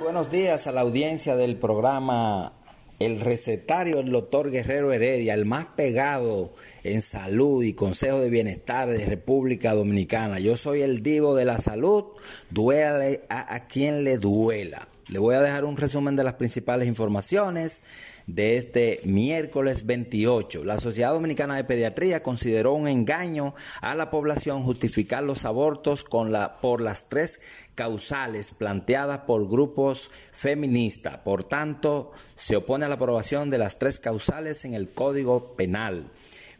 Buenos 0.00 0.28
días 0.28 0.66
a 0.66 0.72
la 0.72 0.80
audiencia 0.80 1.36
del 1.36 1.56
programa 1.56 2.52
El 2.98 3.20
Recetario 3.20 3.96
del 3.96 4.10
Doctor 4.10 4.50
Guerrero 4.50 4.92
Heredia, 4.92 5.34
el 5.34 5.44
más 5.44 5.66
pegado 5.76 6.52
en 6.82 7.02
salud 7.02 7.62
y 7.62 7.74
consejo 7.74 8.20
de 8.20 8.30
bienestar 8.30 8.88
de 8.88 9.04
República 9.04 9.74
Dominicana. 9.74 10.38
Yo 10.38 10.56
soy 10.56 10.80
el 10.80 11.02
divo 11.02 11.34
de 11.34 11.44
la 11.44 11.58
salud, 11.58 12.04
duele 12.48 13.22
a, 13.28 13.54
a 13.54 13.66
quien 13.66 14.02
le 14.04 14.16
duela. 14.16 14.88
Le 15.08 15.18
voy 15.18 15.34
a 15.34 15.42
dejar 15.42 15.64
un 15.64 15.76
resumen 15.76 16.16
de 16.16 16.24
las 16.24 16.34
principales 16.34 16.88
informaciones 16.88 17.82
de 18.26 18.56
este 18.56 19.00
miércoles 19.04 19.86
28. 19.86 20.64
La 20.64 20.78
Sociedad 20.78 21.12
Dominicana 21.12 21.56
de 21.56 21.64
Pediatría 21.64 22.22
consideró 22.22 22.74
un 22.74 22.88
engaño 22.88 23.54
a 23.80 23.94
la 23.94 24.10
población 24.10 24.62
justificar 24.64 25.22
los 25.22 25.44
abortos 25.44 26.02
con 26.02 26.32
la, 26.32 26.60
por 26.60 26.80
las 26.80 27.08
tres 27.08 27.40
causales 27.74 28.50
planteadas 28.52 29.20
por 29.20 29.48
grupos 29.48 30.10
feministas. 30.32 31.18
Por 31.18 31.44
tanto, 31.44 32.12
se 32.34 32.56
opone 32.56 32.84
a 32.84 32.88
la 32.88 32.96
aprobación 32.96 33.50
de 33.50 33.58
las 33.58 33.78
tres 33.78 34.00
causales 34.00 34.64
en 34.64 34.74
el 34.74 34.88
Código 34.88 35.54
Penal. 35.54 36.10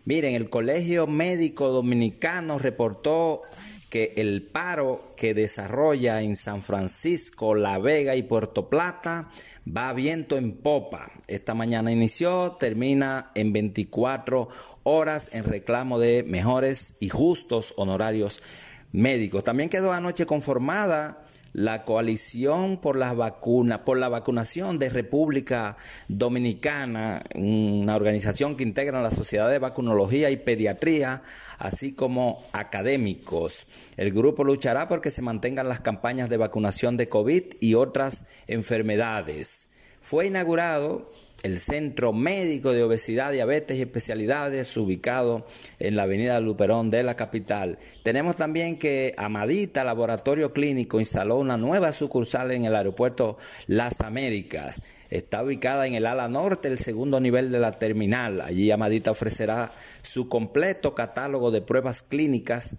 Miren, 0.05 0.37
el 0.37 0.49
Colegio 0.49 1.09
Médico 1.09 1.71
Dominicano 1.71 2.61
reportó 2.61 3.43
que 3.91 4.15
el 4.17 4.43
paro 4.43 5.01
que 5.17 5.35
desarrolla 5.35 6.23
en 6.23 6.37
San 6.37 6.63
Francisco, 6.63 7.55
La 7.55 7.79
Vega 7.79 8.17
y 8.17 8.23
Puerto 8.23 8.69
Plata 8.69 9.29
va 9.67 9.93
viento 9.93 10.37
en 10.37 10.53
popa. 10.57 11.13
Esta 11.27 11.55
mañana 11.55 11.93
inició, 11.93 12.57
termina 12.59 13.31
en 13.35 13.53
24 13.53 14.49
horas 14.83 15.31
en 15.33 15.45
reclamo 15.45 15.99
de 15.99 16.23
mejores 16.23 16.97
y 17.01 17.09
justos 17.09 17.75
honorarios 17.77 18.43
médicos. 18.93 19.45
También 19.45 19.69
quedó 19.69 19.93
anoche 19.93 20.27
conformada 20.27 21.26
la 21.57 21.85
coalición 21.85 22.77
por 22.83 22.97
las 22.99 23.17
vacunas, 23.17 23.79
por 23.79 23.97
la 23.97 24.11
vacunación 24.11 24.79
de 24.79 24.91
República 24.91 25.79
Dominicana, 26.07 27.25
una 27.35 27.97
organización 27.97 28.59
que 28.59 28.63
integra 28.63 29.01
la 29.01 29.11
Sociedad 29.11 29.49
de 29.49 29.59
Vacunología 29.59 30.29
y 30.29 30.37
Pediatría, 30.37 31.23
así 31.59 31.95
como 31.95 32.45
académicos. 32.53 33.69
El 33.97 34.13
grupo 34.13 34.45
luchará 34.45 34.87
porque 34.87 35.11
se 35.11 35.23
mantengan 35.23 35.71
las 35.71 35.81
campañas 35.81 36.29
de 36.29 36.37
vacunación 36.37 36.99
de 36.99 37.09
COVID 37.09 37.45
y 37.59 37.73
otras 37.73 38.27
enfermedades. 38.49 39.69
Fue 39.99 40.27
inaugurado 40.27 41.09
el 41.43 41.59
Centro 41.59 42.13
Médico 42.13 42.73
de 42.73 42.83
Obesidad, 42.83 43.33
Diabetes 43.33 43.79
y 43.79 43.83
Especialidades, 43.83 44.77
ubicado 44.77 45.47
en 45.79 45.97
la 45.97 46.05
Avenida 46.05 46.41
Luperón 46.41 46.91
de 46.91 47.03
la 47.03 47.17
capital. 47.17 47.79
Tenemos 48.03 48.37
también 48.37 48.79
que 48.79 49.15
Amadita 49.17 49.85
Laboratorio 49.85 50.53
Clínico 50.53 51.01
instaló 51.01 51.37
una 51.39 51.57
nueva 51.57 51.93
sucursal 51.93 52.51
en 52.53 52.65
el 52.65 52.75
aeropuerto 52.75 53.39
Las 53.67 54.01
Américas. 54.01 54.83
Está 55.11 55.43
ubicada 55.43 55.87
en 55.87 55.95
el 55.95 56.07
ala 56.07 56.29
norte, 56.29 56.69
el 56.69 56.79
segundo 56.79 57.21
nivel 57.21 57.53
de 57.53 57.61
la 57.61 57.73
terminal. 57.73 58.41
Allí 58.41 58.71
Amadita 58.71 59.11
ofrecerá 59.11 59.71
su 60.03 60.29
completo 60.29 60.95
catálogo 60.95 61.51
de 61.51 61.63
pruebas 61.63 62.03
clínicas 62.03 62.75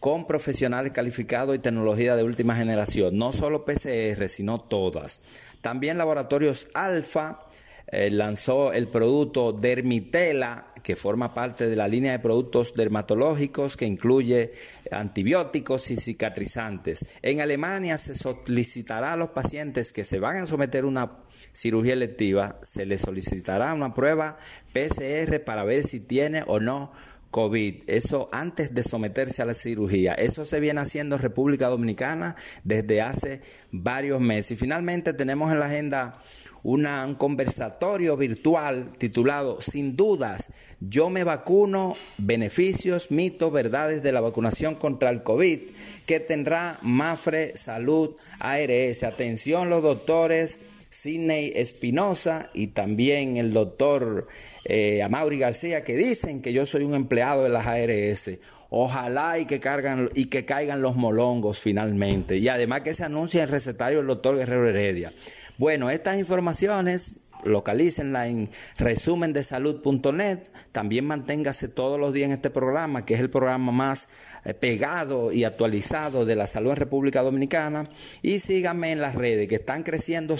con 0.00 0.26
profesionales 0.26 0.92
calificados 0.92 1.56
y 1.56 1.58
tecnología 1.58 2.14
de 2.16 2.22
última 2.22 2.54
generación, 2.54 3.16
no 3.16 3.32
solo 3.32 3.64
PCR, 3.64 4.28
sino 4.28 4.58
todas. 4.58 5.22
También 5.62 5.98
laboratorios 5.98 6.68
Alfa 6.74 7.45
eh, 7.88 8.10
lanzó 8.10 8.72
el 8.72 8.88
producto 8.88 9.52
Dermitela, 9.52 10.72
que 10.82 10.94
forma 10.94 11.34
parte 11.34 11.68
de 11.68 11.74
la 11.74 11.88
línea 11.88 12.12
de 12.12 12.20
productos 12.20 12.74
dermatológicos 12.74 13.76
que 13.76 13.86
incluye 13.86 14.52
antibióticos 14.92 15.90
y 15.90 15.96
cicatrizantes. 15.96 17.04
En 17.22 17.40
Alemania 17.40 17.98
se 17.98 18.14
solicitará 18.14 19.14
a 19.14 19.16
los 19.16 19.30
pacientes 19.30 19.92
que 19.92 20.04
se 20.04 20.20
van 20.20 20.36
a 20.38 20.46
someter 20.46 20.84
a 20.84 20.86
una 20.86 21.18
cirugía 21.52 21.94
electiva, 21.94 22.60
se 22.62 22.86
les 22.86 23.00
solicitará 23.00 23.74
una 23.74 23.94
prueba 23.94 24.38
PCR 24.72 25.42
para 25.44 25.64
ver 25.64 25.82
si 25.82 25.98
tiene 25.98 26.44
o 26.46 26.60
no 26.60 26.92
COVID, 27.36 27.82
eso 27.86 28.30
antes 28.32 28.74
de 28.74 28.82
someterse 28.82 29.42
a 29.42 29.44
la 29.44 29.52
cirugía. 29.52 30.14
Eso 30.14 30.46
se 30.46 30.58
viene 30.58 30.80
haciendo 30.80 31.16
en 31.16 31.22
República 31.22 31.66
Dominicana 31.66 32.34
desde 32.64 33.02
hace 33.02 33.42
varios 33.70 34.22
meses. 34.22 34.52
Y 34.52 34.56
finalmente 34.56 35.12
tenemos 35.12 35.52
en 35.52 35.60
la 35.60 35.66
agenda 35.66 36.16
un 36.62 37.14
conversatorio 37.16 38.16
virtual 38.16 38.88
titulado 38.96 39.60
Sin 39.60 39.96
dudas, 39.96 40.50
yo 40.80 41.10
me 41.10 41.24
vacuno, 41.24 41.94
beneficios, 42.16 43.10
mitos, 43.10 43.52
verdades 43.52 44.02
de 44.02 44.12
la 44.12 44.22
vacunación 44.22 44.74
contra 44.74 45.10
el 45.10 45.22
COVID, 45.22 45.60
que 46.06 46.20
tendrá 46.20 46.78
Mafre 46.80 47.54
Salud 47.54 48.16
ARS. 48.40 49.02
Atención 49.02 49.68
los 49.68 49.82
doctores 49.82 50.86
Sidney 50.88 51.52
Espinosa 51.54 52.48
y 52.54 52.68
también 52.68 53.36
el 53.36 53.52
doctor 53.52 54.26
eh, 54.68 55.02
Amaury 55.02 55.38
García, 55.38 55.84
que 55.84 55.96
dicen 55.96 56.42
que 56.42 56.52
yo 56.52 56.66
soy 56.66 56.82
un 56.82 56.94
empleado 56.94 57.44
de 57.44 57.48
las 57.48 57.66
ARS. 57.66 58.38
Ojalá 58.68 59.38
y 59.38 59.46
que, 59.46 59.60
cargan, 59.60 60.10
y 60.14 60.26
que 60.26 60.44
caigan 60.44 60.82
los 60.82 60.96
molongos 60.96 61.60
finalmente. 61.60 62.38
Y 62.38 62.48
además 62.48 62.80
que 62.80 62.94
se 62.94 63.04
anuncie 63.04 63.42
el 63.42 63.48
recetario 63.48 63.98
del 63.98 64.08
doctor 64.08 64.36
Guerrero 64.36 64.68
Heredia. 64.68 65.12
Bueno, 65.56 65.88
estas 65.88 66.18
informaciones 66.18 67.20
localícenla 67.46 68.28
en 68.28 68.50
resumendesalud.net. 68.78 70.40
También 70.72 71.06
manténgase 71.06 71.68
todos 71.68 71.98
los 71.98 72.12
días 72.12 72.26
en 72.26 72.32
este 72.32 72.50
programa, 72.50 73.04
que 73.04 73.14
es 73.14 73.20
el 73.20 73.30
programa 73.30 73.72
más 73.72 74.08
eh, 74.44 74.54
pegado 74.54 75.32
y 75.32 75.44
actualizado 75.44 76.24
de 76.24 76.36
la 76.36 76.46
salud 76.46 76.70
en 76.70 76.76
República 76.76 77.22
Dominicana. 77.22 77.88
Y 78.22 78.38
síganme 78.38 78.92
en 78.92 79.00
las 79.00 79.14
redes, 79.14 79.48
que 79.48 79.56
están 79.56 79.82
creciendo 79.82 80.36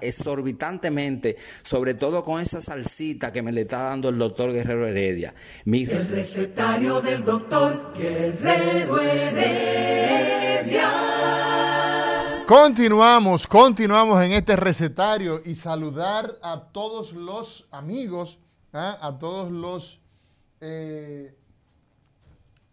exorbitantemente, 0.00 1.36
sobre 1.62 1.94
todo 1.94 2.22
con 2.22 2.40
esa 2.40 2.60
salsita 2.60 3.32
que 3.32 3.42
me 3.42 3.52
le 3.52 3.62
está 3.62 3.78
dando 3.78 4.08
el 4.08 4.18
doctor 4.18 4.52
Guerrero 4.52 4.86
Heredia. 4.86 5.34
El 5.66 6.08
recetario 6.08 7.00
del 7.00 7.24
doctor 7.24 7.92
Guerrero 7.96 9.00
Heredia. 9.00 10.90
Continuamos, 12.46 13.46
continuamos 13.46 14.22
en 14.22 14.32
este 14.32 14.54
recetario 14.54 15.40
y 15.46 15.56
saludar 15.56 16.38
a 16.42 16.60
todos 16.72 17.14
los 17.14 17.66
amigos, 17.70 18.38
¿ah? 18.74 18.98
a 19.00 19.18
todos 19.18 19.50
los 19.50 19.98
eh, 20.60 21.34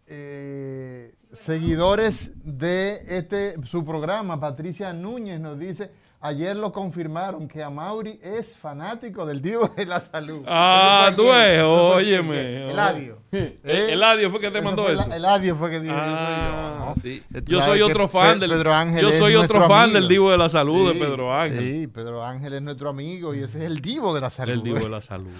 eh, 0.06 1.14
seguidores 1.32 2.32
de 2.44 3.00
este 3.16 3.64
su 3.64 3.82
programa. 3.82 4.38
Patricia 4.38 4.92
Núñez 4.92 5.40
nos 5.40 5.58
dice, 5.58 5.90
Ayer 6.24 6.56
lo 6.56 6.70
confirmaron 6.70 7.48
que 7.48 7.64
Amaury 7.64 8.16
es 8.22 8.54
fanático 8.54 9.26
del 9.26 9.42
Divo 9.42 9.66
de 9.76 9.84
la 9.84 9.98
Salud. 9.98 10.44
Ah, 10.46 11.10
tú 11.16 11.24
es, 11.32 11.60
óyeme. 11.64 12.70
Eladio. 12.70 13.18
El 13.32 13.58
Eladio 13.64 14.30
fue 14.30 14.38
que 14.38 14.52
te 14.52 14.62
mandó 14.62 14.88
eso. 14.88 15.04
El 15.06 15.14
Eladio 15.14 15.56
fue 15.56 15.68
que 15.72 15.80
dijo. 15.80 15.96
Ah, 15.98 16.94
sí. 17.02 17.24
Yo 17.44 17.60
soy 17.60 17.82
otro 17.82 18.06
fan 18.06 18.38
del 18.38 18.50
Pedro 18.52 18.72
Ángel. 18.72 19.02
Yo 19.02 19.10
soy 19.10 19.34
otro 19.34 19.66
fan 19.66 19.92
del 19.92 20.06
Divo 20.06 20.30
de 20.30 20.38
la 20.38 20.48
Salud 20.48 20.92
de 20.92 21.00
Pedro 21.00 21.34
Ángel. 21.34 21.58
Sí, 21.58 21.86
Pedro 21.88 22.24
Ángel 22.24 22.52
es 22.52 22.62
nuestro 22.62 22.90
amigo 22.90 23.34
y 23.34 23.40
ese 23.40 23.58
es 23.58 23.64
el 23.64 23.80
Divo 23.80 24.14
de 24.14 24.20
la 24.20 24.30
Salud. 24.30 24.52
El 24.52 24.62
Divo 24.62 24.78
de 24.78 24.90
la 24.90 25.00
Salud. 25.00 25.32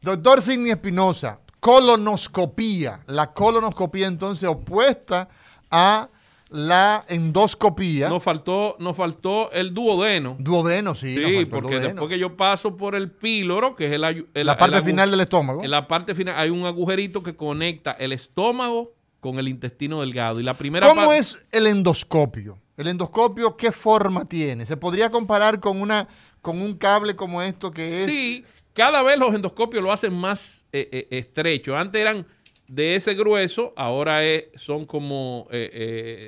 Doctor 0.00 0.40
Sidney 0.40 0.70
Espinosa, 0.70 1.40
colonoscopía. 1.60 3.00
La 3.08 3.34
colonoscopía 3.34 4.06
entonces 4.06 4.48
opuesta 4.48 5.28
a 5.70 6.08
la 6.52 7.04
endoscopía. 7.08 8.08
Nos 8.08 8.22
faltó, 8.22 8.76
nos 8.78 8.96
faltó 8.96 9.50
el 9.52 9.72
duodeno. 9.72 10.36
Duodeno, 10.38 10.94
sí. 10.94 11.16
Sí, 11.16 11.46
porque 11.46 11.80
después 11.80 12.08
que 12.08 12.18
yo 12.18 12.36
paso 12.36 12.76
por 12.76 12.94
el 12.94 13.10
píloro, 13.10 13.74
que 13.74 13.86
es 13.86 13.92
el, 13.92 14.00
la 14.46 14.58
parte 14.58 14.82
final 14.82 15.10
del 15.10 15.20
estómago. 15.20 15.64
En 15.64 15.70
la 15.70 15.88
parte 15.88 16.14
final 16.14 16.34
hay 16.38 16.50
un 16.50 16.66
agujerito 16.66 17.22
que 17.22 17.34
conecta 17.34 17.92
el 17.92 18.12
estómago 18.12 18.92
con 19.20 19.38
el 19.38 19.48
intestino 19.48 20.00
delgado. 20.00 20.40
Y 20.40 20.42
la 20.42 20.54
primera 20.54 20.86
¿Cómo 20.86 21.12
es 21.12 21.46
el 21.52 21.66
endoscopio? 21.66 22.58
El 22.76 22.88
endoscopio, 22.88 23.56
¿qué 23.56 23.72
forma 23.72 24.24
tiene? 24.24 24.66
¿Se 24.66 24.76
podría 24.76 25.10
comparar 25.10 25.60
con 25.60 25.80
una 25.80 26.08
con 26.40 26.60
un 26.60 26.74
cable 26.74 27.14
como 27.14 27.40
esto 27.40 27.70
que 27.70 28.02
es? 28.02 28.10
Sí, 28.10 28.44
cada 28.74 29.02
vez 29.02 29.18
los 29.18 29.34
endoscopios 29.34 29.84
lo 29.84 29.92
hacen 29.92 30.12
más 30.12 30.64
eh, 30.72 30.88
eh, 30.90 31.08
estrecho. 31.10 31.76
Antes 31.76 32.00
eran 32.00 32.26
de 32.72 32.96
ese 32.96 33.12
grueso, 33.12 33.74
ahora 33.76 34.24
es, 34.24 34.44
son 34.56 34.86
como... 34.86 35.46
Eh, 35.50 35.70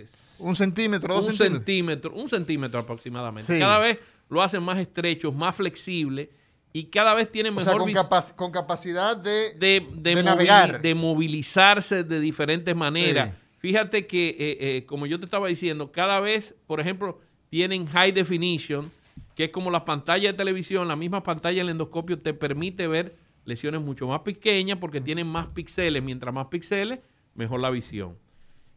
eh, 0.04 0.06
un 0.40 0.54
centímetro, 0.54 1.14
dos 1.14 1.28
un 1.28 1.32
centímetro, 1.32 2.12
Un 2.14 2.28
centímetro 2.28 2.80
aproximadamente. 2.80 3.58
Cada 3.58 3.78
vez 3.78 3.98
lo 4.28 4.42
hacen 4.42 4.62
más 4.62 4.76
estrechos, 4.78 5.34
más 5.34 5.56
flexibles 5.56 6.28
y 6.74 6.84
cada 6.84 7.14
vez 7.14 7.30
tienen 7.30 7.54
mejor... 7.54 7.80
O 7.80 7.86
sea, 7.86 8.36
con, 8.36 8.52
capacidad 8.52 9.16
de, 9.16 9.54
de, 9.56 10.22
navegar. 10.22 10.82
de 10.82 10.94
movilizarse 10.94 12.04
de 12.04 12.20
diferentes 12.20 12.76
maneras. 12.76 13.32
Fíjate 13.56 14.06
que, 14.06 14.36
eh, 14.38 14.84
como 14.84 15.06
yo 15.06 15.18
te 15.18 15.24
estaba 15.24 15.48
diciendo, 15.48 15.92
cada 15.92 16.20
vez, 16.20 16.54
por 16.66 16.78
ejemplo, 16.78 17.20
tienen 17.48 17.86
high 17.86 18.12
definition, 18.12 18.92
que 19.34 19.44
es 19.44 19.50
como 19.50 19.70
la 19.70 19.86
pantalla 19.86 20.32
de 20.32 20.36
televisión, 20.36 20.88
la 20.88 20.96
misma 20.96 21.22
pantalla 21.22 21.60
del 21.60 21.70
endoscopio 21.70 22.18
te 22.18 22.34
permite 22.34 22.86
ver 22.86 23.23
lesiones 23.44 23.80
mucho 23.80 24.06
más 24.06 24.20
pequeñas 24.20 24.78
porque 24.78 25.00
tienen 25.00 25.26
más 25.26 25.52
píxeles. 25.52 26.02
Mientras 26.02 26.32
más 26.34 26.46
píxeles, 26.46 27.00
mejor 27.34 27.60
la 27.60 27.70
visión. 27.70 28.16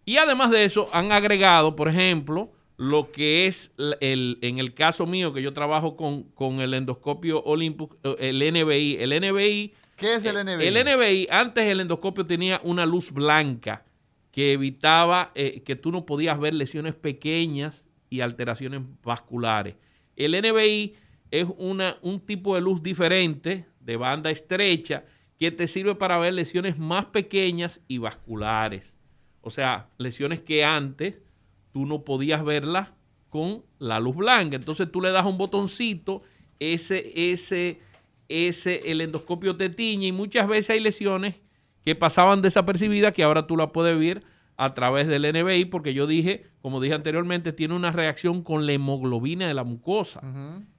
Y 0.05 0.17
además 0.17 0.51
de 0.51 0.63
eso, 0.63 0.89
han 0.93 1.11
agregado, 1.11 1.75
por 1.75 1.89
ejemplo, 1.89 2.51
lo 2.77 3.11
que 3.11 3.47
es 3.47 3.71
el, 3.77 4.37
en 4.41 4.59
el 4.59 4.73
caso 4.73 5.05
mío, 5.05 5.33
que 5.33 5.41
yo 5.41 5.51
trabajo 5.51 5.97
con, 5.97 6.61
el 6.61 6.73
endoscopio 6.73 7.43
Olympus, 7.43 7.89
eh, 8.03 8.15
el 8.19 8.37
NBI. 8.37 8.97
El 8.99 9.09
NBI. 9.09 9.73
¿Qué 9.95 10.15
es 10.15 10.25
el 10.25 10.45
NBI? 10.45 10.67
El 10.67 10.85
NBI, 10.85 11.27
antes 11.29 11.65
el 11.65 11.79
endoscopio 11.79 12.25
tenía 12.25 12.61
una 12.63 12.85
luz 12.85 13.11
blanca 13.11 13.83
que 14.31 14.53
evitaba 14.53 15.31
eh, 15.33 15.63
que 15.63 15.75
tú 15.75 15.91
no 15.91 16.05
podías 16.05 16.39
ver 16.39 16.53
lesiones 16.53 16.93
pequeñas 16.93 17.87
y 18.09 18.21
alteraciones 18.21 18.81
vasculares. 19.03 19.75
El 20.15 20.39
NBI 20.39 20.95
es 21.31 21.47
una, 21.57 21.97
un 22.01 22.19
tipo 22.19 22.53
de 22.55 22.61
luz 22.61 22.83
diferente, 22.83 23.65
de 23.87 23.95
banda 23.95 24.29
estrecha, 24.29 25.05
que 25.39 25.49
te 25.49 25.65
sirve 25.65 25.95
para 25.95 26.17
ver 26.17 26.33
lesiones 26.33 26.77
más 26.77 27.05
pequeñas 27.05 27.81
y 27.87 27.99
vasculares. 27.99 28.97
O 29.41 29.49
sea, 29.49 29.87
lesiones 29.97 30.41
que 30.41 30.65
antes 30.65 31.15
tú 31.71 31.85
no 31.85 32.03
podías 32.03 32.43
verlas 32.43 32.89
con 33.29 33.63
la 33.79 34.01
luz 34.01 34.17
blanca. 34.17 34.57
Entonces 34.57 34.91
tú 34.91 34.99
le 34.99 35.11
das 35.11 35.25
un 35.25 35.37
botoncito, 35.37 36.21
ese, 36.59 37.31
ese, 37.31 37.79
ese, 38.27 38.91
el 38.91 38.99
endoscopio 38.99 39.55
te 39.55 39.69
tiñe 39.69 40.07
y 40.07 40.11
muchas 40.11 40.49
veces 40.49 40.71
hay 40.71 40.81
lesiones 40.81 41.39
que 41.85 41.95
pasaban 41.95 42.41
desapercibidas 42.41 43.13
que 43.13 43.23
ahora 43.23 43.47
tú 43.47 43.55
la 43.55 43.71
puedes 43.71 43.97
ver 43.97 44.23
a 44.57 44.73
través 44.73 45.07
del 45.07 45.31
NBI 45.31 45.65
porque 45.65 45.93
yo 45.93 46.07
dije, 46.07 46.45
como 46.61 46.81
dije 46.81 46.93
anteriormente, 46.93 47.53
tiene 47.53 47.73
una 47.73 47.91
reacción 47.91 48.43
con 48.43 48.65
la 48.65 48.73
hemoglobina 48.73 49.47
de 49.47 49.53
la 49.53 49.63
mucosa. 49.63 50.21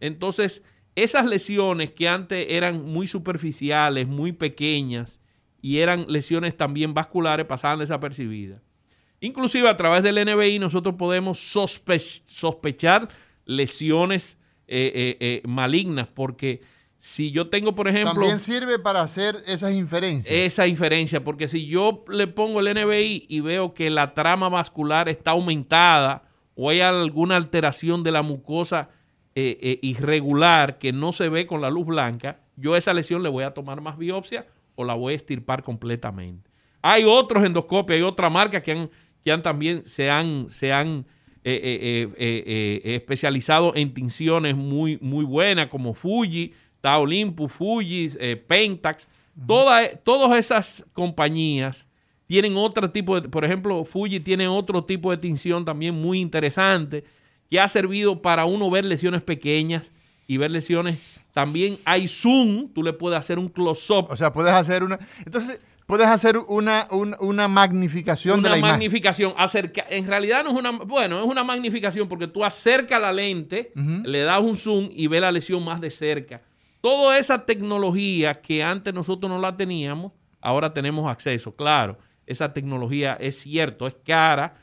Entonces, 0.00 0.62
esas 1.02 1.26
lesiones 1.26 1.92
que 1.92 2.08
antes 2.08 2.46
eran 2.50 2.84
muy 2.84 3.06
superficiales, 3.06 4.08
muy 4.08 4.32
pequeñas 4.32 5.20
y 5.60 5.78
eran 5.78 6.06
lesiones 6.08 6.56
también 6.56 6.94
vasculares, 6.94 7.46
pasaban 7.46 7.78
desapercibidas. 7.78 8.60
Inclusive 9.20 9.68
a 9.68 9.76
través 9.76 10.02
del 10.02 10.24
NBI 10.24 10.58
nosotros 10.58 10.94
podemos 10.96 11.38
sospechar 11.38 13.08
lesiones 13.44 14.38
eh, 14.66 14.92
eh, 14.94 15.16
eh, 15.20 15.42
malignas 15.46 16.08
porque 16.08 16.62
si 16.98 17.30
yo 17.30 17.48
tengo, 17.48 17.74
por 17.74 17.88
ejemplo... 17.88 18.14
También 18.14 18.40
sirve 18.40 18.78
para 18.78 19.00
hacer 19.00 19.42
esas 19.46 19.72
inferencias. 19.72 20.36
Esa 20.36 20.66
inferencia, 20.66 21.22
porque 21.22 21.46
si 21.46 21.66
yo 21.66 22.04
le 22.08 22.26
pongo 22.26 22.60
el 22.60 22.74
NBI 22.74 23.26
y 23.28 23.40
veo 23.40 23.72
que 23.72 23.88
la 23.88 24.14
trama 24.14 24.48
vascular 24.48 25.08
está 25.08 25.30
aumentada 25.30 26.24
o 26.56 26.70
hay 26.70 26.80
alguna 26.80 27.36
alteración 27.36 28.02
de 28.02 28.10
la 28.10 28.22
mucosa 28.22 28.90
irregular 29.82 30.78
que 30.78 30.92
no 30.92 31.12
se 31.12 31.28
ve 31.28 31.46
con 31.46 31.60
la 31.60 31.70
luz 31.70 31.86
blanca, 31.86 32.40
yo 32.56 32.74
a 32.74 32.78
esa 32.78 32.94
lesión 32.94 33.22
le 33.22 33.28
voy 33.28 33.44
a 33.44 33.52
tomar 33.52 33.80
más 33.80 33.98
biopsia 33.98 34.46
o 34.74 34.84
la 34.84 34.94
voy 34.94 35.12
a 35.12 35.16
estirpar 35.16 35.62
completamente. 35.62 36.50
Hay 36.82 37.04
otros 37.04 37.44
endoscopios, 37.44 37.96
hay 37.96 38.02
otra 38.02 38.30
marca 38.30 38.62
que 38.62 38.72
han 38.72 38.90
que 39.28 39.32
han 39.32 39.42
también 39.42 39.84
se 39.84 40.10
han, 40.10 40.48
se 40.50 40.72
han 40.72 41.06
eh, 41.44 41.60
eh, 41.62 42.14
eh, 42.16 42.94
especializado 42.96 43.72
en 43.74 43.92
tinciones 43.92 44.56
muy, 44.56 44.98
muy 45.00 45.24
buenas, 45.24 45.68
como 45.68 45.94
Fuji, 45.94 46.52
está 46.76 46.98
Olympus, 46.98 47.52
Fuji, 47.52 48.08
Pentax. 48.46 49.08
todas 49.46 50.38
esas 50.38 50.84
compañías 50.92 51.86
tienen 52.26 52.56
otro 52.56 52.90
tipo 52.90 53.20
de, 53.20 53.28
por 53.28 53.44
ejemplo, 53.44 53.84
Fuji 53.84 54.20
tiene 54.20 54.46
otro 54.46 54.84
tipo 54.84 55.10
de 55.10 55.16
tinción 55.16 55.64
también 55.64 55.94
muy 55.94 56.20
interesante 56.20 57.04
que 57.48 57.60
ha 57.60 57.68
servido 57.68 58.22
para 58.22 58.44
uno 58.44 58.70
ver 58.70 58.84
lesiones 58.84 59.22
pequeñas 59.22 59.92
y 60.26 60.36
ver 60.36 60.50
lesiones. 60.50 60.98
También 61.32 61.78
hay 61.84 62.08
zoom, 62.08 62.68
tú 62.72 62.82
le 62.82 62.92
puedes 62.92 63.18
hacer 63.18 63.38
un 63.38 63.48
close-up. 63.48 64.06
O 64.10 64.16
sea, 64.16 64.32
puedes 64.32 64.52
hacer 64.52 64.82
una... 64.82 64.98
Entonces, 65.24 65.60
puedes 65.86 66.06
hacer 66.06 66.36
una, 66.36 66.86
una, 66.90 67.48
magnificación 67.48 68.42
de 68.42 68.50
la 68.50 68.56
Una 68.56 68.68
magnificación. 68.68 69.32
Acerca, 69.36 69.86
en 69.88 70.06
realidad 70.06 70.44
no 70.44 70.50
es 70.50 70.56
una, 70.56 70.72
bueno, 70.72 71.20
es 71.20 71.26
una 71.26 71.42
magnificación 71.42 72.08
porque 72.08 72.26
tú 72.26 72.44
acercas 72.44 73.00
la 73.00 73.12
lente, 73.12 73.72
le 73.74 74.20
das 74.20 74.40
un 74.40 74.54
zoom 74.54 74.90
y 74.92 75.06
ves 75.06 75.22
la 75.22 75.32
lesión 75.32 75.64
más 75.64 75.80
de 75.80 75.90
cerca. 75.90 76.42
Toda 76.82 77.18
esa 77.18 77.46
tecnología 77.46 78.40
que 78.40 78.62
antes 78.62 78.92
nosotros 78.92 79.30
no 79.30 79.40
la 79.40 79.56
teníamos, 79.56 80.12
ahora 80.42 80.74
tenemos 80.74 81.10
acceso. 81.10 81.56
Claro, 81.56 81.98
esa 82.26 82.52
tecnología 82.52 83.16
es 83.18 83.38
cierto, 83.40 83.86
es 83.86 83.96
cara, 84.04 84.56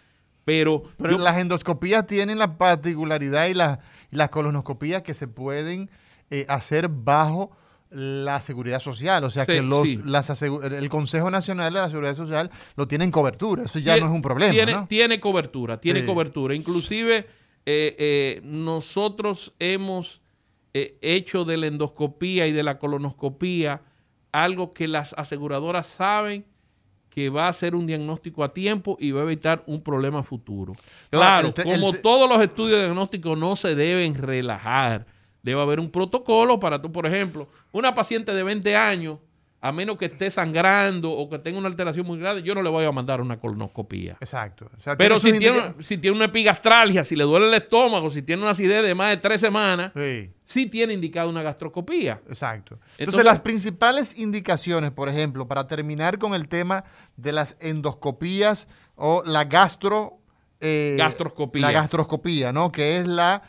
pero... 0.45 0.83
Pero 0.97 1.17
las 1.17 1.37
endoscopías 1.37 2.07
tienen 2.07 2.39
la 2.39 2.57
particularidad 2.57 3.47
y, 3.47 3.53
la, 3.53 3.79
las 4.11 4.29
colonoscopías 4.29 5.01
que 5.01 5.13
se 5.13 5.27
pueden 5.27 5.89
eh, 6.29 6.45
hacer 6.47 6.87
bajo 6.87 7.51
la 7.89 8.41
seguridad 8.41 8.79
social, 8.79 9.23
o 9.23 9.29
sea 9.29 9.45
que 9.45 9.61
los, 9.61 9.87
el 9.87 10.89
Consejo 10.89 11.31
Nacional 11.31 11.71
de 11.71 11.79
la 11.79 11.89
Seguridad 11.89 12.15
Social 12.15 12.49
lo 12.75 12.87
tiene 12.87 13.05
en 13.05 13.11
cobertura, 13.11 13.63
eso 13.63 13.79
ya 13.79 13.95
no 13.97 14.07
es 14.07 14.11
un 14.11 14.21
problema. 14.21 14.51
Tiene, 14.51 14.85
tiene 14.87 15.19
cobertura, 15.19 15.79
tiene 15.79 16.05
cobertura. 16.05 16.55
Inclusive 16.55 17.25
eh, 17.65 17.95
eh, 17.97 18.41
nosotros 18.43 19.53
hemos 19.59 20.21
eh, 20.73 20.97
hecho 21.01 21.45
de 21.45 21.57
la 21.57 21.67
endoscopía 21.67 22.47
y 22.47 22.51
de 22.51 22.63
la 22.63 22.77
colonoscopía 22.77 23.81
algo 24.31 24.73
que 24.73 24.87
las 24.87 25.13
aseguradoras 25.13 25.87
saben 25.87 26.45
que 27.15 27.29
va 27.29 27.47
a 27.47 27.53
ser 27.53 27.73
un 27.73 27.87
diagnóstico 27.87 28.43
a 28.43 28.49
tiempo 28.49 28.97
y 28.99 29.11
va 29.11 29.21
a 29.21 29.23
evitar 29.23 29.63
un 29.67 29.81
problema 29.81 30.21
futuro. 30.21 30.73
Claro, 31.09 31.53
como 31.63 31.93
todos 31.93 32.29
los 32.29 32.41
estudios 32.41 32.81
diagnósticos 32.81 33.37
no 33.37 33.55
se 33.55 33.73
deben 33.73 34.13
relajar 34.13 35.05
debe 35.45 35.61
haber 35.61 35.79
un 35.79 35.91
protocolo 35.91 36.59
para 36.59 36.81
tú, 36.81 36.91
por 36.91 37.05
ejemplo, 37.05 37.47
una 37.71 37.93
paciente 37.93 38.33
de 38.33 38.41
20 38.41 38.75
años, 38.75 39.19
a 39.61 39.71
menos 39.71 39.95
que 39.95 40.05
esté 40.05 40.31
sangrando 40.31 41.11
o 41.11 41.29
que 41.29 41.37
tenga 41.37 41.59
una 41.59 41.67
alteración 41.67 42.05
muy 42.05 42.17
grave, 42.17 42.41
yo 42.41 42.55
no 42.55 42.63
le 42.63 42.69
voy 42.69 42.83
a 42.83 42.91
mandar 42.91 43.21
una 43.21 43.39
colonoscopía. 43.39 44.17
Exacto. 44.19 44.71
Pero 44.97 45.19
si 45.19 45.37
tiene, 45.37 45.75
si 45.79 45.99
tiene 45.99 46.17
una 46.17 46.25
epigastralgia, 46.25 47.03
si 47.03 47.15
le 47.15 47.25
duele 47.25 47.47
el 47.47 47.53
estómago, 47.53 48.09
si 48.09 48.23
tiene 48.23 48.41
una 48.41 48.51
acidez 48.51 48.83
de 48.83 48.95
más 48.95 49.11
de 49.11 49.17
tres 49.17 49.39
semanas, 49.39 49.91
sí, 49.95 50.31
tiene 50.45 50.93
indicado 50.93 51.29
una 51.29 51.41
gastroscopía. 51.41 52.21
Exacto. 52.27 52.79
Entonces, 52.97 53.25
las 53.25 53.41
principales 53.41 54.17
indicaciones, 54.17 54.91
por 54.91 55.09
ejemplo, 55.09 55.47
para 55.47 55.67
terminar 55.67 56.17
con 56.19 56.33
el 56.33 56.47
tema 56.47 56.83
de 57.17 57.31
las 57.31 57.57
endoscopías 57.59 58.67
o 58.95 59.23
la 59.25 59.45
gastro... 59.45 60.19
Eh, 60.61 60.95
gastroscopía. 60.97 61.61
La 61.61 61.71
gastroscopía, 61.71 62.51
¿no? 62.51 62.71
Que 62.71 62.99
es 62.99 63.07
la 63.07 63.43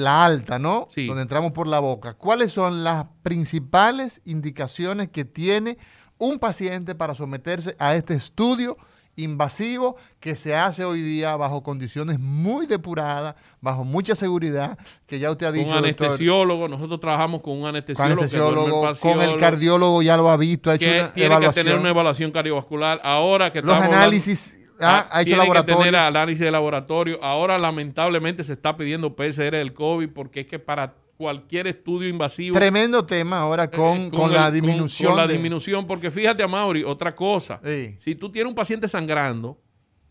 la 0.00 0.24
alta, 0.24 0.58
¿no? 0.58 0.86
Sí. 0.90 1.06
Donde 1.06 1.22
entramos 1.22 1.52
por 1.52 1.66
la 1.66 1.80
boca. 1.80 2.14
¿Cuáles 2.14 2.52
son 2.52 2.82
las 2.84 3.06
principales 3.22 4.20
indicaciones 4.24 5.10
que 5.10 5.24
tiene 5.24 5.76
un 6.18 6.38
paciente 6.38 6.94
para 6.94 7.14
someterse 7.14 7.76
a 7.78 7.94
este 7.94 8.14
estudio 8.14 8.76
invasivo 9.16 9.96
que 10.20 10.36
se 10.36 10.54
hace 10.54 10.84
hoy 10.84 11.00
día 11.00 11.36
bajo 11.36 11.62
condiciones 11.62 12.18
muy 12.18 12.66
depuradas, 12.66 13.34
bajo 13.60 13.84
mucha 13.84 14.14
seguridad, 14.14 14.78
que 15.06 15.18
ya 15.18 15.30
usted 15.30 15.46
ha 15.46 15.52
dicho. 15.52 15.70
Un 15.70 15.78
anestesiólogo, 15.78 16.68
nosotros 16.68 17.00
trabajamos 17.00 17.42
con 17.42 17.58
un 17.58 17.66
anestesiólogo. 17.66 18.92
Con, 19.00 19.20
el 19.20 19.36
cardiólogo 19.36 20.02
ya 20.02 20.16
lo 20.16 20.28
ha 20.30 20.36
visto, 20.36 20.70
ha 20.70 20.74
hecho 20.74 20.86
que 20.86 21.08
tiene 21.14 21.38
que 21.40 21.50
tener 21.50 21.78
una 21.78 21.90
evaluación 21.90 22.30
cardiovascular. 22.30 23.00
Ahora 23.02 23.52
que 23.52 23.62
Los 23.62 23.76
análisis 23.76 24.58
Ah, 24.82 25.06
ha 25.10 25.22
hecho 25.22 25.36
laboratorio. 25.36 25.78
que 25.78 25.84
tener 25.84 26.00
análisis 26.00 26.40
de 26.40 26.50
laboratorio. 26.50 27.22
Ahora, 27.22 27.58
lamentablemente, 27.58 28.42
se 28.42 28.52
está 28.52 28.76
pidiendo 28.76 29.14
PCR 29.14 29.52
del 29.52 29.74
COVID 29.74 30.08
porque 30.10 30.40
es 30.40 30.46
que 30.46 30.58
para 30.58 30.94
cualquier 31.16 31.66
estudio 31.66 32.08
invasivo. 32.08 32.54
Tremendo 32.54 33.04
tema 33.04 33.40
ahora 33.40 33.70
con, 33.70 33.98
eh, 33.98 34.10
con, 34.10 34.32
la 34.32 34.50
disminución. 34.50 35.12
Con, 35.12 35.20
la 35.20 35.26
disminución, 35.26 35.86
porque 35.86 36.10
fíjate, 36.10 36.42
a 36.42 36.48
Mauri, 36.48 36.84
otra 36.84 37.14
cosa. 37.14 37.60
Si 37.98 38.14
tú 38.14 38.30
tienes 38.30 38.48
un 38.48 38.54
paciente 38.54 38.88
sangrando, 38.88 39.58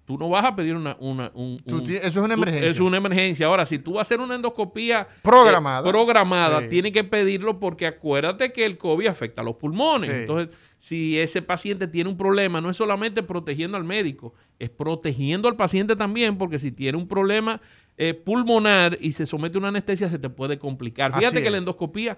tú 0.05 0.17
no 0.17 0.29
vas 0.29 0.45
a 0.45 0.55
pedir 0.55 0.75
una... 0.75 0.97
una 0.99 1.31
eso 1.65 1.79
es 2.03 2.17
una 2.17 2.33
emergencia. 2.33 2.69
es 2.69 2.79
una 2.79 2.97
emergencia. 2.97 3.45
Ahora, 3.45 3.65
si 3.65 3.79
tú 3.79 3.93
vas 3.93 3.99
a 3.99 4.01
hacer 4.01 4.19
una 4.19 4.35
endoscopía 4.35 5.07
programada, 5.21 5.87
eh, 5.87 5.91
programada 5.91 6.67
tienes 6.67 6.91
que 6.91 7.03
pedirlo 7.03 7.59
porque 7.59 7.87
acuérdate 7.87 8.51
que 8.51 8.65
el 8.65 8.77
COVID 8.77 9.07
afecta 9.07 9.41
a 9.41 9.45
los 9.45 9.55
pulmones. 9.55 10.09
Entonces, 10.09 10.55
si 10.79 11.19
ese 11.19 11.41
paciente 11.41 11.87
tiene 11.87 12.09
un 12.09 12.17
problema, 12.17 12.59
no 12.59 12.69
es 12.69 12.77
solamente 12.77 13.21
protegiendo 13.21 13.77
al 13.77 13.83
médico, 13.83 14.33
es 14.57 14.69
protegiendo 14.69 15.47
al 15.47 15.55
paciente 15.55 15.95
también, 15.95 16.37
porque 16.37 16.57
si 16.57 16.71
tiene 16.71 16.97
un 16.97 17.07
problema 17.07 17.61
eh, 18.03 18.15
pulmonar 18.15 18.97
y 18.99 19.11
se 19.11 19.27
somete 19.27 19.57
a 19.57 19.59
una 19.59 19.67
anestesia, 19.67 20.09
se 20.09 20.17
te 20.17 20.27
puede 20.27 20.57
complicar. 20.57 21.13
Fíjate 21.13 21.43
que 21.43 21.51
la 21.51 21.59
endoscopía 21.59 22.17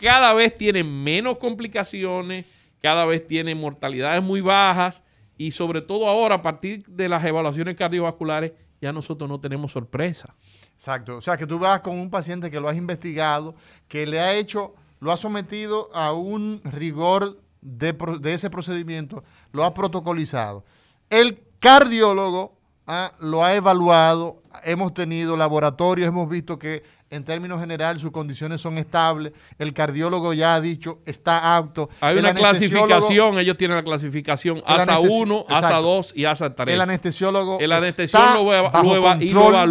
cada 0.00 0.32
vez 0.32 0.56
tiene 0.56 0.84
menos 0.84 1.38
complicaciones, 1.38 2.46
cada 2.80 3.04
vez 3.04 3.26
tiene 3.26 3.52
mortalidades 3.56 4.22
muy 4.22 4.40
bajas 4.40 5.02
y 5.36 5.50
sobre 5.50 5.82
todo 5.82 6.06
ahora, 6.06 6.36
a 6.36 6.42
partir 6.42 6.86
de 6.86 7.08
las 7.08 7.24
evaluaciones 7.24 7.74
cardiovasculares, 7.76 8.52
ya 8.80 8.92
nosotros 8.92 9.28
no 9.28 9.40
tenemos 9.40 9.72
sorpresa. 9.72 10.36
Exacto. 10.74 11.16
O 11.16 11.20
sea, 11.20 11.36
que 11.36 11.48
tú 11.48 11.58
vas 11.58 11.80
con 11.80 11.98
un 11.98 12.10
paciente 12.10 12.48
que 12.48 12.60
lo 12.60 12.68
has 12.68 12.76
investigado, 12.76 13.56
que 13.88 14.06
le 14.06 14.20
ha 14.20 14.36
hecho, 14.36 14.76
lo 15.00 15.10
ha 15.10 15.16
sometido 15.16 15.90
a 15.94 16.12
un 16.12 16.60
rigor 16.62 17.40
de, 17.60 17.96
ese 18.32 18.50
procedimiento 18.50 19.24
lo 19.50 19.64
ha 19.64 19.74
protocolizado. 19.74 20.64
El 21.10 21.40
cardiólogo 21.58 22.53
ah, 22.86 23.12
lo 23.20 23.44
ha 23.44 23.54
evaluado, 23.54 24.42
hemos 24.64 24.94
tenido 24.94 25.36
laboratorios, 25.36 26.08
hemos 26.08 26.28
visto 26.28 26.58
que 26.58 26.82
en 27.10 27.22
términos 27.24 27.60
generales 27.60 28.02
sus 28.02 28.10
condiciones 28.10 28.60
son 28.60 28.76
estables, 28.78 29.32
el 29.58 29.72
cardiólogo 29.72 30.32
ya 30.34 30.56
ha 30.56 30.60
dicho 30.60 30.98
está 31.06 31.56
apto. 31.56 31.88
Hay 32.00 32.18
una 32.18 32.34
clasificación, 32.34 33.38
ellos 33.38 33.56
tienen 33.56 33.76
la 33.76 33.84
clasificación 33.84 34.60
ASA 34.66 34.98
1, 34.98 35.44
ASA 35.48 35.76
2 35.76 36.12
y 36.16 36.24
ASA 36.24 36.54
3. 36.54 36.74
El 36.74 36.80
anestesiólogo, 36.80 37.58
el 37.60 37.72
anestesiólogo 37.72 38.52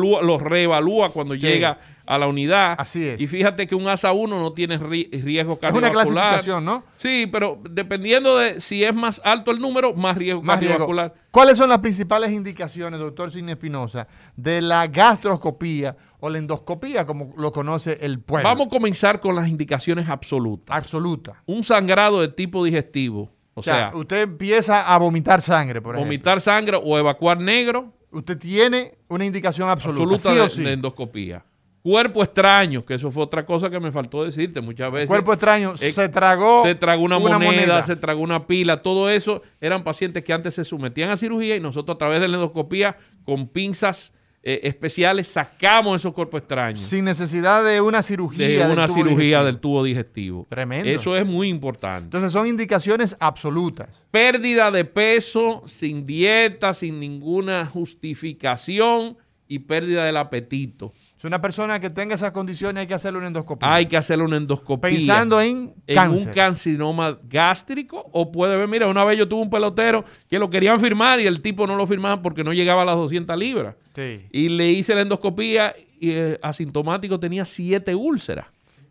lo, 0.01 0.21
lo, 0.21 0.37
reevalúa 0.37 1.11
cuando 1.11 1.35
llega 1.35 1.79
a 2.05 2.17
la 2.17 2.27
unidad. 2.27 2.75
Así 2.77 3.05
es. 3.07 3.21
Y 3.21 3.27
fíjate 3.27 3.65
que 3.65 3.75
un 3.75 3.87
ASA 3.87 4.11
1 4.11 4.39
no 4.39 4.51
tiene 4.53 4.79
ri- 4.79 5.09
riesgo 5.23 5.53
Es 5.61 5.71
una 5.71 5.89
cardiovascular. 5.89 6.23
clasificación, 6.29 6.65
¿no? 6.65 6.83
Sí, 6.97 7.27
pero 7.31 7.59
dependiendo 7.69 8.37
de 8.37 8.59
si 8.59 8.83
es 8.83 8.93
más 8.93 9.21
alto 9.23 9.51
el 9.51 9.59
número, 9.59 9.93
más 9.93 10.17
riesgo 10.17 10.41
Más 10.41 10.59
riesgo. 10.59 10.79
cardiovascular. 10.87 11.13
¿Cuáles 11.31 11.57
son 11.57 11.69
las 11.69 11.79
principales 11.79 12.31
indicaciones, 12.31 12.99
doctor 12.99 13.31
Sidney 13.31 13.53
Espinosa, 13.53 14.07
de 14.35 14.61
la 14.61 14.87
gastroscopía 14.87 15.95
o 16.19 16.29
la 16.29 16.37
endoscopía, 16.37 17.05
como 17.05 17.33
lo 17.37 17.51
conoce 17.51 17.97
el 18.01 18.19
pueblo? 18.19 18.47
Vamos 18.49 18.67
a 18.67 18.69
comenzar 18.69 19.19
con 19.19 19.35
las 19.35 19.47
indicaciones 19.47 20.09
absolutas. 20.09 20.75
Absoluta. 20.77 21.41
Un 21.45 21.63
sangrado 21.63 22.21
de 22.21 22.27
tipo 22.27 22.63
digestivo, 22.63 23.31
o, 23.55 23.59
O 23.59 23.63
sea, 23.63 23.91
sea, 23.91 23.97
usted 23.97 24.21
empieza 24.23 24.93
a 24.93 24.97
vomitar 24.97 25.41
sangre, 25.41 25.81
por 25.81 25.95
ejemplo. 25.95 26.05
vomitar 26.07 26.41
sangre 26.41 26.79
o 26.83 26.97
evacuar 26.97 27.39
negro, 27.39 27.93
Usted 28.15 28.37
tiene 28.37 28.93
una 29.07 29.25
indicación 29.25 29.69
absoluta, 29.69 30.03
absoluta 30.13 30.29
sí 30.29 30.35
de, 30.35 30.41
o 30.41 30.49
sí. 30.49 30.63
de 30.63 30.73
endoscopía. 30.73 31.43
Cuerpo 31.83 32.23
extraño, 32.23 32.85
que 32.85 32.93
eso 32.93 33.11
fue 33.11 33.23
otra 33.23 33.45
cosa 33.45 33.69
que 33.69 33.77
me 33.77 33.91
faltó 33.91 34.23
decirte 34.23 34.61
muchas 34.61 34.89
veces. 34.89 35.09
Cuerpo 35.09 35.33
extraño, 35.33 35.73
Eh, 35.81 35.91
se 35.91 36.07
tragó 36.07 36.63
se 36.63 36.75
tragó 36.75 37.03
una, 37.03 37.17
una 37.17 37.37
moneda, 37.37 37.51
moneda. 37.51 37.81
se 37.83 37.97
tragó 37.97 38.21
una 38.21 38.47
pila, 38.47 38.81
todo 38.81 39.09
eso 39.09 39.41
eran 39.59 39.83
pacientes 39.83 40.23
que 40.23 40.31
antes 40.31 40.55
se 40.55 40.63
sometían 40.63 41.09
a 41.11 41.17
cirugía 41.17 41.57
y 41.57 41.59
nosotros 41.59 41.95
a 41.95 41.97
través 41.97 42.21
de 42.21 42.29
la 42.29 42.35
endoscopía 42.37 42.95
con 43.25 43.47
pinzas 43.49 44.13
eh, 44.45 44.61
especiales 44.63 45.27
sacamos 45.29 46.01
esos 46.01 46.13
cuerpos 46.13 46.39
extraños 46.41 46.81
sin 46.81 47.03
necesidad 47.05 47.63
de 47.65 47.79
una 47.81 48.01
cirugía. 48.01 48.45
de 48.47 48.57
del 48.59 48.71
una 48.71 48.87
cirugía 48.87 49.15
digestivo. 49.39 49.43
del 49.45 49.57
tubo 49.59 49.83
digestivo. 49.83 50.47
Tremendo. 50.49 50.89
Eso 50.89 51.17
es 51.17 51.25
muy 51.25 51.49
importante. 51.49 52.05
Entonces 52.05 52.31
son 52.31 52.47
indicaciones 52.47 53.15
absolutas. 53.19 53.89
Pérdida 54.09 54.69
de 54.71 54.85
peso 54.85 55.63
sin 55.65 56.05
dieta, 56.05 56.73
sin 56.73 56.99
ninguna 57.01 57.65
justificación 57.65 59.17
y 59.47 59.59
pérdida 59.59 60.05
del 60.05 60.17
apetito. 60.17 60.93
Si 61.23 61.27
una 61.27 61.39
persona 61.39 61.79
que 61.79 61.89
tenga 61.89 62.15
esas 62.15 62.33
condiciones 62.33 62.81
hay 62.81 62.85
que 62.85 62.95
hacerle 62.95 63.19
una 63.19 63.27
endoscopía. 63.27 63.73
Hay 63.73 63.85
que 63.85 63.95
hacerle 63.95 64.25
una 64.25 64.35
endoscopía. 64.35 64.89
Pensando 64.89 65.39
en 65.39 65.73
en 65.87 65.95
cáncer. 65.95 66.27
un 66.27 66.33
carcinoma 66.33 67.17
gástrico 67.23 68.05
o 68.11 68.29
puede 68.29 68.57
ver, 68.57 68.67
mira, 68.67 68.89
una 68.89 69.05
vez 69.05 69.17
yo 69.17 69.25
tuve 69.25 69.41
un 69.41 69.49
pelotero 69.49 70.03
que 70.29 70.37
lo 70.37 70.49
querían 70.49 70.81
firmar 70.81 71.21
y 71.21 71.25
el 71.25 71.39
tipo 71.39 71.65
no 71.65 71.77
lo 71.77 71.87
firmaba 71.87 72.21
porque 72.21 72.43
no 72.43 72.51
llegaba 72.51 72.81
a 72.81 72.85
las 72.85 72.97
200 72.97 73.37
libras. 73.37 73.77
Sí. 73.95 74.25
Y 74.33 74.49
le 74.49 74.69
hice 74.71 74.95
la 74.95 75.03
endoscopía 75.03 75.73
y 75.97 76.11
eh, 76.11 76.37
asintomático 76.41 77.17
tenía 77.17 77.45
siete 77.45 77.95
úlceras. 77.95 78.47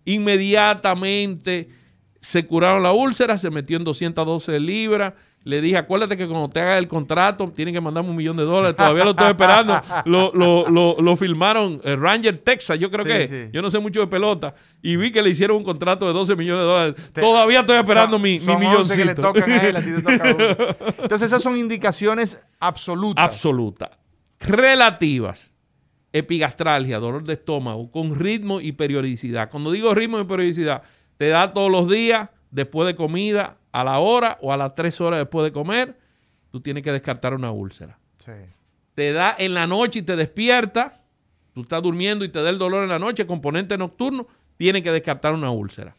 Inmediatamente 0.06 1.68
se 2.18 2.46
curaron 2.46 2.82
la 2.82 2.92
úlcera, 2.92 3.36
se 3.36 3.50
metió 3.50 3.76
en 3.76 3.84
212 3.84 4.58
libras. 4.58 5.12
Le 5.44 5.60
dije, 5.60 5.76
acuérdate 5.76 6.16
que 6.16 6.28
cuando 6.28 6.48
te 6.48 6.60
haga 6.60 6.78
el 6.78 6.86
contrato, 6.86 7.48
tienen 7.54 7.74
que 7.74 7.80
mandarme 7.80 8.10
un 8.10 8.16
millón 8.16 8.36
de 8.36 8.44
dólares. 8.44 8.76
Todavía 8.76 9.02
lo 9.04 9.10
estoy 9.10 9.26
esperando. 9.30 9.80
Lo, 10.04 10.30
lo, 10.34 10.68
lo, 10.68 10.96
lo 11.00 11.16
filmaron 11.16 11.80
eh, 11.82 11.96
Ranger, 11.96 12.38
Texas, 12.38 12.78
yo 12.78 12.90
creo 12.90 13.04
Sí, 13.04 13.10
que. 13.10 13.26
sí. 13.26 13.50
Yo 13.52 13.60
no 13.60 13.68
sé 13.70 13.78
mucho 13.80 13.98
de 14.00 14.06
pelota. 14.06 14.54
Y 14.82 14.94
vi 14.96 15.10
que 15.10 15.20
le 15.20 15.30
hicieron 15.30 15.56
un 15.56 15.64
contrato 15.64 16.06
de 16.06 16.12
12 16.12 16.36
millones 16.36 16.62
de 16.62 16.66
dólares. 16.68 16.94
Todavía 17.12 17.60
estoy 17.60 17.76
esperando 17.78 18.14
Son- 18.16 18.22
mi, 18.22 18.38
son 18.38 18.60
mi 18.60 18.66
11 18.66 18.96
que 18.96 19.04
le 19.04 19.12
milloncito. 19.14 19.32
tocan 19.32 19.50
a 19.50 19.62
él, 19.66 19.76
a 19.76 19.80
ti 19.80 19.90
te 19.96 20.02
toca 20.02 20.34
uno. 20.34 20.76
Entonces 21.02 21.22
esas 21.26 21.42
son 21.42 21.56
indicaciones 21.56 22.40
absolutas. 22.60 23.24
absoluta. 23.24 23.98
Relativas. 24.40 25.52
Epigastralgia, 26.12 26.98
dolor 26.98 27.24
de 27.24 27.32
estómago, 27.32 27.90
con 27.90 28.14
ritmo 28.18 28.60
y 28.60 28.72
periodicidad. 28.72 29.50
Cuando 29.50 29.72
digo 29.72 29.94
ritmo 29.94 30.20
y 30.20 30.24
periodicidad, 30.24 30.82
te 31.16 31.28
da 31.28 31.52
todos 31.54 31.70
los 31.70 31.88
días, 31.88 32.28
después 32.50 32.86
de 32.86 32.94
comida, 32.94 33.56
a 33.72 33.84
la 33.84 33.98
hora 33.98 34.38
o 34.40 34.52
a 34.52 34.56
las 34.56 34.74
tres 34.74 35.00
horas 35.00 35.18
después 35.18 35.44
de 35.44 35.52
comer, 35.52 35.98
tú 36.50 36.60
tienes 36.60 36.82
que 36.82 36.92
descartar 36.92 37.34
una 37.34 37.50
úlcera. 37.50 37.98
Sí. 38.18 38.32
Te 38.94 39.12
da 39.12 39.34
en 39.38 39.54
la 39.54 39.66
noche 39.66 40.00
y 40.00 40.02
te 40.02 40.14
despierta, 40.14 41.00
tú 41.54 41.62
estás 41.62 41.82
durmiendo 41.82 42.24
y 42.24 42.28
te 42.28 42.42
da 42.42 42.50
el 42.50 42.58
dolor 42.58 42.82
en 42.84 42.90
la 42.90 42.98
noche, 42.98 43.26
componente 43.26 43.76
nocturno, 43.78 44.26
tienes 44.56 44.82
que 44.82 44.92
descartar 44.92 45.32
una 45.32 45.50
úlcera. 45.50 45.96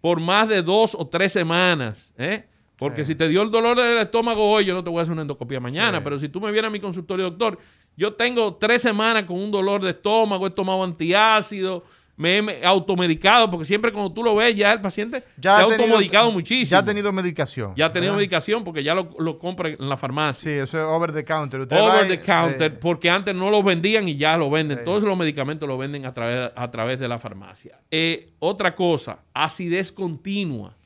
Por 0.00 0.20
más 0.20 0.48
de 0.48 0.62
dos 0.62 0.94
o 0.94 1.06
tres 1.06 1.32
semanas, 1.32 2.12
¿eh? 2.18 2.44
Porque 2.76 3.04
si 3.04 3.14
te 3.14 3.28
dio 3.28 3.40
el 3.42 3.50
dolor 3.50 3.78
del 3.78 3.98
estómago 3.98 4.50
hoy, 4.50 4.64
yo 4.64 4.74
no 4.74 4.82
te 4.82 4.90
voy 4.90 4.98
a 4.98 5.02
hacer 5.02 5.12
una 5.12 5.22
endoscopia 5.22 5.60
mañana, 5.60 6.02
pero 6.02 6.18
si 6.18 6.28
tú 6.28 6.40
me 6.40 6.50
vienes 6.50 6.68
a 6.68 6.72
mi 6.72 6.80
consultorio, 6.80 7.30
doctor, 7.30 7.58
yo 7.96 8.14
tengo 8.14 8.56
tres 8.56 8.82
semanas 8.82 9.24
con 9.24 9.40
un 9.40 9.50
dolor 9.50 9.82
de 9.82 9.90
estómago, 9.90 10.46
he 10.46 10.50
tomado 10.50 10.82
antiácido, 10.82 11.84
me 12.16 12.36
he 12.36 12.42
me- 12.42 12.64
automedicado, 12.64 13.50
porque 13.50 13.64
siempre 13.64 13.92
cuando 13.92 14.12
tú 14.12 14.22
lo 14.22 14.36
ves, 14.36 14.54
ya 14.54 14.70
el 14.72 14.80
paciente 14.80 15.24
Ya 15.36 15.56
se 15.58 15.62
ha 15.64 15.68
tenido- 15.68 15.84
automedicado 15.94 16.30
muchísimo. 16.30 16.70
Ya 16.70 16.78
ha 16.78 16.84
tenido 16.84 17.12
medicación. 17.12 17.74
Ya 17.76 17.86
ha 17.86 17.92
tenido 17.92 18.12
¿verdad? 18.12 18.18
medicación 18.20 18.62
porque 18.64 18.84
ya 18.84 18.94
lo, 18.94 19.08
lo 19.18 19.38
compra 19.38 19.70
en 19.70 19.88
la 19.88 19.96
farmacia. 19.96 20.50
Sí, 20.50 20.56
eso 20.56 20.78
es 20.78 20.84
over 20.84 21.12
the 21.12 21.24
counter. 21.24 21.60
Usted 21.62 21.76
Over 21.80 22.04
y- 22.06 22.08
the 22.08 22.20
counter, 22.20 22.72
eh, 22.72 22.78
porque 22.80 23.10
antes 23.10 23.34
no 23.34 23.50
los 23.50 23.64
vendían 23.64 24.08
y 24.08 24.16
ya 24.16 24.36
lo 24.36 24.48
venden. 24.48 24.84
Todos 24.84 25.02
los 25.02 25.16
medicamentos 25.18 25.68
los 25.68 25.78
venden 25.78 26.06
a 26.06 26.14
través, 26.14 26.52
a 26.54 26.70
través 26.70 27.00
de 27.00 27.08
la 27.08 27.18
farmacia. 27.18 27.80
Eh, 27.90 28.30
otra 28.38 28.74
cosa, 28.74 29.18
acidez 29.32 29.90
continua. 29.90 30.76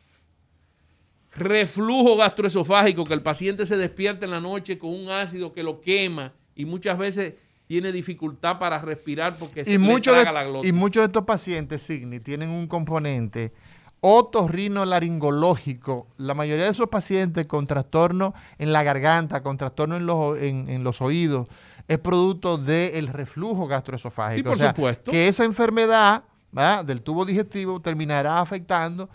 Reflujo 1.36 2.16
gastroesofágico, 2.16 3.04
que 3.04 3.14
el 3.14 3.22
paciente 3.22 3.66
se 3.66 3.76
despierta 3.76 4.24
en 4.24 4.30
la 4.32 4.40
noche 4.40 4.78
con 4.78 4.90
un 4.90 5.10
ácido 5.10 5.52
que 5.52 5.62
lo 5.62 5.80
quema 5.80 6.32
y 6.54 6.64
muchas 6.64 6.98
veces 6.98 7.34
tiene 7.68 7.92
dificultad 7.92 8.58
para 8.58 8.78
respirar 8.78 9.36
porque 9.36 9.64
se 9.64 9.70
y, 9.70 9.74
le 9.74 9.78
muchos 9.78 10.16
de, 10.16 10.24
la 10.24 10.42
glotis. 10.42 10.68
y 10.68 10.72
muchos 10.72 11.02
de 11.02 11.06
estos 11.06 11.24
pacientes, 11.24 11.82
Signi, 11.82 12.18
tienen 12.18 12.48
un 12.48 12.66
componente 12.66 13.52
otorrinolaringológico. 14.00 16.06
La 16.16 16.34
mayoría 16.34 16.64
de 16.64 16.70
esos 16.70 16.88
pacientes 16.88 17.46
con 17.46 17.66
trastorno 17.66 18.32
en 18.56 18.72
la 18.72 18.82
garganta, 18.82 19.42
con 19.42 19.58
trastorno 19.58 19.96
en 19.96 20.06
los, 20.06 20.38
en, 20.38 20.70
en 20.70 20.82
los 20.82 21.02
oídos, 21.02 21.46
es 21.86 21.98
producto 21.98 22.56
del 22.56 23.08
reflujo 23.08 23.66
gastroesofágico. 23.66 24.38
Sí, 24.38 24.42
por 24.44 24.54
o 24.54 24.56
sea, 24.56 24.74
supuesto. 24.74 25.10
que 25.10 25.28
esa 25.28 25.44
enfermedad 25.44 26.24
¿verdad? 26.50 26.86
del 26.86 27.02
tubo 27.02 27.26
digestivo 27.26 27.80
terminará 27.80 28.40
afectando 28.40 29.10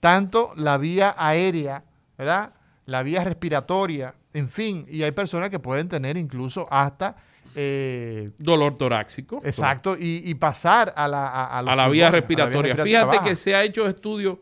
tanto 0.00 0.52
la 0.56 0.78
vía 0.78 1.14
aérea, 1.18 1.84
¿verdad? 2.16 2.54
la 2.86 3.02
vía 3.02 3.22
respiratoria, 3.22 4.14
en 4.32 4.48
fin, 4.48 4.86
y 4.88 5.02
hay 5.02 5.10
personas 5.10 5.50
que 5.50 5.58
pueden 5.58 5.90
tener 5.90 6.16
incluso 6.16 6.66
hasta... 6.70 7.16
eh, 7.54 8.30
Dolor 8.38 8.76
torácico. 8.76 9.40
Exacto, 9.44 9.96
y, 9.98 10.22
y 10.24 10.34
pasar 10.34 10.92
a 10.96 11.08
la, 11.08 11.28
a, 11.28 11.58
a 11.58 11.62
los 11.62 11.72
a 11.72 11.76
la 11.76 11.88
vía 11.88 12.08
a 12.08 12.10
respiratoria. 12.10 12.74
respiratoria 12.74 13.00
Fíjate 13.00 13.16
baja. 13.18 13.28
que 13.28 13.36
se 13.36 13.54
ha 13.54 13.64
hecho 13.64 13.86
estudios 13.88 14.38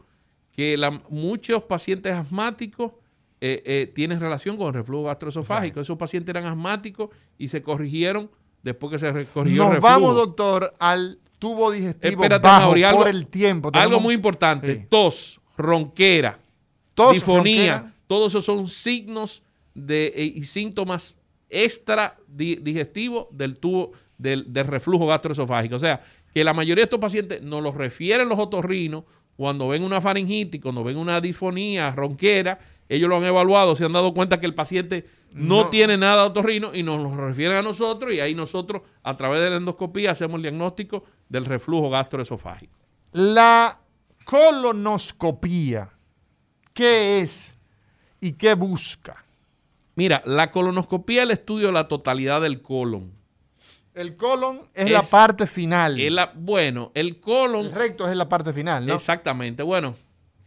que 0.53 0.77
la- 0.77 0.91
muchos 1.11 1.63
pacientes 1.65 2.13
asmáticos 2.15 2.93
eh, 3.41 3.63
eh, 3.67 3.93
tienen 3.95 4.19
relación 4.21 4.57
con 4.57 4.69
el 4.69 4.75
reflujo 4.75 5.05
gastroesofágico. 5.05 5.81
Esos 5.81 5.99
pacientes 5.99 6.31
eran 6.31 6.47
asmáticos 6.47 7.11
y 7.39 7.49
se 7.49 7.63
corrigieron 7.63 8.31
después 8.63 8.91
que 8.93 8.99
se 8.99 9.13
corrigió 9.27 9.63
el 9.63 9.69
Nos 9.69 9.75
reflujo. 9.75 9.93
vamos, 9.93 10.15
doctor, 10.17 10.75
al 10.79 11.19
tubo 11.39 11.71
digestivo 11.71 12.23
Espérate, 12.23 12.43
bajo 12.47 12.65
Mauri, 12.67 12.83
algo- 12.85 12.99
por 13.01 13.09
el 13.09 13.27
tiempo. 13.27 13.71
Algo 13.75 14.01
muy 14.01 14.15
importante, 14.15 14.75
Sí. 14.81 14.87
tos, 14.89 15.41
ronquera, 15.59 16.39
Tos, 16.95 17.13
difonía, 17.13 17.79
ronquera. 17.81 17.95
todos 18.07 18.33
esos 18.33 18.45
son 18.47 18.67
signos 18.69 19.43
de, 19.75 20.33
y 20.35 20.43
síntomas 20.45 21.19
extra 21.51 22.17
di- 22.27 22.57
digestivos 22.57 23.27
del 23.31 23.59
tubo 23.59 23.93
del, 24.19 24.53
del 24.53 24.67
reflujo 24.67 25.07
gastroesofágico. 25.07 25.77
O 25.77 25.81
sea, 25.81 26.01
que 26.33 26.43
la 26.45 26.53
mayoría 26.55 26.83
de 26.83 26.87
estos 26.87 27.01
pacientes 27.01 27.43
nos 27.43 27.63
los 27.63 27.75
refieren 27.75 28.29
los 28.29 28.39
otorrinos 28.39 29.05
cuando 29.37 29.69
ven 29.69 29.83
una 29.83 30.01
faringitis, 30.01 30.61
cuando 30.63 30.83
ven 30.83 30.97
una 30.97 31.21
disfonía, 31.21 31.91
ronquera, 31.91 32.59
ellos 32.89 33.09
lo 33.09 33.17
han 33.19 33.25
evaluado, 33.25 33.77
se 33.77 33.85
han 33.85 33.93
dado 33.93 34.15
cuenta 34.15 34.41
que 34.41 34.47
el 34.47 34.55
paciente 34.55 35.07
no, 35.33 35.65
No. 35.65 35.69
tiene 35.69 35.97
nada 35.99 36.23
de 36.23 36.29
otorrino 36.29 36.75
y 36.75 36.83
nos 36.83 37.01
lo 37.03 37.15
refieren 37.15 37.57
a 37.59 37.63
nosotros 37.63 38.13
y 38.13 38.21
ahí 38.21 38.35
nosotros 38.35 38.83
a 39.03 39.17
través 39.17 39.43
de 39.43 39.51
la 39.51 39.57
endoscopía 39.57 40.13
hacemos 40.13 40.37
el 40.37 40.43
diagnóstico 40.43 41.05
del 41.29 41.45
reflujo 41.45 41.91
gastroesofágico. 41.91 42.73
La 43.13 43.79
colonoscopía, 44.25 45.91
¿qué 46.73 47.21
es 47.21 47.57
y 48.21 48.33
qué 48.33 48.55
busca? 48.55 49.25
Mira, 49.97 50.23
la 50.25 50.51
colonoscopía 50.51 51.23
es 51.23 51.27
el 51.27 51.31
estudio 51.33 51.67
de 51.69 51.73
la 51.73 51.89
totalidad 51.89 52.41
del 52.43 52.63
colon. 52.63 53.13
El 53.95 54.15
colon 54.15 54.61
es, 54.75 54.85
Es- 54.87 54.91
la 54.91 55.03
parte 55.03 55.47
final. 55.47 55.99
Es 55.99 56.13
la- 56.13 56.31
bueno, 56.35 56.93
el 56.95 57.19
colon. 57.19 57.67
el 57.67 57.73
recto 57.73 58.09
es 58.09 58.17
la 58.17 58.29
parte 58.29 58.53
final, 58.53 58.87
¿no? 58.87 58.95
Exactamente. 58.95 59.63
Bueno, 59.63 59.97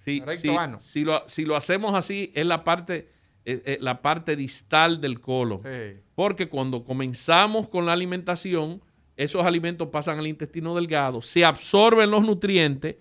si, 0.06 0.22
Recto 0.22 0.54
si- 0.80 0.92
si 0.92 1.04
lo, 1.04 1.24
si 1.28 1.46
lo 1.46 1.56
hacemos 1.56 1.96
así, 1.96 2.32
es 2.36 2.46
la 2.46 2.64
parte, 2.64 3.10
es- 3.44 3.62
es 3.66 3.82
la 3.82 4.02
parte 4.04 4.36
distal 4.36 5.02
del 5.02 5.20
colon. 5.20 5.62
Sí. 5.64 6.00
Porque 6.14 6.48
cuando 6.48 6.84
comenzamos 6.84 7.68
con 7.70 7.88
la 7.88 7.94
alimentación, 7.94 8.82
esos 9.18 9.44
alimentos 9.46 9.88
pasan 9.90 10.20
al 10.20 10.28
intestino 10.28 10.76
delgado, 10.76 11.22
se 11.24 11.44
absorben 11.44 12.12
los 12.12 12.22
nutrientes 12.24 12.98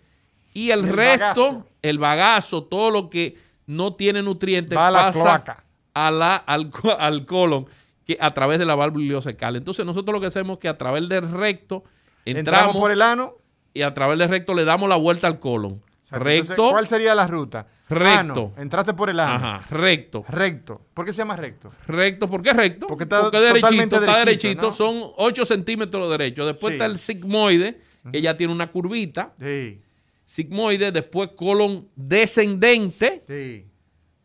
y 0.54 0.70
el, 0.70 0.82
resto, 0.88 1.42
bagazo. 1.52 1.66
el 1.82 1.98
bagazo, 1.98 2.64
todo 2.64 2.90
lo 2.90 3.10
que 3.10 3.36
no 3.66 3.94
tiene 3.94 4.22
nutrientes, 4.22 4.76
Va 4.78 4.88
a 4.88 4.90
la 4.90 5.00
pasa 5.02 5.12
cloaca. 5.20 5.64
A 6.06 6.10
la- 6.10 6.36
al, 6.36 6.70
al 6.98 7.26
colon 7.26 7.66
que 8.06 8.16
a 8.20 8.32
través 8.32 8.58
de 8.58 8.64
la 8.64 8.74
válvula 8.74 9.04
ileocecal. 9.04 9.56
Entonces 9.56 9.84
nosotros 9.84 10.12
lo 10.14 10.20
que 10.20 10.26
hacemos 10.28 10.54
es 10.56 10.60
que 10.60 10.68
a 10.68 10.78
través 10.78 11.08
del 11.08 11.30
recto 11.30 11.84
Entramos, 12.24 12.38
entramos, 12.38 12.76
por 12.76 12.90
el 12.90 13.02
ano. 13.02 13.34
y 13.74 13.82
a 13.82 13.92
través 13.94 14.18
del 14.18 14.28
recto 14.28 14.54
le 14.54 14.64
damos 14.64 14.88
la 14.88 14.96
vuelta 14.96 15.26
al 15.26 15.38
colon. 15.38 15.72
O 15.74 16.06
sea, 16.08 16.18
recto, 16.18 16.52
entonces, 16.52 16.72
¿Cuál 16.72 16.86
sería 16.88 17.14
la 17.14 17.26
ruta? 17.26 17.66
Recto. 17.90 18.18
Ano, 18.18 18.52
entraste 18.58 18.92
por 18.94 19.08
el 19.10 19.18
ano. 19.20 19.34
ajá, 19.34 19.66
recto. 19.70 20.24
Recto. 20.28 20.80
¿Por 20.94 21.04
qué 21.06 21.12
se 21.12 21.18
llama 21.18 21.36
recto? 21.36 21.70
Recto, 21.86 22.28
¿por 22.28 22.42
qué 22.42 22.52
recto? 22.52 22.86
Porque 22.86 23.04
está 23.04 23.30
derechito, 23.30 23.60
totalmente 23.60 23.96
está 23.96 24.18
derechito, 24.18 24.24
derechito, 24.48 24.62
¿no? 24.66 24.72
son 24.72 25.10
8 25.16 25.44
centímetros 25.46 26.10
derecho. 26.10 26.44
Después 26.46 26.72
Sí. 26.72 26.74
está 26.76 26.86
el 26.86 26.98
sigmoide, 26.98 27.80
ella 28.12 28.36
tiene 28.36 28.52
una 28.52 28.70
curvita. 28.70 29.32
Sí. 29.40 29.80
Sigmoide, 30.26 30.92
después 30.92 31.30
colon 31.36 31.88
descendente, 31.96 33.22
Sí. 33.26 33.64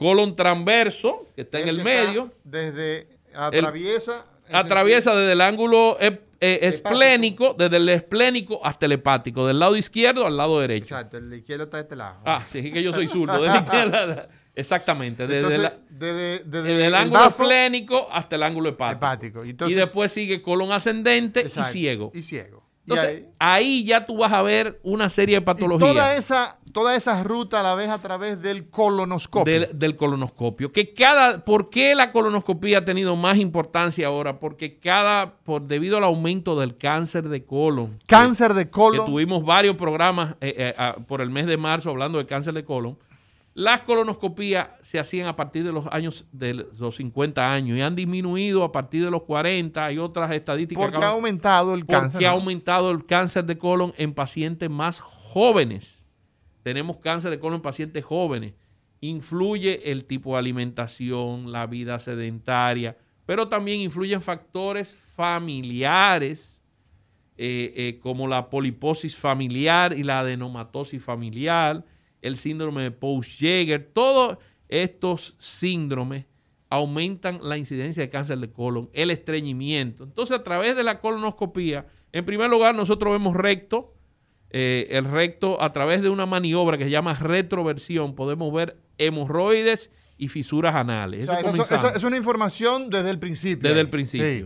Colon 0.04 0.36
transverso, 0.36 1.28
que 1.36 1.42
está 1.42 1.60
en 1.60 1.70
el 1.70 1.84
medio. 1.84 2.32
Desde 2.44 3.08
atraviesa. 3.34 4.26
el 4.50 4.56
Atraviesa 4.56 5.16
desde 5.16 5.32
el 5.32 5.42
ángulo 5.42 5.98
ep- 6.00 6.20
eh, 6.40 6.60
esplénico, 6.64 7.56
desde 7.58 7.78
el 7.78 7.88
esplénico 7.90 8.60
hasta 8.66 8.86
el 8.86 8.92
hepático, 8.94 9.48
del 9.48 9.60
lado 9.60 9.76
izquierdo 9.78 10.26
al 10.26 10.36
lado 10.36 10.60
derecho. 10.60 10.94
Exacto, 10.96 11.18
el 11.18 11.34
izquierdo 11.34 11.64
está 11.64 11.78
de 11.78 11.84
este 11.84 11.96
lado. 11.96 12.18
Ah, 12.26 12.44
sí, 12.46 12.60
es 12.60 12.74
que 12.74 12.84
yo 12.84 12.92
soy 12.92 13.08
zurdo. 13.16 13.46
izquierda- 13.46 14.28
exactamente, 14.54 15.24
desde, 15.26 15.38
Entonces, 15.38 15.62
la- 15.62 15.78
desde, 15.90 16.44
desde 16.44 16.62
desde 16.64 16.86
el 16.88 16.96
ángulo 16.96 17.28
esplénico 17.28 18.08
hasta 18.12 18.36
el 18.36 18.44
ángulo 18.44 18.70
hepático. 18.70 19.42
hepático. 19.42 19.68
y 19.70 19.74
después 19.74 20.12
sigue 20.12 20.42
colon 20.42 20.72
ascendente 20.72 21.40
exacto, 21.42 21.70
y 21.70 21.72
ciego. 21.72 22.12
Y 22.14 22.22
ciego. 22.24 22.63
Entonces, 22.86 23.08
ahí- 23.08 23.26
ahí 23.40 23.84
ya 23.86 24.06
tú 24.06 24.18
vas 24.18 24.34
a 24.34 24.42
ver 24.42 24.80
una 24.84 25.10
serie 25.10 25.36
de 25.38 25.42
y 25.42 25.46
patologías. 25.46 25.90
toda 25.94 26.16
esa, 26.16 26.60
toda 26.74 26.96
esa 26.96 27.24
ruta 27.24 27.64
la 27.64 27.76
ves 27.76 27.90
a 27.90 28.00
través 28.02 28.42
del 28.42 28.70
colonoscopio. 28.70 29.52
del, 29.52 29.70
del 29.80 29.96
colonoscopio. 29.96 30.70
Que 30.70 30.94
cada, 30.94 31.46
¿Por 31.46 31.70
qué 31.70 31.96
la 31.96 32.12
colonoscopia 32.12 32.80
ha 32.80 32.86
tenido 32.86 33.16
más 33.16 33.38
importancia 33.38 34.08
ahora? 34.08 34.38
Porque 34.40 34.80
cada, 34.80 35.36
por 35.44 35.62
debido 35.62 35.98
al 35.98 36.04
aumento 36.04 36.60
del 36.60 36.76
cáncer 36.78 37.30
de 37.30 37.46
colon. 37.46 37.98
Cáncer 38.06 38.54
de 38.54 38.66
que 38.66 38.72
colon. 38.72 39.06
tuvimos 39.06 39.46
varios 39.46 39.78
programas 39.78 40.36
eh, 40.42 40.54
eh, 40.58 40.76
ah, 40.78 40.98
por 41.08 41.22
el 41.22 41.30
mes 41.30 41.46
de 41.46 41.56
marzo 41.58 41.90
hablando 41.90 42.18
de 42.18 42.26
cáncer 42.26 42.54
de 42.54 42.66
colon. 42.66 42.98
Las 43.56 43.82
colonoscopías 43.82 44.70
se 44.82 44.98
hacían 44.98 45.28
a 45.28 45.36
partir 45.36 45.64
de 45.64 45.72
los 45.72 45.86
años 45.92 46.26
de 46.32 46.66
los 46.78 46.96
50 46.96 47.54
años 47.54 47.78
y 47.78 47.82
han 47.82 47.94
disminuido 47.94 48.64
a 48.64 48.72
partir 48.72 49.06
de 49.06 49.12
los 49.12 49.24
40. 49.24 49.86
Hay 49.86 50.00
otras 50.00 50.32
estadísticas. 50.32 50.84
porque 50.84 51.00
que 51.00 51.06
ha 51.06 51.10
aumentado 51.10 51.76
el 51.76 51.86
porque 51.86 52.02
cáncer. 52.02 52.26
ha 52.26 52.32
aumentado 52.32 52.90
el 52.90 53.06
cáncer 53.06 53.46
de 53.46 53.58
colon 53.58 53.94
en 53.98 54.14
pacientes 54.14 54.70
más 54.70 55.00
jóvenes. 55.00 56.04
Tenemos 56.64 56.98
cáncer 56.98 57.30
de 57.30 57.40
colon 57.40 57.58
en 57.58 57.62
pacientes 57.62 58.04
jóvenes. 58.04 58.54
Influye 59.02 59.92
el 59.92 60.06
tipo 60.06 60.34
de 60.34 60.40
alimentación, 60.40 61.52
la 61.52 61.68
vida 61.68 62.00
sedentaria, 62.00 62.98
pero 63.26 63.50
también 63.50 63.82
influyen 63.82 64.22
factores 64.22 64.96
familiares 64.96 66.64
eh, 67.36 67.74
eh, 67.76 68.00
como 68.00 68.28
la 68.28 68.50
poliposis 68.50 69.18
familiar 69.18 69.98
y 69.98 70.04
la 70.04 70.20
adenomatosis 70.20 71.04
familiar, 71.04 71.84
el 72.24 72.38
síndrome 72.38 72.82
de 72.84 72.92
Post-Jaeger. 72.92 73.92
Todos 73.94 74.38
estos 74.70 75.36
síndromes 75.38 76.26
aumentan 76.70 77.40
la 77.44 77.58
incidencia 77.58 78.02
de 78.02 78.10
cáncer 78.10 78.40
de 78.40 78.50
colon, 78.52 78.90
el 78.94 79.12
estreñimiento. 79.12 80.04
Entonces, 80.06 80.36
a 80.40 80.42
través 80.42 80.76
de 80.76 80.82
la 80.84 81.00
colonoscopía, 81.00 81.86
en 82.12 82.26
primer 82.26 82.50
lugar, 82.50 82.74
nosotros 82.74 83.14
vemos 83.14 83.36
recto, 83.36 83.94
eh, 84.50 84.88
el 84.92 85.06
recto 85.06 85.62
a 85.62 85.72
través 85.72 86.02
de 86.02 86.10
una 86.10 86.26
maniobra 86.26 86.78
que 86.78 86.86
se 86.86 86.90
llama 86.90 87.14
retroversión, 87.14 88.16
podemos 88.16 88.52
ver 88.52 88.78
hemorroides 88.98 89.92
y 90.18 90.28
fisuras 90.30 90.74
anales. 90.76 91.28
O 91.30 91.32
sea, 91.64 91.78
Eso 91.78 91.90
es 91.90 92.04
una 92.04 92.18
información 92.18 92.90
desde 92.90 93.10
el 93.12 93.20
principio. 93.20 93.68
desde 93.70 93.80
ahí. 93.82 93.86
el 93.86 93.90
principio. 93.90 94.28
Sí. 94.28 94.46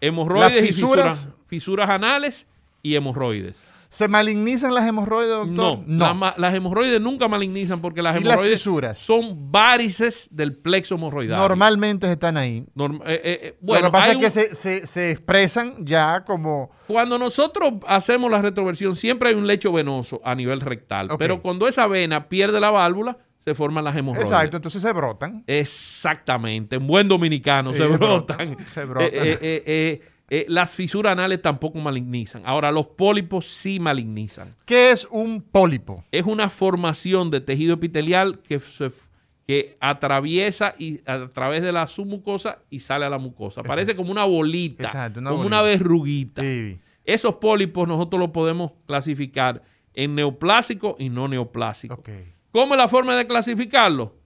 Hemorroides 0.00 0.54
Las 0.56 0.64
y 0.64 0.66
fisuras- 0.68 1.16
fisuras, 1.18 1.28
fisuras 1.46 1.90
anales 1.90 2.46
y 2.82 2.94
hemorroides. 2.96 3.62
¿Se 3.96 4.08
malignizan 4.08 4.74
las 4.74 4.86
hemorroides, 4.86 5.30
doctor? 5.30 5.54
No, 5.54 5.82
la 5.86 6.12
ma- 6.12 6.34
las 6.36 6.54
hemorroides 6.54 7.00
nunca 7.00 7.28
malignizan 7.28 7.80
porque 7.80 8.02
las 8.02 8.20
¿Y 8.20 8.24
las 8.24 8.42
hemorroides 8.44 8.98
son 8.98 9.50
varices 9.50 10.28
del 10.30 10.54
plexo 10.54 10.96
hemorroidal. 10.96 11.38
Normalmente 11.38 12.12
están 12.12 12.36
ahí. 12.36 12.66
Norm- 12.74 13.00
eh, 13.06 13.20
eh, 13.24 13.38
eh, 13.42 13.58
bueno, 13.62 13.86
Lo 13.86 13.88
que 13.88 13.92
pasa 13.92 14.12
es 14.12 14.18
que 14.18 14.24
un- 14.26 14.30
se, 14.30 14.54
se- 14.54 14.86
se 14.86 15.10
expresan 15.12 15.86
ya 15.86 16.24
como... 16.26 16.70
cuando 16.86 17.18
nosotros 17.18 17.72
hacemos 17.86 18.30
la 18.30 18.42
retroversión 18.42 18.94
siempre 18.96 19.30
hay 19.30 19.34
un 19.34 19.46
lecho 19.46 19.72
venoso 19.72 20.20
a 20.22 20.34
nivel 20.34 20.60
rectal, 20.60 21.08
pero 21.18 21.40
cuando 21.40 21.66
esa 21.66 21.86
vena 21.86 22.28
pierde 22.28 22.60
la 22.60 22.70
válvula 22.70 23.16
se 23.38 23.54
forman 23.54 23.82
las 23.84 23.96
hemorroides. 23.96 24.30
Exacto, 24.30 24.56
entonces 24.58 24.82
se 24.82 24.92
brotan. 24.92 25.42
Exactamente, 25.46 26.76
en 26.76 26.86
buen 26.86 27.08
dominicano 27.08 27.72
Sí, 27.72 27.78
se 27.78 27.86
brotan, 27.86 28.36
brotan. 28.50 28.56
se 28.74 28.84
brotan. 28.84 29.08
Eh, 29.12 30.00
eh, 30.28 30.44
las 30.48 30.72
fisuras 30.72 31.12
anales 31.12 31.40
tampoco 31.40 31.78
malignizan. 31.78 32.42
Ahora, 32.44 32.72
los 32.72 32.86
pólipos 32.86 33.46
sí 33.46 33.78
malignizan. 33.78 34.54
¿Qué 34.64 34.90
es 34.90 35.06
un 35.10 35.40
pólipo? 35.40 36.04
Es 36.10 36.24
una 36.24 36.48
formación 36.50 37.30
de 37.30 37.40
tejido 37.40 37.74
epitelial 37.74 38.40
que, 38.40 38.58
se 38.58 38.86
f- 38.86 39.08
que 39.46 39.76
atraviesa 39.80 40.74
y 40.78 41.00
a 41.06 41.28
través 41.28 41.62
de 41.62 41.70
la 41.70 41.86
submucosa 41.86 42.58
y 42.70 42.80
sale 42.80 43.04
a 43.04 43.10
la 43.10 43.18
mucosa. 43.18 43.62
Parece 43.62 43.94
como 43.94 44.10
una 44.10 44.24
bolita, 44.24 44.84
Exacto, 44.84 45.20
una 45.20 45.30
como 45.30 45.44
bolita. 45.44 45.56
una 45.60 45.62
verruguita. 45.62 46.42
Sí. 46.42 46.78
Esos 47.04 47.36
pólipos 47.36 47.86
nosotros 47.86 48.18
los 48.18 48.30
podemos 48.30 48.72
clasificar 48.86 49.62
en 49.94 50.16
neoplásicos 50.16 50.96
y 50.98 51.08
no 51.08 51.28
neoplásicos. 51.28 51.98
Ok. 52.00 52.08
¿Cómo 52.50 52.74
es 52.74 52.78
la 52.78 52.88
forma 52.88 53.14
de 53.14 53.26
clasificarlo? 53.28 54.16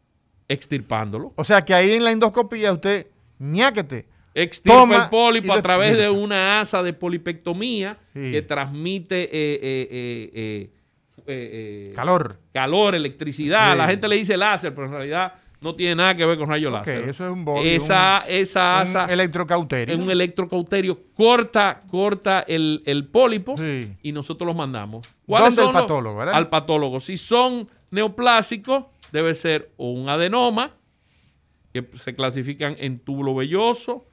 Extirpándolo. 0.49 1.33
O 1.37 1.45
sea 1.45 1.63
que 1.65 1.75
ahí 1.75 1.93
en 1.93 2.05
la 2.05 2.11
endoscopía 2.11 2.73
usted, 2.73 3.07
ñáquete. 3.39 4.07
Extirpa 4.35 4.79
Toma 4.79 4.97
el 5.05 5.11
pólipo 5.11 5.53
a 5.53 5.61
través 5.63 5.97
de 5.97 6.09
una 6.09 6.61
asa 6.61 6.83
de 6.83 6.93
polipectomía 6.93 7.99
Sí. 8.15 8.31
que 8.33 8.43
transmite 8.43 9.25
eh, 9.25 9.29
eh, 9.63 10.71
eh, 11.27 11.93
Calor. 11.95 12.39
calor, 12.53 12.95
electricidad. 12.95 13.73
Sí. 13.73 13.79
La 13.79 13.87
gente 13.89 14.09
le 14.09 14.17
dice 14.17 14.37
láser, 14.37 14.75
pero 14.75 14.87
en 14.87 14.93
realidad 14.93 15.35
no 15.61 15.75
tiene 15.75 15.95
nada 15.97 16.17
que 16.17 16.25
ver 16.25 16.39
con 16.39 16.49
rayos 16.49 16.71
Ok, 16.73 16.79
láser. 16.87 17.09
eso 17.09 17.25
es 17.27 17.31
un 17.31 17.45
body, 17.45 17.69
esa, 17.69 18.23
un- 18.27 18.33
esa 18.35 18.81
asa 18.81 19.05
Un 19.05 19.11
electrocauterio. 19.11 19.95
es 19.95 20.01
un 20.03 20.11
electrocauterio, 20.11 20.99
corta, 21.15 21.83
corta 21.89 22.41
el, 22.49 22.83
el 22.87 23.07
pólipo 23.07 23.57
Sí. 23.59 23.93
y 24.03 24.13
nosotros 24.13 24.47
los 24.47 24.57
mandamos. 24.57 25.07
¿Dónde 25.27 25.63
los- 25.63 25.73
patólogo, 25.73 26.17
verdad? 26.17 26.35
Al 26.35 26.49
patólogo. 26.49 26.99
Si 27.01 27.17
son 27.17 27.69
neoplásicos, 27.91 28.85
debe 29.13 29.35
ser 29.35 29.71
o 29.77 29.91
un 29.91 30.09
adenoma, 30.09 30.77
que 31.73 31.85
se 31.99 32.15
clasifican 32.15 32.75
en 32.79 32.99
túbulo 32.99 33.35
velloso, 33.35 34.07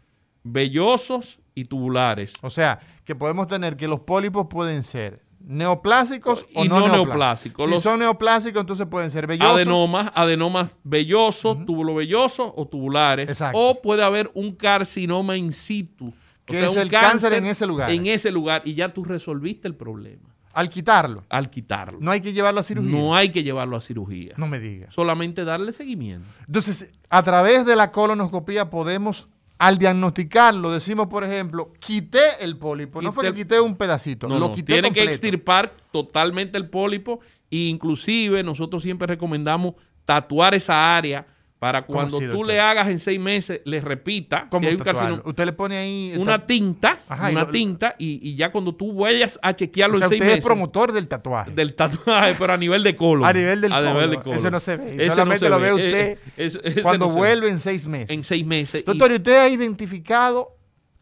vellosos 0.51 1.39
y 1.55 1.65
tubulares. 1.65 2.33
O 2.41 2.49
sea, 2.49 2.79
que 3.03 3.15
podemos 3.15 3.47
tener 3.47 3.75
que 3.77 3.87
los 3.87 4.01
pólipos 4.01 4.47
pueden 4.49 4.83
ser 4.83 5.21
neoplásicos 5.39 6.45
o 6.55 6.65
Y 6.65 6.67
no, 6.67 6.79
no 6.81 6.87
neoplásicos. 6.89 7.65
Si 7.65 7.71
Los- 7.71 7.83
son 7.83 7.99
neoplásicos, 7.99 8.59
entonces 8.61 8.85
pueden 8.87 9.11
ser 9.11 9.27
vellosos. 9.27 9.55
Adenomas, 9.55 10.11
adenomas 10.13 10.71
vellosos, 10.83 11.65
túbulo 11.65 11.95
vellosos 11.95 12.51
o 12.55 12.67
tubulares. 12.67 13.29
Exacto. 13.29 13.57
O 13.57 13.81
puede 13.81 14.03
haber 14.03 14.29
un 14.33 14.53
carcinoma 14.55 15.37
in 15.37 15.53
situ. 15.53 16.07
O 16.09 16.13
Que 16.45 16.53
sea, 16.59 16.65
es 16.65 16.71
un 16.71 16.77
el 16.79 16.89
cáncer 16.89 17.33
en 17.33 17.45
ese 17.45 17.65
lugar. 17.65 17.91
En 17.91 18.07
ese 18.07 18.31
lugar 18.31 18.61
y 18.65 18.73
ya 18.73 18.93
tú 18.93 19.03
resolviste 19.03 19.67
el 19.67 19.75
problema 19.75 20.29
Al 20.53 20.69
quitarlo. 20.69 21.23
al 21.29 21.49
quitarlo. 21.49 21.99
No 22.01 22.11
hay 22.11 22.21
que 22.21 22.31
llevarlo 22.33 22.61
a 22.61 22.63
cirugía. 22.63 22.91
No 22.91 23.15
hay 23.15 23.31
que 23.31 23.43
llevarlo 23.43 23.75
a 23.75 23.81
cirugía. 23.81 24.33
No 24.37 24.47
me 24.47 24.59
digas. 24.59 24.93
Solamente 24.93 25.43
darle 25.43 25.73
seguimiento. 25.73 26.25
Entonces, 26.45 26.91
a 27.09 27.23
través 27.23 27.65
de 27.65 27.75
la 27.75 27.91
colonoscopía 27.91 28.69
podemos, 28.69 29.27
al 29.59 29.77
diagnosticarlo, 29.77 30.71
decimos, 30.71 31.07
por 31.07 31.23
ejemplo, 31.23 31.73
quité 31.79 32.43
el 32.43 32.57
pólipo. 32.57 33.01
no 33.01 33.11
fue 33.11 33.23
Quité 33.23 33.33
que 33.33 33.41
quité 33.43 33.59
un 33.59 33.75
pedacito, 33.75 34.27
No, 34.27 34.37
lo 34.37 34.51
quité 34.51 34.73
Tienen 34.73 34.93
que 34.93 35.03
extirpar 35.03 35.73
totalmente 35.91 36.57
el 36.57 36.69
pólipo 36.69 37.19
e 37.49 37.67
inclusive 37.69 38.43
nosotros 38.43 38.83
siempre 38.83 39.07
recomendamos 39.07 39.75
tatuar 40.05 40.53
esa 40.53 40.95
área 40.95 41.25
para 41.59 41.85
¿Cómo 41.87 41.97
cuando 41.97 42.19
tú 42.19 42.43
le 42.43 42.59
hagas 42.59 42.87
en 42.87 42.99
seis 42.99 43.19
meses, 43.19 43.61
le 43.65 43.81
repita 43.81 44.47
¿Cómo 44.49 44.59
si 44.61 44.67
hay 44.67 44.73
un 44.73 44.77
tatuarlo? 44.77 44.99
carcinoma. 45.01 45.23
Usted 45.29 45.45
le 45.45 45.53
pone 45.53 45.77
ahí... 45.77 46.13
Una 46.17 46.45
tinta, 46.45 46.99
Ajá, 47.09 47.31
y 47.31 47.35
una 47.35 47.45
lo- 47.45 47.51
tinta 47.51 47.95
y, 47.97 48.19
y 48.29 48.35
ya 48.35 48.51
cuando 48.51 48.75
tú 48.75 48.93
vayas 48.93 49.39
a 49.41 49.55
chequearlo 49.55 49.95
o 49.95 49.97
sea, 49.97 50.05
en 50.05 50.09
seis 50.09 50.21
usted 50.21 50.29
es 50.29 50.35
meses 50.35 50.45
promotor 50.45 50.91
del 50.91 51.07
tatuaje. 51.07 51.49
del 51.51 51.73
tatuaje, 51.73 52.35
pero 52.37 52.53
a 52.53 52.57
nivel 52.57 52.83
de 52.83 52.95
colon. 52.95 53.27
A 53.27 53.33
nivel 53.33 53.61
del 53.61 53.71
nivel 53.71 53.93
colon. 53.93 54.09
de 54.11 54.17
colon. 54.21 54.37
Eso 54.37 54.51
no 54.51 54.59
se 54.59 54.77
ve. 54.77 54.95
Ese 54.97 55.09
Solamente 55.09 55.49
no 55.49 55.57
lo 55.57 55.59
ve 55.59 55.67
Eh, 55.69 55.73
usted 55.73 56.09
eh, 56.11 56.19
ese- 56.37 56.59
ese 56.63 56.81
cuando 56.83 57.05
no 57.07 57.11
se 57.11 57.15
ve. 57.15 57.19
vuelve 57.27 57.49
en 57.49 57.59
seis 57.59 57.87
meses. 57.87 58.09
En 58.11 58.23
seis 58.23 58.45
meses. 58.45 58.81
y- 58.81 58.85
Doctor, 58.85 59.11
¿y 59.11 59.15
usted 59.15 59.35
ha 59.37 59.49
identificado 59.49 60.55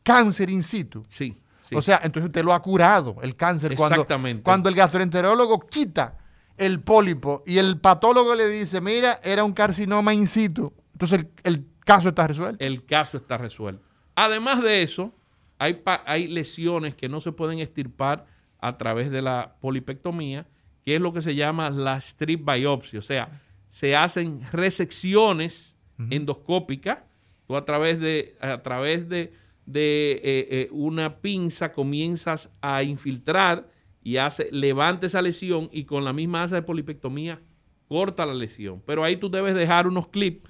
cáncer 0.04 0.50
in 0.50 0.64
situ? 0.64 1.04
sí, 1.10 1.36
sí. 1.60 1.76
O 1.76 1.82
sea, 1.82 2.00
entonces 2.04 2.28
usted 2.28 2.44
lo 2.46 2.54
ha 2.54 2.62
curado, 2.62 3.18
el 3.24 3.36
cáncer. 3.36 3.76
Cuando, 3.76 3.96
Exactamente. 3.96 4.42
cuando 4.44 4.70
el 4.70 4.76
gastroenterólogo 4.76 5.60
quita 5.60 6.18
el 6.58 6.80
pólipo 6.82 7.44
y 7.46 7.58
el 7.58 7.80
patólogo 7.80 8.36
le 8.36 8.48
dice, 8.48 8.82
mira, 8.82 9.20
era 9.24 9.44
un 9.44 9.54
carcinoma 9.54 10.14
in 10.14 10.28
situ, 10.28 10.74
entonces 10.94 11.20
el, 11.20 11.30
el 11.44 11.66
caso 11.86 12.10
está 12.10 12.28
resuelto. 12.28 12.64
el 12.64 12.86
caso 12.86 13.18
está 13.18 13.38
resuelto. 13.38 13.84
Además 14.16 14.62
de 14.62 14.82
eso, 14.82 15.14
hay, 15.60 15.82
hay 16.06 16.28
lesiones 16.28 16.96
que 16.96 17.10
no 17.10 17.22
se 17.22 17.32
pueden 17.32 17.60
extirpar 17.60 18.26
a 18.60 18.78
través 18.78 19.12
de 19.12 19.22
la 19.22 19.56
polipectomía, 19.62 20.48
que 20.84 20.96
es 20.96 21.02
lo 21.02 21.14
que 21.14 21.22
se 21.22 21.36
llama 21.36 21.70
la 21.70 21.98
strip 21.98 22.50
biopsia. 22.50 23.00
O 23.00 23.04
sea, 23.04 23.42
se 23.70 23.96
hacen 23.96 24.42
resecciones 24.52 25.78
endoscópicas. 26.10 27.00
Tú 27.48 27.56
a 27.56 27.66
través 27.66 28.00
de, 28.00 28.36
a 28.42 28.62
través 28.62 29.08
de, 29.08 29.34
de, 29.66 30.14
eh, 30.14 30.48
eh, 30.50 30.70
una 30.72 31.18
pinza 31.18 31.72
comienzas 31.72 32.50
a 32.62 32.84
infiltrar 32.84 33.68
y 34.06 34.18
hace, 34.18 34.48
levanta 34.52 35.08
esa 35.08 35.20
lesión 35.20 35.68
y 35.72 35.86
con 35.86 36.06
la 36.06 36.14
misma 36.14 36.44
asa 36.44 36.54
de 36.54 36.62
polipectomía 36.62 37.42
corta 37.88 38.24
la 38.28 38.36
lesión. 38.36 38.84
Pero 38.86 39.04
ahí 39.04 39.18
tú 39.18 39.32
debes 39.32 39.56
dejar 39.56 39.88
unos 39.88 40.10
clips 40.10 40.48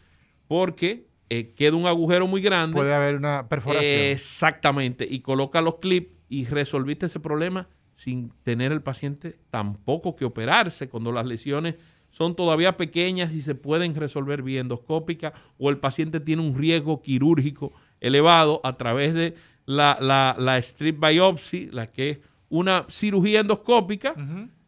porque 0.49 1.07
eh, 1.29 1.53
queda 1.53 1.77
un 1.77 1.87
agujero 1.87 2.27
muy 2.27 2.41
grande. 2.41 2.75
Puede 2.75 2.93
haber 2.93 3.15
una 3.15 3.47
perforación. 3.47 4.11
Exactamente. 4.11 5.07
Y 5.09 5.21
coloca 5.21 5.61
los 5.61 5.75
clips 5.75 6.11
y 6.27 6.43
resolviste 6.43 7.05
ese 7.05 7.21
problema 7.21 7.69
sin 7.93 8.29
tener 8.43 8.73
el 8.73 8.81
paciente 8.81 9.39
tampoco 9.49 10.17
que 10.17 10.25
operarse 10.25 10.89
cuando 10.89 11.13
las 11.13 11.25
lesiones 11.25 11.75
son 12.09 12.35
todavía 12.35 12.75
pequeñas 12.75 13.33
y 13.33 13.39
se 13.39 13.55
pueden 13.55 13.95
resolver 13.95 14.41
vía 14.41 14.59
endoscópica 14.59 15.31
o 15.57 15.69
el 15.69 15.77
paciente 15.77 16.19
tiene 16.19 16.41
un 16.41 16.57
riesgo 16.57 17.01
quirúrgico 17.01 17.71
elevado 18.01 18.59
a 18.65 18.75
través 18.75 19.13
de 19.13 19.35
la, 19.65 19.97
la, 20.01 20.35
la 20.37 20.57
strip 20.57 20.99
biopsy, 20.99 21.69
la 21.71 21.87
que 21.87 22.09
es 22.09 22.19
una 22.57 22.85
cirugía 22.89 23.41
endoscópica 23.41 24.15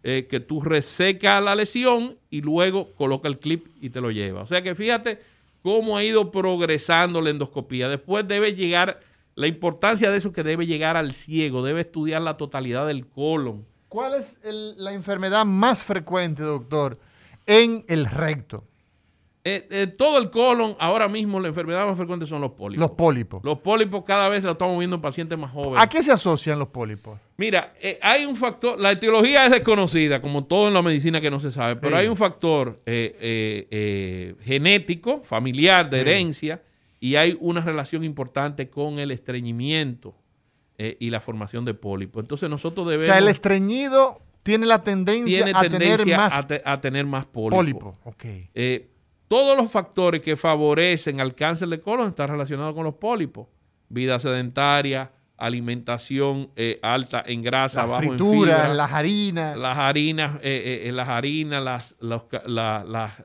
eh, 0.04 0.28
que 0.30 0.40
tú 0.40 0.62
resecas 0.62 1.44
la 1.44 1.56
lesión 1.56 2.18
y 2.30 2.42
luego 2.42 2.94
coloca 2.96 3.28
el 3.28 3.40
clip 3.40 3.68
y 3.82 3.90
te 3.90 4.02
lo 4.02 4.12
lleva. 4.12 4.42
O 4.42 4.46
sea 4.46 4.62
que 4.62 4.76
fíjate 4.76 5.20
cómo 5.62 5.98
ha 5.98 6.04
ido 6.04 6.32
progresando 6.32 7.22
la 7.22 7.30
endoscopía. 7.30 7.90
Después 7.90 8.28
debe 8.28 8.54
llegar, 8.54 9.02
la 9.36 9.48
importancia 9.48 10.10
de 10.10 10.18
eso 10.18 10.32
que 10.32 10.44
debe 10.44 10.66
llegar 10.66 10.98
al 10.98 11.14
ciego, 11.14 11.64
debe 11.64 11.82
estudiar 11.82 12.22
la 12.22 12.38
totalidad 12.38 12.88
del 12.88 13.08
colon. 13.08 13.66
¿Cuál 13.90 14.16
es 14.16 14.40
la 14.78 14.94
enfermedad 14.94 15.46
más 15.46 15.84
frecuente, 15.84 16.44
doctor, 16.44 17.00
en 17.46 17.86
el 17.88 18.06
recto? 18.06 18.64
Eh, 19.50 19.66
eh, 19.70 19.88
todo 19.88 20.18
el 20.18 20.30
colon, 20.30 20.76
ahora 20.78 21.08
mismo 21.08 21.40
la 21.40 21.48
enfermedad 21.48 21.88
más 21.88 21.96
frecuente 21.96 22.26
son 22.26 22.42
los 22.42 22.52
pólipos. 22.52 22.82
Los 22.82 22.92
pólipos. 22.98 23.42
Los 23.46 23.60
pólipos 23.60 24.04
cada 24.04 24.28
vez 24.28 24.44
lo 24.44 24.52
estamos 24.52 24.78
viendo 24.78 24.98
en 24.98 25.02
pacientes 25.02 25.40
más 25.40 25.52
jóvenes. 25.52 25.78
¿A 25.82 25.88
qué 25.88 26.04
se 26.04 26.12
asocian 26.12 26.60
los 26.60 26.68
pólipos? 26.68 27.18
Mira, 27.38 27.74
eh, 27.80 27.98
hay 28.02 28.26
un 28.26 28.36
factor, 28.36 28.78
la 28.78 28.92
etiología 28.92 29.46
es 29.46 29.52
desconocida, 29.52 30.20
como 30.20 30.44
todo 30.44 30.68
en 30.68 30.74
la 30.74 30.82
medicina 30.82 31.22
que 31.22 31.32
no 31.32 31.40
se 31.40 31.54
sabe, 31.54 31.78
pero 31.78 31.96
hay 31.96 32.10
un 32.10 32.18
factor 32.18 32.82
genético, 34.44 35.24
familiar, 35.24 35.90
de 35.90 36.02
herencia, 36.02 36.62
y 37.00 37.16
hay 37.16 37.38
una 37.40 37.62
relación 37.62 38.04
importante 38.04 38.70
con 38.70 39.00
el 39.00 39.12
estreñimiento 39.12 40.14
y 40.78 41.10
la 41.10 41.22
formación 41.22 41.64
de 41.64 41.74
pólipos. 41.74 42.22
Entonces 42.22 42.50
nosotros 42.50 42.86
debemos... 42.86 43.08
O 43.08 43.14
sea, 43.14 43.20
el 43.20 43.30
estreñido 43.30 44.20
tiene 44.44 44.66
la 44.66 44.84
tendencia, 44.84 45.46
a, 45.56 45.62
tener 45.62 46.06
más 46.06 46.38
a, 46.66 46.82
tener 46.82 47.06
más 47.06 47.26
pólipos. 47.28 47.56
Pólipo. 47.56 47.94
Ok 48.04 48.26
todos 49.28 49.58
los 49.58 49.72
factores 49.72 50.22
que 50.22 50.36
favorecen 50.36 51.20
al 51.20 51.36
cáncer 51.36 51.70
de 51.70 51.82
colon 51.82 52.10
están 52.10 52.30
relacionados 52.30 52.74
con 52.74 52.84
los 52.84 52.96
pólipos. 52.96 53.48
Vida 53.90 54.20
sedentaria, 54.20 55.12
alimentación 55.38 56.52
eh, 56.56 56.80
alta 56.82 57.24
en 57.26 57.42
grasa, 57.42 57.82
las 57.82 57.90
bajo 57.90 58.02
frituras, 58.02 58.56
en 58.56 58.62
fibra, 58.62 58.74
las 58.74 58.92
harinas. 58.92 59.58
Las 59.58 59.78
harinas, 59.78 60.36
eh, 60.42 60.84
eh, 60.86 60.92
las 60.92 61.10
harinas, 61.10 61.64
las, 61.64 61.96
los, 62.00 62.24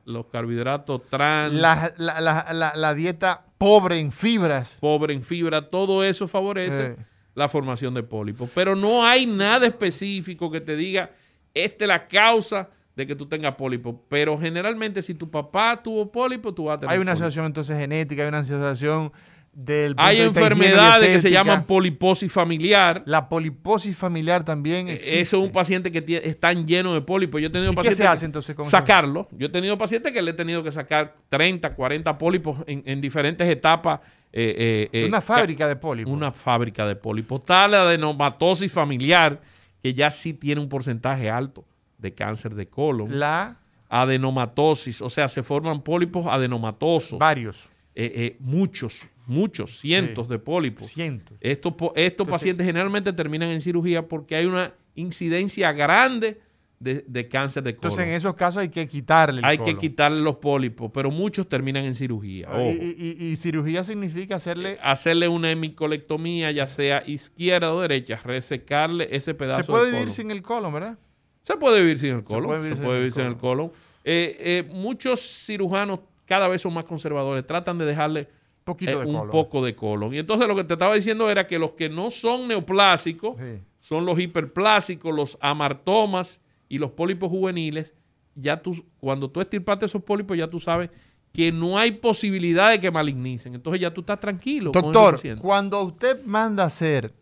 los 0.04 0.26
carbohidratos 0.26 1.02
trans. 1.08 1.54
La, 1.54 1.94
la, 1.96 2.94
dieta 2.94 3.46
pobre 3.58 3.98
en 3.98 4.12
fibras. 4.12 4.76
Pobre 4.80 5.14
en 5.14 5.22
fibra, 5.22 5.70
todo 5.70 6.04
eso 6.04 6.28
favorece 6.28 6.96
la 7.34 7.48
formación 7.48 7.94
de 7.94 8.02
pólipos. 8.02 8.50
Pero 8.54 8.76
no 8.76 9.04
hay 9.04 9.26
nada 9.26 9.66
específico 9.66 10.50
que 10.50 10.60
te 10.60 10.76
diga, 10.76 11.10
esta 11.54 11.84
es 11.84 11.88
la 11.88 12.06
causa 12.06 12.68
de 12.94 13.06
que 13.06 13.16
tú 13.16 13.26
tengas 13.26 13.54
pólipo. 13.54 14.04
Pero 14.08 14.38
generalmente, 14.38 15.02
si 15.02 15.14
tu 15.14 15.30
papá 15.30 15.80
tuvo 15.82 16.10
pólipo, 16.10 16.52
tú 16.52 16.64
vas 16.64 16.76
a 16.76 16.80
tener. 16.80 16.94
Hay 16.94 17.00
una 17.00 17.12
asociación 17.12 17.46
entonces 17.46 17.78
genética, 17.78 18.22
hay 18.22 18.28
una 18.28 18.38
asociación 18.38 19.12
del. 19.52 19.94
Hay 19.96 20.20
enfermedades 20.20 21.08
que 21.08 21.20
se 21.20 21.30
llaman 21.30 21.64
poliposis 21.64 22.30
familiar. 22.30 23.02
La 23.06 23.28
poliposis 23.28 23.96
familiar 23.96 24.44
también. 24.44 24.88
E-, 24.88 24.94
existe. 24.94 25.20
Eso 25.20 25.38
es 25.38 25.44
un 25.44 25.52
paciente 25.52 25.90
que 25.90 26.22
están 26.24 26.66
lleno 26.66 26.94
de 26.94 27.00
pólipos. 27.00 27.40
Yo 27.40 27.48
he 27.48 27.50
tenido 27.50 27.72
¿Y 27.72 27.74
pacientes. 27.74 27.98
¿Qué 27.98 28.02
se 28.02 28.08
hace 28.08 28.26
entonces 28.26 28.54
con 28.54 28.66
Sacarlo. 28.66 29.28
Yo 29.32 29.46
he 29.46 29.50
tenido 29.50 29.78
pacientes 29.78 30.12
que 30.12 30.20
le 30.20 30.32
he 30.32 30.34
tenido 30.34 30.62
que 30.62 30.70
sacar 30.70 31.16
30, 31.28 31.74
40 31.74 32.18
pólipos 32.18 32.62
en, 32.66 33.00
diferentes 33.00 33.48
etapas. 33.48 34.00
Eh, 34.34 34.88
eh, 34.92 35.00
eh, 35.02 35.06
una 35.06 35.20
fábrica 35.20 35.68
de 35.68 35.76
pólipos. 35.76 36.12
Una 36.12 36.32
fábrica 36.32 36.86
de 36.86 36.96
pólipos. 36.96 37.44
Tal 37.44 37.72
la 37.72 37.82
adenomatosis 37.82 38.72
familiar, 38.72 39.40
que 39.82 39.92
ya 39.92 40.10
sí 40.10 40.32
tiene 40.34 40.60
un 40.60 40.68
porcentaje 40.68 41.28
alto 41.28 41.66
de 42.02 42.12
cáncer 42.12 42.54
de 42.54 42.68
colon. 42.68 43.18
La 43.18 43.58
adenomatosis, 43.88 45.02
o 45.02 45.10
sea, 45.10 45.28
se 45.28 45.42
forman 45.42 45.82
pólipos 45.82 46.26
adenomatosos. 46.26 47.18
Varios. 47.18 47.70
Eh, 47.94 48.12
eh, 48.14 48.36
muchos, 48.40 49.06
muchos, 49.26 49.78
cientos 49.80 50.28
de 50.28 50.38
pólipos. 50.38 50.88
Cientos. 50.88 51.36
Estos, 51.40 51.74
estos 51.94 52.26
pacientes 52.26 52.66
generalmente 52.66 53.12
terminan 53.12 53.50
en 53.50 53.60
cirugía 53.60 54.08
porque 54.08 54.34
hay 54.36 54.46
una 54.46 54.72
incidencia 54.94 55.72
grande 55.72 56.40
de, 56.80 57.28
cáncer 57.28 57.62
de 57.62 57.76
colon. 57.76 57.92
Entonces, 57.92 58.08
en 58.08 58.14
esos 58.14 58.34
casos 58.34 58.62
hay 58.62 58.70
que 58.70 58.88
quitarle 58.88 59.40
el 59.40 59.44
Hay 59.44 59.58
que 59.58 59.76
quitarle 59.76 60.20
los 60.22 60.36
pólipos, 60.36 60.90
pero 60.92 61.10
muchos 61.10 61.46
terminan 61.46 61.84
en 61.84 61.94
cirugía. 61.94 62.48
Y, 62.64 63.36
cirugía 63.36 63.84
significa 63.84 64.36
hacerle... 64.36 64.72
Eh, 64.72 64.78
hacerle 64.82 65.28
una 65.28 65.50
hemicolectomía, 65.50 66.50
ya 66.50 66.66
sea 66.66 67.02
izquierda 67.06 67.72
o 67.74 67.80
derecha, 67.82 68.18
resecarle 68.24 69.08
ese 69.14 69.34
pedazo 69.34 69.62
Se 69.62 69.66
puede 69.66 69.90
de 69.90 69.98
vivir 69.98 70.10
sin 70.10 70.30
el 70.30 70.42
colon, 70.42 70.72
¿verdad? 70.72 70.98
Se 71.42 71.56
puede 71.56 71.80
vivir 71.80 71.98
sin 71.98 72.14
el 72.14 72.22
colon. 72.22 72.62
Se 72.62 72.76
puede 72.76 72.98
vivir, 72.98 73.12
sin, 73.12 73.24
el 73.24 73.36
colon. 73.36 73.72
Eh, 74.04 74.36
eh, 74.38 74.72
muchos 74.72 75.20
cirujanos 75.20 76.00
cada 76.26 76.48
vez 76.48 76.62
son 76.62 76.72
más 76.74 76.84
conservadores. 76.84 77.46
Tratan 77.46 77.78
de 77.78 77.84
dejarle 77.84 78.28
eh, 78.66 78.96
un 79.06 79.28
poco 79.28 79.64
de 79.64 79.74
colon. 79.74 80.14
Y 80.14 80.18
entonces 80.18 80.46
lo 80.46 80.54
que 80.54 80.64
te 80.64 80.74
estaba 80.74 80.94
diciendo 80.94 81.28
era 81.28 81.46
que 81.46 81.58
los 81.58 81.72
que 81.72 81.88
no 81.88 82.10
son 82.10 82.48
neoplásicos 82.48 83.36
son 83.80 84.06
los 84.06 84.18
hiperplásicos, 84.18 85.14
los 85.14 85.36
amartomas 85.40 86.40
y 86.68 86.78
los 86.78 86.92
pólipos 86.92 87.28
juveniles. 87.28 87.92
Ya 88.34 88.62
tú, 88.62 88.84
cuando 89.00 89.28
tú 89.28 89.40
estirpaste 89.40 89.86
esos 89.86 90.02
pólipos, 90.02 90.38
ya 90.38 90.48
tú 90.48 90.60
sabes 90.60 90.90
que 91.32 91.50
no 91.50 91.78
hay 91.78 91.92
posibilidad 91.92 92.70
de 92.70 92.78
que 92.78 92.90
malignicen. 92.90 93.54
Entonces 93.54 93.80
ya 93.80 93.92
tú 93.92 94.02
estás 94.02 94.20
tranquilo. 94.20 94.70
Doctor, 94.70 95.20
cuando 95.38 95.82
usted 95.82 96.22
manda 96.24 96.62
a 96.62 96.66
hacer 96.66 97.12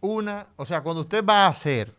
una, 0.00 0.48
o 0.56 0.66
sea, 0.66 0.82
cuando 0.82 1.02
usted 1.02 1.24
va 1.24 1.46
a 1.46 1.48
hacer 1.48 1.92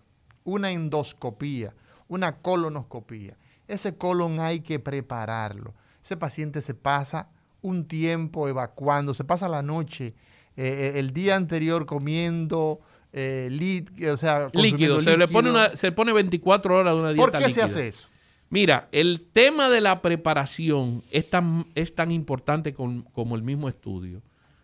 una 0.43 0.71
endoscopía, 0.71 1.73
una 2.07 2.37
colonoscopía. 2.37 3.37
Ese 3.67 3.95
colon 3.95 4.39
hay 4.39 4.61
que 4.61 4.79
prepararlo. 4.79 5.73
Ese 6.03 6.17
paciente 6.17 6.61
se 6.61 6.73
pasa 6.73 7.29
un 7.61 7.85
tiempo 7.85 8.47
evacuando, 8.47 9.13
se 9.13 9.23
pasa 9.23 9.47
la 9.47 9.61
noche, 9.61 10.15
eh, 10.57 10.93
eh, 10.95 10.99
el 10.99 11.13
día 11.13 11.35
anterior 11.35 11.85
comiendo 11.85 12.81
eh, 13.13 13.85
o 14.11 14.17
sea, 14.17 14.49
líquido. 14.53 15.01
Se 15.01 15.17
le 15.17 15.27
pone, 15.27 15.49
una, 15.49 15.75
se 15.75 15.91
pone 15.91 16.11
24 16.13 16.75
horas 16.75 16.95
de 16.95 16.99
una 16.99 17.13
dieta 17.13 17.31
¿Por 17.31 17.43
qué 17.43 17.49
se 17.49 17.61
hace 17.61 17.87
eso? 17.87 18.07
Mira, 18.49 18.89
el 18.91 19.25
tema 19.31 19.69
de 19.69 19.79
la 19.79 20.01
preparación 20.01 21.03
es 21.11 21.29
tan, 21.29 21.67
es 21.75 21.95
tan 21.95 22.11
importante 22.11 22.73
como 22.73 23.35
el 23.35 23.43
mismo 23.43 23.69
estudio. 23.69 24.21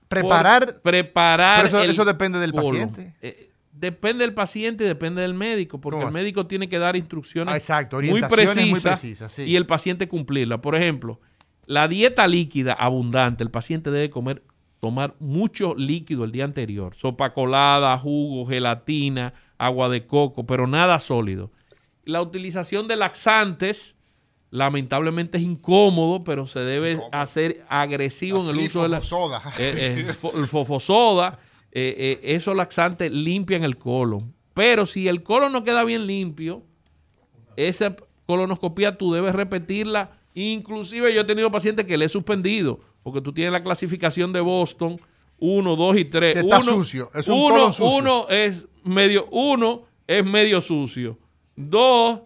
Preparar. 0.09 0.81
preparar. 0.81 1.63
Pero 1.63 1.81
eso, 1.83 2.05
depende 2.05 2.39
del 2.39 2.53
paciente. 2.53 3.13
Depende 3.79 4.23
del 4.23 4.33
paciente 4.33 4.85
y 4.85 4.87
depende 4.87 5.21
del 5.21 5.35
médico, 5.35 5.79
porque 5.79 6.03
el 6.03 6.11
médico 6.11 6.47
tiene 6.47 6.67
que 6.67 6.79
dar 6.79 6.95
instrucciones 6.95 7.69
ah, 7.69 7.87
muy 7.91 8.21
precisas 8.23 9.37
y 9.37 9.55
el 9.55 9.67
paciente 9.67 10.07
cumplirla. 10.07 10.61
Por 10.61 10.75
ejemplo, 10.75 11.19
la 11.67 11.87
dieta 11.87 12.25
líquida 12.25 12.73
abundante, 12.73 13.43
el 13.43 13.51
paciente 13.51 13.91
debe 13.91 14.09
comer, 14.09 14.41
tomar 14.79 15.15
mucho 15.19 15.75
líquido 15.75 16.23
el 16.23 16.31
día 16.31 16.45
anterior, 16.45 16.95
sopa 16.95 17.33
colada, 17.33 17.95
jugo, 17.99 18.47
gelatina, 18.47 19.35
agua 19.59 19.89
de 19.89 20.07
coco, 20.07 20.47
pero 20.47 20.65
nada 20.65 20.97
sólido. 20.97 21.51
La 22.03 22.23
utilización 22.23 22.87
de 22.87 22.95
laxantes, 22.95 23.95
lamentablemente 24.49 25.37
es 25.37 25.43
incómodo, 25.43 26.23
pero 26.23 26.47
se 26.47 26.61
debe 26.61 26.99
hacer 27.11 27.63
agresivo 27.69 28.41
en 28.43 28.57
el 28.57 28.65
uso 28.65 28.81
de 28.81 28.89
la 28.89 28.97
eh, 28.97 29.03
eh, 29.59 30.07
el 30.33 30.47
fofosoda 30.47 31.37
eh, 31.71 31.95
eh, 31.97 32.35
esos 32.35 32.55
laxantes 32.55 33.11
limpian 33.11 33.63
el 33.63 33.77
colon. 33.77 34.33
Pero 34.53 34.85
si 34.85 35.07
el 35.07 35.21
colon 35.21 35.51
no 35.51 35.63
queda 35.63 35.83
bien 35.83 36.07
limpio, 36.07 36.63
esa 37.55 37.95
colonoscopia 38.25 38.97
tú 38.97 39.13
debes 39.13 39.35
repetirla. 39.35 40.11
Inclusive 40.33 41.13
yo 41.13 41.21
he 41.21 41.25
tenido 41.25 41.51
pacientes 41.51 41.85
que 41.85 41.97
le 41.97 42.05
he 42.05 42.09
suspendido, 42.09 42.79
porque 43.03 43.21
tú 43.21 43.33
tienes 43.33 43.51
la 43.51 43.63
clasificación 43.63 44.33
de 44.33 44.41
Boston 44.41 44.97
1, 45.39 45.75
2 45.75 45.97
y 45.97 46.05
3. 46.05 46.37
está 46.37 46.61
sucio. 46.61 47.09
Es 47.13 47.27
un 47.27 47.35
uno, 47.35 47.67
sucio. 47.71 47.85
uno 47.85 48.29
es 48.29 48.65
medio, 48.83 49.27
uno 49.31 49.83
es 50.07 50.25
medio 50.25 50.61
sucio. 50.61 51.17
Dos 51.55 52.21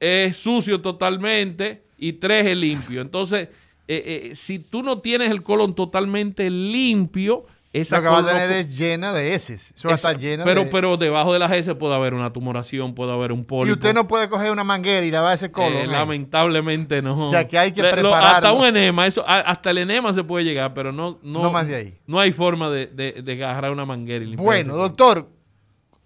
es 0.00 0.36
sucio 0.36 0.80
totalmente 0.80 1.84
y 1.98 2.14
tres 2.14 2.46
es 2.46 2.56
limpio. 2.56 3.00
Entonces, 3.00 3.48
eh, 3.88 4.30
si 4.34 4.58
tú 4.58 4.82
no 4.82 5.00
tienes 5.00 5.30
el 5.30 5.42
colon 5.42 5.74
totalmente 5.74 6.48
limpio, 6.50 7.46
esa 7.74 7.96
Lo 7.96 8.02
que 8.02 8.08
va 8.08 8.18
a 8.20 8.26
tener 8.26 8.52
es 8.52 8.78
llena 8.78 9.12
de 9.12 9.34
heces. 9.34 9.72
Eso 9.76 9.88
va 9.88 9.94
a 9.94 9.96
estar 9.96 10.16
llena 10.16 10.44
pero, 10.44 10.62
de... 10.62 10.70
Pero 10.70 10.96
debajo 10.96 11.32
de 11.32 11.40
las 11.40 11.50
heces 11.50 11.74
puede 11.74 11.92
haber 11.96 12.14
una 12.14 12.32
tumoración, 12.32 12.94
puede 12.94 13.12
haber 13.12 13.32
un 13.32 13.44
pólipo. 13.44 13.68
Y 13.68 13.72
usted 13.72 13.92
no 13.92 14.06
puede 14.06 14.28
coger 14.28 14.52
una 14.52 14.62
manguera 14.62 15.04
y 15.04 15.10
lavar 15.10 15.34
ese 15.34 15.50
colon. 15.50 15.82
Eh, 15.82 15.86
lamentablemente 15.88 17.02
no. 17.02 17.24
O 17.24 17.28
sea, 17.28 17.48
que 17.48 17.58
hay 17.58 17.72
que 17.72 17.80
prepararlo. 17.82 18.14
Hasta 18.14 18.52
un 18.52 18.64
enema, 18.64 19.08
eso, 19.08 19.24
hasta 19.26 19.70
el 19.70 19.78
enema 19.78 20.12
se 20.12 20.22
puede 20.22 20.44
llegar, 20.44 20.72
pero 20.72 20.92
no... 20.92 21.18
No, 21.24 21.42
no 21.42 21.50
más 21.50 21.66
de 21.66 21.74
ahí. 21.74 21.98
No 22.06 22.20
hay 22.20 22.30
forma 22.30 22.70
de, 22.70 22.86
de, 22.86 23.44
agarrar 23.44 23.72
una 23.72 23.84
manguera 23.84 24.24
y 24.24 24.36
Bueno, 24.36 24.76
doctor, 24.76 25.28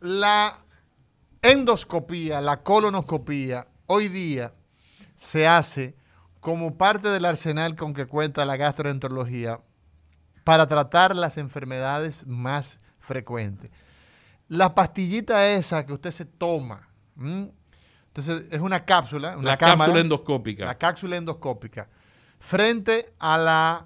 la 0.00 0.56
endoscopía, 1.42 2.40
la 2.40 2.62
colonoscopía, 2.62 3.66
hoy 3.84 4.08
día 4.08 4.54
se 5.16 5.46
hace 5.46 5.96
como 6.40 6.78
parte 6.78 7.10
del 7.10 7.26
arsenal 7.26 7.76
con 7.76 7.92
que 7.92 8.06
cuenta 8.06 8.46
la 8.46 8.56
gastroenterología 8.56 9.60
para 10.48 10.66
tratar 10.66 11.14
las 11.14 11.36
enfermedades 11.36 12.26
más 12.26 12.80
frecuentes. 13.00 13.70
La 14.48 14.74
pastillita 14.74 15.46
esa 15.46 15.84
que 15.84 15.92
usted 15.92 16.10
se 16.10 16.24
toma. 16.24 16.88
Entonces, 17.18 18.44
es 18.50 18.58
una 18.58 18.82
cápsula, 18.82 19.36
una 19.36 19.50
La 19.50 19.58
cámara, 19.58 19.76
cápsula 19.76 20.00
endoscópica. 20.00 20.64
La 20.64 20.78
cápsula 20.78 21.16
endoscópica. 21.18 21.90
Frente 22.40 23.12
a 23.18 23.36
la 23.36 23.84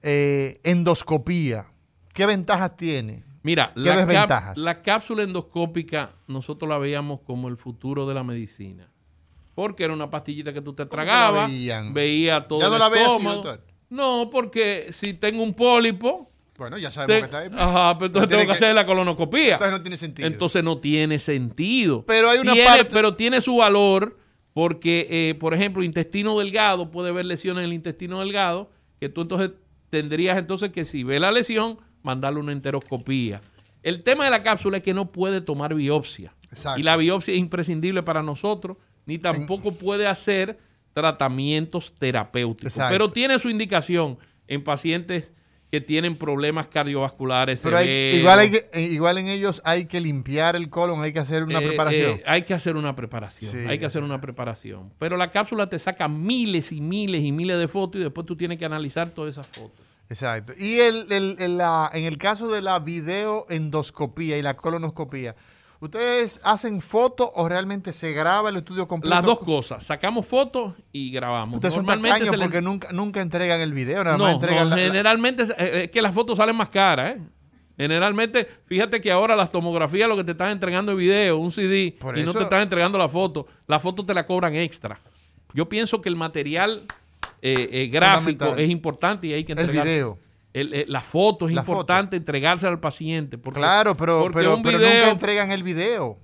eh, 0.00 0.62
endoscopía, 0.64 1.66
¿qué 2.14 2.24
ventajas 2.24 2.74
tiene? 2.78 3.22
Mira, 3.42 3.72
¿Qué 3.74 3.80
la, 3.80 3.96
desventajas? 3.98 4.56
la 4.56 4.80
cápsula 4.80 5.24
endoscópica 5.24 6.12
nosotros 6.26 6.70
la 6.70 6.78
veíamos 6.78 7.20
como 7.20 7.48
el 7.48 7.58
futuro 7.58 8.06
de 8.06 8.14
la 8.14 8.24
medicina. 8.24 8.88
Porque 9.54 9.84
era 9.84 9.92
una 9.92 10.08
pastillita 10.08 10.54
que 10.54 10.62
tú 10.62 10.72
te 10.72 10.86
tragabas, 10.86 11.50
veía 11.92 12.48
todo 12.48 12.60
Ya 12.60 12.68
no 12.70 12.76
el 12.76 12.80
la 12.80 12.98
estómago. 12.98 13.69
No, 13.90 14.28
porque 14.30 14.86
si 14.92 15.14
tengo 15.14 15.42
un 15.42 15.52
pólipo, 15.54 16.30
Bueno, 16.56 16.78
ya 16.78 16.90
sabemos 16.92 17.14
te- 17.14 17.18
que 17.20 17.24
está 17.26 17.38
ahí. 17.40 17.48
pues. 17.48 17.60
ajá, 17.60 17.98
pero 17.98 18.06
entonces 18.06 18.30
tengo 18.30 18.44
que 18.46 18.52
hacer 18.52 18.74
la 18.74 18.86
colonoscopía. 18.86 19.54
Entonces 19.54 19.72
no 19.78 19.82
tiene 19.82 19.96
sentido. 19.96 20.26
Entonces 20.28 20.64
no 20.64 20.78
tiene 20.78 21.18
sentido. 21.18 22.04
Pero 22.06 22.30
hay 22.30 22.38
una 22.38 22.52
Tiene- 22.52 22.68
parte- 22.68 22.94
Pero 22.94 23.14
tiene 23.14 23.40
su 23.40 23.56
valor 23.56 24.16
porque, 24.52 25.06
eh, 25.10 25.34
por 25.36 25.54
ejemplo, 25.54 25.82
intestino 25.82 26.38
delgado, 26.38 26.90
puede 26.90 27.10
haber 27.10 27.24
lesiones 27.24 27.60
en 27.62 27.66
el 27.66 27.72
intestino 27.72 28.20
delgado, 28.20 28.70
que 29.00 29.08
tú 29.08 29.22
entonces 29.22 29.50
tendrías 29.90 30.38
entonces 30.38 30.70
que 30.70 30.84
si 30.84 31.02
ve 31.02 31.18
la 31.18 31.32
lesión, 31.32 31.78
mandarle 32.02 32.40
una 32.40 32.52
enteroscopía. 32.52 33.40
El 33.82 34.02
tema 34.02 34.24
de 34.24 34.30
la 34.30 34.42
cápsula 34.42 34.76
es 34.78 34.82
que 34.82 34.94
no 34.94 35.10
puede 35.10 35.40
tomar 35.40 35.74
biopsia. 35.74 36.32
Exacto. 36.50 36.78
Y 36.80 36.82
la 36.82 36.96
biopsia 36.96 37.32
es 37.34 37.40
imprescindible 37.40 38.02
para 38.02 38.22
nosotros, 38.22 38.76
ni 39.06 39.18
tampoco 39.18 39.72
puede 39.72 40.06
hacer 40.06 40.58
tratamientos 40.92 41.94
terapéuticos. 41.98 42.72
Exacto. 42.74 42.92
Pero 42.92 43.10
tiene 43.12 43.38
su 43.38 43.48
indicación 43.50 44.18
en 44.48 44.64
pacientes 44.64 45.32
que 45.70 45.80
tienen 45.80 46.16
problemas 46.18 46.66
cardiovasculares 46.66 47.60
Pero 47.62 47.78
hay- 47.78 47.88
igual, 48.16 48.40
hay 48.40 48.50
que- 48.50 48.64
eh, 48.72 48.82
igual 48.90 49.18
en 49.18 49.28
ellos 49.28 49.62
hay 49.64 49.84
que 49.84 50.00
limpiar 50.00 50.56
el 50.56 50.68
colon, 50.68 51.00
hay 51.04 51.12
que 51.12 51.20
hacer 51.20 51.44
una 51.44 51.60
Eh, 51.60 51.68
preparación. 51.68 52.10
eh, 52.18 52.22
hay 52.26 52.42
que 52.42 52.54
hacer 52.54 52.74
una 52.74 52.96
preparación. 52.96 53.52
Sí. 53.52 53.58
Hay 53.68 53.78
que 53.78 53.86
hacer 53.86 54.02
una 54.02 54.20
preparación. 54.20 54.92
Pero 54.98 55.16
la 55.16 55.30
cápsula 55.30 55.68
te 55.68 55.78
saca 55.78 56.08
miles 56.08 56.72
y 56.72 56.80
miles 56.80 57.22
y 57.22 57.30
miles 57.30 57.56
de 57.56 57.68
fotos 57.68 58.00
y 58.00 58.04
después 58.04 58.26
tú 58.26 58.34
tienes 58.36 58.58
que 58.58 58.64
analizar 58.64 59.10
todas 59.10 59.30
esas 59.30 59.46
fotos. 59.46 59.86
Exacto. 60.08 60.52
Y 60.58 60.80
el, 60.80 61.06
el- 61.12 61.36
el- 61.38 61.56
la- 61.58 61.88
en 61.94 62.02
el 62.04 62.18
caso 62.18 62.48
de 62.48 62.62
la 62.62 62.80
videoendoscopía 62.80 64.38
y 64.38 64.42
la 64.42 64.56
colonoscopía, 64.56 65.36
¿ustedes 65.80 66.40
hacen 66.44 66.80
fotos 66.80 67.30
o 67.34 67.48
realmente 67.48 67.92
se 67.92 68.12
graba 68.12 68.50
el 68.50 68.56
estudio 68.56 68.86
completo? 68.86 69.14
Las 69.16 69.24
dos 69.24 69.40
cosas. 69.40 69.84
Sacamos 69.84 70.26
fotos 70.26 70.74
y 70.92 71.10
grabamos. 71.10 71.56
Ustedes 71.56 71.74
son 71.74 71.84
Normalmente 71.86 72.20
tacaños 72.26 72.30
se 72.30 72.36
le- 72.36 72.44
porque 72.44 72.62
nunca, 72.62 72.88
nunca 72.92 73.20
entregan 73.22 73.60
el 73.60 73.72
video, 73.72 74.04
nada 74.04 74.16
más 74.18 74.28
No, 74.28 74.34
entregan 74.34 74.64
no, 74.70 74.70
la- 74.70 74.76
la- 74.76 74.82
generalmente 74.88 75.42
es 75.44 75.50
eh, 75.50 75.84
es 75.84 75.90
que 75.90 76.00
las 76.02 76.14
fotos 76.14 76.36
salen 76.38 76.56
más 76.56 76.68
caras, 76.68 77.16
¿eh? 77.16 77.20
Generalmente, 77.76 78.46
fíjate 78.66 79.00
que 79.00 79.10
ahora 79.10 79.34
las 79.34 79.50
tomografías 79.50 80.06
lo 80.06 80.14
que 80.16 80.24
te 80.24 80.32
están 80.32 80.50
entregando 80.50 80.92
es 80.92 80.98
video, 80.98 81.38
un 81.38 81.50
CD, 81.50 81.96
Por 81.98 82.18
y 82.18 82.22
no 82.24 82.34
te 82.34 82.42
están 82.42 82.60
entregando 82.60 82.98
la 82.98 83.08
foto. 83.08 83.46
La 83.66 83.78
foto 83.80 84.04
te 84.04 84.12
la 84.12 84.26
cobran 84.26 84.54
extra. 84.54 85.00
Yo 85.54 85.66
pienso 85.66 86.02
que 86.02 86.10
el 86.10 86.16
material 86.16 86.82
eh, 87.40 87.68
eh, 87.72 87.86
gráfico 87.90 88.54
es 88.56 88.68
importante 88.68 89.28
y 89.28 89.32
hay 89.32 89.44
que 89.44 89.52
El 89.52 89.60
entregar. 89.60 89.86
video. 89.86 90.18
El- 90.52 90.74
eh, 90.74 90.84
la 90.88 91.00
foto 91.00 91.46
es 91.48 91.54
La 91.54 91.60
importante 91.60 92.16
entregársela 92.16 92.72
al 92.72 92.80
paciente. 92.80 93.38
Porque, 93.38 93.60
Claro, 93.60 93.96
pero, 93.96 94.22
porque 94.22 94.38
pero, 94.38 94.60
pero 94.62 94.78
nunca 94.78 95.10
entregan 95.10 95.50
el 95.52 95.62
video. 95.62 96.18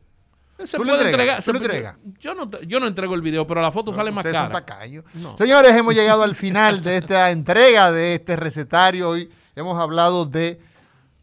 se 0.64 0.76
¿Tú 0.78 0.84
lo 0.84 0.92
puede 0.94 1.06
entregas? 1.10 1.12
entregar. 1.12 1.36
¿Tú 1.38 1.42
se 1.44 1.56
entregas? 1.58 1.96
Yo 2.18 2.34
no, 2.34 2.50
yo 2.62 2.80
no 2.80 2.86
entrego 2.88 3.14
el 3.14 3.20
video, 3.22 3.46
pero 3.46 3.60
la 3.62 3.70
foto 3.70 3.92
sale 3.92 4.10
más 4.10 4.24
cara. 4.24 4.64
No. 5.14 5.36
Señores, 5.38 5.72
hemos 5.76 5.94
llegado 5.94 6.22
al 6.22 6.34
final 6.34 6.82
de 6.82 6.96
esta 6.96 7.30
entrega 7.30 7.92
de 7.92 8.14
este 8.14 8.34
recetario. 8.36 9.10
Hoy 9.10 9.30
hemos 9.54 9.78
hablado 9.80 10.26
de 10.26 10.58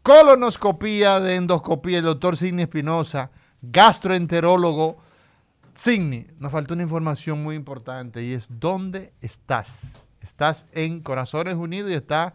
colonoscopía, 0.02 1.20
de 1.20 1.34
endoscopía. 1.36 1.98
El 1.98 2.04
doctor 2.04 2.36
Sidney 2.36 2.62
Espinosa, 2.62 3.30
gastroenterólogo. 3.62 4.98
Sidney, 5.74 6.28
nos 6.38 6.52
faltó 6.52 6.74
una 6.74 6.84
información 6.84 7.42
muy 7.42 7.56
importante 7.56 8.22
y 8.22 8.32
es 8.32 8.46
¿dónde 8.48 9.12
estás? 9.20 10.00
Estás 10.20 10.66
en 10.72 11.00
Corazones 11.00 11.54
Unidos 11.56 11.90
y 11.90 11.94
estás 11.94 12.32